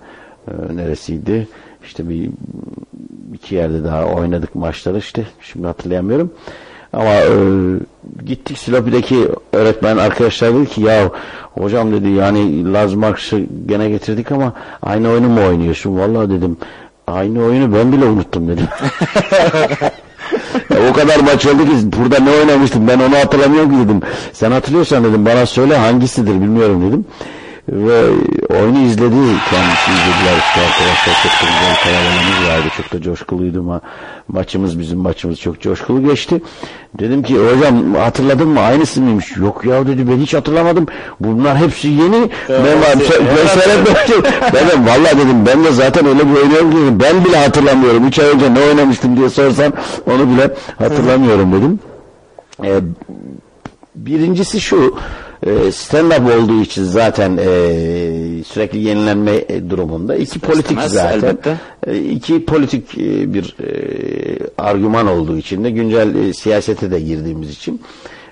e, 0.47 0.51
neresiydi? 0.75 1.47
İşte 1.83 2.09
bir 2.09 2.29
iki 3.33 3.55
yerde 3.55 3.83
daha 3.83 4.05
oynadık 4.05 4.55
maçları 4.55 4.97
işte 4.97 5.23
şimdi 5.41 5.67
hatırlayamıyorum. 5.67 6.31
Ama 6.93 7.11
e, 7.11 7.33
gittik 8.25 8.57
Silopi'deki 8.57 9.27
öğretmen 9.53 9.97
arkadaşlar 9.97 10.53
dedi 10.53 10.69
ki 10.69 10.81
ya 10.81 11.11
hocam 11.51 11.91
dedi 11.91 12.09
yani 12.09 12.73
Laz 12.73 12.93
Marx'ı 12.93 13.45
gene 13.65 13.89
getirdik 13.89 14.31
ama 14.31 14.53
aynı 14.81 15.09
oyunu 15.09 15.29
mu 15.29 15.41
oynuyorsun? 15.47 15.99
Vallahi 15.99 16.29
dedim 16.29 16.57
aynı 17.07 17.43
oyunu 17.43 17.75
ben 17.75 17.91
bile 17.91 18.05
unuttum 18.05 18.47
dedim. 18.47 18.67
O 20.89 20.93
kadar 20.93 21.19
maç 21.19 21.45
oldu 21.45 21.65
ki 21.65 21.71
burada 21.99 22.19
ne 22.19 22.31
oynamıştım 22.31 22.87
ben 22.87 22.99
onu 22.99 23.15
hatırlamıyorum 23.15 23.71
ki 23.71 23.85
dedim. 23.85 24.01
Sen 24.33 24.51
hatırlıyorsan 24.51 25.03
dedim 25.03 25.25
bana 25.25 25.45
söyle 25.45 25.77
hangisidir 25.77 26.33
bilmiyorum 26.33 26.87
dedim. 26.87 27.05
Ve 27.71 28.01
oyunu 28.49 28.79
izledi 28.79 29.15
kendisi 29.49 29.91
izlediler 29.91 30.37
işte 30.37 30.61
arkadaşlar 30.61 31.13
çok 31.23 31.31
da 31.31 31.51
güzel 31.51 31.75
kalabalığımız 31.83 32.49
vardı 32.49 32.67
çok 32.77 32.93
da 32.93 33.01
coşkuluydu 33.01 33.63
ma 33.63 33.81
maçımız 34.27 34.79
bizim 34.79 34.99
maçımız 34.99 35.39
çok 35.39 35.61
coşkulu 35.61 36.07
geçti. 36.07 36.41
Dedim 36.99 37.23
ki 37.23 37.37
hocam 37.37 37.93
hatırladın 37.95 38.47
mı 38.47 38.59
aynısı 38.59 39.01
mıymış? 39.01 39.37
Yok 39.37 39.65
ya 39.65 39.87
dedi 39.87 40.07
ben 40.09 40.17
hiç 40.17 40.33
hatırlamadım. 40.33 40.85
Bunlar 41.19 41.57
hepsi 41.57 41.87
yeni. 41.87 42.29
ben 42.49 42.65
ben, 42.65 42.99
ben 43.37 43.47
seyretmemiştim. 43.59 44.23
dedim 44.53 44.87
valla 44.87 45.17
dedim 45.17 45.45
ben 45.45 45.63
de 45.63 45.71
zaten 45.71 46.05
öyle 46.05 46.29
bir 46.29 46.35
oynuyorum 46.35 46.71
ki 46.71 46.77
ben 47.05 47.25
bile 47.25 47.37
hatırlamıyorum. 47.37 48.07
3 48.07 48.19
ay 48.19 48.29
önce 48.29 48.53
ne 48.53 48.59
oynamıştım 48.59 49.17
diye 49.17 49.29
sorsan 49.29 49.73
onu 50.07 50.29
bile 50.29 50.51
hatırlamıyorum 50.77 51.53
dedim. 51.53 51.79
Ee, 52.63 52.79
birincisi 54.05 54.61
şu 54.61 54.95
e, 55.45 55.49
stand-up 55.49 56.41
olduğu 56.41 56.61
için 56.61 56.83
zaten 56.83 57.37
e, 57.37 57.47
sürekli 58.43 58.79
yenilenme 58.79 59.31
e, 59.49 59.69
durumunda. 59.69 60.15
İki 60.15 60.39
politik 60.39 60.79
İstemez, 60.79 60.91
zaten. 60.91 61.17
elbette. 61.17 61.57
E, 61.87 61.97
iki 61.97 62.45
politik 62.45 62.97
e, 62.97 63.33
bir 63.33 63.55
e, 63.63 63.69
argüman 64.57 65.07
olduğu 65.07 65.37
için 65.37 65.63
de 65.63 65.69
güncel 65.69 66.15
e, 66.15 66.33
siyasete 66.33 66.91
de 66.91 66.99
girdiğimiz 66.99 67.49
için. 67.49 67.81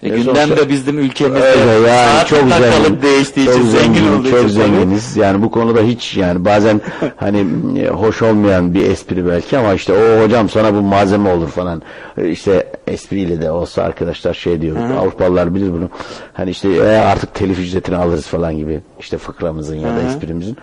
E, 0.03 0.09
gündem 0.09 0.49
de 0.49 0.69
bizim 0.69 0.99
ülkemizde 0.99 1.45
Öyle 1.45 1.87
yani 1.87 2.27
çok 2.27 2.39
zengin, 2.39 3.01
değiştiği 3.01 3.45
çok 3.45 3.55
için 3.55 3.65
zengin 3.67 3.93
zengin, 3.93 4.11
olduğu 4.11 4.29
çok 4.29 4.49
için 4.49 4.59
tabii. 4.59 4.75
zenginiz. 4.75 5.17
Yani 5.17 5.43
bu 5.43 5.51
konuda 5.51 5.81
hiç 5.81 6.17
yani 6.17 6.45
bazen 6.45 6.81
hani 7.15 7.45
hoş 7.87 8.21
olmayan 8.21 8.73
bir 8.73 8.89
espri 8.89 9.27
belki 9.27 9.57
ama 9.57 9.73
işte 9.73 9.93
o 9.93 10.23
hocam 10.23 10.49
sana 10.49 10.73
bu 10.73 10.81
malzeme 10.81 11.29
olur 11.29 11.47
falan. 11.47 11.81
İşte 12.25 12.67
espriyle 12.87 13.41
de 13.41 13.51
olsa 13.51 13.83
arkadaşlar 13.83 14.33
şey 14.33 14.61
diyor. 14.61 14.77
Hı. 14.77 14.99
Avrupalılar 14.99 15.55
bilir 15.55 15.73
bunu. 15.73 15.89
Hani 16.33 16.49
işte 16.49 16.69
e, 16.69 16.81
artık 16.97 17.33
telif 17.33 17.59
ücretini 17.59 17.95
alırız 17.97 18.27
falan 18.27 18.57
gibi. 18.57 18.79
İşte 18.99 19.17
fıkramızın 19.17 19.75
ya 19.75 19.89
da 19.89 19.95
Hı. 20.01 20.07
esprimizin. 20.07 20.57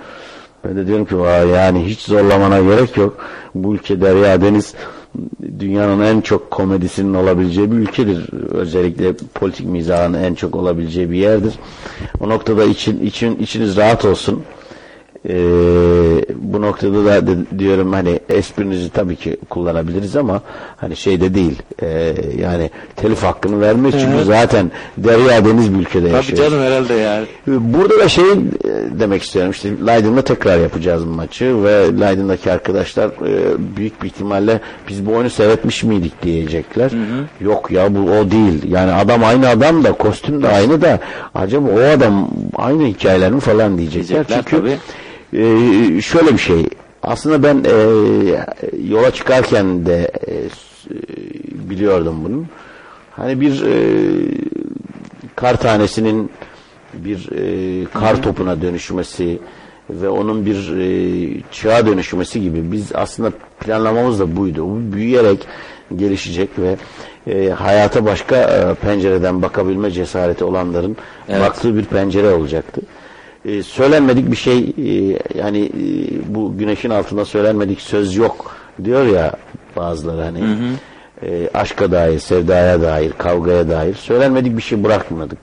Ben 0.64 0.76
de 0.76 0.86
diyorum 0.86 1.05
ki 1.05 1.18
"Vay, 1.18 1.48
yani 1.48 1.84
hiç 1.86 2.01
zorlamana 2.01 2.60
gerek 2.60 2.96
yok. 2.96 3.16
Bu 3.55 3.74
ülke 3.74 4.01
Derya 4.01 4.42
Deniz 4.42 4.74
dünyanın 5.59 6.01
en 6.02 6.20
çok 6.20 6.51
komedisinin 6.51 7.14
olabileceği 7.14 7.72
bir 7.72 7.76
ülkedir. 7.76 8.26
Özellikle 8.51 9.12
politik 9.34 9.66
mizahın 9.66 10.14
en 10.14 10.34
çok 10.34 10.56
olabileceği 10.56 11.10
bir 11.10 11.16
yerdir. 11.16 11.55
O 12.20 12.28
noktada 12.28 12.64
için, 12.64 13.06
için 13.06 13.36
içiniz 13.36 13.76
rahat 13.76 14.05
olsun. 14.05 14.42
Ee, 15.28 15.34
bu 16.34 16.62
noktada 16.62 17.05
da 17.05 17.26
de- 17.26 17.59
diyorum 17.59 17.92
hani 17.92 18.20
esprinizi 18.28 18.90
tabii 18.90 19.16
ki 19.16 19.36
kullanabiliriz 19.51 20.16
ama 20.16 20.42
hani 20.76 20.96
şey 20.96 21.20
de 21.20 21.34
değil 21.34 21.62
Ee, 21.82 22.14
yani 22.40 22.70
telif 22.96 23.22
hakkını 23.22 23.60
vermek 23.60 23.92
çünkü 23.92 24.14
Evet. 24.14 24.26
zaten 24.26 24.70
Derya 24.98 25.44
Deniz 25.44 25.74
bir 25.74 25.78
ülkede 25.78 26.05
Tabii 26.06 26.14
yaşıyoruz. 26.16 26.44
canım 26.51 26.64
herhalde 26.64 26.94
yani. 26.94 27.26
Burada 27.46 27.98
da 27.98 28.09
şey 28.09 28.24
e, 28.32 28.36
demek 29.01 29.22
istiyorum 29.22 29.51
işte 29.51 29.68
Leiden'da 29.86 30.22
tekrar 30.22 30.59
yapacağız 30.59 31.06
bu 31.06 31.10
maçı 31.10 31.64
ve 31.64 31.72
Leiden'daki 32.01 32.52
arkadaşlar 32.52 33.06
e, 33.06 33.32
büyük 33.76 34.02
bir 34.02 34.06
ihtimalle 34.06 34.60
biz 34.88 35.06
bu 35.06 35.12
oyunu 35.12 35.30
seyretmiş 35.30 35.84
miydik 35.84 36.22
diyecekler. 36.22 36.90
Yok 37.40 37.70
ya 37.70 37.94
bu 37.94 37.98
o 38.10 38.30
değil. 38.30 38.72
Yani 38.72 38.92
adam 38.92 39.24
aynı 39.24 39.48
adam 39.48 39.84
da 39.84 39.92
kostüm 39.92 40.42
de 40.42 40.48
aynı 40.48 40.82
da 40.82 40.98
acaba 41.34 41.68
o 41.68 41.80
adam 41.96 42.30
aynı 42.56 42.84
hikayeler 42.86 43.30
mi 43.32 43.40
falan 43.40 43.78
diyecekler. 43.78 44.09
Diyecekler 44.09 44.44
Çünkü 44.48 44.56
tabii. 44.56 44.76
E, 45.35 46.01
şöyle 46.01 46.32
bir 46.32 46.39
şey 46.39 46.66
aslında 47.02 47.43
ben 47.43 47.65
e, 47.65 47.74
yola 48.89 49.11
çıkarken 49.11 49.86
de 49.86 50.11
e, 50.28 50.35
biliyordum 51.70 52.24
bunu. 52.24 52.44
Hani 53.11 53.40
bir 53.40 53.62
e, 53.62 53.74
kar 55.36 55.56
tanesinin 55.61 56.31
bir 56.94 57.28
e, 57.32 57.85
kar 57.85 58.23
topuna 58.23 58.62
dönüşmesi 58.62 59.39
ve 59.90 60.09
onun 60.09 60.47
bir 60.47 60.77
e, 60.78 61.43
çığa 61.52 61.86
dönüşmesi 61.86 62.40
gibi 62.40 62.73
biz 62.73 62.94
aslında 62.94 63.32
planlamamız 63.61 64.20
da 64.20 64.36
buydu. 64.36 64.66
Bu 64.66 64.93
büyüyerek 64.93 65.47
gelişecek 65.97 66.48
ve 66.59 66.77
e, 67.27 67.51
hayata 67.51 68.05
başka 68.05 68.36
e, 68.36 68.74
pencereden 68.74 69.43
bakabilme 69.43 69.90
cesareti 69.90 70.44
olanların 70.44 70.97
Evet. 71.28 71.40
baktığı 71.40 71.77
bir 71.77 71.85
pencere 71.85 72.28
olacaktı. 72.31 72.81
E, 73.44 73.62
söylenmedik 73.62 74.30
bir 74.30 74.36
şey 74.36 74.58
e, 74.58 75.18
yani 75.38 75.64
e, 75.64 76.34
bu 76.34 76.58
güneşin 76.58 76.90
altında 76.90 77.24
söylenmedik 77.24 77.80
söz 77.80 78.16
yok 78.16 78.56
diyor 78.84 79.06
ya 79.06 79.32
bazıları 79.76 80.22
hani 80.22 80.40
Hı 80.40 80.44
hı. 80.44 81.26
e, 81.26 81.50
aşka 81.54 81.92
dair, 81.92 82.18
sevdaya 82.18 82.82
dair, 82.82 83.12
kavgaya 83.18 83.68
dair 83.68 83.94
söylenmedik 83.94 84.56
bir 84.56 84.62
şey 84.62 84.84
bırakmadık. 84.84 85.38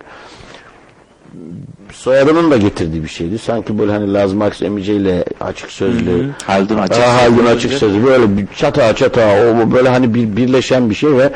Soyadının 1.91 2.51
da 2.51 2.57
getirdiği 2.57 3.03
bir 3.03 3.09
şeydi. 3.09 3.37
Sanki 3.37 3.79
böyle 3.79 3.91
hani 3.91 4.13
Laz 4.13 4.33
Marx 4.33 4.61
Emice 4.61 4.95
ile 4.95 5.25
açık 5.41 5.71
sözlü. 5.71 6.11
Hı 6.11 6.23
hı. 6.23 6.31
Haldun 6.45 6.77
açık 6.77 6.95
sözlü. 6.95 7.09
Haldun 7.09 7.45
açık 7.45 7.73
sözlü. 7.73 8.05
Böyle 8.05 8.37
bir 8.37 8.47
çata 8.57 8.95
çata 8.95 9.21
o 9.21 9.71
böyle 9.71 9.89
hani 9.89 10.13
bir 10.13 10.37
birleşen 10.37 10.89
bir 10.89 10.95
şey 10.95 11.17
ve 11.17 11.31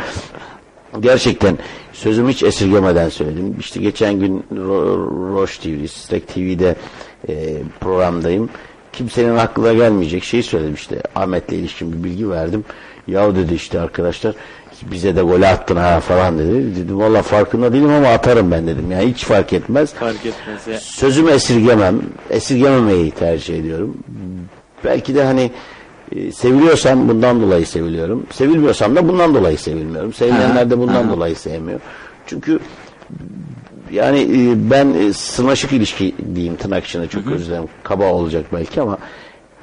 gerçekten 0.99 1.57
sözümü 1.95 2.31
hiç 2.31 2.43
esirgemeden 2.43 3.09
söyledim. 3.09 3.55
İşte 3.59 3.79
geçen 3.79 4.19
gün 4.19 4.43
Ro- 4.55 5.33
Roş 5.33 5.57
TV, 5.57 5.87
Stek 5.87 6.27
TV'de 6.27 6.75
e, 7.29 7.33
programdayım. 7.79 8.49
Kimsenin 8.93 9.35
aklına 9.35 9.73
gelmeyecek 9.73 10.23
şeyi 10.23 10.43
söyledim 10.43 10.73
işte. 10.73 11.01
Ahmet'le 11.15 11.51
ilişkin 11.51 11.93
bir 11.93 12.03
bilgi 12.03 12.29
verdim. 12.29 12.65
Yahu 13.07 13.35
dedi 13.35 13.53
işte 13.53 13.79
arkadaşlar 13.81 14.35
bize 14.81 15.15
de 15.15 15.21
gol 15.21 15.41
attın 15.41 15.75
ha 15.75 15.99
falan 15.99 16.39
dedi. 16.39 16.75
Dedim 16.75 16.99
valla 16.99 17.21
farkında 17.21 17.73
değilim 17.73 17.89
ama 17.89 18.07
atarım 18.07 18.51
ben 18.51 18.67
dedim. 18.67 18.91
Yani 18.91 19.05
hiç 19.13 19.25
fark 19.25 19.53
etmez. 19.53 19.93
Fark 19.93 20.25
etmez 20.25 20.67
ya. 20.67 20.79
Sözümü 20.79 21.31
esirgemem. 21.31 22.01
Esirgememeyi 22.29 23.11
tercih 23.11 23.59
ediyorum. 23.59 23.97
Belki 24.85 25.15
de 25.15 25.23
hani 25.23 25.51
e, 26.15 26.31
seviliyorsam 26.31 27.09
bundan 27.09 27.41
dolayı 27.41 27.65
seviliyorum. 27.67 28.23
Sevilmiyorsam 28.31 28.95
da 28.95 29.07
bundan 29.07 29.35
dolayı 29.35 29.57
sevilmiyorum. 29.57 30.13
Sevilenler 30.13 30.69
de 30.69 30.77
bundan 30.79 31.03
Ha. 31.03 31.09
dolayı 31.09 31.35
sevmiyor. 31.35 31.79
Çünkü 32.27 32.59
yani 33.91 34.19
e, 34.19 34.71
ben 34.71 34.93
e, 34.93 35.13
sırnaşık 35.13 35.71
ilişki 35.73 36.15
diyeyim 36.35 36.55
tırnak 36.55 36.85
içinde 36.85 37.07
çok 37.07 37.27
özür 37.27 37.45
dilerim. 37.45 37.65
Kaba 37.83 38.13
olacak 38.13 38.45
belki 38.53 38.81
ama 38.81 38.97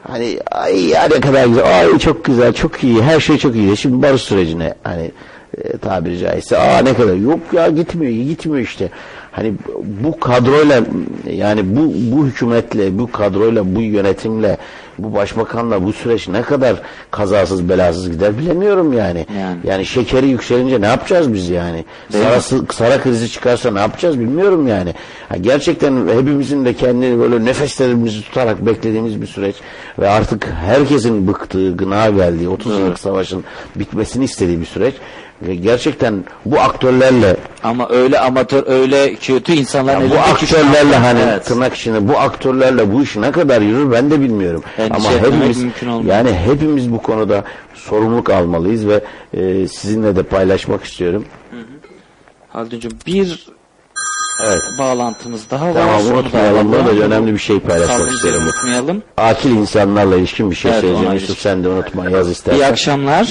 hani 0.09 0.39
ay 0.51 0.85
ya 0.89 1.03
ne 1.05 1.21
kadar 1.21 1.47
güzel 1.47 1.79
ay 1.79 1.99
çok 1.99 2.25
güzel 2.25 2.53
çok 2.53 2.85
iyi 2.85 3.03
her 3.03 3.21
şey 3.21 3.39
çok 3.39 3.55
iyi 3.57 3.77
şimdi 3.77 4.03
barış 4.03 4.23
sürecine 4.23 4.75
hani 4.83 5.11
e, 5.59 5.77
tabiri 5.79 6.19
caizse 6.19 6.59
aa 6.59 6.79
ne 6.79 6.95
kadar 6.95 7.15
yok 7.15 7.41
ya 7.53 7.69
gitmiyor 7.69 8.13
gitmiyor 8.29 8.65
işte 8.65 8.91
hani 9.33 9.55
bu 10.05 10.21
kadroyla 10.21 10.83
yani 11.31 11.77
bu 11.77 11.93
bu 12.17 12.27
hükümetle 12.27 12.99
bu 12.99 13.13
kadroyla 13.13 13.75
bu 13.75 13.81
yönetimle 13.81 14.57
bu 14.99 15.15
başbakanla 15.15 15.85
bu 15.85 15.93
süreç 15.93 16.29
ne 16.29 16.43
kadar 16.43 16.83
kazasız 17.11 17.69
belasız 17.69 18.11
gider 18.11 18.39
bilemiyorum 18.39 18.93
yani. 18.93 19.27
Yani, 19.65 19.87
şekeri 19.87 20.27
yükselince 20.27 20.81
ne 20.81 20.87
yapacağız 20.87 21.33
biz 21.33 21.49
yani? 21.49 21.85
Değil 22.13 22.25
mi? 22.25 22.31
Sarası, 22.31 22.65
sara 22.71 23.01
krizi 23.01 23.31
çıkarsa 23.31 23.71
ne 23.71 23.81
yapacağız 23.81 24.21
bilmiyorum 24.21 24.69
yani. 24.69 24.95
Ha, 25.29 25.37
gerçekten 25.37 26.09
hepimizin 26.09 26.65
de 26.65 26.75
kendini 26.75 27.19
böyle 27.19 27.45
nefeslerimizi 27.45 28.23
tutarak 28.23 28.67
beklediğimiz 28.67 29.23
bir 29.23 29.27
süreç 29.27 29.57
ve 29.99 30.09
artık 30.09 30.47
herkesin 30.47 31.29
bıktığı, 31.29 31.77
gına 31.77 32.11
geldiği 32.11 32.49
30 32.49 32.79
yıllık 32.79 32.99
savaşın 32.99 33.45
bitmesini 33.77 34.25
istediği 34.25 34.61
bir 34.61 34.67
süreç 34.67 34.95
gerçekten 35.63 36.25
bu 36.45 36.61
aktörlerle 36.61 37.37
Ama 37.63 37.89
öyle 37.91 38.21
amatör 38.21 38.65
öyle 38.67 39.15
kötü 39.15 39.53
insanların 39.53 40.01
ya 40.01 40.11
bu 40.11 40.19
aktörlerle 40.19 40.97
an- 40.97 41.03
hani 41.03 41.21
Evet. 41.21 41.45
tırnak 41.45 41.75
içinde 41.75 42.09
bu 42.09 42.19
aktörlerle 42.19 42.93
bu 42.95 43.03
iş 43.03 43.17
ne 43.17 43.33
kadar 43.33 43.61
yürür 43.61 43.93
ben 43.93 44.11
de 44.11 44.21
bilmiyorum. 44.21 44.63
Endişe 44.79 45.09
Ama 45.09 45.13
etmemek 45.17 45.49
hepimiz 45.49 46.07
yani 46.07 46.33
hepimiz 46.33 46.93
bu 46.93 47.03
konuda 47.03 47.45
sorumluluk 47.75 48.31
almalıyız 48.31 48.87
ve 48.89 49.01
e, 49.35 49.69
sizinle 49.69 50.17
de 50.17 50.23
paylaşmak 50.23 50.85
istiyorum. 50.85 51.25
Halduncuğum 52.49 52.91
bir 53.07 53.47
Evet. 54.47 54.61
bağlantımız 54.79 55.51
daha 55.51 55.67
var. 55.67 55.73
Tamam 55.75 56.01
da 56.09 56.15
unutmayalım. 56.15 56.73
Burada 56.73 56.91
önemli 56.91 57.33
bir 57.33 57.39
şey 57.39 57.61
paylaşmak 57.61 58.11
isterim. 58.13 58.41
unutmayalım. 58.43 59.03
Akil 59.17 59.51
insanlarla 59.51 60.17
ilişkin 60.17 60.51
bir 60.51 60.57
şey 60.57 60.71
Evet, 60.71 60.81
söyleyeceğim. 60.81 61.13
Yusuf 61.15 61.39
sen 61.39 61.65
de 61.65 61.69
unutma 61.69 62.11
yaz 62.11 62.31
istersen. 62.31 62.61
İyi 62.61 62.67
akşamlar. 62.67 63.25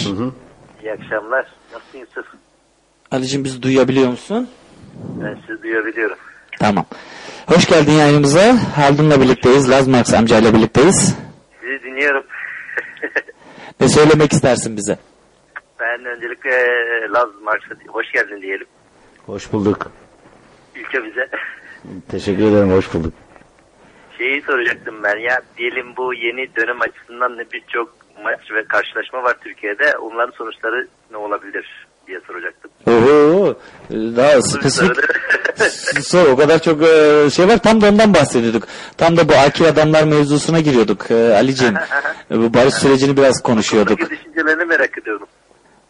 İyi 0.83 0.91
akşamlar. 0.91 1.45
Nasılsın 1.73 1.97
Yusuf? 1.99 2.25
Ali'cim 3.11 3.43
bizi 3.43 3.61
duyabiliyor 3.61 4.09
musun? 4.09 4.49
Ben 5.21 5.37
sizi 5.47 5.63
duyabiliyorum. 5.63 6.17
Tamam. 6.59 6.85
Hoş 7.47 7.65
geldin 7.65 7.91
yayınımıza. 7.91 8.55
Haldun'la 8.75 9.21
birlikteyiz. 9.21 9.69
Laz 9.69 9.87
Marx 9.87 10.13
amcayla 10.13 10.53
birlikteyiz. 10.53 11.15
Sizi 11.61 11.83
dinliyorum. 11.83 12.23
Ne 13.79 13.89
söylemek 13.89 14.33
istersin 14.33 14.77
bize? 14.77 14.97
Ben 15.79 16.05
öncelikle 16.05 16.51
Laz 17.09 17.29
Marş'a 17.43 17.75
hoş 17.87 18.11
geldin 18.11 18.41
diyelim 18.41 18.67
Hoş 19.25 19.53
bulduk. 19.53 19.91
ülkemize. 20.75 21.29
Teşekkür 22.11 22.43
ederim. 22.43 22.71
Hoş 22.71 22.93
bulduk. 22.93 23.13
Şeyi 24.17 24.41
soracaktım 24.41 25.03
ben 25.03 25.17
ya. 25.17 25.41
Diyelim 25.57 25.95
bu 25.97 26.13
yeni 26.13 26.55
dönem 26.55 26.81
açısından 26.81 27.37
ne 27.37 27.51
birçok 27.53 27.95
maç 28.23 28.39
ve 28.53 28.65
karşılaşma 28.65 29.23
var 29.23 29.35
Türkiye'de. 29.43 29.97
Onların 29.97 30.31
sonuçları 30.37 30.87
ne 31.11 31.17
olabilir 31.17 31.87
diye 32.07 32.19
soracaktım. 32.27 32.71
Oho, 32.87 33.55
daha 33.91 34.41
spesifik 34.41 34.97
Sor 36.03 36.27
o 36.27 36.35
kadar 36.35 36.61
çok 36.61 36.83
e, 36.83 37.29
şey 37.29 37.47
var 37.47 37.57
tam 37.57 37.81
da 37.81 37.89
ondan 37.89 38.13
bahsediyorduk. 38.13 38.63
Tam 38.97 39.17
da 39.17 39.29
bu 39.29 39.33
akil 39.33 39.67
adamlar 39.67 40.03
mevzusuna 40.03 40.59
giriyorduk 40.59 41.11
e, 41.11 41.33
Ali'ciğim. 41.35 41.75
Bu 42.31 42.53
barış 42.53 42.73
sürecini 42.73 43.17
biraz 43.17 43.43
konuşuyorduk. 43.43 43.99
Buradaki 43.99 44.19
düşüncelerini 44.19 44.65
merak 44.65 44.97
ediyorum. 44.97 45.27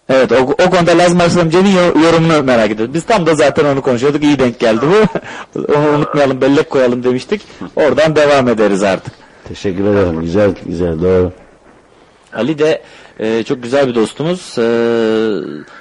Evet 0.10 0.32
o, 0.32 0.36
o 0.36 0.70
konuda 0.70 0.98
Lazım 0.98 1.22
Arsamcı'nın 1.22 1.70
yo- 1.70 2.02
yorumunu 2.04 2.44
merak 2.44 2.72
ediyoruz. 2.72 2.94
Biz 2.94 3.06
tam 3.06 3.26
da 3.26 3.36
zaten 3.36 3.66
onu 3.66 3.82
konuşuyorduk. 3.82 4.24
İyi 4.24 4.40
denk 4.40 4.60
geldi 4.60 4.82
bu. 4.82 5.20
onu 5.74 5.90
unutmayalım 5.98 6.42
bellek 6.42 6.70
koyalım 6.70 7.04
demiştik. 7.04 7.42
Oradan 7.76 8.16
devam 8.16 8.48
ederiz 8.48 8.84
artık. 8.84 9.14
Teşekkür 9.48 9.86
ederim. 9.86 10.22
Güzel 10.22 10.56
güzel 10.66 11.02
doğru. 11.02 11.32
Ali 12.34 12.60
de 12.60 12.82
e, 13.20 13.44
çok 13.44 13.64
güzel 13.64 13.88
bir 13.88 13.96
dostumuz. 13.96 14.58
E, 14.58 14.64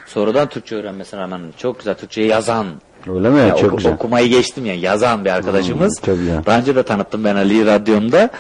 sonradan 0.06 0.48
Türkçe 0.48 0.77
öğrenmesine 0.77 1.20
rağmen 1.20 1.40
çok 1.56 1.78
güzel 1.78 1.94
Türkçe 1.94 2.22
yazan. 2.22 2.66
Öyle 3.14 3.31
mi? 3.31 3.40
Ya, 3.40 3.56
Çok 3.56 3.64
oku- 3.68 3.77
güzel. 3.77 3.93
Okumayı 3.93 4.28
geçtim 4.28 4.66
ya 4.66 4.74
yazan 4.74 5.24
bir 5.24 5.31
arkadaşımız. 5.31 5.98
Hmm, 6.02 6.06
çok 6.06 6.18
güzel. 6.18 6.44
Daha 6.47 6.59
önce 6.59 6.77
de 6.77 6.82
tanıttım 6.82 7.24
ben 7.24 7.36
Ali'yi 7.36 7.66
radyomda. 7.66 8.31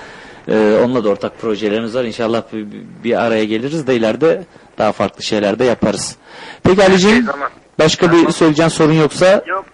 E, 0.48 0.78
onunla 0.84 1.04
da 1.04 1.08
ortak 1.08 1.40
projelerimiz 1.40 1.94
var. 1.94 2.04
İnşallah 2.04 2.42
bir, 2.52 2.66
bir 3.04 3.22
araya 3.22 3.44
geliriz 3.44 3.86
de 3.86 3.96
ileride 3.96 4.44
daha 4.78 4.92
farklı 4.92 5.22
şeyler 5.22 5.58
de 5.58 5.64
yaparız. 5.64 6.16
Peki 6.62 6.84
Ali'ciğim 6.84 7.26
Tamam. 7.26 7.48
başka 7.78 8.12
bir 8.12 8.30
söyleyeceğin 8.30 8.68
sorun 8.68 8.92
yoksa 8.92 9.44
Yok. 9.46 9.64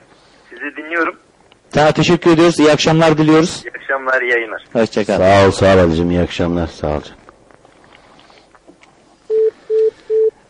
Sizi 0.50 0.76
dinliyorum. 0.76 1.14
sana 1.74 1.92
teşekkür 1.92 2.30
ediyoruz. 2.30 2.60
İyi 2.60 2.72
akşamlar 2.72 3.18
diliyoruz. 3.18 3.62
İyi 3.64 3.70
akşamlar, 3.80 4.22
iyi 4.22 4.30
yayınlar. 4.30 4.64
Hoşçakal. 4.72 5.16
Sağ 5.18 5.46
ol 5.46 5.50
sağ 5.50 5.74
ol 5.74 5.78
Ali'cim. 5.78 6.10
İyi 6.10 6.20
akşamlar. 6.20 6.66
Sağ 6.66 6.86
ol. 6.88 7.00
canım. 7.00 7.16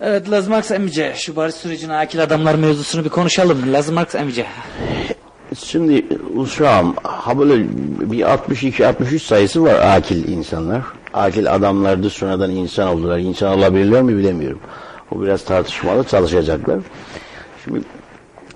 Evet 0.00 0.30
Lazım 0.30 0.52
Aks 0.52 0.70
emice 0.70 1.12
şu 1.16 1.36
barış 1.36 1.54
sürecine 1.54 1.96
akil 1.96 2.22
adamlar 2.22 2.54
mevzusunu 2.54 3.04
bir 3.04 3.08
konuşalım. 3.08 3.72
Lazım 3.72 3.98
Aks 3.98 4.14
emice. 4.14 4.46
Şimdi 5.58 6.06
uşağım 6.36 6.94
ha 7.02 7.38
böyle 7.38 7.64
bir 8.10 8.20
62-63 8.20 9.18
sayısı 9.18 9.64
var 9.64 9.74
akil 9.74 10.28
insanlar. 10.28 10.82
Akil 11.14 11.54
adamlardı 11.54 12.10
sonradan 12.10 12.50
insan 12.50 12.88
oldular. 12.88 13.18
İnsan 13.18 13.58
olabilirler 13.58 14.02
mi 14.02 14.18
bilemiyorum. 14.18 14.60
O 15.12 15.22
biraz 15.22 15.44
tartışmalı 15.44 16.04
çalışacaklar. 16.04 16.78
Şimdi 17.64 17.80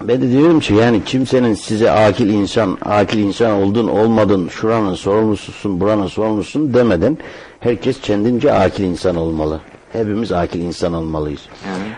ben 0.00 0.22
de 0.22 0.30
diyorum 0.30 0.60
ki 0.60 0.74
yani 0.74 1.04
kimsenin 1.04 1.54
size 1.54 1.90
akil 1.90 2.28
insan, 2.28 2.78
akil 2.84 3.18
insan 3.18 3.52
oldun 3.52 3.88
olmadın, 3.88 4.48
şuranın 4.48 4.94
sorumlususun, 4.94 5.80
buranın 5.80 6.06
sorumlususun 6.06 6.74
demeden 6.74 7.18
herkes 7.60 8.00
kendince 8.00 8.52
akil 8.52 8.84
insan 8.84 9.16
olmalı. 9.16 9.60
Hepimiz 9.92 10.32
akil 10.32 10.60
insan 10.60 10.92
olmalıyız. 10.92 11.40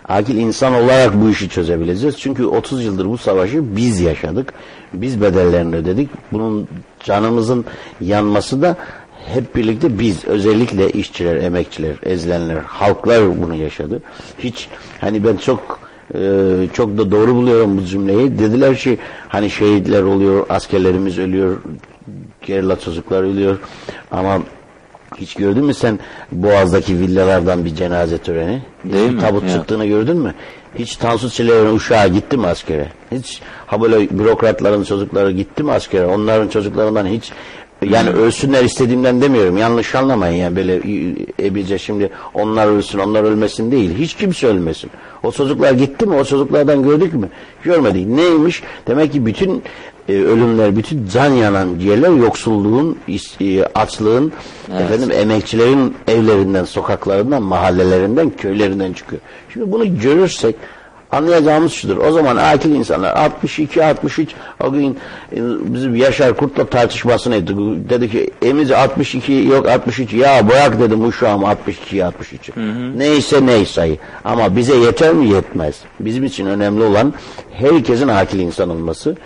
Akil 0.09 0.37
insan 0.37 0.75
olarak 0.75 1.23
bu 1.23 1.31
işi 1.31 1.49
çözebileceğiz. 1.49 2.19
Çünkü 2.19 2.47
30 2.47 2.85
yıldır 2.85 3.07
bu 3.07 3.19
savaşı 3.19 3.77
biz 3.77 4.01
yaşadık. 4.01 4.53
Biz 4.93 5.21
bedellerini 5.21 5.77
ödedik. 5.77 6.11
Bunun 6.33 6.69
canımızın 7.05 7.65
yanması 8.01 8.63
da 8.63 8.77
hep 9.27 9.57
birlikte 9.57 9.99
biz 9.99 10.25
özellikle 10.25 10.91
işçiler, 10.91 11.37
emekçiler, 11.37 11.97
ezilenler, 12.03 12.57
halklar 12.57 13.43
bunu 13.43 13.55
yaşadı. 13.55 14.03
Hiç 14.39 14.69
hani 15.01 15.25
ben 15.25 15.37
çok 15.37 15.79
e, 16.15 16.19
çok 16.73 16.99
da 16.99 17.11
doğru 17.11 17.35
buluyorum 17.35 17.79
bu 17.79 17.85
cümleyi. 17.85 18.39
Dediler 18.39 18.77
ki 18.77 18.99
hani 19.29 19.51
şehitler 19.51 20.03
oluyor, 20.03 20.47
askerlerimiz 20.49 21.19
ölüyor, 21.19 21.57
gerilla 22.47 22.81
çocuklar 22.81 23.23
ölüyor 23.23 23.59
ama 24.11 24.39
hiç 25.17 25.35
gördün 25.35 25.65
mü 25.65 25.75
sen 25.75 25.99
Boğaz'daki 26.33 26.99
villalardan 26.99 27.65
bir 27.65 27.75
cenaze 27.75 28.19
töreni? 28.19 28.63
Değil 28.85 29.09
bir 29.09 29.15
mi? 29.15 29.21
tabut 29.21 29.43
Ya. 29.43 29.49
çıktığını 29.49 29.87
gördün 29.87 30.17
mü? 30.17 30.35
Hiç 30.79 30.97
Tansu 30.97 31.31
Çiller'in 31.31 31.75
uşağı 31.77 32.09
gitti 32.09 32.37
mi 32.37 32.47
askere? 32.47 32.89
Hiç 33.13 33.41
ha 33.67 33.83
böyle 33.83 34.19
bürokratların 34.19 34.85
çocukları 34.85 35.33
gitti 35.33 35.63
mi 35.63 35.73
askere? 35.73 36.07
Onların 36.07 36.49
çocuklarından 36.49 37.07
hiç 37.07 37.33
yani 37.91 38.11
ölsünler 38.11 38.65
istediğimden 38.65 39.23
demiyorum. 39.23 39.57
Yanlış 39.57 39.95
anlamayın 39.95 40.37
yani 40.37 40.57
böyle 40.57 40.77
ebice 41.47 41.79
şimdi 41.79 42.11
onlar 42.35 42.67
ölsün 42.67 42.99
onlar 42.99 43.23
ölmesin 43.23 43.73
değil. 43.73 43.95
Hiç 43.99 44.15
kimse 44.15 44.47
ölmesin. 44.47 44.91
O 45.23 45.33
çocuklar 45.33 45.73
gitti 45.73 46.07
mi? 46.07 46.15
O 46.15 46.25
çocuklardan 46.25 46.83
gördük 46.83 47.15
mü? 47.15 47.29
Görmedik. 47.65 48.07
Neymiş? 48.07 48.63
Demek 48.87 49.13
ki 49.13 49.27
bütün 49.27 49.63
e, 50.09 50.13
ölümler, 50.13 50.77
bütün 50.77 51.09
can 51.13 51.31
yanan 51.31 51.79
yerler 51.79 52.11
yoksulluğun, 52.11 52.99
e, 53.41 53.65
açlığın, 53.65 54.33
efendim 54.81 55.11
emekçilerin 55.11 55.95
evlerinden, 56.09 56.65
sokaklarından, 56.65 57.43
mahallelerinden, 57.43 58.31
köylerinden 58.31 58.93
çıkıyor. 58.93 59.23
Şimdi 59.53 59.73
bunu 59.73 59.99
görürsek 60.01 60.57
anlayacağımız 61.13 61.73
şudur. 61.73 61.97
O 61.97 62.13
zaman 62.13 62.37
akil 62.37 62.71
insanlar 62.71 63.17
62 63.17 63.85
63 63.85 64.31
o 64.61 64.73
gün 64.73 64.99
e, 65.33 65.39
bizim 65.75 65.97
Yaşar 65.97 66.37
Kurt'la 66.37 66.67
tartışmasını 66.67 67.35
ettik. 67.35 67.57
Dedi 67.91 68.11
ki 68.11 68.31
emiz 68.43 68.71
62 68.71 69.33
yok 69.33 69.69
63 69.69 70.13
ya 70.13 70.49
bırak 70.49 70.81
dedim 70.81 71.05
uşağım 71.05 71.45
62 71.45 72.05
63. 72.05 72.51
Neyse 72.97 73.47
neyse 73.47 73.97
ama 74.25 74.57
bize 74.57 74.77
yeter 74.77 75.15
mi 75.15 75.29
yetmez. 75.29 75.81
Bizim 76.01 76.25
için 76.25 76.47
önemli 76.47 76.83
olan 76.83 77.15
herkesin 77.53 78.09
akil 78.09 78.39
insan 78.39 78.69
olması. 78.69 79.17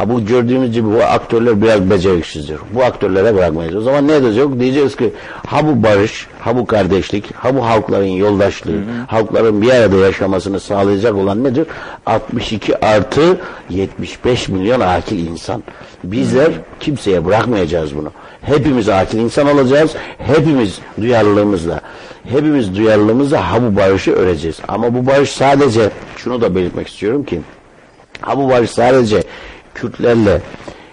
Ha 0.00 0.08
bu 0.08 0.24
gördüğümüz 0.24 0.72
gibi 0.72 0.92
bu 0.92 1.02
aktörler 1.02 1.62
biraz 1.62 1.90
beceriksizdir. 1.90 2.58
Bu 2.74 2.84
aktörlere 2.84 3.34
bırakmayız. 3.34 3.76
O 3.76 3.80
zaman 3.80 4.08
ne 4.08 4.14
edeceğiz? 4.14 4.60
Diyeceğiz 4.60 4.96
ki 4.96 5.12
ha 5.46 5.66
bu 5.66 5.82
barış, 5.82 6.26
ha 6.40 6.56
bu 6.56 6.66
kardeşlik, 6.66 7.34
ha 7.34 7.56
bu 7.56 7.66
halkların 7.66 8.06
yoldaşlığı, 8.06 8.78
halkların 9.06 9.62
bir 9.62 9.70
arada 9.70 9.96
yaşamasını 9.96 10.60
sağlayacak 10.60 11.14
olan 11.14 11.44
nedir? 11.44 11.66
62 12.06 12.86
artı 12.86 13.40
75 13.70 14.48
milyon 14.48 14.80
akil 14.80 15.26
insan. 15.26 15.62
Bizler 16.04 16.50
kimseye 16.80 17.24
bırakmayacağız 17.24 17.96
bunu. 17.96 18.12
Hepimiz 18.42 18.88
akil 18.88 19.18
insan 19.18 19.46
olacağız. 19.46 19.94
Hepimiz 20.18 20.78
duyarlılığımızla. 21.00 21.80
Hepimiz 22.24 22.76
duyarlılığımızla 22.76 23.52
ha 23.52 23.62
bu 23.62 23.76
barışı 23.76 24.12
öreceğiz. 24.12 24.58
Ama 24.68 24.94
bu 24.94 25.06
barış 25.06 25.30
sadece 25.30 25.90
şunu 26.16 26.40
da 26.40 26.54
belirtmek 26.54 26.88
istiyorum 26.88 27.24
ki 27.24 27.40
ha 28.20 28.38
bu 28.38 28.48
barış 28.48 28.70
sadece 28.70 29.22
Kürtlerle 29.80 30.40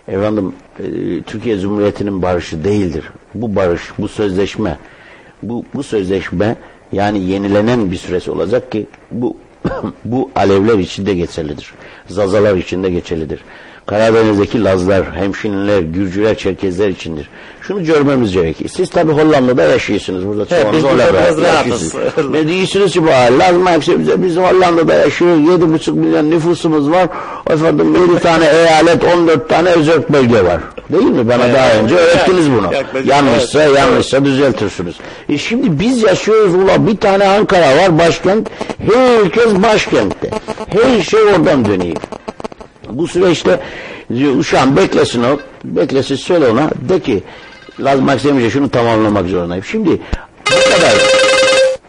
efendim 0.08 0.54
e, 0.80 0.84
Türkiye 1.22 1.60
Cumhuriyeti'nin 1.60 2.22
barışı 2.22 2.64
değildir. 2.64 3.04
Bu 3.34 3.56
barış, 3.56 3.82
bu 3.98 4.08
sözleşme, 4.08 4.78
bu 5.44 5.66
bu 5.74 5.84
sözleşme 5.84 6.56
yani 6.92 7.20
yenilenen 7.24 7.92
bir 7.92 7.96
süresi 7.96 8.32
olacak 8.32 8.72
ki 8.72 8.88
bu 9.12 9.38
bu 10.06 10.32
Alevler 10.36 10.80
içinde 10.80 11.14
geçerlidir. 11.14 11.74
Zazalar 12.08 12.56
içinde 12.56 12.90
geçerlidir. 12.90 13.40
Karadeniz'deki 13.88 14.64
Lazlar, 14.64 15.16
Hemşinliler, 15.16 15.82
Gürcüler, 15.82 16.38
Çerkezler 16.38 16.88
içindir. 16.90 17.30
Şunu 17.62 17.84
görmemiz 17.84 18.32
gerekir. 18.32 18.70
Siz 18.70 18.90
tabi 18.90 19.12
Hollanda'da 19.12 19.64
yaşıyorsunuz. 19.64 20.28
Burada 20.28 20.46
çoğunuz 20.46 20.84
Hollanda'da 20.84 21.48
yaşıyorsunuz. 21.48 22.34
Ve 22.34 22.48
diyorsunuz 22.48 22.94
ki 22.94 23.04
bu 23.04 23.08
Lazım 23.40 23.68
hepsi 23.68 24.00
bize, 24.00 24.24
biz 24.24 24.38
Hollanda'da 24.38 24.94
yaşıyoruz. 24.94 25.50
Yedi 25.50 25.74
buçuk 25.74 25.96
milyon 25.96 26.32
nüfusumuz 26.32 26.92
var. 26.92 27.08
Efendim 27.50 27.96
yedi 27.96 28.20
tane 28.24 28.46
eyalet, 28.46 29.04
on 29.04 29.28
dört 29.28 29.50
tane 29.50 29.70
özel 29.70 30.00
bölge 30.10 30.46
var. 30.46 30.60
Değil 30.92 31.04
mi? 31.04 31.30
Bana 31.30 31.54
daha 31.54 31.74
önce 31.74 31.96
öğrettiniz 31.96 32.52
bunu. 32.52 32.72
Yanlışsa 33.06 33.64
yanlışsa 33.64 34.26
düzeltirsiniz. 34.26 34.96
E 35.30 35.38
şimdi 35.38 35.80
biz 35.80 36.04
yaşıyoruz 36.04 36.56
ula 36.56 36.88
bir 36.88 36.98
tane 36.98 37.28
Ankara 37.28 37.78
var 37.78 38.00
başkent. 38.00 38.50
Herkes 38.80 39.54
başkentte. 39.64 40.30
Her 40.70 41.02
şey 41.02 41.20
oradan 41.20 41.66
dönüyor. 41.66 41.98
Bu 42.90 43.08
süreçte 43.08 43.60
uşağım 44.38 44.76
beklesin 44.76 45.24
o. 45.24 45.38
Beklesin 45.64 46.16
söyle 46.16 46.48
ona. 46.48 46.70
De 46.90 47.00
ki 47.00 47.24
Laz 47.80 48.00
Maksimce 48.00 48.50
şunu 48.50 48.70
tamamlamak 48.70 49.28
zorundayım. 49.28 49.64
Şimdi 49.64 49.90
bu 50.46 50.76
kadar 50.76 50.94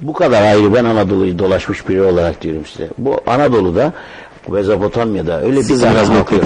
bu 0.00 0.12
kadar 0.12 0.42
ayrı 0.42 0.74
ben 0.74 0.84
Anadolu'yu 0.84 1.38
dolaşmış 1.38 1.88
biri 1.88 2.02
olarak 2.02 2.42
diyorum 2.42 2.66
size. 2.66 2.88
Bu 2.98 3.20
Anadolu'da 3.26 3.92
Mezopotamya'da 4.48 5.42
öyle 5.42 5.56
bir 5.56 5.62
Siz 5.62 5.80
tane 5.80 5.94
biraz 5.94 6.08
halk 6.08 6.32
yok. 6.32 6.42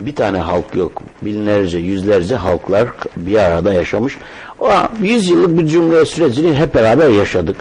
Bir 0.00 0.14
tane 0.14 0.38
halk 0.38 0.74
yok. 0.74 1.02
Binlerce, 1.22 1.78
yüzlerce 1.78 2.36
halklar 2.36 2.88
bir 3.16 3.36
arada 3.36 3.72
yaşamış. 3.72 4.18
O 4.60 4.68
yüz 5.02 5.28
yıllık 5.28 5.58
bir 5.58 5.66
cumhuriyet 5.66 6.08
sürecini 6.08 6.54
hep 6.54 6.74
beraber 6.74 7.08
yaşadık. 7.08 7.56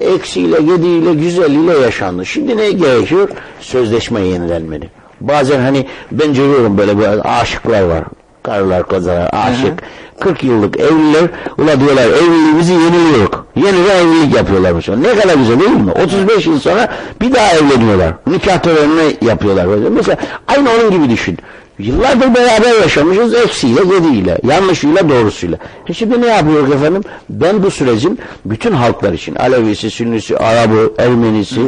Eksiyle, 0.00 0.60
gediğiyle, 0.60 1.14
güzelliğiyle 1.14 1.78
yaşandı. 1.78 2.26
Şimdi 2.26 2.56
ne 2.56 2.70
gerekiyor? 2.70 3.28
Sözleşme 3.60 4.20
yenilenmeli. 4.20 4.90
Bazen 5.28 5.60
hani 5.60 5.86
ben 6.12 6.34
görüyorum 6.34 6.78
böyle 6.78 6.98
böyle 6.98 7.22
aşıklar 7.22 7.82
var. 7.82 8.04
Karılar, 8.42 8.82
kocalar, 8.82 9.30
aşık. 9.32 9.82
40 10.20 10.44
yıllık 10.44 10.80
evliler, 10.80 11.22
ula 11.58 11.80
diyorlar 11.80 12.06
evliliğimizi 12.06 12.72
yeniliyoruz. 12.72 13.38
Yeniden 13.56 13.96
evlilik 13.96 14.34
yapıyorlar 14.34 14.72
mesela. 14.72 14.98
Ne 14.98 15.14
kadar 15.14 15.34
güzel 15.34 15.60
değil 15.60 15.70
mi? 15.70 15.92
35 15.92 16.46
yıl 16.46 16.60
sonra 16.60 16.92
bir 17.20 17.34
daha 17.34 17.52
evleniyorlar. 17.52 18.14
Nikah 18.26 18.58
törenini 18.58 19.16
yapıyorlar. 19.22 19.66
Mesela 19.90 20.18
aynı 20.48 20.70
onun 20.70 20.90
gibi 20.90 21.10
düşün. 21.10 21.38
Yıllardır 21.78 22.34
beraber 22.34 22.82
yaşamışız 22.82 23.34
eksiyle, 23.34 23.80
gediğiyle, 23.84 24.38
yanlışıyla, 24.44 25.08
doğrusuyla. 25.08 25.58
E 25.88 25.92
şimdi 25.92 26.22
ne 26.22 26.26
yapıyoruz 26.26 26.72
efendim? 26.72 27.02
Ben 27.30 27.62
bu 27.62 27.70
sürecin 27.70 28.18
bütün 28.44 28.72
halklar 28.72 29.12
için, 29.12 29.34
Alevisi, 29.34 29.90
Sünnisi, 29.90 30.38
Arabı, 30.38 30.92
Ermenisi, 30.98 31.60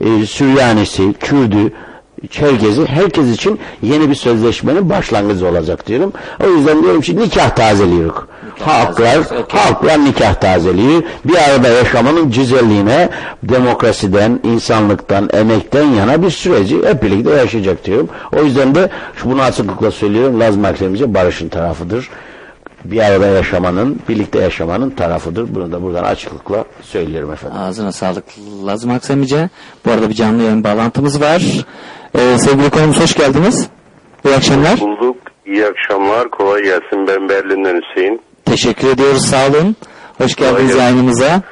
e, 0.00 0.26
Süryanisi, 0.26 1.12
Kürdü, 1.12 1.72
Çerkezi 2.30 2.86
herkes 2.86 3.30
için 3.30 3.60
yeni 3.82 4.10
bir 4.10 4.14
sözleşmenin 4.14 4.90
başlangıcı 4.90 5.48
olacak 5.48 5.86
diyorum. 5.86 6.12
O 6.44 6.48
yüzden 6.48 6.82
diyorum 6.82 7.00
ki 7.00 7.16
nikah 7.16 7.50
tazeliyoruz. 7.50 8.14
Halklar, 8.60 9.18
halklar 9.48 10.04
nikah 10.04 10.34
tazeliği 10.34 11.02
bir 11.24 11.36
arada 11.36 11.68
yaşamanın 11.68 12.30
güzelliğine 12.30 13.08
demokrasiden, 13.42 14.40
insanlıktan, 14.44 15.28
emekten 15.32 15.84
yana 15.84 16.22
bir 16.22 16.30
süreci 16.30 16.76
hep 16.86 17.02
birlikte 17.02 17.30
yaşayacak 17.30 17.84
diyorum. 17.84 18.08
O 18.36 18.42
yüzden 18.42 18.74
de 18.74 18.90
bunu 19.24 19.42
açıklıkla 19.42 19.90
söylüyorum. 19.90 20.40
Laz 20.40 20.56
Makremice 20.56 21.14
barışın 21.14 21.48
tarafıdır. 21.48 22.08
Bir 22.84 23.00
arada 23.00 23.26
yaşamanın, 23.26 24.00
birlikte 24.08 24.38
yaşamanın 24.40 24.90
tarafıdır. 24.90 25.54
Bunu 25.54 25.72
da 25.72 25.82
buradan 25.82 26.04
açıklıkla 26.04 26.64
söylüyorum 26.82 27.32
efendim. 27.32 27.58
Ağzına 27.58 27.92
sağlık 27.92 28.24
Lazım 28.66 28.90
Aksemice. 28.90 29.48
Bu 29.86 29.90
arada 29.90 30.08
bir 30.08 30.14
canlı 30.14 30.42
yayın 30.42 30.64
bağlantımız 30.64 31.20
var. 31.20 31.42
Ee, 32.14 32.38
sevgili 32.38 32.70
konumuz 32.70 33.00
hoş 33.00 33.14
geldiniz. 33.14 33.68
İyi 34.24 34.34
akşamlar. 34.34 34.80
Bulduk. 34.80 35.16
İyi 35.46 35.66
akşamlar. 35.66 36.30
Kolay 36.30 36.62
gelsin. 36.62 37.06
Ben 37.06 37.28
Berlin'den 37.28 37.80
Hüseyin. 37.82 38.20
Teşekkür 38.44 38.88
ediyoruz. 38.88 39.26
Sağ 39.26 39.46
olun. 39.48 39.76
Hoş 40.18 40.34
geldiniz 40.36 40.76
yayınımıza. 40.76 41.42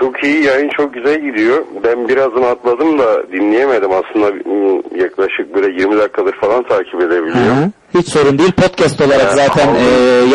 Çok 0.00 0.24
iyi. 0.24 0.44
Yayın 0.44 0.70
çok 0.76 0.94
güzel 0.94 1.20
gidiyor. 1.20 1.64
Ben 1.84 2.08
birazını 2.08 2.46
atladım 2.46 2.98
da 2.98 3.22
dinleyemedim. 3.32 3.90
Aslında 3.92 4.26
ım, 4.26 4.82
yaklaşık 5.00 5.54
böyle 5.54 5.66
20 5.82 5.98
dakikadır 5.98 6.34
falan 6.40 6.62
takip 6.62 6.94
edebiliyorum. 7.00 7.56
Hı. 7.56 7.70
Hiç 7.98 8.08
sorun 8.08 8.38
değil. 8.38 8.52
Podcast 8.52 9.00
olarak 9.00 9.32
Ee, 9.32 9.36
zaten 9.36 9.74
e, 9.74 9.84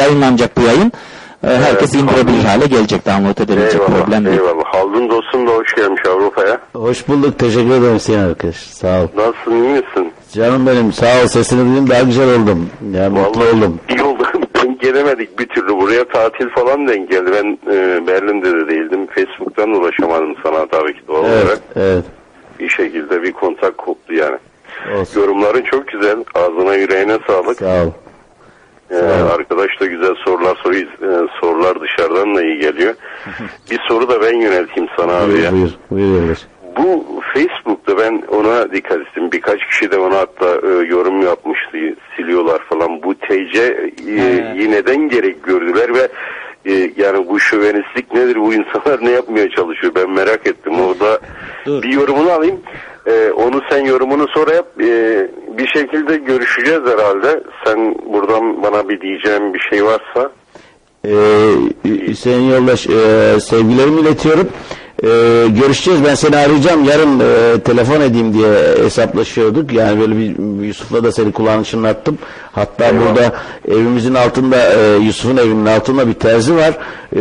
yayınlanacak 0.01 0.57
bu 0.57 0.61
yayın. 0.61 0.91
E, 1.44 1.48
herkes 1.48 1.95
indirebilir 1.95 2.44
hale 2.44 2.65
gelecek. 2.68 3.06
Download 3.06 3.38
edebilecek 3.38 3.82
Eyvallah. 3.82 3.98
problem 4.06 4.26
değil. 4.26 4.38
Eyvallah. 4.38 4.64
Haldun 4.65 5.10
dostum 5.10 5.48
da 5.48 5.52
hoş 5.52 5.76
gelmiş 5.76 6.02
Avrupa'ya. 6.06 6.57
Hoş 6.74 7.07
bulduk. 7.07 7.40
Teşekkür 7.40 7.72
ederim 7.72 7.95
Hüseyin 7.95 8.20
arkadaş. 8.20 8.56
Sağ 8.56 9.02
ol. 9.02 9.07
Nasılsın? 9.18 9.52
iyi 9.52 9.70
misin? 9.70 10.11
Canım 10.34 10.68
benim 10.68 10.94
sağ 10.94 11.06
ol. 11.24 11.28
Sesini 11.28 11.60
duydum 11.70 11.90
daha 11.90 12.02
güzel 12.02 12.41
oldum. 12.41 12.70
Ya 12.94 13.10
mutlu 13.10 13.41
oldum. 13.44 13.80
İyi 13.90 14.03
oldu. 14.03 14.24
Denk 14.64 14.82
gelemedik 14.82 15.40
bir 15.40 15.48
türlü. 15.48 15.76
Buraya 15.78 16.03
tatil 16.07 16.49
falan 16.49 16.88
denk 16.88 17.11
geldi. 17.11 17.32
Ben 17.34 17.57
e, 17.74 18.07
Berlin'de 18.07 18.52
de 18.52 18.68
değildim. 18.68 19.07
Facebook'tan 19.07 19.70
ulaşamadım 19.70 20.36
sana 20.44 20.65
tabii 20.68 20.94
ki 20.94 20.99
doğal 21.07 21.26
Evet, 21.26 21.44
olarak. 21.45 21.60
evet. 21.76 22.03
Bir 22.60 22.70
şekilde 22.70 23.24
bir 23.24 23.32
kontak 23.32 23.78
koptu 23.78 24.14
yani. 24.14 24.38
Olsun. 24.99 25.22
Yorumların 25.22 25.61
çok 25.61 25.88
güzel. 25.88 26.18
Ağzına 26.36 26.76
yüreğine 26.76 27.18
sağlık. 27.28 27.57
Sağ 27.60 27.65
ol. 27.84 27.90
Ee, 28.94 29.34
arkadaş 29.34 29.80
da 29.80 29.86
güzel 29.86 30.15
sorular 30.15 30.56
soruyor. 30.56 30.84
Ee, 30.84 31.28
sorular 31.41 31.82
dışarıdan 31.82 32.36
da 32.36 32.44
iyi 32.44 32.60
geliyor. 32.60 32.95
bir 33.72 33.80
soru 33.88 34.10
da 34.10 34.22
ben 34.22 34.34
yönelteyim 34.34 34.90
sana 34.98 35.14
abi 35.14 35.40
ya. 35.40 35.52
Buyur, 35.52 35.72
buyur, 35.91 36.22
buyur. 36.22 36.38
Bu 36.78 37.06
Facebook'ta 37.34 37.98
ben 37.98 38.24
ona 38.28 38.72
dikkat 38.72 39.02
ettim. 39.02 39.32
Birkaç 39.32 39.65
kişi 39.68 39.91
de 39.91 39.98
ona 39.98 40.18
hatta 40.18 40.68
e, 40.68 40.86
yorum 40.88 41.22
yapmıştı. 41.22 41.78
Siliyorlar 42.15 42.60
falan. 42.70 43.03
Bu 43.03 43.15
TC 43.15 43.60
e, 44.07 44.72
neden 44.72 45.10
gerek 45.10 45.44
gördüler 45.44 45.94
ve 45.94 46.07
e, 46.65 46.91
yani 46.98 47.30
bu 47.30 47.40
şövenistlik 47.40 48.14
nedir? 48.14 48.35
Bu 48.35 48.53
insanlar 48.53 49.06
ne 49.06 49.11
yapmaya 49.11 49.49
çalışıyor? 49.49 49.95
Ben 49.95 50.10
merak 50.10 50.48
ettim. 50.48 50.80
Orada 50.80 51.19
bir 51.65 51.94
yorumunu 51.94 52.31
alayım. 52.31 52.60
E, 53.06 53.31
onu 53.31 53.61
sen 53.69 53.85
yorumunu 53.85 54.27
sonra 54.27 54.53
yap. 54.53 54.68
E, 54.81 55.27
bir 55.57 55.68
şekilde 55.68 56.18
görüşeceğiz 56.18 56.81
herhalde. 56.85 57.44
Sen 57.65 57.95
buradan 58.14 58.64
bana 58.64 58.90
bir 58.90 59.02
diyeceğin 59.02 59.53
bir 59.53 59.60
şey 59.60 59.85
varsa. 59.85 60.31
Ee, 61.07 61.53
Hüseyin 61.85 62.49
Yoldaş 62.49 62.88
e, 62.88 63.40
sevgilerimi 63.40 64.02
iletiyorum. 64.02 64.49
Ee, 65.03 65.47
görüşeceğiz. 65.47 66.03
Ben 66.05 66.15
seni 66.15 66.38
arayacağım. 66.38 66.84
Yarın 66.84 67.19
e, 67.19 67.59
telefon 67.59 68.01
edeyim 68.01 68.34
diye 68.34 68.47
hesaplaşıyorduk. 68.84 69.73
Yani 69.73 69.99
böyle 69.99 70.17
bir 70.17 70.63
Yusuf'la 70.67 71.03
da 71.03 71.11
seni 71.11 71.31
kulağını 71.31 71.63
çınlattım. 71.63 72.17
Hatta 72.51 72.91
burada 72.99 73.35
evimizin 73.67 74.13
altında 74.13 74.57
e, 74.73 74.95
Yusuf'un 74.97 75.38
evinin 75.38 75.65
altında 75.65 76.07
bir 76.07 76.13
terzi 76.13 76.55
var. 76.55 76.77
Ee, 77.15 77.19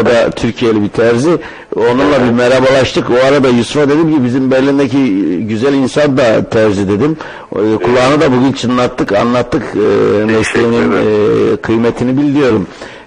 o 0.00 0.06
da 0.06 0.30
Türkiye'li 0.30 0.82
bir 0.82 0.88
terzi. 0.88 1.30
Onunla 1.76 2.24
bir 2.26 2.32
merhabalaştık. 2.32 3.10
O 3.10 3.26
arada 3.26 3.48
Yusuf'a 3.48 3.88
dedim 3.88 4.16
ki 4.16 4.24
bizim 4.24 4.50
Berlin'deki 4.50 4.98
güzel 5.46 5.74
insan 5.74 6.16
da 6.16 6.48
terzi 6.48 6.88
dedim. 6.88 7.16
E, 7.52 7.76
kulağını 7.76 8.20
da 8.20 8.32
bugün 8.32 8.52
çınlattık, 8.52 9.12
anlattık. 9.12 9.62
E, 9.62 10.24
mesleğinin 10.24 10.92
e, 10.92 11.56
kıymetini 11.56 12.22
biliyorum. 12.22 12.66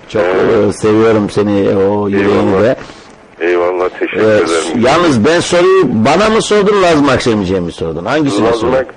Çok 0.09 0.21
e, 0.21 0.73
seviyorum 0.73 1.29
seni 1.29 1.77
o 1.77 2.09
yüreğini 2.09 2.61
de. 2.63 2.75
Eyvallah 3.41 3.89
teşekkür 3.89 4.23
Ee, 4.23 4.35
ederim. 4.35 4.81
yalnız 4.85 5.25
ben 5.25 5.39
soruyu 5.39 5.83
bana 5.85 6.29
mı 6.29 6.41
sordun 6.41 6.83
Lazım 6.83 7.09
Akşemici'ye 7.09 7.59
mi 7.59 7.71
sordun? 7.71 8.05
Hangisine 8.05 8.51
sordun? 8.53 8.67
Lazmak, 8.73 8.87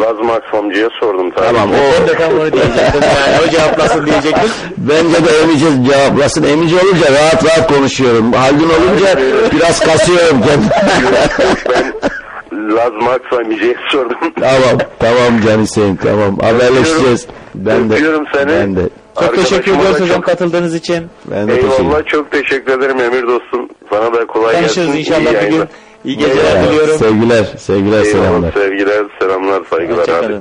Lazmak 0.00 0.54
amcaya 0.54 0.88
sordum 1.00 1.30
tabii. 1.30 1.46
Tamam 1.46 1.70
o 2.04 2.08
da 2.08 2.12
tam 2.14 2.32
onu 2.32 2.52
diyecektim 2.52 3.00
yani 3.26 3.36
o 3.46 3.50
cevaplasın 3.50 4.06
diyecektim. 4.06 4.50
Bence 4.76 5.24
de 5.24 5.30
Emice 5.42 5.66
cevaplasın. 5.92 6.42
Emice 6.42 6.76
olunca 6.76 7.06
rahat 7.12 7.44
rahat 7.44 7.72
konuşuyorum. 7.76 8.32
Haldun 8.32 8.68
olunca 8.70 9.18
biraz 9.52 9.80
kasıyorum 9.80 10.36
kendimi. 10.46 10.70
Lazmak 12.74 13.32
amcaya 13.32 13.74
sordum. 13.92 14.16
tamam 14.40 14.78
tamam 14.98 15.40
Can 15.46 15.60
Hüseyin 15.62 15.96
tamam 15.96 16.38
haberleşeceğiz. 16.38 17.26
Ben 17.54 17.90
de. 17.90 17.94
Öpüyorum 17.94 18.24
seni. 18.34 18.48
Ben 18.50 18.76
de. 18.76 18.80
Çok 19.20 19.34
teşekkür 19.36 19.72
ediyoruz 19.76 20.00
hocam 20.00 20.16
çok- 20.16 20.24
katıldığınız 20.24 20.74
için. 20.74 21.04
Ben 21.30 21.48
de 21.48 21.54
teşekkür 21.56 21.84
Eyvallah 21.84 22.06
çok 22.06 22.30
teşekkür 22.30 22.72
ederim 22.78 23.00
Emir 23.00 23.22
dostum. 23.22 23.68
Sana 23.90 24.12
da 24.14 24.26
kolay 24.26 24.54
Tanışırız 24.54 24.86
gelsin. 24.86 24.98
inşallah 24.98 25.42
İyi 25.42 25.46
bir 25.46 25.56
gün. 25.56 25.64
İyi 26.04 26.16
geceler 26.18 26.68
diliyorum. 26.68 26.98
Sevgiler, 26.98 27.44
sevgiler, 27.58 28.02
Eyvallah, 28.04 28.24
selamlar. 28.26 28.52
Sevgiler, 28.52 29.04
selamlar, 29.18 29.62
saygılar 29.70 30.08
abi. 30.08 30.34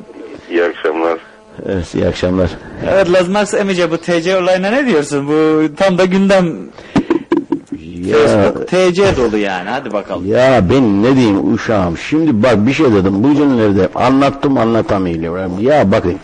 İyi 0.52 0.64
akşamlar. 0.64 1.18
Evet, 1.70 1.96
iyi 1.96 2.08
akşamlar. 2.08 2.50
Evet 2.94 3.14
Lazmax 3.14 3.54
Emice 3.54 3.92
bu 3.92 3.98
TC 3.98 4.38
olayına 4.38 4.70
ne 4.70 4.86
diyorsun? 4.88 5.28
Bu 5.28 5.62
tam 5.76 5.98
da 5.98 6.06
gündem 6.06 6.56
Facebook 8.12 8.68
TC 8.68 9.18
dolu 9.18 9.38
yani 9.38 9.70
hadi 9.70 9.94
bakalım. 9.94 10.26
Ya 10.28 10.64
ben 10.70 11.04
ne 11.04 11.16
diyeyim 11.16 11.54
uşağım 11.54 11.98
şimdi 11.98 12.44
bak 12.44 12.68
bir 12.68 12.74
şey 12.74 12.86
dedim 12.86 13.24
bu 13.24 13.34
günlerde 13.36 13.90
anlattım 13.96 14.58
anlatamıyorum 14.58 15.52
ya 15.62 15.92
bakın 15.92 16.16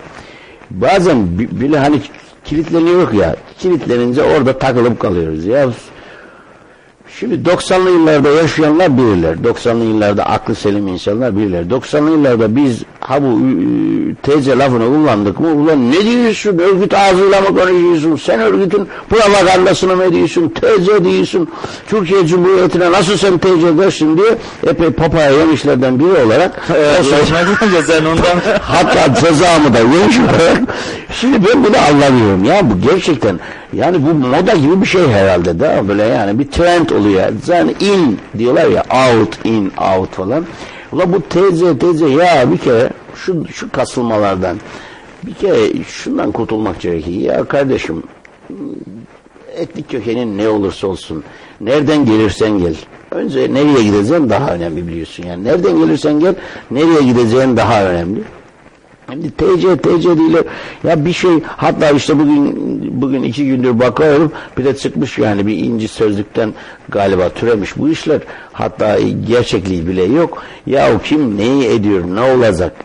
bazen 0.71 1.39
bi- 1.39 1.61
bile 1.61 1.77
hani 1.79 2.01
kilitleniyoruz 2.45 3.13
ya 3.19 3.35
kilitlenince 3.59 4.23
orada 4.23 4.57
takılıp 4.59 4.99
kalıyoruz 4.99 5.45
ya 5.45 5.69
Şimdi 7.19 7.49
90'lı 7.49 7.89
yıllarda 7.89 8.29
yaşayanlar 8.29 8.97
bilirler. 8.97 9.35
90'lı 9.35 9.83
yıllarda 9.83 10.25
aklı 10.25 10.55
selim 10.55 10.87
insanlar 10.87 11.37
bilirler. 11.37 11.63
90'lı 11.63 12.11
yıllarda 12.11 12.55
biz 12.55 12.83
ha 12.99 13.21
bu 13.23 13.39
TC 14.23 14.57
lafını 14.57 14.85
kullandık 14.85 15.39
mı? 15.39 15.47
Ulan 15.47 15.91
ne 15.91 16.05
diyorsun? 16.05 16.57
Örgüt 16.57 16.93
ağzıyla 16.93 17.41
mı 17.41 17.47
konuşuyorsun? 17.47 18.15
Sen 18.15 18.39
örgütün 18.39 18.87
propagandasını 19.09 19.95
mı 19.95 20.03
ediyorsun? 20.03 20.49
TC 20.49 21.05
diyorsun. 21.05 21.49
Türkiye 21.87 22.27
Cumhuriyeti'ne 22.27 22.91
nasıl 22.91 23.17
sen 23.17 23.37
TC 23.37 23.77
dersin 23.77 24.17
diye 24.17 24.37
epey 24.67 24.89
papaya 24.89 25.29
yemişlerden 25.29 25.99
biri 25.99 26.25
olarak 26.25 26.61
sen 27.87 28.05
ondan 28.05 28.41
hatta 28.61 29.15
cezamı 29.15 29.73
da 29.73 29.79
yemiş 29.79 30.19
olarak 30.19 30.61
şimdi 31.21 31.37
ben 31.47 31.63
bunu 31.63 31.77
anlamıyorum 31.77 32.43
ya 32.43 32.71
bu 32.71 32.89
gerçekten 32.89 33.39
yani 33.75 34.05
bu 34.05 34.13
moda 34.13 34.53
gibi 34.55 34.81
bir 34.81 34.85
şey 34.85 35.07
herhalde 35.07 35.59
da 35.59 35.87
böyle 35.87 36.03
yani 36.03 36.39
bir 36.39 36.51
trend 36.51 36.89
oluyor. 36.89 37.23
Yani 37.47 37.71
in 37.79 38.19
diyorlar 38.37 38.67
ya 38.67 38.83
out 38.83 39.45
in 39.45 39.71
out 39.95 40.11
falan. 40.11 40.45
Ulan 40.91 41.13
bu 41.13 41.21
teyze 41.21 41.77
teyze 41.77 42.09
ya 42.09 42.51
bir 42.51 42.57
kere 42.57 42.89
şu, 43.15 43.47
şu 43.47 43.71
kasılmalardan 43.71 44.57
bir 45.23 45.33
kere 45.33 45.83
şundan 45.83 46.31
kurtulmak 46.31 46.81
gerekiyor 46.81 47.17
ya 47.17 47.43
kardeşim 47.43 48.03
etnik 49.55 49.89
kökenin 49.89 50.37
ne 50.37 50.49
olursa 50.49 50.87
olsun 50.87 51.23
nereden 51.61 52.05
gelirsen 52.05 52.59
gel. 52.59 52.75
Önce 53.11 53.53
nereye 53.53 53.83
gideceğin 53.83 54.29
daha 54.29 54.53
önemli 54.53 54.87
biliyorsun 54.87 55.23
yani. 55.23 55.43
Nereden 55.43 55.77
gelirsen 55.77 56.19
gel 56.19 56.35
nereye 56.71 57.01
gideceğin 57.01 57.57
daha 57.57 57.85
önemli 57.85 58.19
Şimdi 59.11 59.31
TC 59.31 59.77
TC 59.77 60.17
değil 60.17 60.37
ya 60.83 61.05
bir 61.05 61.13
şey 61.13 61.31
hatta 61.45 61.89
işte 61.89 62.19
bugün 62.19 63.01
bugün 63.01 63.23
iki 63.23 63.45
gündür 63.45 63.79
bakıyorum 63.79 64.31
bir 64.57 64.65
de 64.65 64.75
çıkmış 64.75 65.17
yani 65.17 65.47
bir 65.47 65.57
inci 65.57 65.87
sözlükten 65.87 66.53
galiba 66.89 67.29
türemiş 67.29 67.77
bu 67.77 67.89
işler 67.89 68.21
hatta 68.53 68.99
gerçekliği 69.27 69.87
bile 69.87 70.03
yok 70.03 70.43
ya 70.65 70.95
o 70.95 70.99
kim 70.99 71.37
neyi 71.37 71.67
ediyor 71.67 72.03
ne 72.15 72.21
olacak 72.21 72.75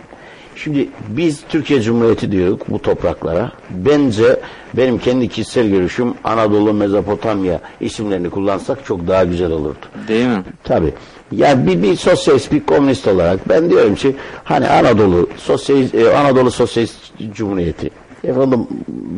Şimdi 0.65 0.89
biz 1.09 1.41
Türkiye 1.49 1.83
Cumhuriyeti 1.83 2.33
diyoruz 2.33 2.59
bu 2.69 2.83
topraklara. 2.83 3.53
Bence 3.71 4.41
benim 4.75 4.99
kendi 4.99 5.29
kişisel 5.29 5.69
görüşüm 5.69 6.15
Anadolu, 6.25 6.73
Mezopotamya 6.75 7.61
isimlerini 7.81 8.31
kullansak 8.31 8.87
çok 8.87 9.09
daha 9.09 9.25
güzel 9.25 9.51
olurdu. 9.51 9.87
Değil 10.09 10.27
mi? 10.27 10.43
Tabii. 10.65 10.95
Ya 11.33 11.67
bir, 11.67 11.83
bir 11.83 11.97
sosyalist, 11.97 12.53
bir 12.53 12.67
komünist 12.67 13.09
olarak 13.09 13.49
ben 13.49 13.71
diyorum 13.71 13.95
ki 13.95 14.17
hani 14.45 14.69
Anadolu 14.69 15.29
Sosyalist, 15.37 15.95
e, 15.95 16.17
Anadolu 16.17 16.51
Sosyalist 16.51 16.97
Cumhuriyeti 17.35 17.91
efendim 18.25 18.67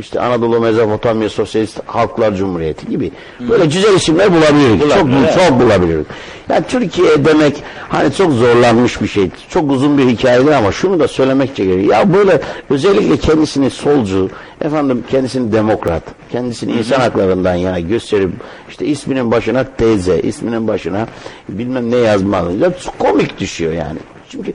işte 0.01 0.21
Anadolu 0.21 0.61
Mezopotamya 0.61 1.29
Sosyalist 1.29 1.81
Halklar 1.87 2.35
Cumhuriyeti 2.35 2.87
gibi 2.87 3.11
böyle 3.41 3.65
güzel 3.65 3.95
isimler 3.95 4.33
bulabiliriz. 4.33 4.81
Çok 4.81 5.09
evet. 5.21 5.35
çok 5.35 5.61
bulabiliriz. 5.61 6.07
Yani 6.49 6.65
Türkiye 6.69 7.25
demek 7.25 7.63
hani 7.89 8.15
çok 8.15 8.33
zorlanmış 8.33 9.03
bir 9.03 9.07
şey. 9.07 9.31
Çok 9.49 9.71
uzun 9.71 9.99
bir 9.99 10.09
hikayedir 10.09 10.53
ama 10.53 10.73
şunu 10.73 11.01
da 11.01 11.09
söylemek 11.09 11.57
gerekiyor. 11.57 11.97
Ya 11.99 12.15
böyle 12.15 12.41
özellikle 12.71 13.17
kendisini 13.17 13.71
solcu, 13.71 14.31
efendim 14.61 15.05
kendisini 15.11 15.53
demokrat, 15.53 16.03
kendisini 16.33 16.73
insan 16.73 17.01
haklarından 17.01 17.55
yana 17.55 17.81
gösterip 17.81 18.31
işte 18.71 18.87
isminin 18.87 19.31
başına 19.31 19.65
teyze, 19.65 20.21
isminin 20.21 20.69
başına 20.69 21.07
bilmem 21.49 21.91
ne 21.91 21.97
yazmalı. 21.97 22.53
Ya 22.53 22.73
komik 22.99 23.41
düşüyor 23.41 23.73
yani. 23.73 23.99
Çünkü 24.29 24.53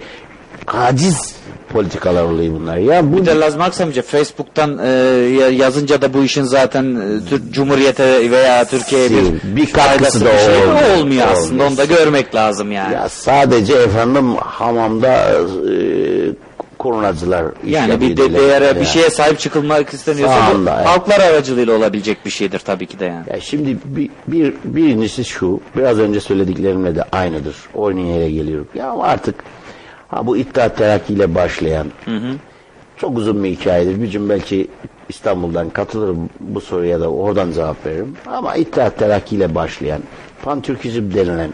aciz 0.68 1.36
politikalar 1.74 2.24
oluyor 2.24 2.54
bunlar. 2.60 2.78
Ya 2.78 3.14
bu 3.14 3.18
Bir 3.18 3.26
de 3.26 3.40
Lazım 3.40 3.62
Aksamcı 3.62 4.02
Facebook'tan 4.02 4.78
e, 4.84 4.88
ya- 5.40 5.50
yazınca 5.50 6.02
da 6.02 6.14
bu 6.14 6.24
işin 6.24 6.44
zaten 6.44 6.96
e, 6.96 7.30
Türk 7.30 7.54
Cumhuriyete 7.54 8.32
veya 8.32 8.66
Türkiye'ye 8.66 9.10
bir, 9.10 9.56
bir 9.56 9.74
katkısı 9.74 10.26
da 10.26 10.34
bir 10.34 10.40
şey 10.40 10.56
olmuyor. 10.64 10.98
olmuyor 10.98 11.28
aslında. 11.32 11.68
Onu 11.68 11.78
da 11.78 11.86
görmek 11.86 12.36
lazım 12.36 12.72
yani. 12.72 12.94
Ya 12.94 13.10
sadece 13.10 13.74
efendim 13.74 14.36
hamamda 14.36 15.14
e, 15.72 15.78
kurnacılar 16.78 17.46
iş 17.66 17.74
Yani 17.74 18.02
bir 18.02 18.18
de 18.18 18.34
değere 18.34 18.80
bir 18.80 18.86
şeye 18.86 19.10
sahip 19.10 19.40
çıkılmak 19.40 19.94
isteniyorsa 19.94 20.42
bu 20.54 20.60
evet. 20.60 20.88
halklar 20.88 21.20
aracılığıyla 21.20 21.74
olabilecek 21.78 22.26
bir 22.26 22.30
şeydir 22.30 22.60
tabii 22.60 22.86
ki 22.86 23.00
de 23.00 23.06
yani. 23.06 23.26
Ya 23.34 23.42
şimdi 23.42 23.78
bir, 23.86 24.10
bir, 24.28 24.54
birincisi 24.64 25.26
şu, 25.26 25.60
biraz 25.78 26.00
önce 26.00 26.20
söylediklerimle 26.20 26.96
de 26.96 27.04
aynıdır. 27.12 27.56
Yere 27.98 28.32
geliyorum. 28.32 28.68
Ya 28.76 28.92
artık 29.02 29.36
ha 30.08 30.28
bu 30.28 30.38
İttihat 30.38 30.78
Terakki 30.78 31.14
ile 31.14 31.36
başlayan 31.36 31.88
çok 32.98 33.18
uzun 33.18 33.44
bir 33.44 33.50
hikayedir. 33.50 34.02
Bir 34.02 34.12
gün 34.12 34.30
belki 34.30 34.68
İstanbul'dan 35.10 35.70
katılırım 35.70 36.30
bu 36.40 36.62
soruya 36.62 37.00
da 37.00 37.12
oradan 37.12 37.52
cevap 37.52 37.86
veririm. 37.86 38.16
Ama 38.26 38.56
İttihat 38.56 38.98
Terakki 38.98 39.36
ile 39.36 39.56
başlayan 39.56 40.02
Pantürkizm 40.44 41.14
denilen 41.14 41.54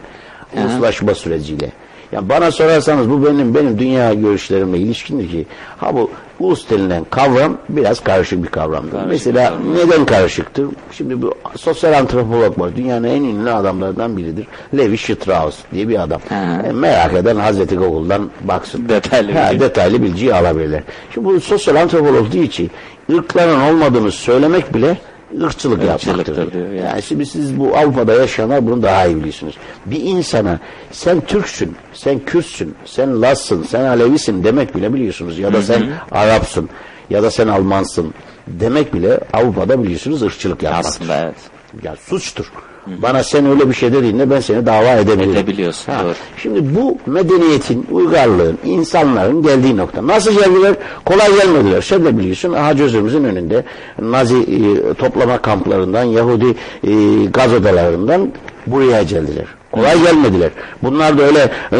Hı. 0.55 0.59
uluslaşma 0.61 1.15
süreciyle 1.15 1.71
ya 2.13 2.29
bana 2.29 2.51
sorarsanız 2.51 3.09
bu 3.09 3.25
benim 3.25 3.55
benim 3.55 3.79
dünya 3.79 4.13
görüşlerimle 4.13 4.77
ilişkindir 4.77 5.29
ki 5.29 5.45
ha 5.77 5.95
bu 5.95 6.09
ulus 6.39 6.69
denilen 6.69 7.05
kavram 7.09 7.57
biraz 7.69 7.99
karışık 7.99 8.43
bir 8.43 8.47
kavramdır. 8.47 9.05
Mesela 9.07 9.53
neden 9.75 10.05
karışıktır? 10.05 10.65
Şimdi 10.91 11.21
bu 11.21 11.33
sosyal 11.57 11.93
antropolog 11.93 12.59
var. 12.59 12.75
Dünyanın 12.75 13.07
en 13.07 13.23
ünlü 13.23 13.51
adamlardan 13.51 14.17
biridir. 14.17 14.47
Levi 14.77 14.97
Strauss 14.97 15.57
diye 15.73 15.87
bir 15.87 16.01
adam. 16.03 16.21
E, 16.67 16.71
merak 16.71 17.13
eden 17.13 17.35
Hazreti 17.35 17.75
Google'dan 17.77 18.29
baksın. 18.43 18.89
Detaylı 18.89 19.31
Ha, 19.31 19.49
bilgi. 19.51 19.59
detaylı 19.59 20.01
bilgiyi 20.03 20.33
alabilirler. 20.35 20.83
Şimdi 21.13 21.27
bu 21.27 21.39
sosyal 21.41 21.75
antropolog 21.75 22.31
diyor 22.31 22.47
ki 22.47 22.69
ırkların 23.13 23.61
olmadığını 23.61 24.11
söylemek 24.11 24.73
bile 24.73 24.97
ırkçılık 25.41 25.83
yapmaktır. 25.83 26.53
diyor, 26.53 26.65
yani. 26.67 26.77
Yani 26.77 27.01
şimdi 27.01 27.25
siz 27.25 27.59
bu 27.59 27.77
Avrupa'da 27.77 28.13
yaşayanlar 28.13 28.65
bunu 28.65 28.83
daha 28.83 29.05
iyi 29.05 29.15
biliyorsunuz. 29.15 29.55
Bir 29.85 29.99
insana 30.01 30.59
sen 30.91 31.21
Türksün, 31.21 31.75
sen 31.93 32.19
Kürtsün, 32.19 32.75
sen 32.85 33.21
Lazsın, 33.21 33.63
sen 33.63 33.83
Alevisin 33.83 34.43
demek 34.43 34.75
bile 34.75 34.93
biliyorsunuz. 34.93 35.39
Ya 35.39 35.53
da 35.53 35.61
sen 35.61 35.89
Arapsın 36.11 36.69
ya 37.09 37.23
da 37.23 37.31
sen 37.31 37.47
Almansın 37.47 38.13
demek 38.47 38.93
bile 38.93 39.19
Avrupa'da 39.33 39.83
biliyorsunuz 39.83 40.21
ırkçılık 40.21 40.63
yapmaktır. 40.63 40.89
Aslında 40.89 41.23
evet. 41.23 41.35
Ya 41.83 41.95
suçtur. 41.95 42.51
Bana 42.87 43.23
sen 43.23 43.45
öyle 43.45 43.69
bir 43.69 43.73
şey 43.73 43.93
dediğinde 43.93 44.29
ben 44.29 44.39
seni 44.39 44.65
dava 44.65 44.87
edebilirim. 44.87 45.31
Edebiliyorsun, 45.31 45.93
Ha, 45.93 46.03
doğru. 46.03 46.13
Şimdi 46.37 46.75
bu 46.75 46.97
medeniyetin, 47.05 47.87
uygarlığın, 47.91 48.57
insanların 48.63 49.43
geldiği 49.43 49.77
nokta. 49.77 50.07
Nasıl 50.07 50.31
geldiler? 50.31 50.75
Kolay 51.05 51.35
gelmediler. 51.35 51.81
Sen 51.81 52.05
de 52.05 52.17
biliyorsun 52.17 52.53
aha 52.53 52.73
gözümüzün 52.73 53.23
önünde 53.23 53.63
Nazi 54.01 54.37
e, 54.37 54.93
toplama 54.93 55.37
kamplarından, 55.37 56.03
Yahudi 56.03 56.55
e, 56.83 56.91
gaz 57.33 57.53
odalarından 57.53 58.31
buraya 58.67 59.03
geldiler. 59.03 59.45
Kolay 59.71 60.03
gelmediler. 60.03 60.49
Bunlar 60.83 61.17
da 61.17 61.23
öyle 61.23 61.39
e, 61.71 61.79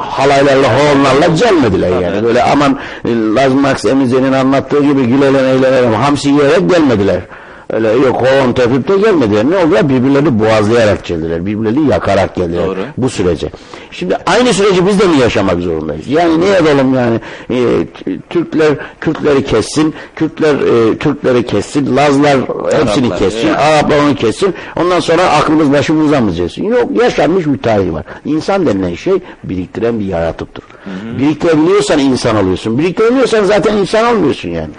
halaylarla, 0.00 0.68
horonlarla 0.78 1.26
gelmediler 1.26 2.00
yani. 2.00 2.22
Böyle 2.24 2.42
aman 2.42 2.78
e, 3.04 3.08
Laz 3.34 3.54
Max 3.54 3.84
Emize'nin 3.84 4.32
anlattığı 4.32 4.82
gibi 4.82 5.06
gülelim, 5.06 5.44
eğlenelim, 5.44 5.92
hamsi 5.92 6.28
yiyerek 6.28 6.70
gelmediler. 6.70 7.20
Öyle 7.72 7.88
yok 7.88 8.22
horon 8.22 8.52
tepip 8.52 8.88
de 8.88 8.96
gelmediler. 8.96 9.44
Ne 9.50 9.56
oldular? 9.56 9.88
Birbirlerini 9.88 10.40
boğazlayarak 10.40 11.04
geldiler. 11.04 11.46
Birbirlerini 11.46 11.90
yakarak 11.90 12.34
geldiler. 12.34 12.66
Doğru. 12.66 12.78
Bu 12.96 13.10
sürece. 13.10 13.50
Şimdi 13.90 14.16
aynı 14.26 14.54
süreci 14.54 14.86
biz 14.86 15.00
de 15.00 15.06
mi 15.06 15.18
yaşamak 15.18 15.60
zorundayız? 15.60 16.08
Yani 16.08 16.40
ne 16.40 16.50
edelim 16.50 16.94
yani? 16.94 17.20
E, 17.50 17.86
Türkler 18.30 18.74
Kürtleri 19.00 19.44
kessin, 19.44 19.94
Kürtler 20.16 20.54
e, 20.54 20.98
Türkleri 20.98 21.46
kessin, 21.46 21.96
Lazlar 21.96 22.36
hepsini 22.72 23.06
Araplar, 23.06 23.18
kessin, 23.18 23.48
evet. 23.48 23.58
Araplar 23.58 23.98
onu 23.98 24.14
kessin. 24.14 24.54
Ondan 24.76 25.00
sonra 25.00 25.22
aklımız 25.22 25.72
başımıza 25.72 26.20
mı 26.20 26.30
gelsin? 26.32 26.64
Yok 26.64 27.02
yaşanmış 27.02 27.46
bir 27.46 27.58
tarih 27.58 27.92
var. 27.92 28.04
İnsan 28.24 28.66
denilen 28.66 28.94
şey 28.94 29.14
biriktiren 29.44 30.00
bir 30.00 30.04
yaratıktır. 30.04 30.64
Biriktirebiliyorsan 31.18 31.98
insan 31.98 32.36
oluyorsun. 32.36 32.78
Biriktiremiyorsan 32.78 33.44
zaten 33.44 33.76
insan 33.76 34.16
olmuyorsun 34.16 34.48
yani. 34.48 34.70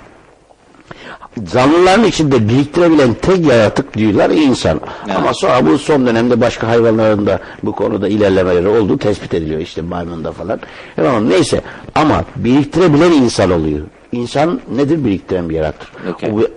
Canlıların 1.53 2.03
içinde 2.03 2.49
biriktirebilen 2.49 3.14
tek 3.14 3.45
yaratık 3.45 3.98
diyorlar 3.98 4.30
insan. 4.30 4.82
Ama 5.16 5.34
sonra 5.34 5.66
bu 5.66 5.78
son 5.78 6.08
dönemde 6.08 6.41
başka 6.41 6.68
hayvanların 6.68 7.26
da 7.28 7.40
bu 7.64 7.72
konuda 7.72 8.08
ilerlemeleri 8.08 8.68
olduğu 8.68 8.98
tespit 8.98 9.34
ediliyor. 9.34 9.60
işte 9.60 9.82
maymunda 9.82 10.32
falan. 10.32 10.60
Tamam 10.95 11.30
neyse 11.30 11.62
ama 11.95 12.24
biriktirebilen 12.36 13.12
insan 13.12 13.52
oluyor. 13.52 13.82
İnsan 14.12 14.60
nedir? 14.76 15.06
Biriktiren 15.06 15.49
bir 15.49 15.56
yarattır. 15.56 15.91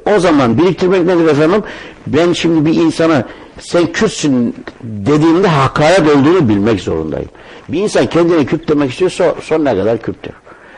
O, 0.07 0.11
o 0.17 0.19
zaman 0.21 0.59
biriktirmek 0.59 1.05
nedir 1.07 1.27
efendim? 1.27 1.63
Ben 2.07 2.33
şimdi 2.33 2.67
bir 2.71 2.75
insana 2.81 3.25
sen 3.61 3.87
Kürtsün 3.87 4.55
dediğimde 4.83 5.49
hakaret 5.49 6.01
olduğunu 6.17 6.49
bilmek 6.49 6.81
zorundayım. 6.81 7.29
Bir 7.69 7.81
insan 7.81 8.07
kendine 8.07 8.45
Kürt 8.47 8.69
demek 8.69 8.91
istiyorsa 8.91 9.35
sonuna 9.43 9.75
kadar 9.77 9.99
Kürttür. 10.03 10.33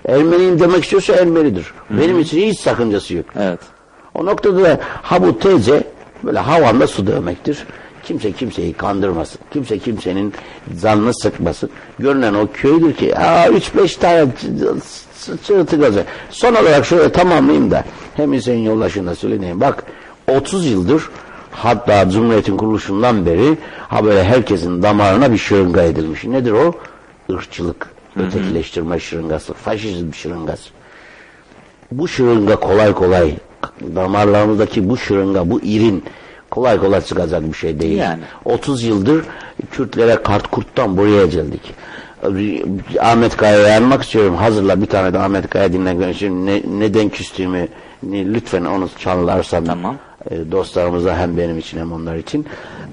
Ermeniyim 0.09 0.60
demek 0.60 0.85
istiyorsa 0.85 1.14
Ermenidir. 1.14 1.73
Benim 1.90 2.18
için 2.18 2.40
hiç 2.51 2.60
sakıncası 2.60 3.14
yok. 3.14 3.27
Evet. 3.40 3.60
O 4.18 4.26
noktada 4.26 4.62
da 4.62 4.80
ha 5.02 5.22
bu 5.22 5.38
teyze 5.38 5.84
böyle 6.24 6.38
havanda 6.38 6.86
su 6.86 7.06
dövmektir. 7.06 7.66
Kimse 8.02 8.32
kimseyi 8.32 8.72
kandırmasın. 8.72 9.40
Kimse 9.52 9.78
kimsenin 9.78 10.32
canını 10.82 11.14
sıkmasın. 11.14 11.70
Görünen 11.98 12.34
o 12.34 12.48
köydür 12.52 12.94
ki 12.94 13.18
aa 13.18 13.48
3-5 13.48 13.98
tane 13.98 14.26
çığırtı 15.47 15.76
gazı. 15.76 16.05
Son 16.30 16.55
olarak 16.55 16.86
şöyle 16.86 17.12
tamamlayayım 17.12 17.70
da 17.70 17.84
hem 18.14 18.32
Hüseyin 18.32 18.64
Yoldaş'ın 18.64 19.06
da 19.06 19.14
söyleyeyim. 19.14 19.60
Bak 19.60 19.84
30 20.28 20.66
yıldır 20.66 21.10
hatta 21.51 22.10
Cumhuriyet'in 22.10 22.56
kuruluşundan 22.56 23.26
beri 23.26 23.59
ha 23.88 24.05
böyle 24.05 24.24
herkesin 24.24 24.82
damarına 24.82 25.32
bir 25.32 25.38
şırınga 25.38 25.82
edilmiş. 25.82 26.24
Nedir 26.24 26.52
o? 26.52 26.72
Irkçılık, 27.28 27.86
ötekileştirme 28.16 29.01
şırıngası, 29.01 29.55
faşizm 29.55 30.12
şırıngası 30.12 30.68
bu 31.93 32.09
şırınga 32.09 32.56
kolay 32.56 32.93
kolay 32.94 33.34
damarlarımızdaki 33.94 34.88
bu 34.88 34.97
şırınga 34.97 35.51
bu 35.51 35.60
irin 35.60 36.05
kolay 36.51 36.78
kolay 36.78 37.01
çıkacak 37.01 37.43
bir 37.43 37.56
şey 37.56 37.80
değil. 37.80 37.98
Yani. 37.98 38.20
30 38.44 38.82
yıldır 38.82 39.24
Kürtlere 39.70 40.22
kart 40.22 40.47
kurttan 40.47 40.97
buraya 40.97 41.26
geldik. 41.26 41.74
Ahmet 43.01 43.36
Kaya'ya 43.36 43.68
yanmak 43.68 44.02
istiyorum. 44.02 44.34
Hazırla 44.36 44.80
bir 44.82 44.86
tane 44.86 45.12
de 45.12 45.18
Ahmet 45.18 45.51
Kaya 45.51 45.72
dinlemek 45.72 46.16
için 46.16 46.47
ne, 46.47 46.62
neden 46.78 47.09
küstüğümü 47.09 47.68
ne- 48.02 48.34
lütfen 48.34 48.64
onu 48.64 48.88
çalarsan 48.98 49.66
e, 50.30 50.52
dostlarımıza 50.52 51.16
hem 51.16 51.36
benim 51.36 51.59
için 51.59 51.78
hem 51.78 51.93
onlar 51.93 52.16
için. 52.16 52.47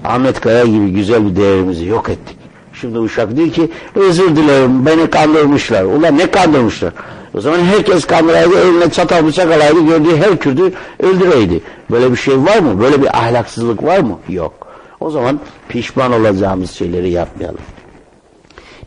Ahmet 0.04 0.40
Kaya 0.40 0.64
gibi 0.64 0.90
güzel 0.90 1.26
bir 1.30 1.36
değerimizi 1.36 1.86
yok 1.86 2.08
ettik. 2.08 2.36
Şimdi 2.72 2.98
Uşak 2.98 3.36
diyor 3.36 3.48
ki 3.48 3.70
özür 3.94 4.36
dilerim 4.36 4.86
beni 4.86 5.10
kandırmışlar. 5.10 5.84
Ulan 5.84 6.18
ne 6.18 6.30
kandırmışlar? 6.30 6.92
O 7.34 7.40
zaman 7.40 7.58
herkes 7.58 8.04
kandıraydı 8.04 8.58
eline 8.58 8.90
çatal 8.90 9.26
bıçak 9.26 9.52
alaydı 9.52 9.86
gördüğü 9.86 10.16
her 10.16 10.38
Kürdü 10.38 10.72
öldüreydi. 11.00 11.60
Böyle 11.90 12.12
bir 12.12 12.16
şey 12.16 12.38
var 12.38 12.58
mı? 12.58 12.80
Böyle 12.80 13.02
bir 13.02 13.18
ahlaksızlık 13.18 13.82
var 13.82 13.98
mı? 13.98 14.18
Yok. 14.28 14.52
O 15.00 15.10
zaman 15.10 15.40
pişman 15.68 16.12
olacağımız 16.12 16.70
şeyleri 16.70 17.10
yapmayalım. 17.10 17.60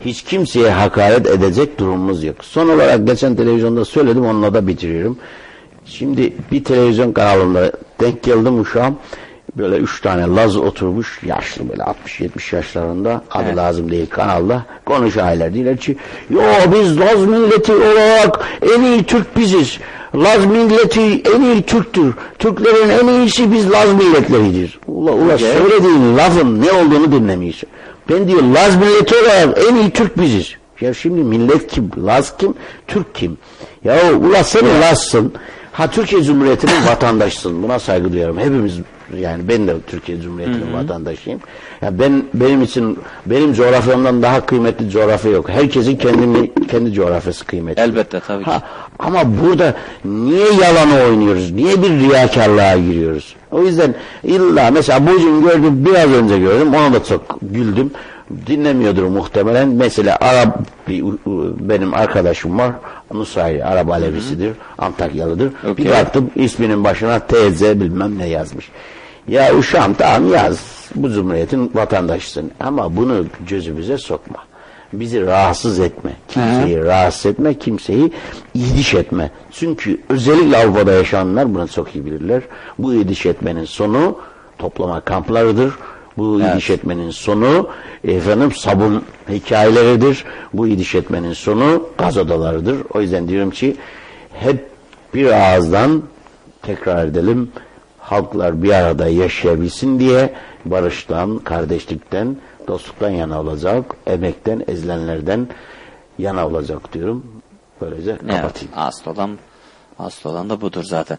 Hiç 0.04 0.22
kimseye 0.22 0.70
hakaret 0.70 1.26
edecek 1.26 1.78
durumumuz 1.78 2.24
yok. 2.24 2.36
Son 2.44 2.68
olarak 2.68 3.06
geçen 3.06 3.36
televizyonda 3.36 3.84
söyledim 3.84 4.26
onunla 4.26 4.54
da 4.54 4.66
bitiriyorum. 4.66 5.18
Şimdi 5.84 6.32
bir 6.52 6.64
televizyon 6.64 7.12
kanalında 7.12 7.72
denk 8.00 8.22
geldim 8.22 8.60
uşağım. 8.60 8.96
Böyle 9.58 9.76
üç 9.76 10.00
tane 10.00 10.26
Laz 10.26 10.56
oturmuş 10.56 11.20
yaşlı 11.26 11.68
böyle 11.68 11.82
60-70 11.82 12.56
yaşlarında 12.56 13.22
adı 13.30 13.56
lazım 13.56 13.90
değil 13.90 14.06
kanalda 14.10 14.62
konuşaylar 14.84 15.54
diyorlar 15.54 15.76
ki 15.76 15.96
yo 16.30 16.40
biz 16.72 17.00
Laz 17.00 17.24
milleti 17.26 17.72
olarak 17.72 18.40
en 18.76 18.82
iyi 18.82 19.04
Türk 19.04 19.36
biziz. 19.36 19.78
Laz 20.14 20.46
milleti 20.46 21.22
en 21.36 21.40
iyi 21.42 21.62
Türktür. 21.62 22.14
Türklerin 22.38 22.88
en 22.88 23.06
iyisi 23.08 23.52
biz 23.52 23.70
Laz 23.70 23.92
milletleridir. 23.94 24.78
Ula, 24.86 25.12
ula 25.12 25.34
Okay. 25.34 25.38
söylediğin 25.38 26.16
lafın 26.16 26.62
ne 26.62 26.72
olduğunu 26.72 27.12
dinlemiyorsun. 27.12 27.68
Ben 28.10 28.28
diyor 28.28 28.42
Laz 28.42 28.76
milleti 28.76 29.14
olarak 29.16 29.58
en 29.70 29.74
iyi 29.74 29.90
Türk 29.90 30.18
biziz. 30.20 30.54
Ya 30.80 30.94
şimdi 30.94 31.20
millet 31.20 31.66
kim? 31.66 31.90
Laz 32.06 32.36
kim? 32.38 32.54
Türk 32.86 33.14
kim? 33.14 33.38
Ya 33.84 34.12
ula 34.12 34.44
sen 34.44 34.80
Lazsın. 34.80 35.32
Ha 35.72 35.90
Türkiye 35.90 36.22
Cumhuriyeti'nin 36.22 36.86
vatandaşısın. 36.86 37.62
Buna 37.62 37.78
saygı 37.78 38.12
duyuyorum. 38.12 38.38
Hepimiz 38.38 38.78
yani 39.16 39.48
ben 39.48 39.68
de 39.68 39.74
Türkiye 39.86 40.20
Cumhuriyeti'nin 40.20 40.72
vatandaşıyım. 40.72 41.40
Ya 41.82 41.98
ben 41.98 42.24
benim 42.34 42.62
için 42.62 42.98
benim 43.26 43.52
coğrafyamdan 43.52 44.22
daha 44.22 44.46
kıymetli 44.46 44.90
coğrafya 44.90 45.30
yok. 45.30 45.48
Herkesin 45.48 45.96
kendini 45.96 46.52
kendi 46.70 46.92
coğrafyası 46.92 47.44
kıymetli. 47.44 47.82
Elbette 47.82 48.20
tabii 48.20 48.44
ki. 48.44 48.50
Ha, 48.50 48.62
ama 48.98 49.22
burada 49.42 49.74
niye 50.04 50.46
yalanı 50.52 51.02
oynuyoruz? 51.04 51.50
Niye 51.50 51.82
bir 51.82 51.90
riyakarlığa 51.90 52.76
giriyoruz? 52.76 53.36
O 53.50 53.62
yüzden 53.62 53.94
illa 54.24 54.70
mesela 54.70 55.06
bugün 55.06 55.42
gördüm 55.42 55.84
biraz 55.86 56.12
önce 56.12 56.38
gördüm 56.38 56.74
ona 56.74 56.92
da 56.92 57.04
çok 57.04 57.38
güldüm. 57.42 57.90
Dinlemiyordur 58.46 59.02
muhtemelen. 59.02 59.68
Mesela 59.68 60.18
Arap 60.20 60.58
bir, 60.88 61.04
benim 61.68 61.94
arkadaşım 61.94 62.58
var. 62.58 62.72
Nusayri 63.14 63.64
Arap 63.64 63.90
Alevisidir. 63.90 64.52
Antakyalıdır. 64.78 65.52
Bir 65.64 65.68
Okey. 65.68 65.90
baktım 65.90 66.30
isminin 66.36 66.84
başına 66.84 67.18
TZ 67.18 67.62
bilmem 67.62 68.18
ne 68.18 68.28
yazmış. 68.28 68.70
Ya 69.28 69.54
uşağım 69.54 69.94
tamam 69.94 70.32
yaz. 70.32 70.88
Bu 70.94 71.10
cumhuriyetin 71.10 71.70
vatandaşısın. 71.74 72.50
Ama 72.60 72.96
bunu 72.96 73.24
gözümüze 73.48 73.98
sokma. 73.98 74.38
Bizi 74.92 75.26
rahatsız 75.26 75.80
etme. 75.80 76.10
Kimseyi 76.28 76.84
rahatsız 76.84 77.26
etme. 77.26 77.54
Kimseyi 77.54 78.12
ihdiş 78.54 78.94
etme. 78.94 79.30
Çünkü 79.52 80.00
özellikle 80.08 80.56
Avrupa'da 80.56 80.92
yaşayanlar 80.92 81.54
bunu 81.54 81.68
çok 81.68 81.94
iyi 81.94 82.06
bilirler. 82.06 82.42
Bu 82.78 82.94
ihdiş 82.94 83.26
etmenin 83.26 83.64
sonu 83.64 84.18
toplama 84.58 85.00
kamplarıdır. 85.00 85.72
Bu 86.16 86.40
ihdiş 86.40 86.70
etmenin 86.70 87.10
sonu 87.10 87.68
efendim 88.04 88.52
sabun 88.52 89.04
hikayeleridir. 89.28 90.24
Bu 90.52 90.68
ihdiş 90.68 90.94
etmenin 90.94 91.32
sonu 91.32 91.82
gaz 91.98 92.16
odalarıdır. 92.16 92.76
O 92.94 93.00
yüzden 93.00 93.28
diyorum 93.28 93.50
ki 93.50 93.76
hep 94.32 94.66
bir 95.14 95.26
ağızdan 95.26 96.02
tekrar 96.62 97.06
edelim 97.06 97.50
halklar 98.10 98.62
bir 98.62 98.72
arada 98.72 99.08
yaşayabilsin 99.08 100.00
diye 100.00 100.34
barıştan, 100.64 101.38
kardeşlikten, 101.38 102.36
dostluktan 102.68 103.10
yana 103.10 103.40
olacak, 103.40 103.84
emekten, 104.06 104.64
ezilenlerden 104.68 105.48
yana 106.18 106.46
olacak 106.46 106.92
diyorum. 106.92 107.26
Böylece 107.80 108.16
kapatayım. 108.16 108.48
Evet, 108.52 108.68
asıl 108.74 109.10
olan, 109.10 109.38
asıl 109.98 110.30
olan 110.30 110.50
da 110.50 110.60
budur 110.60 110.84
zaten. 110.84 111.18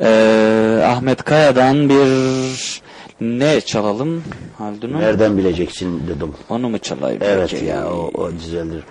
Ee, 0.00 0.84
Ahmet 0.86 1.24
Kaya'dan 1.24 1.88
bir 1.88 2.82
ne 3.20 3.60
çalalım 3.60 4.22
Haldun'um? 4.58 5.00
Nereden 5.00 5.38
bileceksin 5.38 6.02
dedim. 6.08 6.34
Onu 6.48 6.68
mu 6.68 6.78
çalayım? 6.78 7.22
Evet 7.24 7.48
peki? 7.50 7.64
ya 7.64 7.90
o, 7.90 8.10
o 8.14 8.30
güzeldir. 8.30 8.84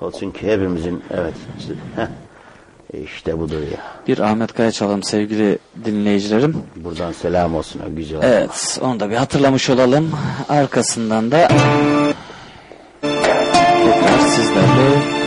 O 0.00 0.10
çünkü 0.10 0.46
hepimizin 0.46 1.02
evet 1.10 1.34
heh, 1.96 2.06
işte 3.04 3.38
budur 3.38 3.60
ya. 3.60 3.78
Bir 4.08 4.18
Ahmet 4.18 4.52
Kaya 4.52 4.72
çalalım 4.72 5.02
sevgili 5.02 5.58
dinleyicilerim. 5.84 6.56
Buradan 6.76 7.12
selam 7.12 7.54
olsun 7.54 7.80
o 7.92 7.96
güzel. 7.96 8.18
Evet 8.22 8.78
onu 8.82 9.00
da 9.00 9.10
bir 9.10 9.16
hatırlamış 9.16 9.70
olalım. 9.70 10.10
Arkasından 10.48 11.30
da 11.30 11.48
tekrar 13.02 14.18
sizlerle 14.18 15.19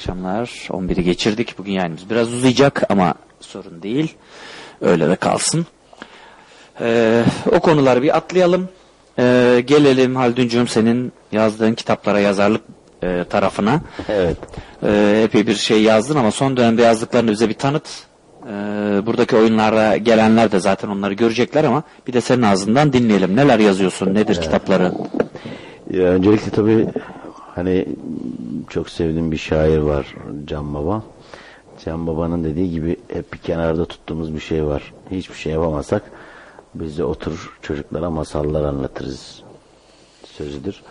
akşamlar. 0.00 0.46
11'i 0.68 1.04
geçirdik. 1.04 1.58
Bugün 1.58 1.72
yayınımız 1.72 2.10
biraz 2.10 2.32
uzayacak 2.32 2.82
ama 2.88 3.14
sorun 3.40 3.82
değil. 3.82 4.14
Öyle 4.80 5.08
de 5.08 5.16
kalsın. 5.16 5.66
Ee, 6.80 7.24
o 7.52 7.60
konuları 7.60 8.02
bir 8.02 8.16
atlayalım. 8.16 8.68
Ee, 9.18 9.62
gelelim 9.66 10.16
Halduncuğum 10.16 10.66
senin 10.66 11.12
yazdığın 11.32 11.74
kitaplara 11.74 12.20
yazarlık 12.20 12.62
e, 13.02 13.24
tarafına. 13.30 13.80
Evet. 14.08 14.36
Ee, 14.82 15.22
epey 15.24 15.46
bir 15.46 15.54
şey 15.54 15.82
yazdın 15.82 16.16
ama 16.16 16.30
son 16.30 16.56
dönemde 16.56 16.82
yazdıklarını 16.82 17.30
bize 17.30 17.48
bir 17.48 17.54
tanıt. 17.54 17.88
Ee, 18.46 18.52
buradaki 19.06 19.36
oyunlara 19.36 19.96
gelenler 19.96 20.52
de 20.52 20.60
zaten 20.60 20.88
onları 20.88 21.14
görecekler 21.14 21.64
ama 21.64 21.82
bir 22.06 22.12
de 22.12 22.20
senin 22.20 22.42
ağzından 22.42 22.92
dinleyelim. 22.92 23.36
Neler 23.36 23.58
yazıyorsun, 23.58 24.14
nedir 24.14 24.40
kitapları? 24.40 24.92
Ya 25.90 26.04
öncelikle 26.04 26.50
tabii 26.50 26.86
hani 27.54 27.86
çok 28.70 28.90
sevdiğim 28.90 29.32
bir 29.32 29.36
şair 29.36 29.78
var 29.78 30.14
Can 30.44 30.74
Baba. 30.74 31.02
Can 31.84 32.06
Baba'nın 32.06 32.44
dediği 32.44 32.70
gibi 32.70 32.96
hep 33.12 33.32
bir 33.32 33.38
kenarda 33.38 33.84
tuttuğumuz 33.84 34.34
bir 34.34 34.40
şey 34.40 34.64
var. 34.64 34.94
Hiçbir 35.10 35.34
şey 35.34 35.52
yapamazsak 35.52 36.02
biz 36.74 36.98
de 36.98 37.04
oturur 37.04 37.58
çocuklara 37.62 38.10
masallar 38.10 38.64
anlatırız 38.64 39.42
sözüdür. 40.24 40.82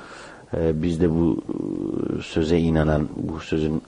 Ee, 0.54 0.84
biz 0.84 1.02
de 1.02 1.12
bu 1.12 1.42
e, 1.50 2.22
söze 2.22 2.58
inanan, 2.60 3.08
bu 3.16 3.40
sözün 3.40 3.82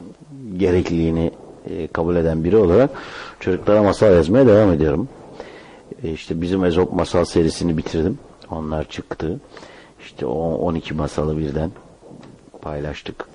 gerekliliğini 0.57 1.31
e, 1.69 1.87
kabul 1.87 2.15
eden 2.15 2.43
biri 2.43 2.57
olarak 2.57 2.89
çocuklara 3.39 3.83
masal 3.83 4.13
yazmaya 4.13 4.47
devam 4.47 4.73
ediyorum. 4.73 5.09
E, 6.03 6.11
işte 6.11 6.41
bizim 6.41 6.65
Ezop 6.65 6.93
masal 6.93 7.25
serisini 7.25 7.77
bitirdim. 7.77 8.19
Onlar 8.51 8.89
çıktı. 8.89 9.39
İşte 10.01 10.25
o 10.25 10.55
12 10.55 10.93
masalı 10.93 11.37
birden 11.37 11.71
paylaştık. 12.61 13.30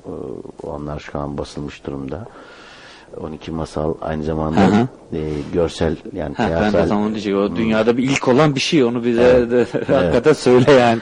Onlar 0.87 0.99
şu 1.01 1.19
an 1.19 1.39
basılmış 1.39 1.87
durumda. 1.87 2.27
12 3.21 3.51
masal 3.51 3.95
aynı 4.01 4.25
zamanda 4.25 4.61
Hı 4.61 4.67
hı. 4.67 4.87
e, 5.17 5.21
görsel 5.53 5.97
yani 6.13 6.35
Ha, 6.35 6.43
ben 6.51 6.61
teatral 6.61 6.85
de 6.85 6.89
tam 6.89 7.01
onu 7.03 7.11
diyecek. 7.11 7.35
O 7.37 7.57
dünyada 7.57 7.97
bir 7.97 8.03
ilk 8.03 8.29
olan 8.29 8.55
bir 8.55 8.61
şey. 8.61 8.85
Onu 8.85 9.05
bize 9.05 9.23
Evet. 9.23 9.51
de, 9.51 9.57
Evet. 9.75 9.89
hakikaten 9.89 10.33
söyle 10.33 10.73
yani. 10.73 11.01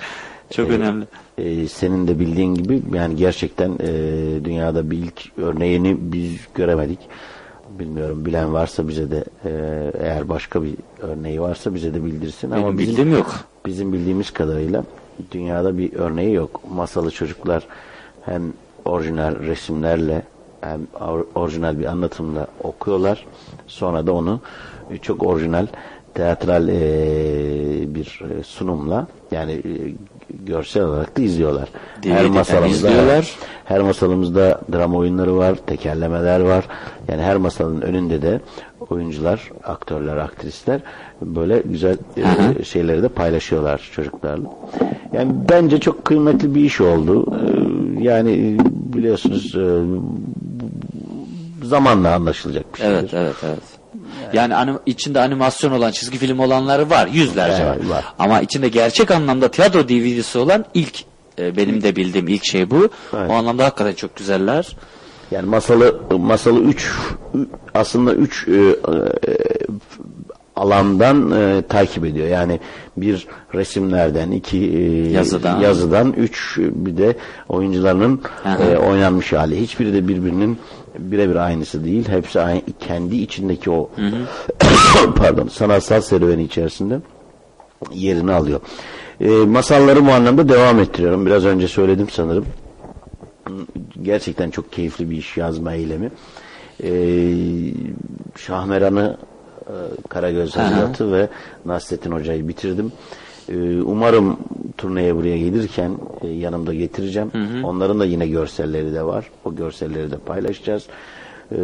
Çok 0.50 0.70
Ee, 0.70 0.72
önemli. 0.72 1.04
e, 1.38 1.68
senin 1.68 2.08
de 2.08 2.18
bildiğin 2.20 2.54
gibi 2.54 2.82
yani 2.94 3.16
gerçekten 3.16 3.70
e, 3.80 3.88
dünyada 4.44 4.90
bir 4.90 4.98
ilk 4.98 5.38
örneğini 5.38 5.96
biz 6.00 6.32
göremedik. 6.54 6.98
Bilmiyorum 7.78 8.24
bilen 8.26 8.52
varsa 8.54 8.88
bize 8.88 9.10
de 9.10 9.24
e, 9.44 9.50
eğer 10.00 10.28
başka 10.28 10.62
bir 10.62 10.74
örneği 11.00 11.40
varsa 11.40 11.74
bize 11.74 11.94
de 11.94 12.04
bildirsin. 12.04 12.50
Benim 12.52 12.64
Ama 12.64 12.78
bizim, 12.78 12.90
bildiğim 12.92 13.12
yok. 13.12 13.34
Bizim 13.66 13.92
bildiğimiz 13.92 14.30
kadarıyla 14.30 14.84
dünyada 15.32 15.78
bir 15.78 15.92
örneği 15.94 16.34
yok. 16.34 16.60
Masalı 16.74 17.10
çocuklar 17.10 17.66
hem 18.24 18.42
orijinal 19.04 19.34
resimlerle 19.46 20.22
hem 20.60 20.80
or- 21.00 21.24
orijinal 21.34 21.78
bir 21.78 21.84
anlatımla 21.84 22.46
okuyorlar. 22.62 23.26
Sonra 23.66 24.06
da 24.06 24.12
onu 24.12 24.40
e, 24.90 24.96
çok 24.98 25.22
orijinal 25.22 25.66
teatral 26.14 26.68
e, 26.68 26.74
bir 27.94 28.20
e, 28.40 28.42
sunumla 28.42 29.06
yani 29.30 29.52
e, 29.52 29.74
görsel 30.46 30.82
olarak 30.84 31.18
da 31.18 31.22
izliyorlar. 31.22 31.68
Her 32.04 32.20
DVD'den 32.20 32.32
masalımızda 32.32 32.88
izliyorlar. 32.88 33.36
her 33.64 33.80
masalımızda 33.80 34.60
drama 34.72 34.98
oyunları 34.98 35.36
var, 35.36 35.54
tekerlemeler 35.66 36.40
var. 36.40 36.64
Yani 37.08 37.22
her 37.22 37.36
masalın 37.36 37.80
önünde 37.80 38.22
de 38.22 38.40
oyuncular, 38.90 39.50
aktörler, 39.64 40.16
aktrisler 40.16 40.80
böyle 41.22 41.62
güzel 41.64 41.96
e, 42.58 42.64
şeyleri 42.64 43.02
de 43.02 43.08
paylaşıyorlar 43.08 43.90
çocuklarla. 43.94 44.48
Yani 45.12 45.32
bence 45.48 45.80
çok 45.80 46.04
kıymetli 46.04 46.54
bir 46.54 46.60
iş 46.60 46.80
oldu. 46.80 47.26
Ee, 47.32 48.02
Yani 48.02 48.30
e, 48.32 48.73
biliyorsunuz 48.94 49.54
e, 49.54 49.64
zamanla 51.66 52.14
anlaşılacak 52.14 52.72
bir 52.74 52.78
şeydir. 52.78 52.92
Evet, 52.94 53.14
evet, 53.14 53.34
evet. 53.44 53.58
Yani 54.32 54.54
anim- 54.54 54.78
içinde 54.86 55.20
animasyon 55.20 55.72
olan, 55.72 55.90
çizgi 55.90 56.18
film 56.18 56.38
olanları 56.38 56.90
var. 56.90 57.06
Yüzlerce 57.06 57.62
Evet, 57.62 57.84
var. 57.90 57.96
var. 57.96 58.04
Ama 58.18 58.40
içinde 58.40 58.68
gerçek 58.68 59.10
anlamda 59.10 59.50
tiyatro 59.50 59.88
DVD'si 59.88 60.38
olan 60.38 60.64
ilk 60.74 61.00
e, 61.38 61.56
benim 61.56 61.82
de 61.82 61.96
bildiğim 61.96 62.28
ilk 62.28 62.44
şey 62.44 62.70
bu. 62.70 62.88
O 63.12 63.32
anlamda 63.32 63.64
hakikaten 63.64 63.92
çok 63.94 64.16
güzeller. 64.16 64.76
Yani 65.30 65.46
masalı 65.48 66.00
masalı 66.18 66.60
3 66.60 66.92
aslında 67.74 68.14
3 68.14 68.48
alandan 70.56 71.30
e, 71.30 71.62
takip 71.68 72.04
ediyor. 72.04 72.28
Yani 72.28 72.60
bir 72.96 73.26
resimlerden, 73.54 74.30
iki 74.30 74.58
e, 74.58 75.10
Yazıdan. 75.10 75.60
yazıdan, 75.60 76.12
üç 76.12 76.58
bir 76.58 76.96
de 76.96 77.16
oyuncularının 77.48 78.20
e, 78.60 78.76
oynanmış 78.76 79.32
hali. 79.32 79.60
Hiçbiri 79.60 79.92
de 79.92 80.08
birbirinin 80.08 80.58
birebir 80.98 81.36
aynısı 81.36 81.84
değil. 81.84 82.08
Hepsi 82.08 82.40
aynı, 82.40 82.62
kendi 82.80 83.16
içindeki 83.16 83.70
o 83.70 83.90
pardon 85.16 85.48
sanatsal 85.48 86.00
serüveni 86.00 86.42
içerisinde 86.42 86.98
yerini 87.92 88.32
alıyor. 88.32 88.60
E, 89.20 89.28
masalları 89.28 90.06
bu 90.06 90.10
anlamda 90.10 90.48
devam 90.48 90.80
ettiriyorum. 90.80 91.26
Biraz 91.26 91.44
önce 91.44 91.68
söyledim 91.68 92.10
sanırım. 92.10 92.46
Gerçekten 94.02 94.50
çok 94.50 94.72
keyifli 94.72 95.10
bir 95.10 95.16
iş 95.16 95.36
yazma 95.36 95.74
eylemi. 95.74 96.10
E, 96.82 96.90
Şahmeran'ı 98.36 99.16
Karagöz 100.08 100.56
Aha. 100.56 100.76
Hazret'i 100.76 101.12
ve 101.12 101.28
Nasrettin 101.64 102.10
Hoca'yı 102.10 102.48
bitirdim. 102.48 102.92
E, 103.48 103.82
umarım 103.82 104.36
turneye 104.78 105.16
buraya 105.16 105.38
gelirken 105.38 105.90
e, 106.22 106.28
yanımda 106.28 106.74
getireceğim. 106.74 107.30
Onların 107.64 108.00
da 108.00 108.04
yine 108.04 108.28
görselleri 108.28 108.94
de 108.94 109.02
var. 109.02 109.30
O 109.44 109.54
görselleri 109.54 110.10
de 110.10 110.16
paylaşacağız. 110.16 110.86
E, 111.52 111.58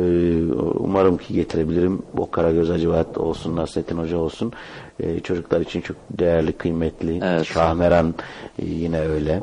umarım 0.79 1.17
ki 1.17 1.35
getirebilirim. 1.35 2.03
O 2.19 2.31
Karagöz 2.31 2.71
Hacivat 2.71 3.19
olsun, 3.19 3.57
Nasrettin 3.57 3.99
Hoca 3.99 4.17
olsun. 4.17 4.53
E, 5.01 5.21
çocuklar 5.21 5.61
için 5.61 5.81
çok 5.81 5.97
değerli, 6.11 6.53
kıymetli. 6.53 7.45
Şahmeran 7.45 8.15
e, 8.59 8.67
yine 8.67 9.01
öyle. 9.01 9.43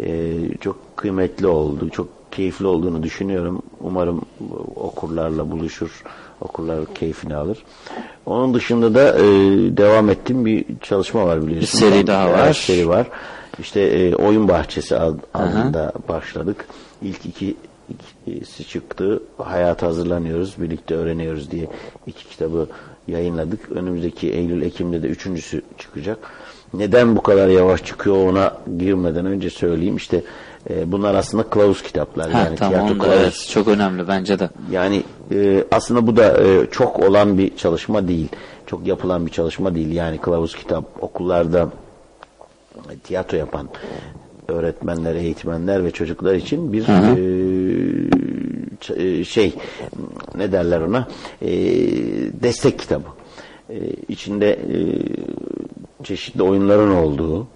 E, 0.00 0.34
çok 0.60 0.96
kıymetli 0.96 1.46
oldu. 1.46 1.90
Çok 1.90 2.08
keyifli 2.30 2.66
olduğunu 2.66 3.02
düşünüyorum. 3.02 3.62
Umarım 3.80 4.22
okurlarla 4.76 5.50
buluşur. 5.50 6.02
Okurlar 6.40 6.94
keyfini 6.94 7.36
alır. 7.36 7.58
Onun 8.26 8.54
dışında 8.54 8.94
da 8.94 9.18
e, 9.18 9.22
devam 9.76 10.10
ettiğim 10.10 10.46
bir 10.46 10.64
çalışma 10.82 11.26
var 11.26 11.46
biliyorsun. 11.46 11.80
Bir 11.80 11.86
seri 11.92 12.06
daha 12.06 12.30
var. 12.30 12.44
Evet, 12.44 12.56
seri 12.56 12.88
var. 12.88 13.06
İşte 13.58 13.80
e, 13.80 14.14
Oyun 14.14 14.48
Bahçesi 14.48 14.96
ad- 14.96 15.18
adında 15.34 15.92
başladık. 16.08 16.66
İlk 17.02 17.26
iki 17.26 17.56
ikisi 18.26 18.68
çıktı. 18.68 19.22
Hayata 19.38 19.86
hazırlanıyoruz. 19.86 20.54
Birlikte 20.58 20.94
öğreniyoruz 20.94 21.50
diye 21.50 21.66
iki 22.06 22.28
kitabı 22.28 22.66
yayınladık. 23.08 23.72
Önümüzdeki 23.72 24.32
Eylül 24.32 24.62
Ekim'de 24.62 25.02
de 25.02 25.06
üçüncüsü 25.06 25.62
çıkacak. 25.78 26.18
Neden 26.74 27.16
bu 27.16 27.22
kadar 27.22 27.48
yavaş 27.48 27.84
çıkıyor 27.84 28.16
ona 28.16 28.52
girmeden 28.78 29.26
önce 29.26 29.50
söyleyeyim. 29.50 29.96
İşte 29.96 30.22
e, 30.70 30.92
bunlar 30.92 31.14
aslında 31.14 31.42
kılavuz 31.42 31.82
kitaplar. 31.82 32.30
Ha, 32.30 32.38
yani 32.38 32.56
tamam 32.56 32.98
kılavuz. 32.98 33.18
evet, 33.20 33.48
çok 33.50 33.68
önemli 33.68 34.08
bence 34.08 34.38
de. 34.38 34.50
Yani 34.70 35.02
e, 35.34 35.64
aslında 35.70 36.06
bu 36.06 36.16
da 36.16 36.44
e, 36.44 36.66
çok 36.70 37.00
olan 37.00 37.38
bir 37.38 37.56
çalışma 37.56 38.08
değil. 38.08 38.28
Çok 38.66 38.86
yapılan 38.86 39.26
bir 39.26 39.30
çalışma 39.30 39.74
değil. 39.74 39.92
Yani 39.92 40.18
kılavuz 40.18 40.54
kitap 40.54 40.84
okullarda 41.00 41.68
e, 42.76 42.98
tiyatro 42.98 43.36
yapan 43.36 43.68
öğretmenler, 44.48 45.14
eğitmenler 45.14 45.84
ve 45.84 45.90
çocuklar 45.90 46.34
için 46.34 46.72
bir 46.72 46.88
Hı 46.88 46.92
hı. 46.92 47.18
e, 48.98 49.04
e, 49.04 49.24
şey 49.24 49.54
ne 50.34 50.52
derler 50.52 50.80
ona 50.80 51.08
E, 51.42 51.50
destek 52.42 52.78
kitabı. 52.78 53.08
E, 53.70 53.76
içinde 54.08 54.50
e, 54.50 54.78
çeşitli 56.04 56.42
oyunların 56.42 56.94
olduğu 56.96 57.46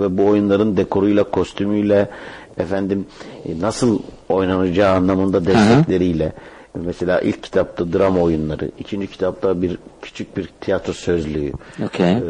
ve 0.00 0.18
bu 0.18 0.26
oyunların 0.26 0.76
dekoruyla, 0.76 1.24
kostümüyle 1.24 2.08
efendim 2.58 3.06
e, 3.44 3.60
nasıl 3.60 3.98
oynanacağı 4.28 4.94
anlamında 4.96 5.46
destekleriyle 5.46 6.32
mesela 6.74 7.20
ilk 7.20 7.42
kitapta 7.42 7.92
drama 7.92 8.20
oyunları, 8.20 8.70
ikinci 8.78 9.06
kitapta 9.06 9.62
bir 9.62 9.78
küçük 10.02 10.36
bir 10.36 10.48
tiyatro 10.60 10.92
sözlüğü. 10.92 11.52
Okey. 11.84 12.12
Ee, 12.12 12.20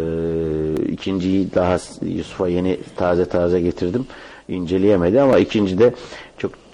ikinciyi 0.92 1.54
daha 1.54 1.78
Yusuf'a 2.02 2.48
yeni 2.48 2.78
taze 2.96 3.24
taze 3.24 3.60
getirdim. 3.60 4.06
İnceleyemedi 4.48 5.20
ama 5.20 5.38
ikincide 5.38 5.84
çok 5.84 5.94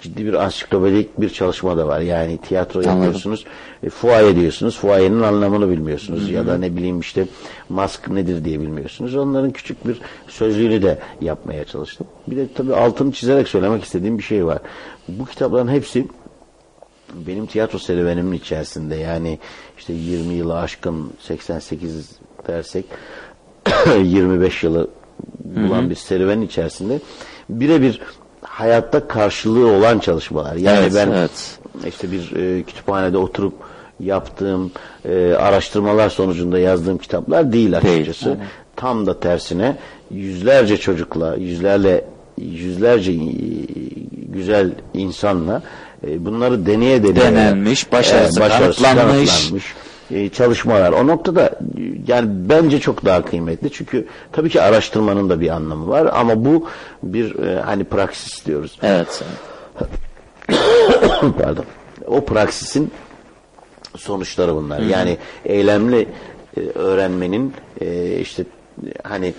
ciddi 0.05 0.27
bir 0.27 0.35
ansiklopedik 0.35 1.21
bir 1.21 1.31
çalışma 1.31 1.77
da 1.77 1.87
var. 1.87 2.01
Yani 2.01 2.39
tiyatro 2.39 2.81
Anladım. 2.81 2.97
yapıyorsunuz, 2.97 3.45
e, 3.83 3.91
fuaye 3.91 4.37
diyorsunuz, 4.37 4.79
fuayenin 4.79 5.23
anlamını 5.23 5.71
bilmiyorsunuz 5.71 6.23
Hı 6.23 6.29
hı. 6.29 6.33
ya 6.33 6.47
da 6.47 6.59
ne 6.59 6.77
bileyim 6.77 7.01
işte 7.01 7.27
mask 7.69 8.09
nedir 8.09 8.45
diye 8.45 8.61
bilmiyorsunuz. 8.61 9.17
Onların 9.17 9.51
küçük 9.51 9.87
bir 9.87 10.01
sözlüğünü 10.29 10.83
de 10.83 10.99
yapmaya 11.21 11.65
çalıştım. 11.65 12.07
Bir 12.27 12.37
de 12.37 12.47
tabii 12.55 12.75
altını 12.75 13.13
çizerek 13.13 13.49
söylemek 13.49 13.85
istediğim 13.85 14.19
bir 14.19 14.23
şey 14.23 14.47
var. 14.47 14.59
Bu 15.09 15.25
kitapların 15.25 15.69
hepsi 15.69 16.07
benim 17.15 17.47
tiyatro 17.47 17.79
serüvenimin 17.79 18.37
içerisinde 18.37 18.95
yani 18.95 19.39
işte 19.79 19.93
20 19.93 20.35
yılı 20.35 20.59
aşkın 20.59 21.13
88 21.21 22.11
dersek 22.47 22.85
25 24.03 24.65
yılı 24.65 24.91
bulan 25.45 25.83
Hı 25.83 25.87
hı. 25.87 25.91
bir 25.91 25.95
serüvenin 25.95 26.43
içerisinde 26.43 27.01
birebir 27.49 28.01
hayatta 28.47 29.09
karşılığı 29.09 29.67
olan 29.67 29.99
çalışmalar. 29.99 30.57
Yani 30.57 30.79
Evet, 30.79 30.93
ben 30.95 31.11
evet. 31.11 31.59
işte 31.87 32.13
bir 32.13 32.37
e, 32.37 32.63
kütüphanede 32.63 33.19
oturup 33.19 33.55
yaptığım 34.01 34.73
e, 35.05 35.33
araştırmalar 35.35 36.09
sonucunda 36.11 36.59
yazdığım 36.59 36.99
kitaplar 36.99 37.53
değil 37.53 37.77
açıkçası. 37.77 38.31
aynen. 38.31 38.47
Tam 38.77 39.07
da 39.07 39.21
tersine 39.21 39.77
yüzlerce 40.11 40.77
çocukla, 40.77 41.37
yüzlerle 41.37 42.05
yüzlerce 42.39 43.13
e, 43.13 43.17
güzel 44.29 44.71
insanla 44.95 45.63
e, 46.07 46.25
bunları 46.25 46.67
deneye 46.67 47.03
deneye 47.03 47.17
Denenmiş, 47.17 47.93
başarısı 47.93 48.41
kanıtlanmış. 48.41 48.83
kanıtlanmış, 48.85 49.75
e, 50.11 50.29
çalışmalar. 50.29 50.93
O 50.93 51.07
noktada 51.07 51.59
yani 52.07 52.29
bence 52.31 52.81
çok 52.81 53.05
daha 53.05 53.25
kıymetli. 53.25 53.73
Çünkü 53.73 54.07
tabii 54.33 54.49
ki 54.49 54.63
araştırmanın 54.63 55.31
da 55.31 55.41
bir 55.41 55.49
anlamı 55.49 55.89
var 55.89 56.11
ama 56.13 56.45
bu 56.45 56.69
bir 57.03 57.39
e, 57.39 57.61
hani 57.61 57.85
praksis 57.85 58.47
diyoruz. 58.47 58.79
Evet. 58.83 59.25
Pardon. 61.43 61.65
O 62.07 62.25
praksisin 62.25 62.91
sonuçları 63.97 64.55
bunlar. 64.55 64.81
Hı 64.81 64.85
hı. 64.85 64.91
Yani 64.91 65.19
eylemli 65.45 66.09
e, 66.57 66.61
öğrenmenin 66.61 67.55
e, 67.81 68.17
işte 68.17 68.45
hani 69.03 69.35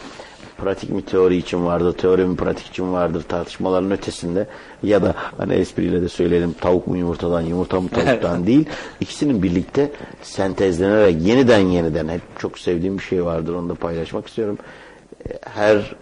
pratik 0.57 0.89
mi 0.89 1.05
teori 1.05 1.37
için 1.37 1.65
vardır, 1.65 1.93
teori 1.93 2.25
mi 2.25 2.35
pratik 2.35 2.67
için 2.67 2.93
vardır 2.93 3.23
tartışmaların 3.27 3.91
ötesinde 3.91 4.47
ya 4.83 5.01
da 5.03 5.15
hani 5.37 5.53
espriyle 5.53 6.01
de 6.01 6.09
söyleyelim 6.09 6.53
tavuk 6.61 6.87
mu 6.87 6.97
yumurtadan, 6.97 7.41
yumurta 7.41 7.81
mı 7.81 7.89
tavuktan 7.89 8.47
değil. 8.47 8.65
İkisinin 8.99 9.43
birlikte 9.43 9.91
sentezlenerek 10.21 11.21
yeniden 11.21 11.59
yeniden 11.59 12.07
hep 12.07 12.21
çok 12.39 12.59
sevdiğim 12.59 12.97
bir 12.97 13.03
şey 13.03 13.25
vardır 13.25 13.53
onu 13.53 13.69
da 13.69 13.75
paylaşmak 13.75 14.27
istiyorum. 14.27 14.57
Her 15.41 15.95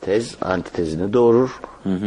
tez 0.00 0.36
antitezini 0.40 1.12
doğurur. 1.12 1.50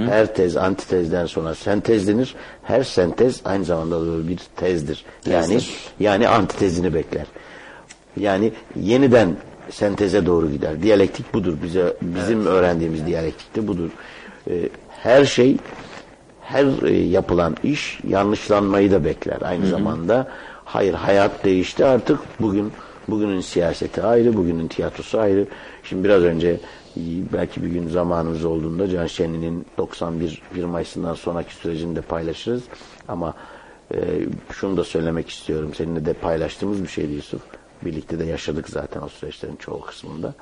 Her 0.10 0.36
tez 0.36 0.58
antitezden 0.58 1.26
sonra 1.26 1.56
sentezlenir. 1.56 2.36
Her 2.64 2.84
sentez 2.84 3.42
aynı 3.46 3.66
zamanda 3.66 4.02
da 4.02 4.28
bir 4.28 4.40
tezdir. 4.56 5.06
Yani 5.26 5.48
Tezdir. 5.48 5.76
yani 6.00 6.28
antitezini 6.28 6.94
bekler. 6.94 7.26
Yani 8.18 8.54
yeniden 8.76 9.36
senteze 9.72 10.26
doğru 10.26 10.52
gider. 10.52 10.84
Diyalektik 10.84 11.34
budur. 11.34 11.54
Bize 11.64 11.94
bizim 12.02 12.46
öğrendiğimiz 12.46 13.06
diyalektik 13.06 13.56
de 13.56 13.68
budur. 13.68 13.90
Ee, 14.50 14.70
her 14.90 15.26
şey 15.26 15.58
her 16.42 16.88
e, 16.88 16.98
yapılan 16.98 17.56
iş 17.64 18.00
yanlışlanmayı 18.08 18.92
da 18.92 19.06
bekler 19.06 19.38
aynı 19.42 19.64
Hı 19.64 19.68
hı. 19.68 19.70
zamanda. 19.72 20.28
Hayır 20.66 20.94
hayat 20.94 21.44
değişti 21.46 21.86
artık 21.86 22.20
bugün 22.40 22.72
bugünün 23.08 23.42
siyaseti 23.42 24.02
ayrı, 24.02 24.38
bugünün 24.38 24.68
tiyatrosu 24.68 25.20
ayrı. 25.20 25.46
Şimdi 25.84 26.04
biraz 26.04 26.24
önce 26.24 26.50
e, 26.98 27.02
belki 27.34 27.64
bir 27.64 27.68
gün 27.68 27.88
zamanımız 27.88 28.46
olduğunda 28.46 28.90
Can 28.90 29.08
Şenli'nin 29.08 29.66
91 29.78 30.42
1 30.56 30.64
Mayıs'ından 30.64 31.14
sonraki 31.14 31.56
sürecini 31.56 31.96
de 31.96 32.02
paylaşırız. 32.02 32.64
Ama 33.08 33.34
e, 33.94 33.98
şunu 34.52 34.78
da 34.78 34.84
söylemek 34.84 35.30
istiyorum. 35.30 35.72
Seninle 35.78 36.06
de 36.06 36.14
paylaştığımız 36.14 36.84
bir 36.84 36.88
şeydi 36.88 37.14
Yusuf. 37.14 37.42
Birlikte 37.86 38.20
de 38.20 38.26
yaşadık 38.26 38.70
zaten 38.70 39.02
o 39.02 39.10
süreçlerin 39.10 39.56
çoğu 39.56 39.82
kısmında. 39.82 40.34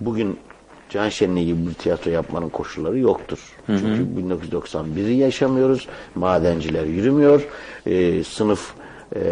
Bugün 0.00 0.38
Can 0.90 1.08
Şenliği 1.08 1.46
gibi 1.46 1.68
bir 1.68 1.74
tiyatro 1.74 2.10
yapmanın 2.10 2.48
koşulları 2.48 2.98
yoktur. 2.98 3.38
Hı 3.66 3.72
hı. 3.72 3.78
Çünkü 3.78 4.02
1991'i 4.20 5.16
yaşamıyoruz. 5.16 5.88
Madenciler 6.14 6.84
yürümüyor. 6.84 7.48
Ee, 7.86 8.24
sınıf 8.24 8.74
e, 9.16 9.22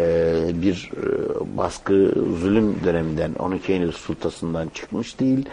bir 0.61 0.91
e, 0.97 1.57
baskı 1.57 2.11
zulüm 2.41 2.75
döneminden 2.85 3.33
12 3.33 3.73
Eylül 3.73 3.91
sultasından 3.91 4.67
çıkmış 4.69 5.19
değil. 5.19 5.45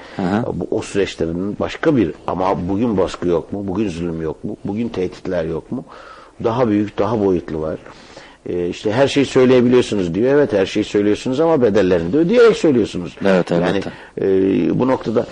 Bu 0.54 0.66
o 0.70 0.82
süreçlerin 0.82 1.56
başka 1.60 1.96
bir 1.96 2.12
ama 2.26 2.68
bugün 2.68 2.96
baskı 2.98 3.28
yok 3.28 3.52
mu? 3.52 3.68
Bugün 3.68 3.88
zulüm 3.88 4.22
yok 4.22 4.44
mu? 4.44 4.56
Bugün 4.64 4.88
tehditler 4.88 5.44
yok 5.44 5.72
mu? 5.72 5.84
Daha 6.44 6.68
büyük, 6.68 6.98
daha 6.98 7.24
boyutlu 7.24 7.60
var. 7.60 7.78
Ee, 8.48 8.68
işte 8.68 8.92
her 8.92 9.08
şeyi 9.08 9.26
söyleyebiliyorsunuz 9.26 10.14
diyor. 10.14 10.34
Evet 10.34 10.52
her 10.52 10.66
şeyi 10.66 10.84
söylüyorsunuz 10.84 11.40
ama 11.40 11.62
bedellerini 11.62 12.12
de 12.12 12.18
ödeyerek 12.18 12.56
söylüyorsunuz. 12.56 13.16
Evet, 13.24 13.52
evet. 13.52 13.62
Yani 13.66 13.82
e, 14.20 14.78
bu 14.78 14.88
noktada 14.88 15.26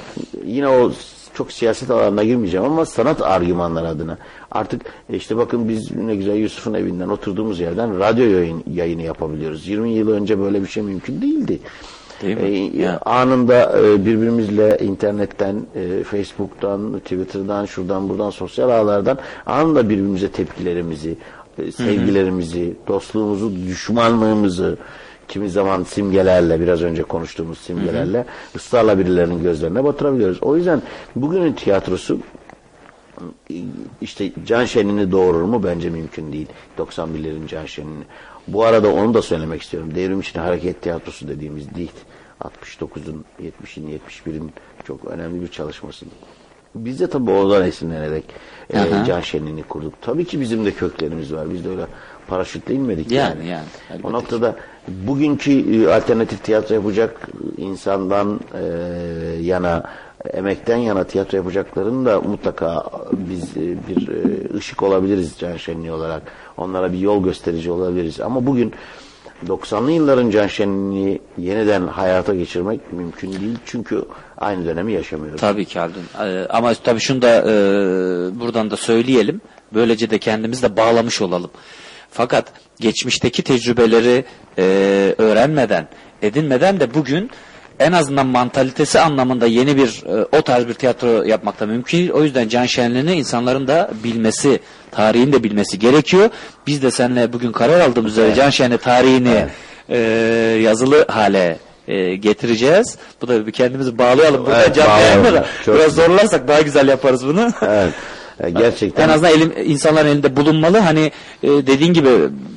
yine 0.46 0.68
o 0.68 0.92
çok 1.34 1.52
siyaset 1.52 1.90
alanına 1.90 2.24
girmeyeceğim 2.24 2.66
ama 2.66 2.86
sanat 2.86 3.22
argümanları 3.22 3.88
adına. 3.88 4.18
Artık 4.50 4.82
e, 5.12 5.16
işte 5.16 5.36
bakın 5.36 5.68
biz 5.68 5.90
ne 5.96 6.16
güzel 6.16 6.36
Yusuf'un 6.36 6.74
evinden 6.74 7.08
oturduğumuz 7.08 7.60
yerden 7.60 7.98
radyo 7.98 8.24
yayın, 8.24 8.64
yayını 8.74 9.02
yapabiliyoruz. 9.02 9.68
20 9.68 9.90
yıl 9.90 10.10
önce 10.10 10.38
böyle 10.38 10.62
bir 10.62 10.66
şey 10.66 10.82
mümkün 10.82 11.22
değildi. 11.22 11.58
Değil 12.22 12.36
mi? 12.36 12.82
E, 12.82 12.88
anında 12.88 13.78
e, 13.78 14.06
birbirimizle 14.06 14.78
internetten, 14.80 15.56
e, 15.74 16.04
Facebook'tan, 16.04 16.98
Twitter'dan, 16.98 17.64
şuradan 17.64 18.08
buradan 18.08 18.30
sosyal 18.30 18.70
ağlardan 18.70 19.18
anında 19.46 19.88
birbirimize 19.88 20.28
tepkilerimizi, 20.28 21.10
e, 21.10 21.14
sevgilerimizi, 21.76 22.76
dostluğumuzu, 22.88 23.56
düşmanlığımızı 23.66 24.78
kimi 25.28 25.50
zaman 25.50 25.82
simgelerle 25.82 26.60
biraz 26.60 26.82
önce 26.82 27.02
konuştuğumuz 27.02 27.58
simgelerle 27.58 28.26
ısrarla 28.56 28.98
birilerinin 28.98 29.42
gözlerine 29.42 29.84
batırabiliyoruz. 29.84 30.42
O 30.42 30.56
yüzden 30.56 30.82
bugünün 31.16 31.52
tiyatrosu 31.52 32.18
işte 34.00 34.32
Can 34.46 34.64
Şen'ini 34.64 35.12
doğurur 35.12 35.42
mu? 35.42 35.64
Bence 35.64 35.90
mümkün 35.90 36.32
değil. 36.32 36.46
91'lerin 36.78 37.46
Can 37.48 37.66
Şen'ini. 37.66 38.04
Bu 38.48 38.64
arada 38.64 38.92
onu 38.92 39.14
da 39.14 39.22
söylemek 39.22 39.62
istiyorum. 39.62 39.94
Devrim 39.94 40.20
için 40.20 40.40
hareket 40.40 40.82
tiyatrosu 40.82 41.28
dediğimiz 41.28 41.74
değil. 41.74 41.92
69'un, 42.40 43.24
70'in, 43.42 43.98
71'in 43.98 44.52
çok 44.86 45.04
önemli 45.04 45.42
bir 45.42 45.48
çalışması. 45.48 46.06
Biz 46.74 47.00
de 47.00 47.06
tabii 47.06 47.30
oradan 47.30 47.66
esinlenerek 47.66 48.24
e, 48.72 48.78
Aha. 48.78 49.04
Can 49.04 49.20
Şen'ini 49.20 49.62
kurduk. 49.62 49.94
Tabii 50.00 50.24
ki 50.24 50.40
bizim 50.40 50.64
de 50.64 50.72
köklerimiz 50.72 51.32
var. 51.32 51.52
Biz 51.52 51.64
de 51.64 51.68
öyle 51.68 51.86
paraşütle 52.28 52.74
inmedik 52.74 53.12
Yani, 53.12 53.46
yani. 53.46 53.64
yani, 53.90 54.00
o 54.04 54.12
noktada 54.12 54.56
bugünkü 54.88 55.82
e, 55.82 55.94
alternatif 55.94 56.44
tiyatro 56.44 56.74
yapacak 56.74 57.28
insandan 57.56 58.40
e, 58.54 58.62
yana 59.40 59.82
emekten 60.32 60.76
yana 60.76 61.04
tiyatro 61.04 61.36
yapacakların 61.36 62.04
da 62.04 62.20
mutlaka 62.20 62.84
biz 63.12 63.56
e, 63.56 63.60
bir 63.60 64.08
e, 64.08 64.56
ışık 64.56 64.82
olabiliriz 64.82 65.34
Can 65.38 65.56
Şenli 65.56 65.92
olarak. 65.92 66.22
Onlara 66.56 66.92
bir 66.92 66.98
yol 66.98 67.24
gösterici 67.24 67.70
olabiliriz. 67.70 68.20
Ama 68.20 68.46
bugün 68.46 68.72
90'lı 69.46 69.90
yılların 69.90 70.30
Can 70.30 70.46
Şenli'ni 70.46 71.20
yeniden 71.38 71.86
hayata 71.86 72.34
geçirmek 72.34 72.92
mümkün 72.92 73.32
değil. 73.32 73.58
Çünkü 73.66 74.04
aynı 74.38 74.66
dönemi 74.66 74.92
yaşamıyoruz. 74.92 75.40
Tabii 75.40 75.64
ki 75.64 75.78
Haldun. 75.78 76.02
Ee, 76.20 76.46
ama 76.50 76.74
tabii 76.74 77.00
şunu 77.00 77.22
da 77.22 77.38
e, 77.38 77.50
buradan 78.40 78.70
da 78.70 78.76
söyleyelim. 78.76 79.40
Böylece 79.74 80.10
de 80.10 80.18
kendimizi 80.18 80.62
de 80.62 80.76
bağlamış 80.76 81.22
olalım. 81.22 81.50
Fakat 82.10 82.52
geçmişteki 82.80 83.42
tecrübeleri 83.42 84.24
e, 84.58 84.62
öğrenmeden, 85.18 85.88
edinmeden 86.22 86.80
de 86.80 86.94
bugün 86.94 87.30
en 87.78 87.92
azından 87.92 88.26
mantalitesi 88.26 89.00
anlamında 89.00 89.46
yeni 89.46 89.76
bir 89.76 90.02
e, 90.06 90.26
o 90.32 90.42
tarz 90.42 90.68
bir 90.68 90.74
tiyatro 90.74 91.22
yapmakta 91.22 91.66
mümkün. 91.66 92.08
O 92.08 92.22
yüzden 92.22 92.48
Can 92.48 92.66
Şenli'ni 92.66 93.12
insanların 93.12 93.68
da 93.68 93.90
bilmesi, 94.04 94.60
tarihini 94.90 95.32
de 95.32 95.44
bilmesi 95.44 95.78
gerekiyor. 95.78 96.30
Biz 96.66 96.82
de 96.82 96.90
seninle 96.90 97.32
bugün 97.32 97.52
karar 97.52 97.80
aldığımız 97.80 98.12
üzere 98.12 98.34
Can 98.34 98.50
Şenli 98.50 98.78
tarihini 98.78 99.46
e, 99.88 99.98
yazılı 100.62 101.06
hale 101.08 101.58
e, 101.88 102.16
getireceğiz. 102.16 102.96
Bu 103.22 103.28
da 103.28 103.46
bir 103.46 103.52
kendimizi 103.52 103.98
bağlayalım. 103.98 104.46
Burada 104.46 104.64
Evet, 104.64 104.76
canlı 104.76 105.02
yayında 105.02 105.46
biraz 105.66 105.94
zorlarsak 105.94 106.48
daha 106.48 106.60
güzel 106.60 106.88
yaparız 106.88 107.26
bunu. 107.26 107.52
Evet. 107.62 107.92
E, 108.40 108.50
Gerçekten. 108.60 109.08
En 109.08 109.12
azından 109.12 109.32
elim, 109.32 109.52
insanların 109.64 110.08
elinde 110.08 110.36
bulunmalı. 110.36 110.78
Hani 110.78 111.12
e, 111.42 111.48
dediğin 111.48 111.92
gibi 111.92 112.10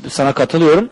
sana 0.10 0.34
katılıyorum. 0.34 0.90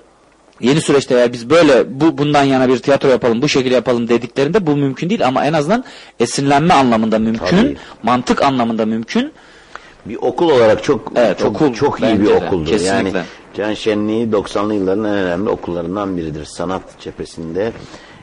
Yeni 0.61 0.81
süreçte 0.81 1.15
eğer 1.15 1.33
biz 1.33 1.49
böyle 1.49 2.01
bu 2.01 2.17
bundan 2.17 2.43
yana 2.43 2.69
bir 2.69 2.77
tiyatro 2.77 3.09
yapalım, 3.09 3.41
bu 3.41 3.49
şekilde 3.49 3.75
yapalım 3.75 4.09
dediklerinde 4.09 4.67
bu 4.67 4.75
mümkün 4.75 5.09
değil 5.09 5.27
ama 5.27 5.45
en 5.45 5.53
azından 5.53 5.83
esinlenme 6.19 6.73
anlamında 6.73 7.19
mümkün, 7.19 7.57
Tabii. 7.57 7.77
mantık 8.03 8.41
anlamında 8.41 8.85
mümkün. 8.85 9.31
Bir 10.05 10.17
okul 10.21 10.49
olarak 10.49 10.83
çok 10.83 11.11
Evet, 11.15 11.39
çok, 11.39 11.55
okul 11.55 11.73
çok 11.73 12.01
iyi 12.01 12.21
bir 12.21 12.27
okuldur. 12.31 12.71
kesinlikle. 12.71 13.17
Yani 13.17 13.25
Can 13.57 13.73
Şenliği 13.73 14.27
90'lı 14.27 14.73
yılların 14.73 15.03
en 15.03 15.13
önemli 15.13 15.49
okullarından 15.49 16.17
biridir. 16.17 16.45
Sanat 16.45 16.81
cephesinde 16.99 17.71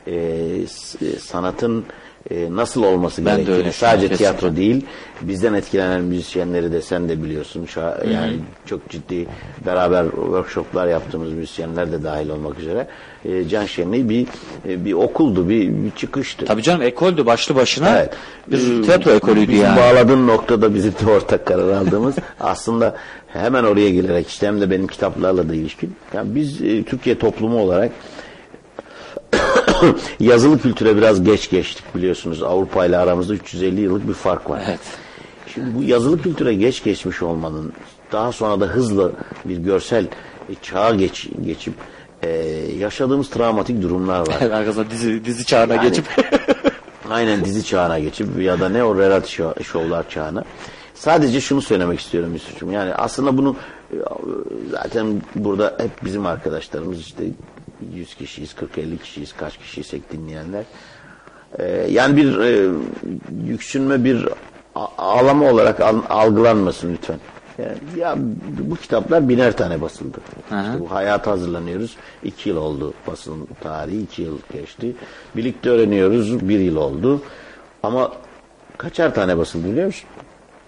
e, 0.06 0.14
e, 0.14 1.18
sanatın 1.20 1.84
e, 2.30 2.56
nasıl 2.56 2.82
olması 2.82 3.24
Ben 3.24 3.32
gerektiğini 3.32 3.56
öyle 3.56 3.72
sadece 3.72 4.10
düşünüyorum, 4.10 4.38
tiyatro 4.38 4.56
değil 4.56 4.84
bizden 5.22 5.54
etkilenen 5.54 6.02
müzisyenleri 6.04 6.72
de 6.72 6.82
sen 6.82 7.08
de 7.08 7.22
biliyorsun. 7.22 7.66
Şu, 7.66 7.80
hı. 7.80 8.10
yani 8.12 8.36
çok 8.66 8.88
ciddi 8.90 9.26
beraber 9.66 10.04
workshoplar 10.04 10.86
yaptığımız 10.86 11.32
müzisyenler 11.32 11.92
de 11.92 12.04
dahil 12.04 12.28
olmak 12.28 12.58
üzere 12.58 12.86
e, 13.24 13.48
Can 13.48 13.66
Şenliği 13.66 14.08
bir 14.08 14.26
e, 14.68 14.84
bir 14.84 14.92
okuldu, 14.92 15.48
bir, 15.48 15.68
bir 15.68 15.90
çıkıştı. 15.90 16.44
Tabii 16.44 16.62
canım 16.62 16.82
ekoldü 16.82 17.26
başlı 17.26 17.54
başına 17.54 17.98
Evet. 17.98 18.14
bir 18.46 18.82
tiyatro 18.82 19.10
ekolüydü 19.10 19.52
bizim 19.52 19.64
yani. 19.64 19.80
bağladığın 19.80 20.26
noktada 20.26 20.74
bizim 20.74 20.92
de 20.92 21.10
ortak 21.10 21.46
karar 21.46 21.72
aldığımız 21.72 22.16
aslında 22.40 22.96
hemen 23.28 23.64
oraya 23.64 23.90
gelerek 23.90 24.28
işte 24.28 24.46
hem 24.46 24.60
de 24.60 24.70
benim 24.70 24.86
kitaplarla 24.86 25.48
da 25.48 25.54
ilişkin. 25.54 25.94
Yani 26.14 26.34
biz 26.34 26.62
e, 26.62 26.82
Türkiye 26.82 27.18
toplumu 27.18 27.58
olarak 27.58 27.92
yazılı 30.20 30.60
kültüre 30.60 30.96
biraz 30.96 31.24
geç 31.24 31.50
geçtik 31.50 31.94
biliyorsunuz. 31.94 32.42
Avrupa 32.42 32.86
ile 32.86 32.96
aramızda 32.98 33.34
350 33.34 33.80
yıllık 33.80 34.08
bir 34.08 34.14
fark 34.14 34.50
var. 34.50 34.62
Evet. 34.68 34.80
Şimdi 35.54 35.74
bu 35.74 35.82
yazılı 35.82 36.22
kültüre 36.22 36.54
geç 36.54 36.84
geçmiş 36.84 37.22
olmanın 37.22 37.72
daha 38.12 38.32
sonra 38.32 38.60
da 38.60 38.66
hızlı 38.66 39.12
bir 39.44 39.56
görsel 39.56 40.04
e, 40.48 40.54
çağa 40.62 40.94
geç, 40.94 41.28
geçip 41.46 41.74
e, 42.22 42.28
yaşadığımız 42.78 43.30
travmatik 43.30 43.82
durumlar 43.82 44.20
var. 44.20 44.50
Arkasında 44.50 44.90
dizi, 44.90 45.24
dizi 45.24 45.44
çağına 45.46 45.74
Yani- 45.74 45.88
geçip 45.88 46.06
Aynen 47.10 47.44
dizi 47.44 47.64
çağına 47.64 47.98
geçip 47.98 48.42
ya 48.42 48.60
da 48.60 48.68
ne 48.68 48.84
o 48.84 48.98
reality 48.98 49.32
show, 49.36 49.64
şovlar 49.64 50.08
çağına. 50.08 50.44
Sadece 50.94 51.40
şunu 51.40 51.62
söylemek 51.62 52.00
istiyorum 52.00 52.32
Yusuf'cum. 52.32 52.72
Yani 52.72 52.94
aslında 52.94 53.38
bunu 53.38 53.56
e, 53.92 53.96
zaten 54.70 55.22
burada 55.34 55.76
hep 55.78 56.04
bizim 56.04 56.26
arkadaşlarımız 56.26 57.00
işte 57.00 57.24
100 57.94 58.14
kişiyiz, 58.14 58.54
40-50 58.76 58.98
kişiyiz, 58.98 59.32
kaç 59.32 59.58
kişiysek 59.58 60.12
dinleyenler. 60.12 60.64
E, 61.58 61.64
yani 61.90 62.16
bir 62.16 62.38
e, 62.38 62.70
yüksünme, 63.46 64.04
bir 64.04 64.28
ağlama 64.98 65.50
olarak 65.50 65.80
al- 65.80 66.02
algılanmasın 66.08 66.92
lütfen. 66.92 67.18
Yani, 67.58 67.76
ya 67.98 68.14
bu 68.70 68.76
kitaplar 68.76 69.28
biner 69.28 69.56
tane 69.56 69.80
basıldı. 69.80 70.18
İşte 70.44 70.80
bu 70.80 70.90
hayata 70.90 71.30
hazırlanıyoruz. 71.30 71.96
İki 72.24 72.48
yıl 72.48 72.56
oldu 72.56 72.94
basın 73.06 73.48
tarihi, 73.60 74.02
iki 74.02 74.22
yıl 74.22 74.38
geçti. 74.52 74.96
Birlikte 75.36 75.70
öğreniyoruz, 75.70 76.48
bir 76.48 76.58
yıl 76.58 76.76
oldu. 76.76 77.22
Ama 77.82 78.12
kaçar 78.78 79.14
tane 79.14 79.38
basıldı 79.38 79.70
biliyor 79.70 79.86
musun? 79.86 80.08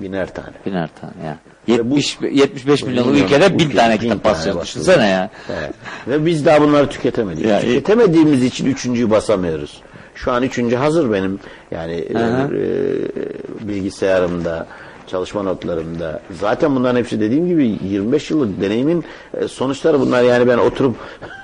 Biner 0.00 0.34
tane. 0.34 0.52
Biner 0.66 0.88
tane 1.00 1.26
ya. 1.26 1.38
70, 1.68 2.18
75 2.32 2.82
milyonluk 2.82 3.12
Milyon 3.12 3.26
ülkede 3.26 3.58
bin 3.58 3.70
tane 3.70 3.98
kitap 3.98 4.24
basıyor. 4.24 4.62
Düşünsene 4.62 5.08
ya. 5.08 5.30
Evet. 5.58 5.74
Ve 6.08 6.26
biz 6.26 6.46
daha 6.46 6.60
bunları 6.60 6.88
tüketemedik. 6.88 7.46
Ya, 7.46 7.60
Tüketemediğimiz 7.60 8.44
için 8.44 8.66
üçüncüyü 8.66 9.10
basamıyoruz. 9.10 9.80
Şu 10.14 10.32
an 10.32 10.42
üçüncü 10.42 10.76
hazır 10.76 11.12
benim. 11.12 11.40
Yani 11.70 11.94
e, 11.94 12.18
e, 12.18 13.68
bilgisayarımda, 13.68 14.66
çalışma 15.06 15.42
notlarımda. 15.42 16.20
Zaten 16.40 16.76
bunların 16.76 16.98
hepsi 16.98 17.20
dediğim 17.20 17.48
gibi 17.48 17.78
25 17.84 18.30
yıllık 18.30 18.60
deneyimin 18.60 19.04
e, 19.40 19.48
sonuçları 19.48 20.00
bunlar. 20.00 20.22
Yani 20.22 20.48
ben 20.48 20.58
oturup 20.58 20.96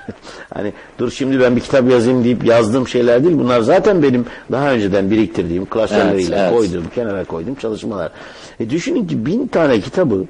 hani 0.53 0.73
dur 0.99 1.11
şimdi 1.11 1.39
ben 1.39 1.55
bir 1.55 1.61
kitap 1.61 1.91
yazayım 1.91 2.23
deyip 2.23 2.45
yazdığım 2.45 2.87
şeyler 2.87 3.23
değil. 3.23 3.39
Bunlar 3.39 3.61
zaten 3.61 4.03
benim 4.03 4.25
daha 4.51 4.71
önceden 4.71 5.11
biriktirdiğim 5.11 5.65
klasörleriyle 5.65 6.35
Evet, 6.35 6.51
evet. 6.51 6.53
koyduğum, 6.53 6.89
kenara 6.95 7.23
koyduğum 7.23 7.55
çalışmalar. 7.55 8.11
E 8.59 8.69
düşünün 8.69 9.07
ki 9.07 9.25
bin 9.25 9.47
tane 9.47 9.79
kitabı 9.81 10.25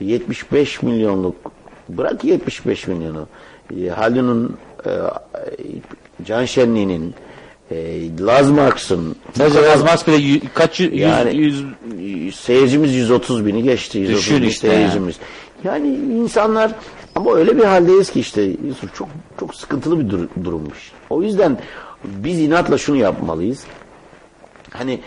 75 0.00 0.82
milyonluk 0.82 1.36
bırak 1.88 2.24
75 2.24 2.86
milyonu 2.86 3.26
e, 3.80 3.88
Haldun'un 3.88 4.56
e, 4.86 4.90
Can 6.26 6.44
Şenli'nin 6.44 7.14
e, 7.70 7.76
Laz 8.20 8.50
Marks'ın 8.50 9.16
Sadece 9.34 9.62
Laz 9.62 9.82
Marks 9.82 10.06
bile 10.06 10.16
yü- 10.16 10.40
kaç 10.54 10.80
yüz, 10.80 10.94
yani 11.00 11.36
yüz, 11.36 11.64
seyircimiz 12.36 12.94
130 12.94 13.46
bini 13.46 13.62
geçti. 13.62 13.98
130 13.98 14.18
Düşün 14.18 14.42
bin 14.42 14.48
işte 14.48 14.68
seyircimiz. 14.68 15.16
Yani 15.64 15.88
insanlar 15.94 16.72
ama 17.14 17.34
öyle 17.34 17.58
bir 17.58 17.64
haldeyiz 17.64 18.10
ki 18.10 18.20
işte 18.20 18.42
Yusuf 18.42 18.94
çok 18.94 19.08
çok 19.40 19.54
sıkıntılı 19.54 20.00
bir 20.00 20.10
dur- 20.10 20.28
durummuş. 20.44 20.92
O 21.10 21.22
yüzden 21.22 21.58
biz 22.04 22.40
inatla 22.40 22.78
şunu 22.78 22.96
yapmalıyız. 22.96 23.64
Hani 24.70 25.00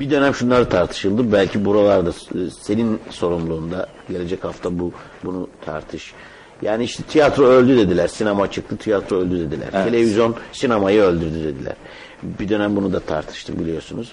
bir 0.00 0.10
dönem 0.10 0.34
şunlar 0.34 0.70
tartışıldı. 0.70 1.32
Belki 1.32 1.64
buralarda 1.64 2.10
e, 2.10 2.50
senin 2.60 3.00
sorumluluğunda 3.10 3.86
gelecek 4.08 4.44
hafta 4.44 4.78
bu 4.78 4.92
bunu 5.24 5.48
tartış. 5.64 6.14
Yani 6.62 6.84
işte 6.84 7.02
tiyatro 7.02 7.44
öldü 7.44 7.76
dediler. 7.76 8.08
Sinema 8.08 8.50
çıktı, 8.50 8.76
tiyatro 8.76 9.16
öldü 9.16 9.38
dediler. 9.38 9.68
Evet. 9.72 9.84
Televizyon 9.84 10.34
sinemayı 10.52 11.00
öldürdü 11.00 11.44
dediler. 11.44 11.74
Bir 12.22 12.48
dönem 12.48 12.76
bunu 12.76 12.92
da 12.92 13.00
tartıştık 13.00 13.60
biliyorsunuz. 13.60 14.12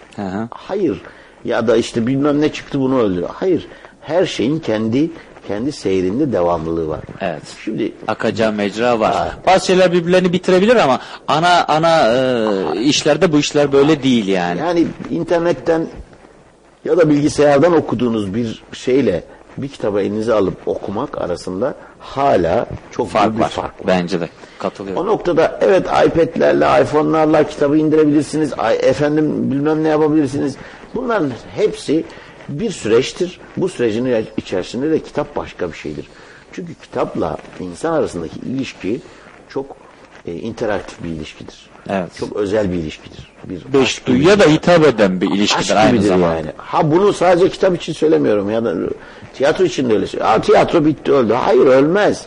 Hayır. 0.51 1.01
Ya 1.45 1.67
da 1.67 1.75
işte 1.75 2.07
bilmem 2.07 2.41
ne 2.41 2.51
çıktı 2.51 2.79
bunu 2.79 2.99
öldürdü. 2.99 3.27
Hayır. 3.33 3.67
Her 4.01 4.25
şeyin 4.25 4.59
kendi 4.59 5.11
kendi 5.47 5.71
seyrinde 5.71 6.31
devamlılığı 6.31 6.87
var. 6.87 6.99
Evet. 7.21 7.41
Şimdi 7.63 7.93
akacağı 8.07 8.53
mecra 8.53 8.99
var. 8.99 9.37
Bazı 9.47 9.65
şeyler 9.65 9.91
birbirlerini 9.91 10.33
bitirebilir 10.33 10.75
ama 10.75 10.99
ana 11.27 11.65
ana 11.67 12.13
e, 12.13 12.81
işlerde 12.81 13.31
bu 13.31 13.39
işler 13.39 13.71
böyle 13.71 14.03
değil 14.03 14.27
yani. 14.27 14.59
Yani 14.59 14.87
internetten 15.09 15.87
ya 16.85 16.97
da 16.97 17.09
bilgisayardan 17.09 17.73
okuduğunuz 17.73 18.35
bir 18.35 18.63
şeyle 18.73 19.23
bir 19.57 19.67
kitabı 19.67 20.01
elinize 20.01 20.33
alıp 20.33 20.67
okumak 20.67 21.21
arasında 21.21 21.75
hala 21.99 22.65
çok 22.91 23.09
Fark 23.09 23.25
büyük 23.25 23.37
bir 23.37 23.41
var. 23.43 23.49
fark 23.49 23.65
var. 23.79 23.87
Bence 23.87 24.21
de. 24.21 24.29
Katılıyorum. 24.59 25.03
O 25.03 25.05
noktada 25.05 25.59
evet 25.61 25.85
iPad'lerle, 26.05 26.81
iPhone'larla 26.83 27.43
kitabı 27.43 27.77
indirebilirsiniz. 27.77 28.53
Efendim 28.79 29.51
bilmem 29.51 29.83
ne 29.83 29.87
yapabilirsiniz. 29.87 30.55
Bunların 30.95 31.31
hepsi 31.55 32.03
bir 32.49 32.71
süreçtir. 32.71 33.39
Bu 33.57 33.69
sürecin 33.69 34.25
içerisinde 34.37 34.91
de 34.91 34.99
kitap 34.99 35.35
başka 35.35 35.71
bir 35.71 35.77
şeydir. 35.77 36.05
Çünkü 36.51 36.73
kitapla 36.73 37.37
insan 37.59 37.93
arasındaki 37.93 38.39
ilişki 38.39 39.01
çok 39.49 39.75
e, 40.27 40.33
interaktif 40.33 41.03
bir 41.03 41.09
ilişkidir. 41.09 41.69
Evet. 41.89 42.15
Çok 42.19 42.35
özel 42.35 42.71
bir 42.71 42.77
ilişkidir. 42.77 43.31
Bir 43.43 43.73
Beş 43.79 44.05
duyuya 44.07 44.39
da 44.39 44.43
hitap 44.43 44.85
eden 44.85 45.21
bir 45.21 45.31
ilişkidir 45.31 45.75
Aşk 45.75 45.85
aynı 45.85 46.01
zamanda. 46.01 46.35
yani. 46.35 46.51
Ha 46.57 46.91
bunu 46.91 47.13
sadece 47.13 47.49
kitap 47.49 47.75
için 47.75 47.93
söylemiyorum 47.93 48.49
ya 48.49 48.65
da 48.65 48.75
tiyatro 49.33 49.63
için 49.63 49.89
de 49.89 49.93
öyle 49.93 50.07
söylüyorum. 50.07 50.35
Aa, 50.37 50.41
tiyatro 50.41 50.85
bitti 50.85 51.11
öldü. 51.11 51.33
Hayır 51.33 51.65
ölmez. 51.65 52.25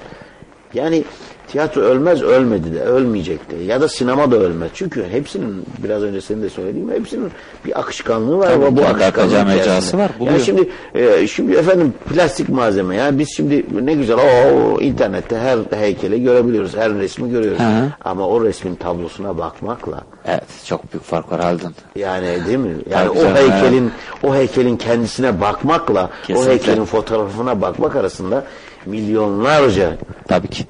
Yani 0.75 1.05
tiyatro 1.49 1.81
ölmez 1.81 2.23
ölmedi 2.23 2.75
de 2.75 2.81
ölmeyecek 2.83 3.50
de 3.50 3.57
ya 3.57 3.81
da 3.81 3.89
sinema 3.89 4.31
da 4.31 4.36
ölmez. 4.36 4.70
Çünkü 4.75 5.05
hepsinin 5.10 5.65
biraz 5.84 6.02
önce 6.02 6.20
senin 6.20 6.42
de 6.42 6.50
söylediğin 6.50 6.89
hepsinin 6.91 7.31
bir 7.65 7.81
akışkanlığı 7.81 8.39
var 8.39 8.52
ama 8.52 8.76
bu 8.76 8.81
içerisinde. 8.81 9.44
mecrası 9.44 9.99
var, 9.99 10.10
buluyor. 10.18 10.33
Yani 10.33 10.44
şimdi 10.44 10.68
e, 10.94 11.26
şimdi 11.26 11.52
efendim 11.57 11.94
plastik 12.15 12.49
malzeme 12.49 12.97
ya 12.97 13.18
biz 13.18 13.28
şimdi 13.36 13.66
ne 13.84 13.94
güzel 13.94 14.16
o 14.16 14.81
internette 14.81 15.39
her 15.39 15.58
heykeli 15.78 16.23
görebiliyoruz. 16.23 16.76
Her 16.76 16.94
resmi 16.94 17.31
görüyoruz. 17.31 17.58
Hı 17.58 17.62
hı. 17.68 17.92
Ama 18.05 18.28
o 18.28 18.44
resmin 18.44 18.75
tablosuna 18.75 19.39
bakmakla 19.39 20.00
Evet 20.25 20.44
çok 20.65 20.92
büyük 20.92 21.05
fark 21.05 21.33
var 21.33 21.41
Haldun. 21.41 21.75
yani 21.97 22.47
değil 22.47 22.58
mi? 22.58 22.75
Yani 22.91 23.08
Tabii 23.08 23.18
o 23.18 23.23
canım, 23.23 23.36
heykelin 23.36 23.92
o 24.23 24.34
heykelin 24.34 24.76
kendisine 24.76 25.41
bakmakla 25.41 26.10
Kesinlikle. 26.26 26.50
o 26.50 26.52
heykelin 26.52 26.84
fotoğrafına 26.84 27.60
bakmak 27.60 27.97
arasında 27.97 28.44
milyonlarca 28.86 29.92
tabii 30.28 30.49
ki 30.49 30.65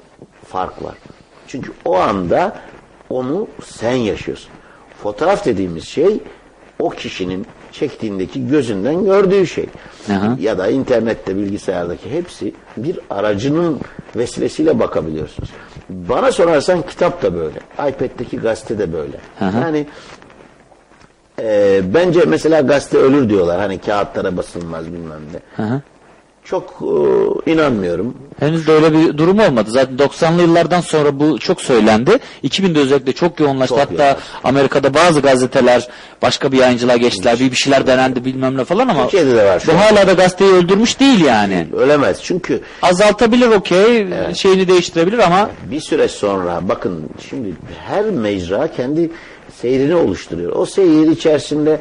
fark 0.49 0.83
var. 0.83 0.95
Çünkü 1.47 1.71
o 1.85 1.97
anda 1.97 2.55
onu 3.09 3.47
sen 3.65 3.95
yaşıyorsun. 3.95 4.49
Fotoğraf 5.03 5.45
dediğimiz 5.45 5.83
şey 5.87 6.19
o 6.79 6.89
kişinin 6.89 7.45
çektiğindeki 7.71 8.47
gözünden 8.47 9.05
gördüğü 9.05 9.47
şey. 9.47 9.65
Aha. 10.11 10.37
Ya 10.39 10.57
da 10.57 10.67
internette 10.67 11.35
bilgisayardaki 11.35 12.11
hepsi 12.11 12.53
bir 12.77 12.99
aracının 13.09 13.79
vesilesiyle 14.15 14.79
bakabiliyorsunuz. 14.79 15.49
Bana 15.89 16.31
sorarsan 16.31 16.81
kitap 16.81 17.21
da 17.23 17.35
böyle. 17.35 17.59
iPad'deki 17.89 18.37
gazete 18.37 18.79
de 18.79 18.93
böyle. 18.93 19.17
Aha. 19.41 19.59
Yani 19.59 19.87
e, 21.39 21.81
bence 21.93 22.21
mesela 22.27 22.61
gazete 22.61 22.97
ölür 22.97 23.29
diyorlar. 23.29 23.59
Hani 23.59 23.77
kağıtlara 23.81 24.37
basılmaz 24.37 24.85
bilmem 24.85 25.21
ne. 25.33 25.65
Hı. 25.65 25.81
Çok 26.49 26.79
e, 27.45 27.51
inanmıyorum. 27.51 28.13
Henüz 28.39 28.67
de 28.67 28.71
öyle 28.71 28.93
bir 28.93 29.17
durum 29.17 29.39
olmadı. 29.39 29.69
Zaten 29.71 29.97
90'lı 29.97 30.41
yıllardan 30.41 30.81
sonra 30.81 31.19
bu 31.19 31.39
çok 31.39 31.61
söylendi. 31.61 32.11
2000'de 32.43 32.79
özellikle 32.79 33.13
çok 33.13 33.39
yoğunlaştı. 33.39 33.75
Çok 33.75 33.79
Hatta 33.79 34.03
yoğunlaştı. 34.03 34.23
Amerika'da 34.43 34.93
bazı 34.93 35.19
gazeteler 35.21 35.87
başka 36.21 36.51
bir 36.51 36.57
yayıncılığa 36.57 36.97
geçtiler. 36.97 37.39
Bir 37.39 37.51
bir 37.51 37.55
şeyler 37.55 37.87
denendi 37.87 38.25
bilmem 38.25 38.57
ne 38.57 38.63
falan 38.65 38.87
ama 38.87 39.03
Türkiye'de 39.03 39.35
de 39.35 39.45
var 39.45 39.63
bu 39.67 39.71
an. 39.71 39.75
hala 39.75 40.07
da 40.07 40.13
gazeteyi 40.13 40.51
öldürmüş 40.51 40.99
değil 40.99 41.25
yani. 41.25 41.67
Ölemez 41.77 42.23
çünkü 42.23 42.61
Azaltabilir 42.81 43.47
okey, 43.47 44.07
şeyini 44.35 44.67
değiştirebilir 44.67 45.19
ama 45.19 45.49
bir 45.71 45.81
süre 45.81 46.07
sonra 46.07 46.59
bakın 46.69 47.09
şimdi 47.29 47.53
her 47.87 48.05
mecra 48.05 48.71
kendi 48.71 49.11
seyrini 49.61 49.95
oluşturuyor. 49.95 50.51
O 50.55 50.65
seyir 50.65 51.07
içerisinde 51.11 51.79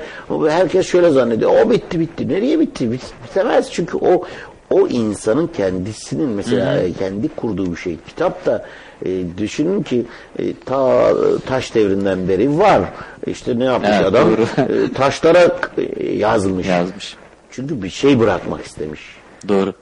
herkes 0.48 0.86
şöyle 0.86 1.10
zannediyor. 1.10 1.50
O 1.64 1.70
bitti 1.70 2.00
bitti. 2.00 2.28
Nereye 2.28 2.60
bitti? 2.60 2.92
Bit- 2.92 3.14
Bitemez 3.28 3.72
çünkü 3.72 3.96
o 3.96 4.22
o 4.70 4.88
insanın 4.88 5.46
kendisinin 5.46 6.28
mesela 6.28 6.74
Hı 6.74 6.78
hı. 6.80 6.82
e, 6.82 6.92
kendi 6.92 7.28
kurduğu 7.28 7.72
bir 7.72 7.76
şey. 7.76 7.96
Kitap 8.08 8.46
da 8.46 8.64
e, 9.04 9.38
düşünün 9.38 9.82
ki 9.82 10.04
e, 10.38 10.54
ta 10.64 11.08
taş 11.46 11.74
devrinden 11.74 12.28
beri 12.28 12.58
var. 12.58 12.82
İşte 13.26 13.58
ne 13.58 13.64
yapmış 13.64 13.90
Evet, 13.92 14.06
adam? 14.06 14.28
E, 14.58 14.92
taşlara 14.92 15.56
e, 15.98 16.12
yazılmış. 16.12 16.66
Yazmış. 16.66 17.16
Çünkü 17.50 17.82
bir 17.82 17.90
şey 17.90 18.20
bırakmak 18.20 18.64
istemiş 18.64 19.00
doğru. 19.48 19.74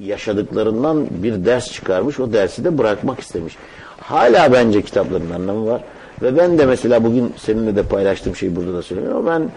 yaşadıklarından 0.00 1.06
bir 1.10 1.44
ders 1.44 1.72
çıkarmış. 1.72 2.20
O 2.20 2.32
dersi 2.32 2.64
de 2.64 2.78
bırakmak 2.78 3.20
istemiş. 3.20 3.56
Hala 4.00 4.52
bence 4.52 4.82
kitapların 4.82 5.30
anlamı 5.30 5.66
var. 5.66 5.80
Ve 6.22 6.36
ben 6.36 6.58
de 6.58 6.66
mesela 6.66 7.04
bugün 7.04 7.34
seninle 7.36 7.76
de 7.76 7.82
paylaştığım 7.82 8.36
şeyi 8.36 8.56
burada 8.56 8.74
da 8.74 8.82
söylüyorum. 8.82 9.26
Ben 9.26 9.50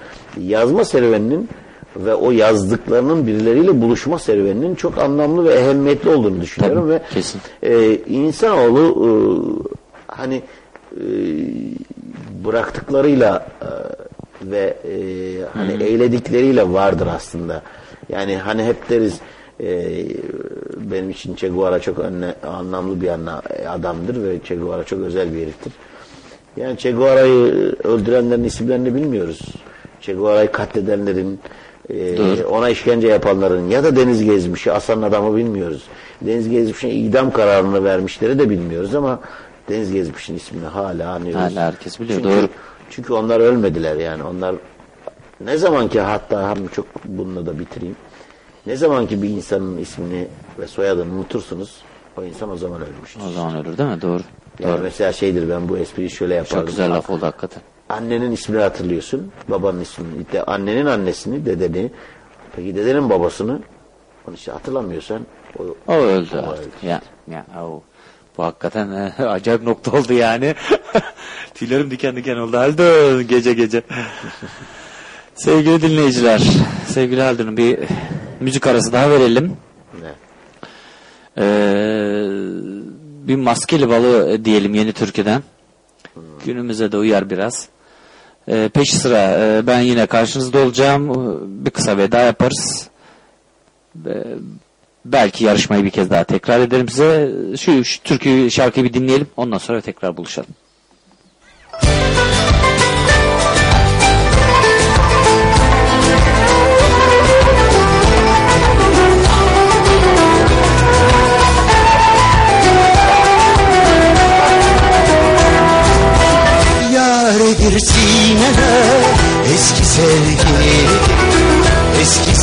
yazma 0.43 0.85
serüveninin 0.85 1.49
ve 1.95 2.15
o 2.15 2.31
yazdıklarının 2.31 3.27
birileriyle 3.27 3.81
buluşma 3.81 4.19
serüveninin 4.19 4.75
çok 4.75 4.97
anlamlı 4.97 5.45
ve 5.45 5.53
ehemmiyetli 5.53 6.09
olduğunu 6.09 6.41
düşünüyorum. 6.41 6.89
ve 6.89 7.01
kesin. 7.13 7.41
E, 7.63 7.95
insanoğlu 7.95 8.85
e, 9.05 9.11
hani 10.07 10.41
e, 10.95 11.03
bıraktıklarıyla 12.45 13.47
e, 13.61 13.69
ve 14.51 14.77
e, 14.83 14.95
hani 15.53 15.73
Hı 15.73 15.77
hı. 15.77 15.83
eyledikleriyle 15.83 16.73
vardır 16.73 17.07
aslında. 17.15 17.61
Yani 18.09 18.37
hani 18.37 18.63
hep 18.63 18.89
deriz 18.89 19.19
e, 19.59 20.05
benim 20.77 21.09
için 21.09 21.35
Che 21.35 21.47
Guevara 21.47 21.79
çok 21.79 21.99
önne, 21.99 22.35
anlamlı 22.47 23.01
bir 23.01 23.07
anla, 23.07 23.41
adamdır 23.69 24.23
ve 24.23 24.37
Che 24.43 24.55
Guevara 24.55 24.83
çok 24.83 24.99
özel 24.99 25.33
bir 25.33 25.41
heriftir. 25.41 25.73
Yani 26.57 26.77
Che 26.77 26.91
Guevara'yı 26.91 27.75
öldürenlerin 27.83 28.43
isimlerini 28.43 28.95
bilmiyoruz. 28.95 29.39
Che 30.01 30.13
Guevara'yı 30.13 30.51
katledenlerin, 30.51 31.39
e, 31.89 32.17
Doğru. 32.17 32.47
ona 32.47 32.69
işkence 32.69 33.07
yapanların 33.07 33.69
ya 33.69 33.83
da 33.83 33.95
Deniz 33.95 34.23
Gezmiş'i 34.23 34.71
asan 34.71 35.01
adamı 35.01 35.37
bilmiyoruz. 35.37 35.83
Deniz 36.21 36.49
Gezmiş'e 36.49 36.89
idam 36.89 37.31
kararını 37.31 37.83
vermişleri 37.83 38.39
de 38.39 38.49
bilmiyoruz 38.49 38.95
ama 38.95 39.19
Deniz 39.69 39.91
Gezmiş'in 39.91 40.35
ismini 40.35 40.65
hala 40.65 41.11
anıyoruz. 41.11 41.41
Hala 41.41 41.65
herkes 41.65 41.99
biliyor, 41.99 42.19
Çünkü, 42.21 42.35
doğru. 42.35 42.49
Çünkü 42.89 43.13
onlar 43.13 43.39
ölmediler 43.39 43.95
yani. 43.95 44.23
Onlar 44.23 44.55
ne 45.41 45.57
zaman 45.57 45.87
ki 45.87 45.99
hatta 45.99 46.49
hem 46.49 46.67
çok 46.67 46.85
bununla 47.05 47.45
da 47.45 47.59
bitireyim. 47.59 47.95
Ne 48.65 48.75
zaman 48.75 49.07
ki 49.07 49.21
bir 49.21 49.29
insanın 49.29 49.77
ismini 49.77 50.27
ve 50.59 50.67
soyadını 50.67 51.13
unutursunuz 51.13 51.81
o 52.17 52.23
insan 52.23 52.49
o 52.49 52.57
zaman 52.57 52.81
ölmüştür. 52.81 53.21
O 53.29 53.31
zaman 53.31 53.55
ölür 53.55 53.77
değil 53.77 53.89
mi? 53.89 54.01
Doğru. 54.01 54.21
Yani 54.59 54.73
Doğru. 54.73 54.83
mesela 54.83 55.13
şeydir 55.13 55.49
ben 55.49 55.69
bu 55.69 55.77
espriyi 55.77 56.09
şöyle 56.09 56.35
yapardım. 56.35 56.59
Çok 56.59 56.67
güzel 56.67 56.91
laf 56.91 57.09
oldu 57.09 57.25
hakikaten. 57.25 57.61
Annenin 57.89 58.31
ismini 58.31 58.61
hatırlıyorsun. 58.61 59.31
Babanın 59.47 59.81
ismini. 59.81 60.31
De, 60.31 60.43
annenin 60.43 60.85
annesini, 60.85 61.45
dedeni. 61.45 61.91
Peki 62.55 62.75
dedenin 62.75 63.09
babasını 63.09 63.59
onu 64.27 64.35
işte 64.35 64.51
hatırlamıyorsan 64.51 65.21
o, 65.59 65.63
O 65.87 65.93
öldü 65.93 66.37
artık. 66.37 66.83
Ya, 66.83 67.01
ya, 67.27 67.45
o. 67.63 67.83
Bu 68.37 68.43
hakikaten 68.43 68.91
e, 68.91 69.23
acayip 69.23 69.63
nokta 69.63 69.91
oldu 69.91 70.13
yani. 70.13 70.55
Tüylerim 71.53 71.91
diken 71.91 72.15
diken 72.15 72.35
oldu 72.35 72.57
Haldun 72.57 73.27
gece 73.27 73.53
gece. 73.53 73.81
sevgili 75.35 75.81
dinleyiciler, 75.81 76.41
sevgili 76.87 77.21
Haldun'un 77.21 77.57
bir 77.57 77.79
müzik 78.39 78.67
arası 78.67 78.93
daha 78.93 79.09
verelim. 79.09 79.57
Ne? 80.01 80.11
Ee, 81.37 82.27
bir 83.27 83.35
maskeli 83.35 83.89
balı 83.89 84.45
diyelim 84.45 84.73
yeni 84.73 84.93
türküden. 84.93 85.43
Günümüze 86.45 86.91
de 86.91 86.97
uyar 86.97 87.29
biraz. 87.29 87.69
Ee, 88.49 88.69
peş 88.73 88.93
sıra 88.93 89.37
e, 89.39 89.67
ben 89.67 89.79
yine 89.79 90.05
karşınızda 90.05 90.59
olacağım. 90.59 91.09
Bir 91.65 91.71
kısa 91.71 91.97
veda 91.97 92.19
yaparız. 92.19 92.87
Ee, 94.05 94.23
belki 95.05 95.43
yarışmayı 95.43 95.83
bir 95.83 95.89
kez 95.89 96.09
daha 96.09 96.23
tekrar 96.23 96.59
ederim 96.59 96.89
size. 96.89 97.31
Şu, 97.57 97.83
şu 97.83 98.03
türkü 98.03 98.51
şarkıyı 98.51 98.85
bir 98.85 98.93
dinleyelim. 98.93 99.27
Ondan 99.37 99.57
sonra 99.57 99.81
tekrar 99.81 100.17
buluşalım. 100.17 100.49
Yaredir 101.83 102.38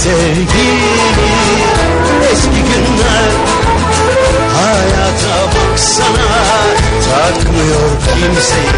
sevgili 0.06 0.46
Eski 2.32 2.50
günler 2.50 3.30
Hayata 4.56 5.46
baksana. 5.46 6.28
Takmıyor 7.06 7.90
kimseyi. 8.14 8.72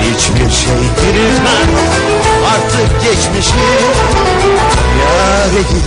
Hiçbir 0.00 0.50
şey 0.50 0.80
diriltmem 0.96 1.70
Artık 2.54 3.02
geçmişi 3.02 3.54
Yaredir 5.00 5.84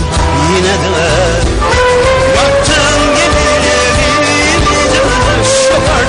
yine 0.50 0.74
de 0.82 1.04
Baktım 2.36 3.00
gemilerin 3.16 4.34
Dönüş 4.94 5.70
yok 5.70 6.03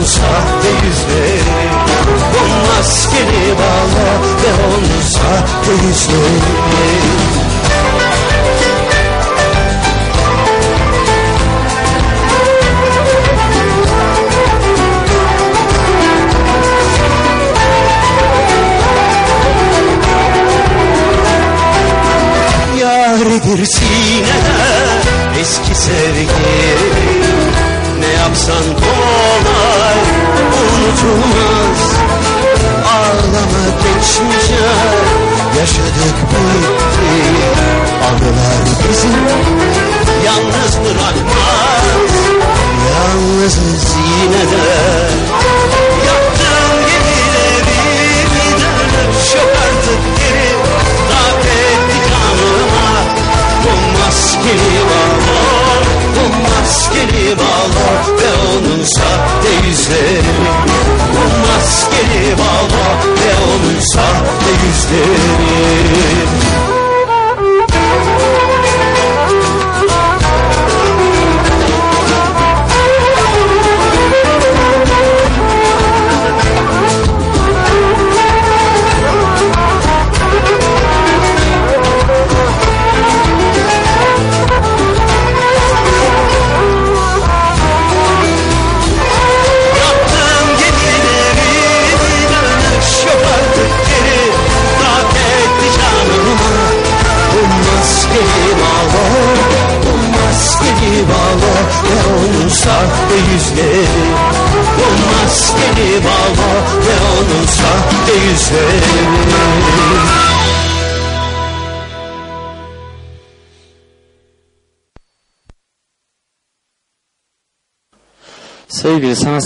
Onun 0.00 0.06
sahte 0.06 0.68
yüzleri 0.86 1.40
Bu 2.32 2.72
maskeni 2.72 3.58
bağla 3.58 4.10
ve 4.42 4.64
onun 4.66 5.00
sahte 5.02 5.72
yüzleri. 5.86 7.49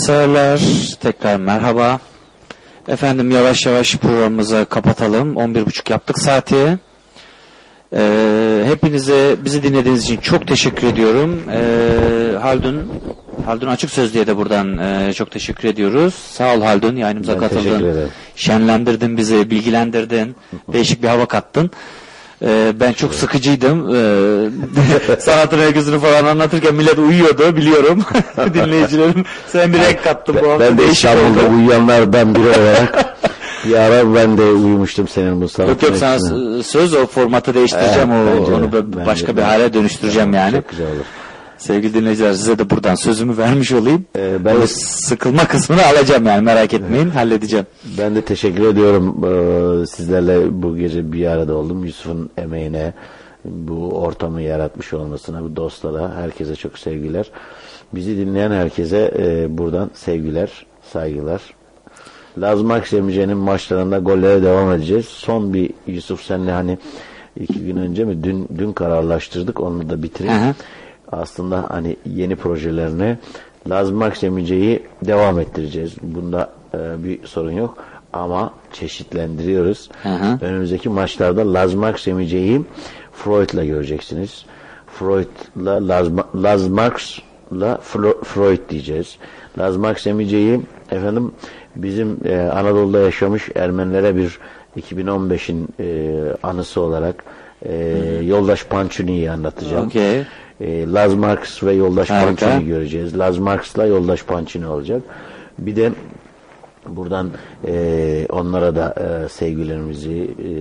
Sanatseverler, 0.05 0.59
tekrar 0.99 1.37
merhaba. 1.37 1.99
Efendim 2.87 3.31
yavaş 3.31 3.65
yavaş 3.65 3.95
programımızı 3.95 4.65
kapatalım. 4.69 5.33
11.30 5.33 5.91
yaptık 5.91 6.19
saati. 6.19 6.77
Ee, 7.93 8.63
hepinize 8.65 9.35
bizi 9.45 9.63
dinlediğiniz 9.63 10.03
için 10.03 10.17
çok 10.17 10.47
teşekkür 10.47 10.87
ediyorum. 10.87 11.43
Ee, 11.51 12.37
Haldun, 12.41 12.91
Haldun 13.45 13.67
Açık 13.67 13.89
Sözlüğe 13.89 14.27
de 14.27 14.37
buradan 14.37 14.77
e, 14.77 15.13
çok 15.13 15.31
teşekkür 15.31 15.69
ediyoruz. 15.69 16.13
Sağ 16.13 16.55
ol 16.55 16.61
Haldun, 16.61 16.95
yayınımıza 16.95 17.33
Ben 17.33 17.39
katıldın. 17.39 18.09
Şenlendirdin 18.35 19.17
bizi, 19.17 19.49
bilgilendirdin. 19.49 20.35
Değişik 20.73 21.03
bir 21.03 21.07
hava 21.07 21.25
kattın. 21.25 21.71
Ee, 22.41 22.73
ben 22.79 22.93
çok 22.93 23.13
sıkıcıydım. 23.13 23.95
Ee, 23.95 25.19
sanatın 25.19 25.59
öyküsünü 25.59 25.99
falan 25.99 26.25
anlatırken 26.25 26.75
millet 26.75 26.97
uyuyordu 26.97 27.55
biliyorum. 27.55 28.05
Dinleyicilerim. 28.53 29.25
Sen 29.47 29.73
bir 29.73 29.79
renk 29.79 30.03
kattın 30.03 30.35
bu 30.43 30.49
hafta. 30.49 30.59
Ben 30.59 30.77
de 30.77 30.85
İstanbul'da 30.87 31.45
uyuyanlardan 31.55 32.35
biri 32.35 32.47
olarak 32.47 33.15
bir 33.65 33.75
ara 33.75 34.15
ben 34.15 34.37
de 34.37 34.43
uyumuştum 34.43 35.07
senin 35.07 35.41
bu 35.41 35.49
sanat 35.49 35.69
Yok 35.69 35.83
yok 35.83 35.95
sana 35.95 36.19
söz 36.63 36.93
o 36.93 37.07
formatı 37.07 37.53
değiştireceğim 37.53 38.11
Evet, 38.11 38.39
o 38.39 38.41
bence 38.41 38.53
onu 38.53 38.71
bence 38.71 39.05
başka 39.05 39.27
de. 39.27 39.37
bir 39.37 39.41
hale 39.41 39.73
dönüştüreceğim 39.73 40.33
yani. 40.33 40.51
Çok 40.51 40.69
güzel 40.69 40.87
olur. 40.87 41.05
Sevgili 41.57 41.93
dinleyiciler 41.93 42.33
size 42.33 42.59
de 42.59 42.69
buradan 42.69 42.95
sözümü 42.95 43.37
vermiş 43.37 43.71
olayım. 43.71 44.05
Ee, 44.17 44.45
ben 44.45 44.61
de- 44.61 44.67
sıkılma 44.67 45.47
kısmını 45.47 45.85
alacağım 45.85 46.25
yani 46.25 46.41
merak 46.41 46.73
etmeyin 46.73 47.09
halledeceğim. 47.09 47.65
Ben 47.97 48.15
de 48.15 48.21
teşekkür 48.21 48.67
ediyorum 48.67 49.15
Ee, 49.25 49.85
sizlerle 49.87 50.61
bu 50.63 50.77
gece 50.77 51.11
bir 51.11 51.25
arada 51.25 51.55
oldum. 51.55 51.83
Yusuf'un 51.85 52.29
emeğine, 52.37 52.93
bu 53.45 53.89
ortamı 54.01 54.41
yaratmış 54.41 54.93
olmasına, 54.93 55.43
bu 55.43 55.55
dostlara, 55.55 56.15
herkese 56.15 56.55
çok 56.55 56.79
sevgiler. 56.79 57.31
Bizi 57.93 58.17
dinleyen 58.17 58.51
herkese 58.51 59.11
e, 59.19 59.57
buradan 59.57 59.91
sevgiler, 59.93 60.65
saygılar. 60.93 61.41
Lazım 62.37 62.71
Akşemci'nin 62.71 63.37
maçlarında 63.37 63.97
gollere 63.99 64.43
devam 64.43 64.71
edeceğiz. 64.71 65.05
Son 65.05 65.53
bir 65.53 65.69
Yusuf 65.87 66.21
senle 66.23 66.51
hani 66.51 66.77
iki 67.39 67.59
gün 67.65 67.77
önce 67.77 68.05
mi 68.05 68.23
dün 68.23 68.47
dün 68.57 68.73
kararlaştırdık 68.73 69.59
onu 69.61 69.89
da 69.89 70.03
bitireyim. 70.03 70.41
Hı 70.41 70.49
hı. 70.49 70.53
Aslında 71.11 71.65
hani 71.69 71.97
yeni 72.05 72.35
projelerine 72.35 73.17
Lazım 73.69 74.01
Akşemci'yi 74.01 74.83
devam 75.01 75.39
ettireceğiz. 75.39 75.95
Bunda 76.01 76.49
e, 76.73 77.03
bir 77.03 77.27
sorun 77.27 77.51
yok 77.51 77.77
ama 78.13 78.53
çeşitlendiriyoruz. 78.73 79.89
Hı 80.03 80.09
hı. 80.09 80.45
Önümüzdeki 80.45 80.89
maçlarda 80.89 81.53
Lazım 81.53 81.83
Akşemci'yi 81.83 82.61
Freud'la 83.13 83.65
göreceksiniz. 83.65 84.45
Freud'la 84.87 85.87
Laz, 86.35 86.67
Marx'la 86.67 87.77
Freud 88.23 88.69
diyeceğiz. 88.69 89.17
Laz 89.57 89.77
Marx 89.77 90.07
Emice'yi 90.07 90.61
efendim 90.91 91.31
bizim 91.75 92.17
e, 92.25 92.37
Anadolu'da 92.37 92.99
yaşamış 92.99 93.49
Ermenilere 93.55 94.15
bir 94.15 94.39
2015'in 94.77 95.67
e, 95.79 96.13
anısı 96.43 96.81
olarak 96.81 97.23
e, 97.65 97.75
Yoldaş 98.23 98.65
Pançuni'yi 98.65 99.31
anlatacağım. 99.31 99.87
Okey. 99.87 100.23
E, 100.61 100.91
Laz 100.91 101.13
Marx 101.13 101.63
ve 101.63 101.73
Yoldaş 101.73 102.09
Harika. 102.09 102.45
Pançuni 102.45 102.67
göreceğiz. 102.67 103.19
Laz 103.19 103.37
Marx'la 103.37 103.85
Yoldaş 103.85 104.23
Pançuni 104.23 104.67
olacak. 104.67 105.01
Bir 105.59 105.75
de 105.75 105.91
buradan 106.87 107.29
e, 107.67 108.27
onlara 108.29 108.75
da 108.75 108.95
e, 108.97 109.29
sevgilerimizi 109.29 110.29
e, 110.39 110.51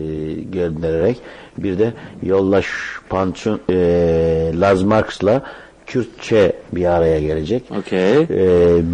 göndererek 0.43 1.21
bir 1.59 1.79
de 1.79 1.93
Yoldaş 2.23 2.67
Pançun 3.09 3.61
e, 3.71 3.77
Laz 4.55 4.83
Marx'la 4.83 5.43
Kürtçe 5.87 6.53
bir 6.73 6.85
araya 6.85 7.21
gelecek. 7.21 7.63
Okey. 7.79 8.13
E, 8.13 8.27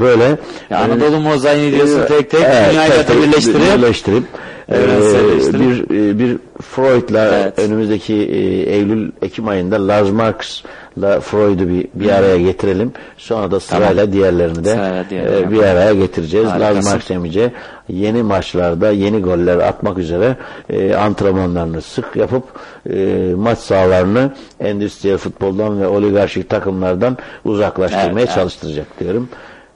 böyle 0.01 0.37
Ya 0.71 0.79
Anadolu 0.79 1.21
mozaiğini 1.21 1.77
diyorsun 1.77 2.01
e, 2.01 2.07
tek 2.07 2.31
tek 2.31 2.41
evet, 2.45 2.71
dünyayla 2.71 3.07
tek 3.07 3.23
birleştirip 3.23 3.61
birleştirip 3.77 4.25
e, 4.71 4.77
Evrenselleştirip. 4.77 5.91
bir 5.91 5.97
e, 6.11 6.19
bir 6.19 6.39
Freud'la 6.63 7.53
önümüzdeki 7.57 8.15
e, 8.15 8.39
Eylül 8.75 9.11
Ekim 9.23 9.49
ayında 9.49 9.89
Lars 9.89 10.11
Marx'la 10.11 11.21
Freud'u 11.21 11.69
bir 11.69 11.87
bir 11.95 12.09
araya 12.11 12.39
getirelim. 12.39 12.93
Sonra 13.17 13.51
da 13.51 13.61
sırayla 13.61 13.97
Tamam. 14.05 14.13
diğerlerini 14.13 14.65
de 14.65 14.69
Sırayla 14.71 15.11
diğerlerini 15.11 15.47
e, 15.47 15.51
bir 15.51 15.63
araya 15.63 15.95
getireceğiz. 15.95 16.49
Harikasın. 16.49 16.77
Lars 16.77 16.85
Marx 16.87 17.11
Emice 17.11 17.53
yeni 17.89 18.23
maçlarda 18.23 18.91
yeni 18.91 19.21
goller 19.23 19.59
atmak 19.59 19.99
üzere 19.99 20.37
e, 20.71 20.95
antrenmanlarını 20.95 21.83
sık 21.83 22.17
yapıp 22.17 22.45
e, 22.91 23.17
maç 23.37 23.59
sahalarını 23.59 24.33
endüstriyel 24.61 25.19
futboldan 25.19 25.81
ve 25.81 25.87
oligarşik 25.87 26.49
takımlardan 26.49 27.19
uzaklaştırmaya 27.45 28.11
Evet, 28.13 28.17
evet. 28.27 28.35
çalıştıracak 28.35 29.01
diyorum. 29.01 29.29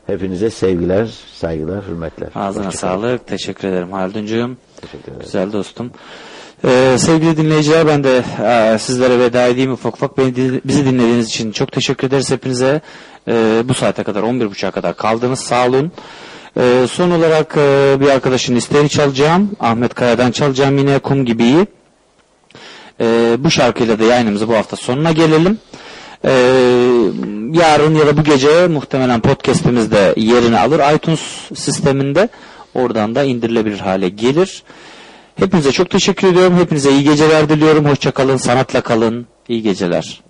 Hepinize 0.06 0.50
sevgiler, 0.50 1.08
saygılar, 1.34 1.84
hürmetler. 1.88 2.28
Ağzına 2.34 2.66
Hoşçakalın. 2.66 3.02
sağlık. 3.02 3.26
Teşekkür 3.26 3.68
ederim 3.68 3.92
Halduncuğum. 3.92 4.56
Güzel 5.20 5.52
dostum. 5.52 5.90
Ee, 6.64 6.96
sevgili 6.98 7.36
dinleyiciler 7.36 7.86
ben 7.86 8.04
de 8.04 8.24
e, 8.44 8.78
sizlere 8.78 9.18
veda 9.18 9.46
edeyim 9.46 9.72
ufak 9.72 9.94
ufak. 9.94 10.18
Beni, 10.18 10.60
bizi 10.64 10.86
dinlediğiniz 10.86 11.26
için 11.26 11.52
çok 11.52 11.72
teşekkür 11.72 12.08
ederiz 12.08 12.30
hepinize. 12.30 12.80
Ee, 13.28 13.62
bu 13.64 13.74
saate 13.74 14.02
kadar 14.02 14.22
11.30'a 14.22 14.70
kadar 14.70 14.96
kaldınız. 14.96 15.40
Sağ 15.40 15.66
olun. 15.66 15.92
Ee, 16.56 16.86
son 16.90 17.10
olarak 17.10 17.56
e, 17.56 17.96
bir 18.00 18.08
arkadaşın 18.08 18.56
isteğini 18.56 18.88
çalacağım. 18.88 19.50
Ahmet 19.60 19.94
Kaya'dan 19.94 20.30
çalacağım 20.30 20.78
yine 20.78 20.98
Kum 20.98 21.24
Gibi'yi. 21.24 21.66
Ee, 23.00 23.36
bu 23.38 23.50
şarkıyla 23.50 23.98
da 23.98 24.04
yayınımızı 24.04 24.48
bu 24.48 24.54
hafta 24.54 24.76
sonuna 24.76 25.12
gelelim. 25.12 25.58
Ee, 26.24 26.30
yarın 27.52 27.94
ya 27.94 28.06
da 28.06 28.16
bu 28.16 28.24
gece 28.24 28.66
muhtemelen 28.66 29.20
podcast'imiz 29.20 29.90
de 29.90 30.14
yerini 30.16 30.58
alır 30.58 30.94
iTunes 30.94 31.20
sisteminde. 31.54 32.28
Oradan 32.74 33.14
da 33.14 33.24
indirilebilir 33.24 33.78
hale 33.78 34.08
gelir. 34.08 34.62
Hepinize 35.36 35.72
çok 35.72 35.90
teşekkür 35.90 36.28
ediyorum. 36.28 36.58
Hepinize 36.58 36.90
iyi 36.92 37.04
geceler 37.04 37.48
diliyorum. 37.48 37.84
Hoşça 37.84 38.10
kalın, 38.10 38.36
sanatla 38.36 38.80
kalın. 38.80 39.26
İyi 39.48 39.62
geceler. 39.62 40.22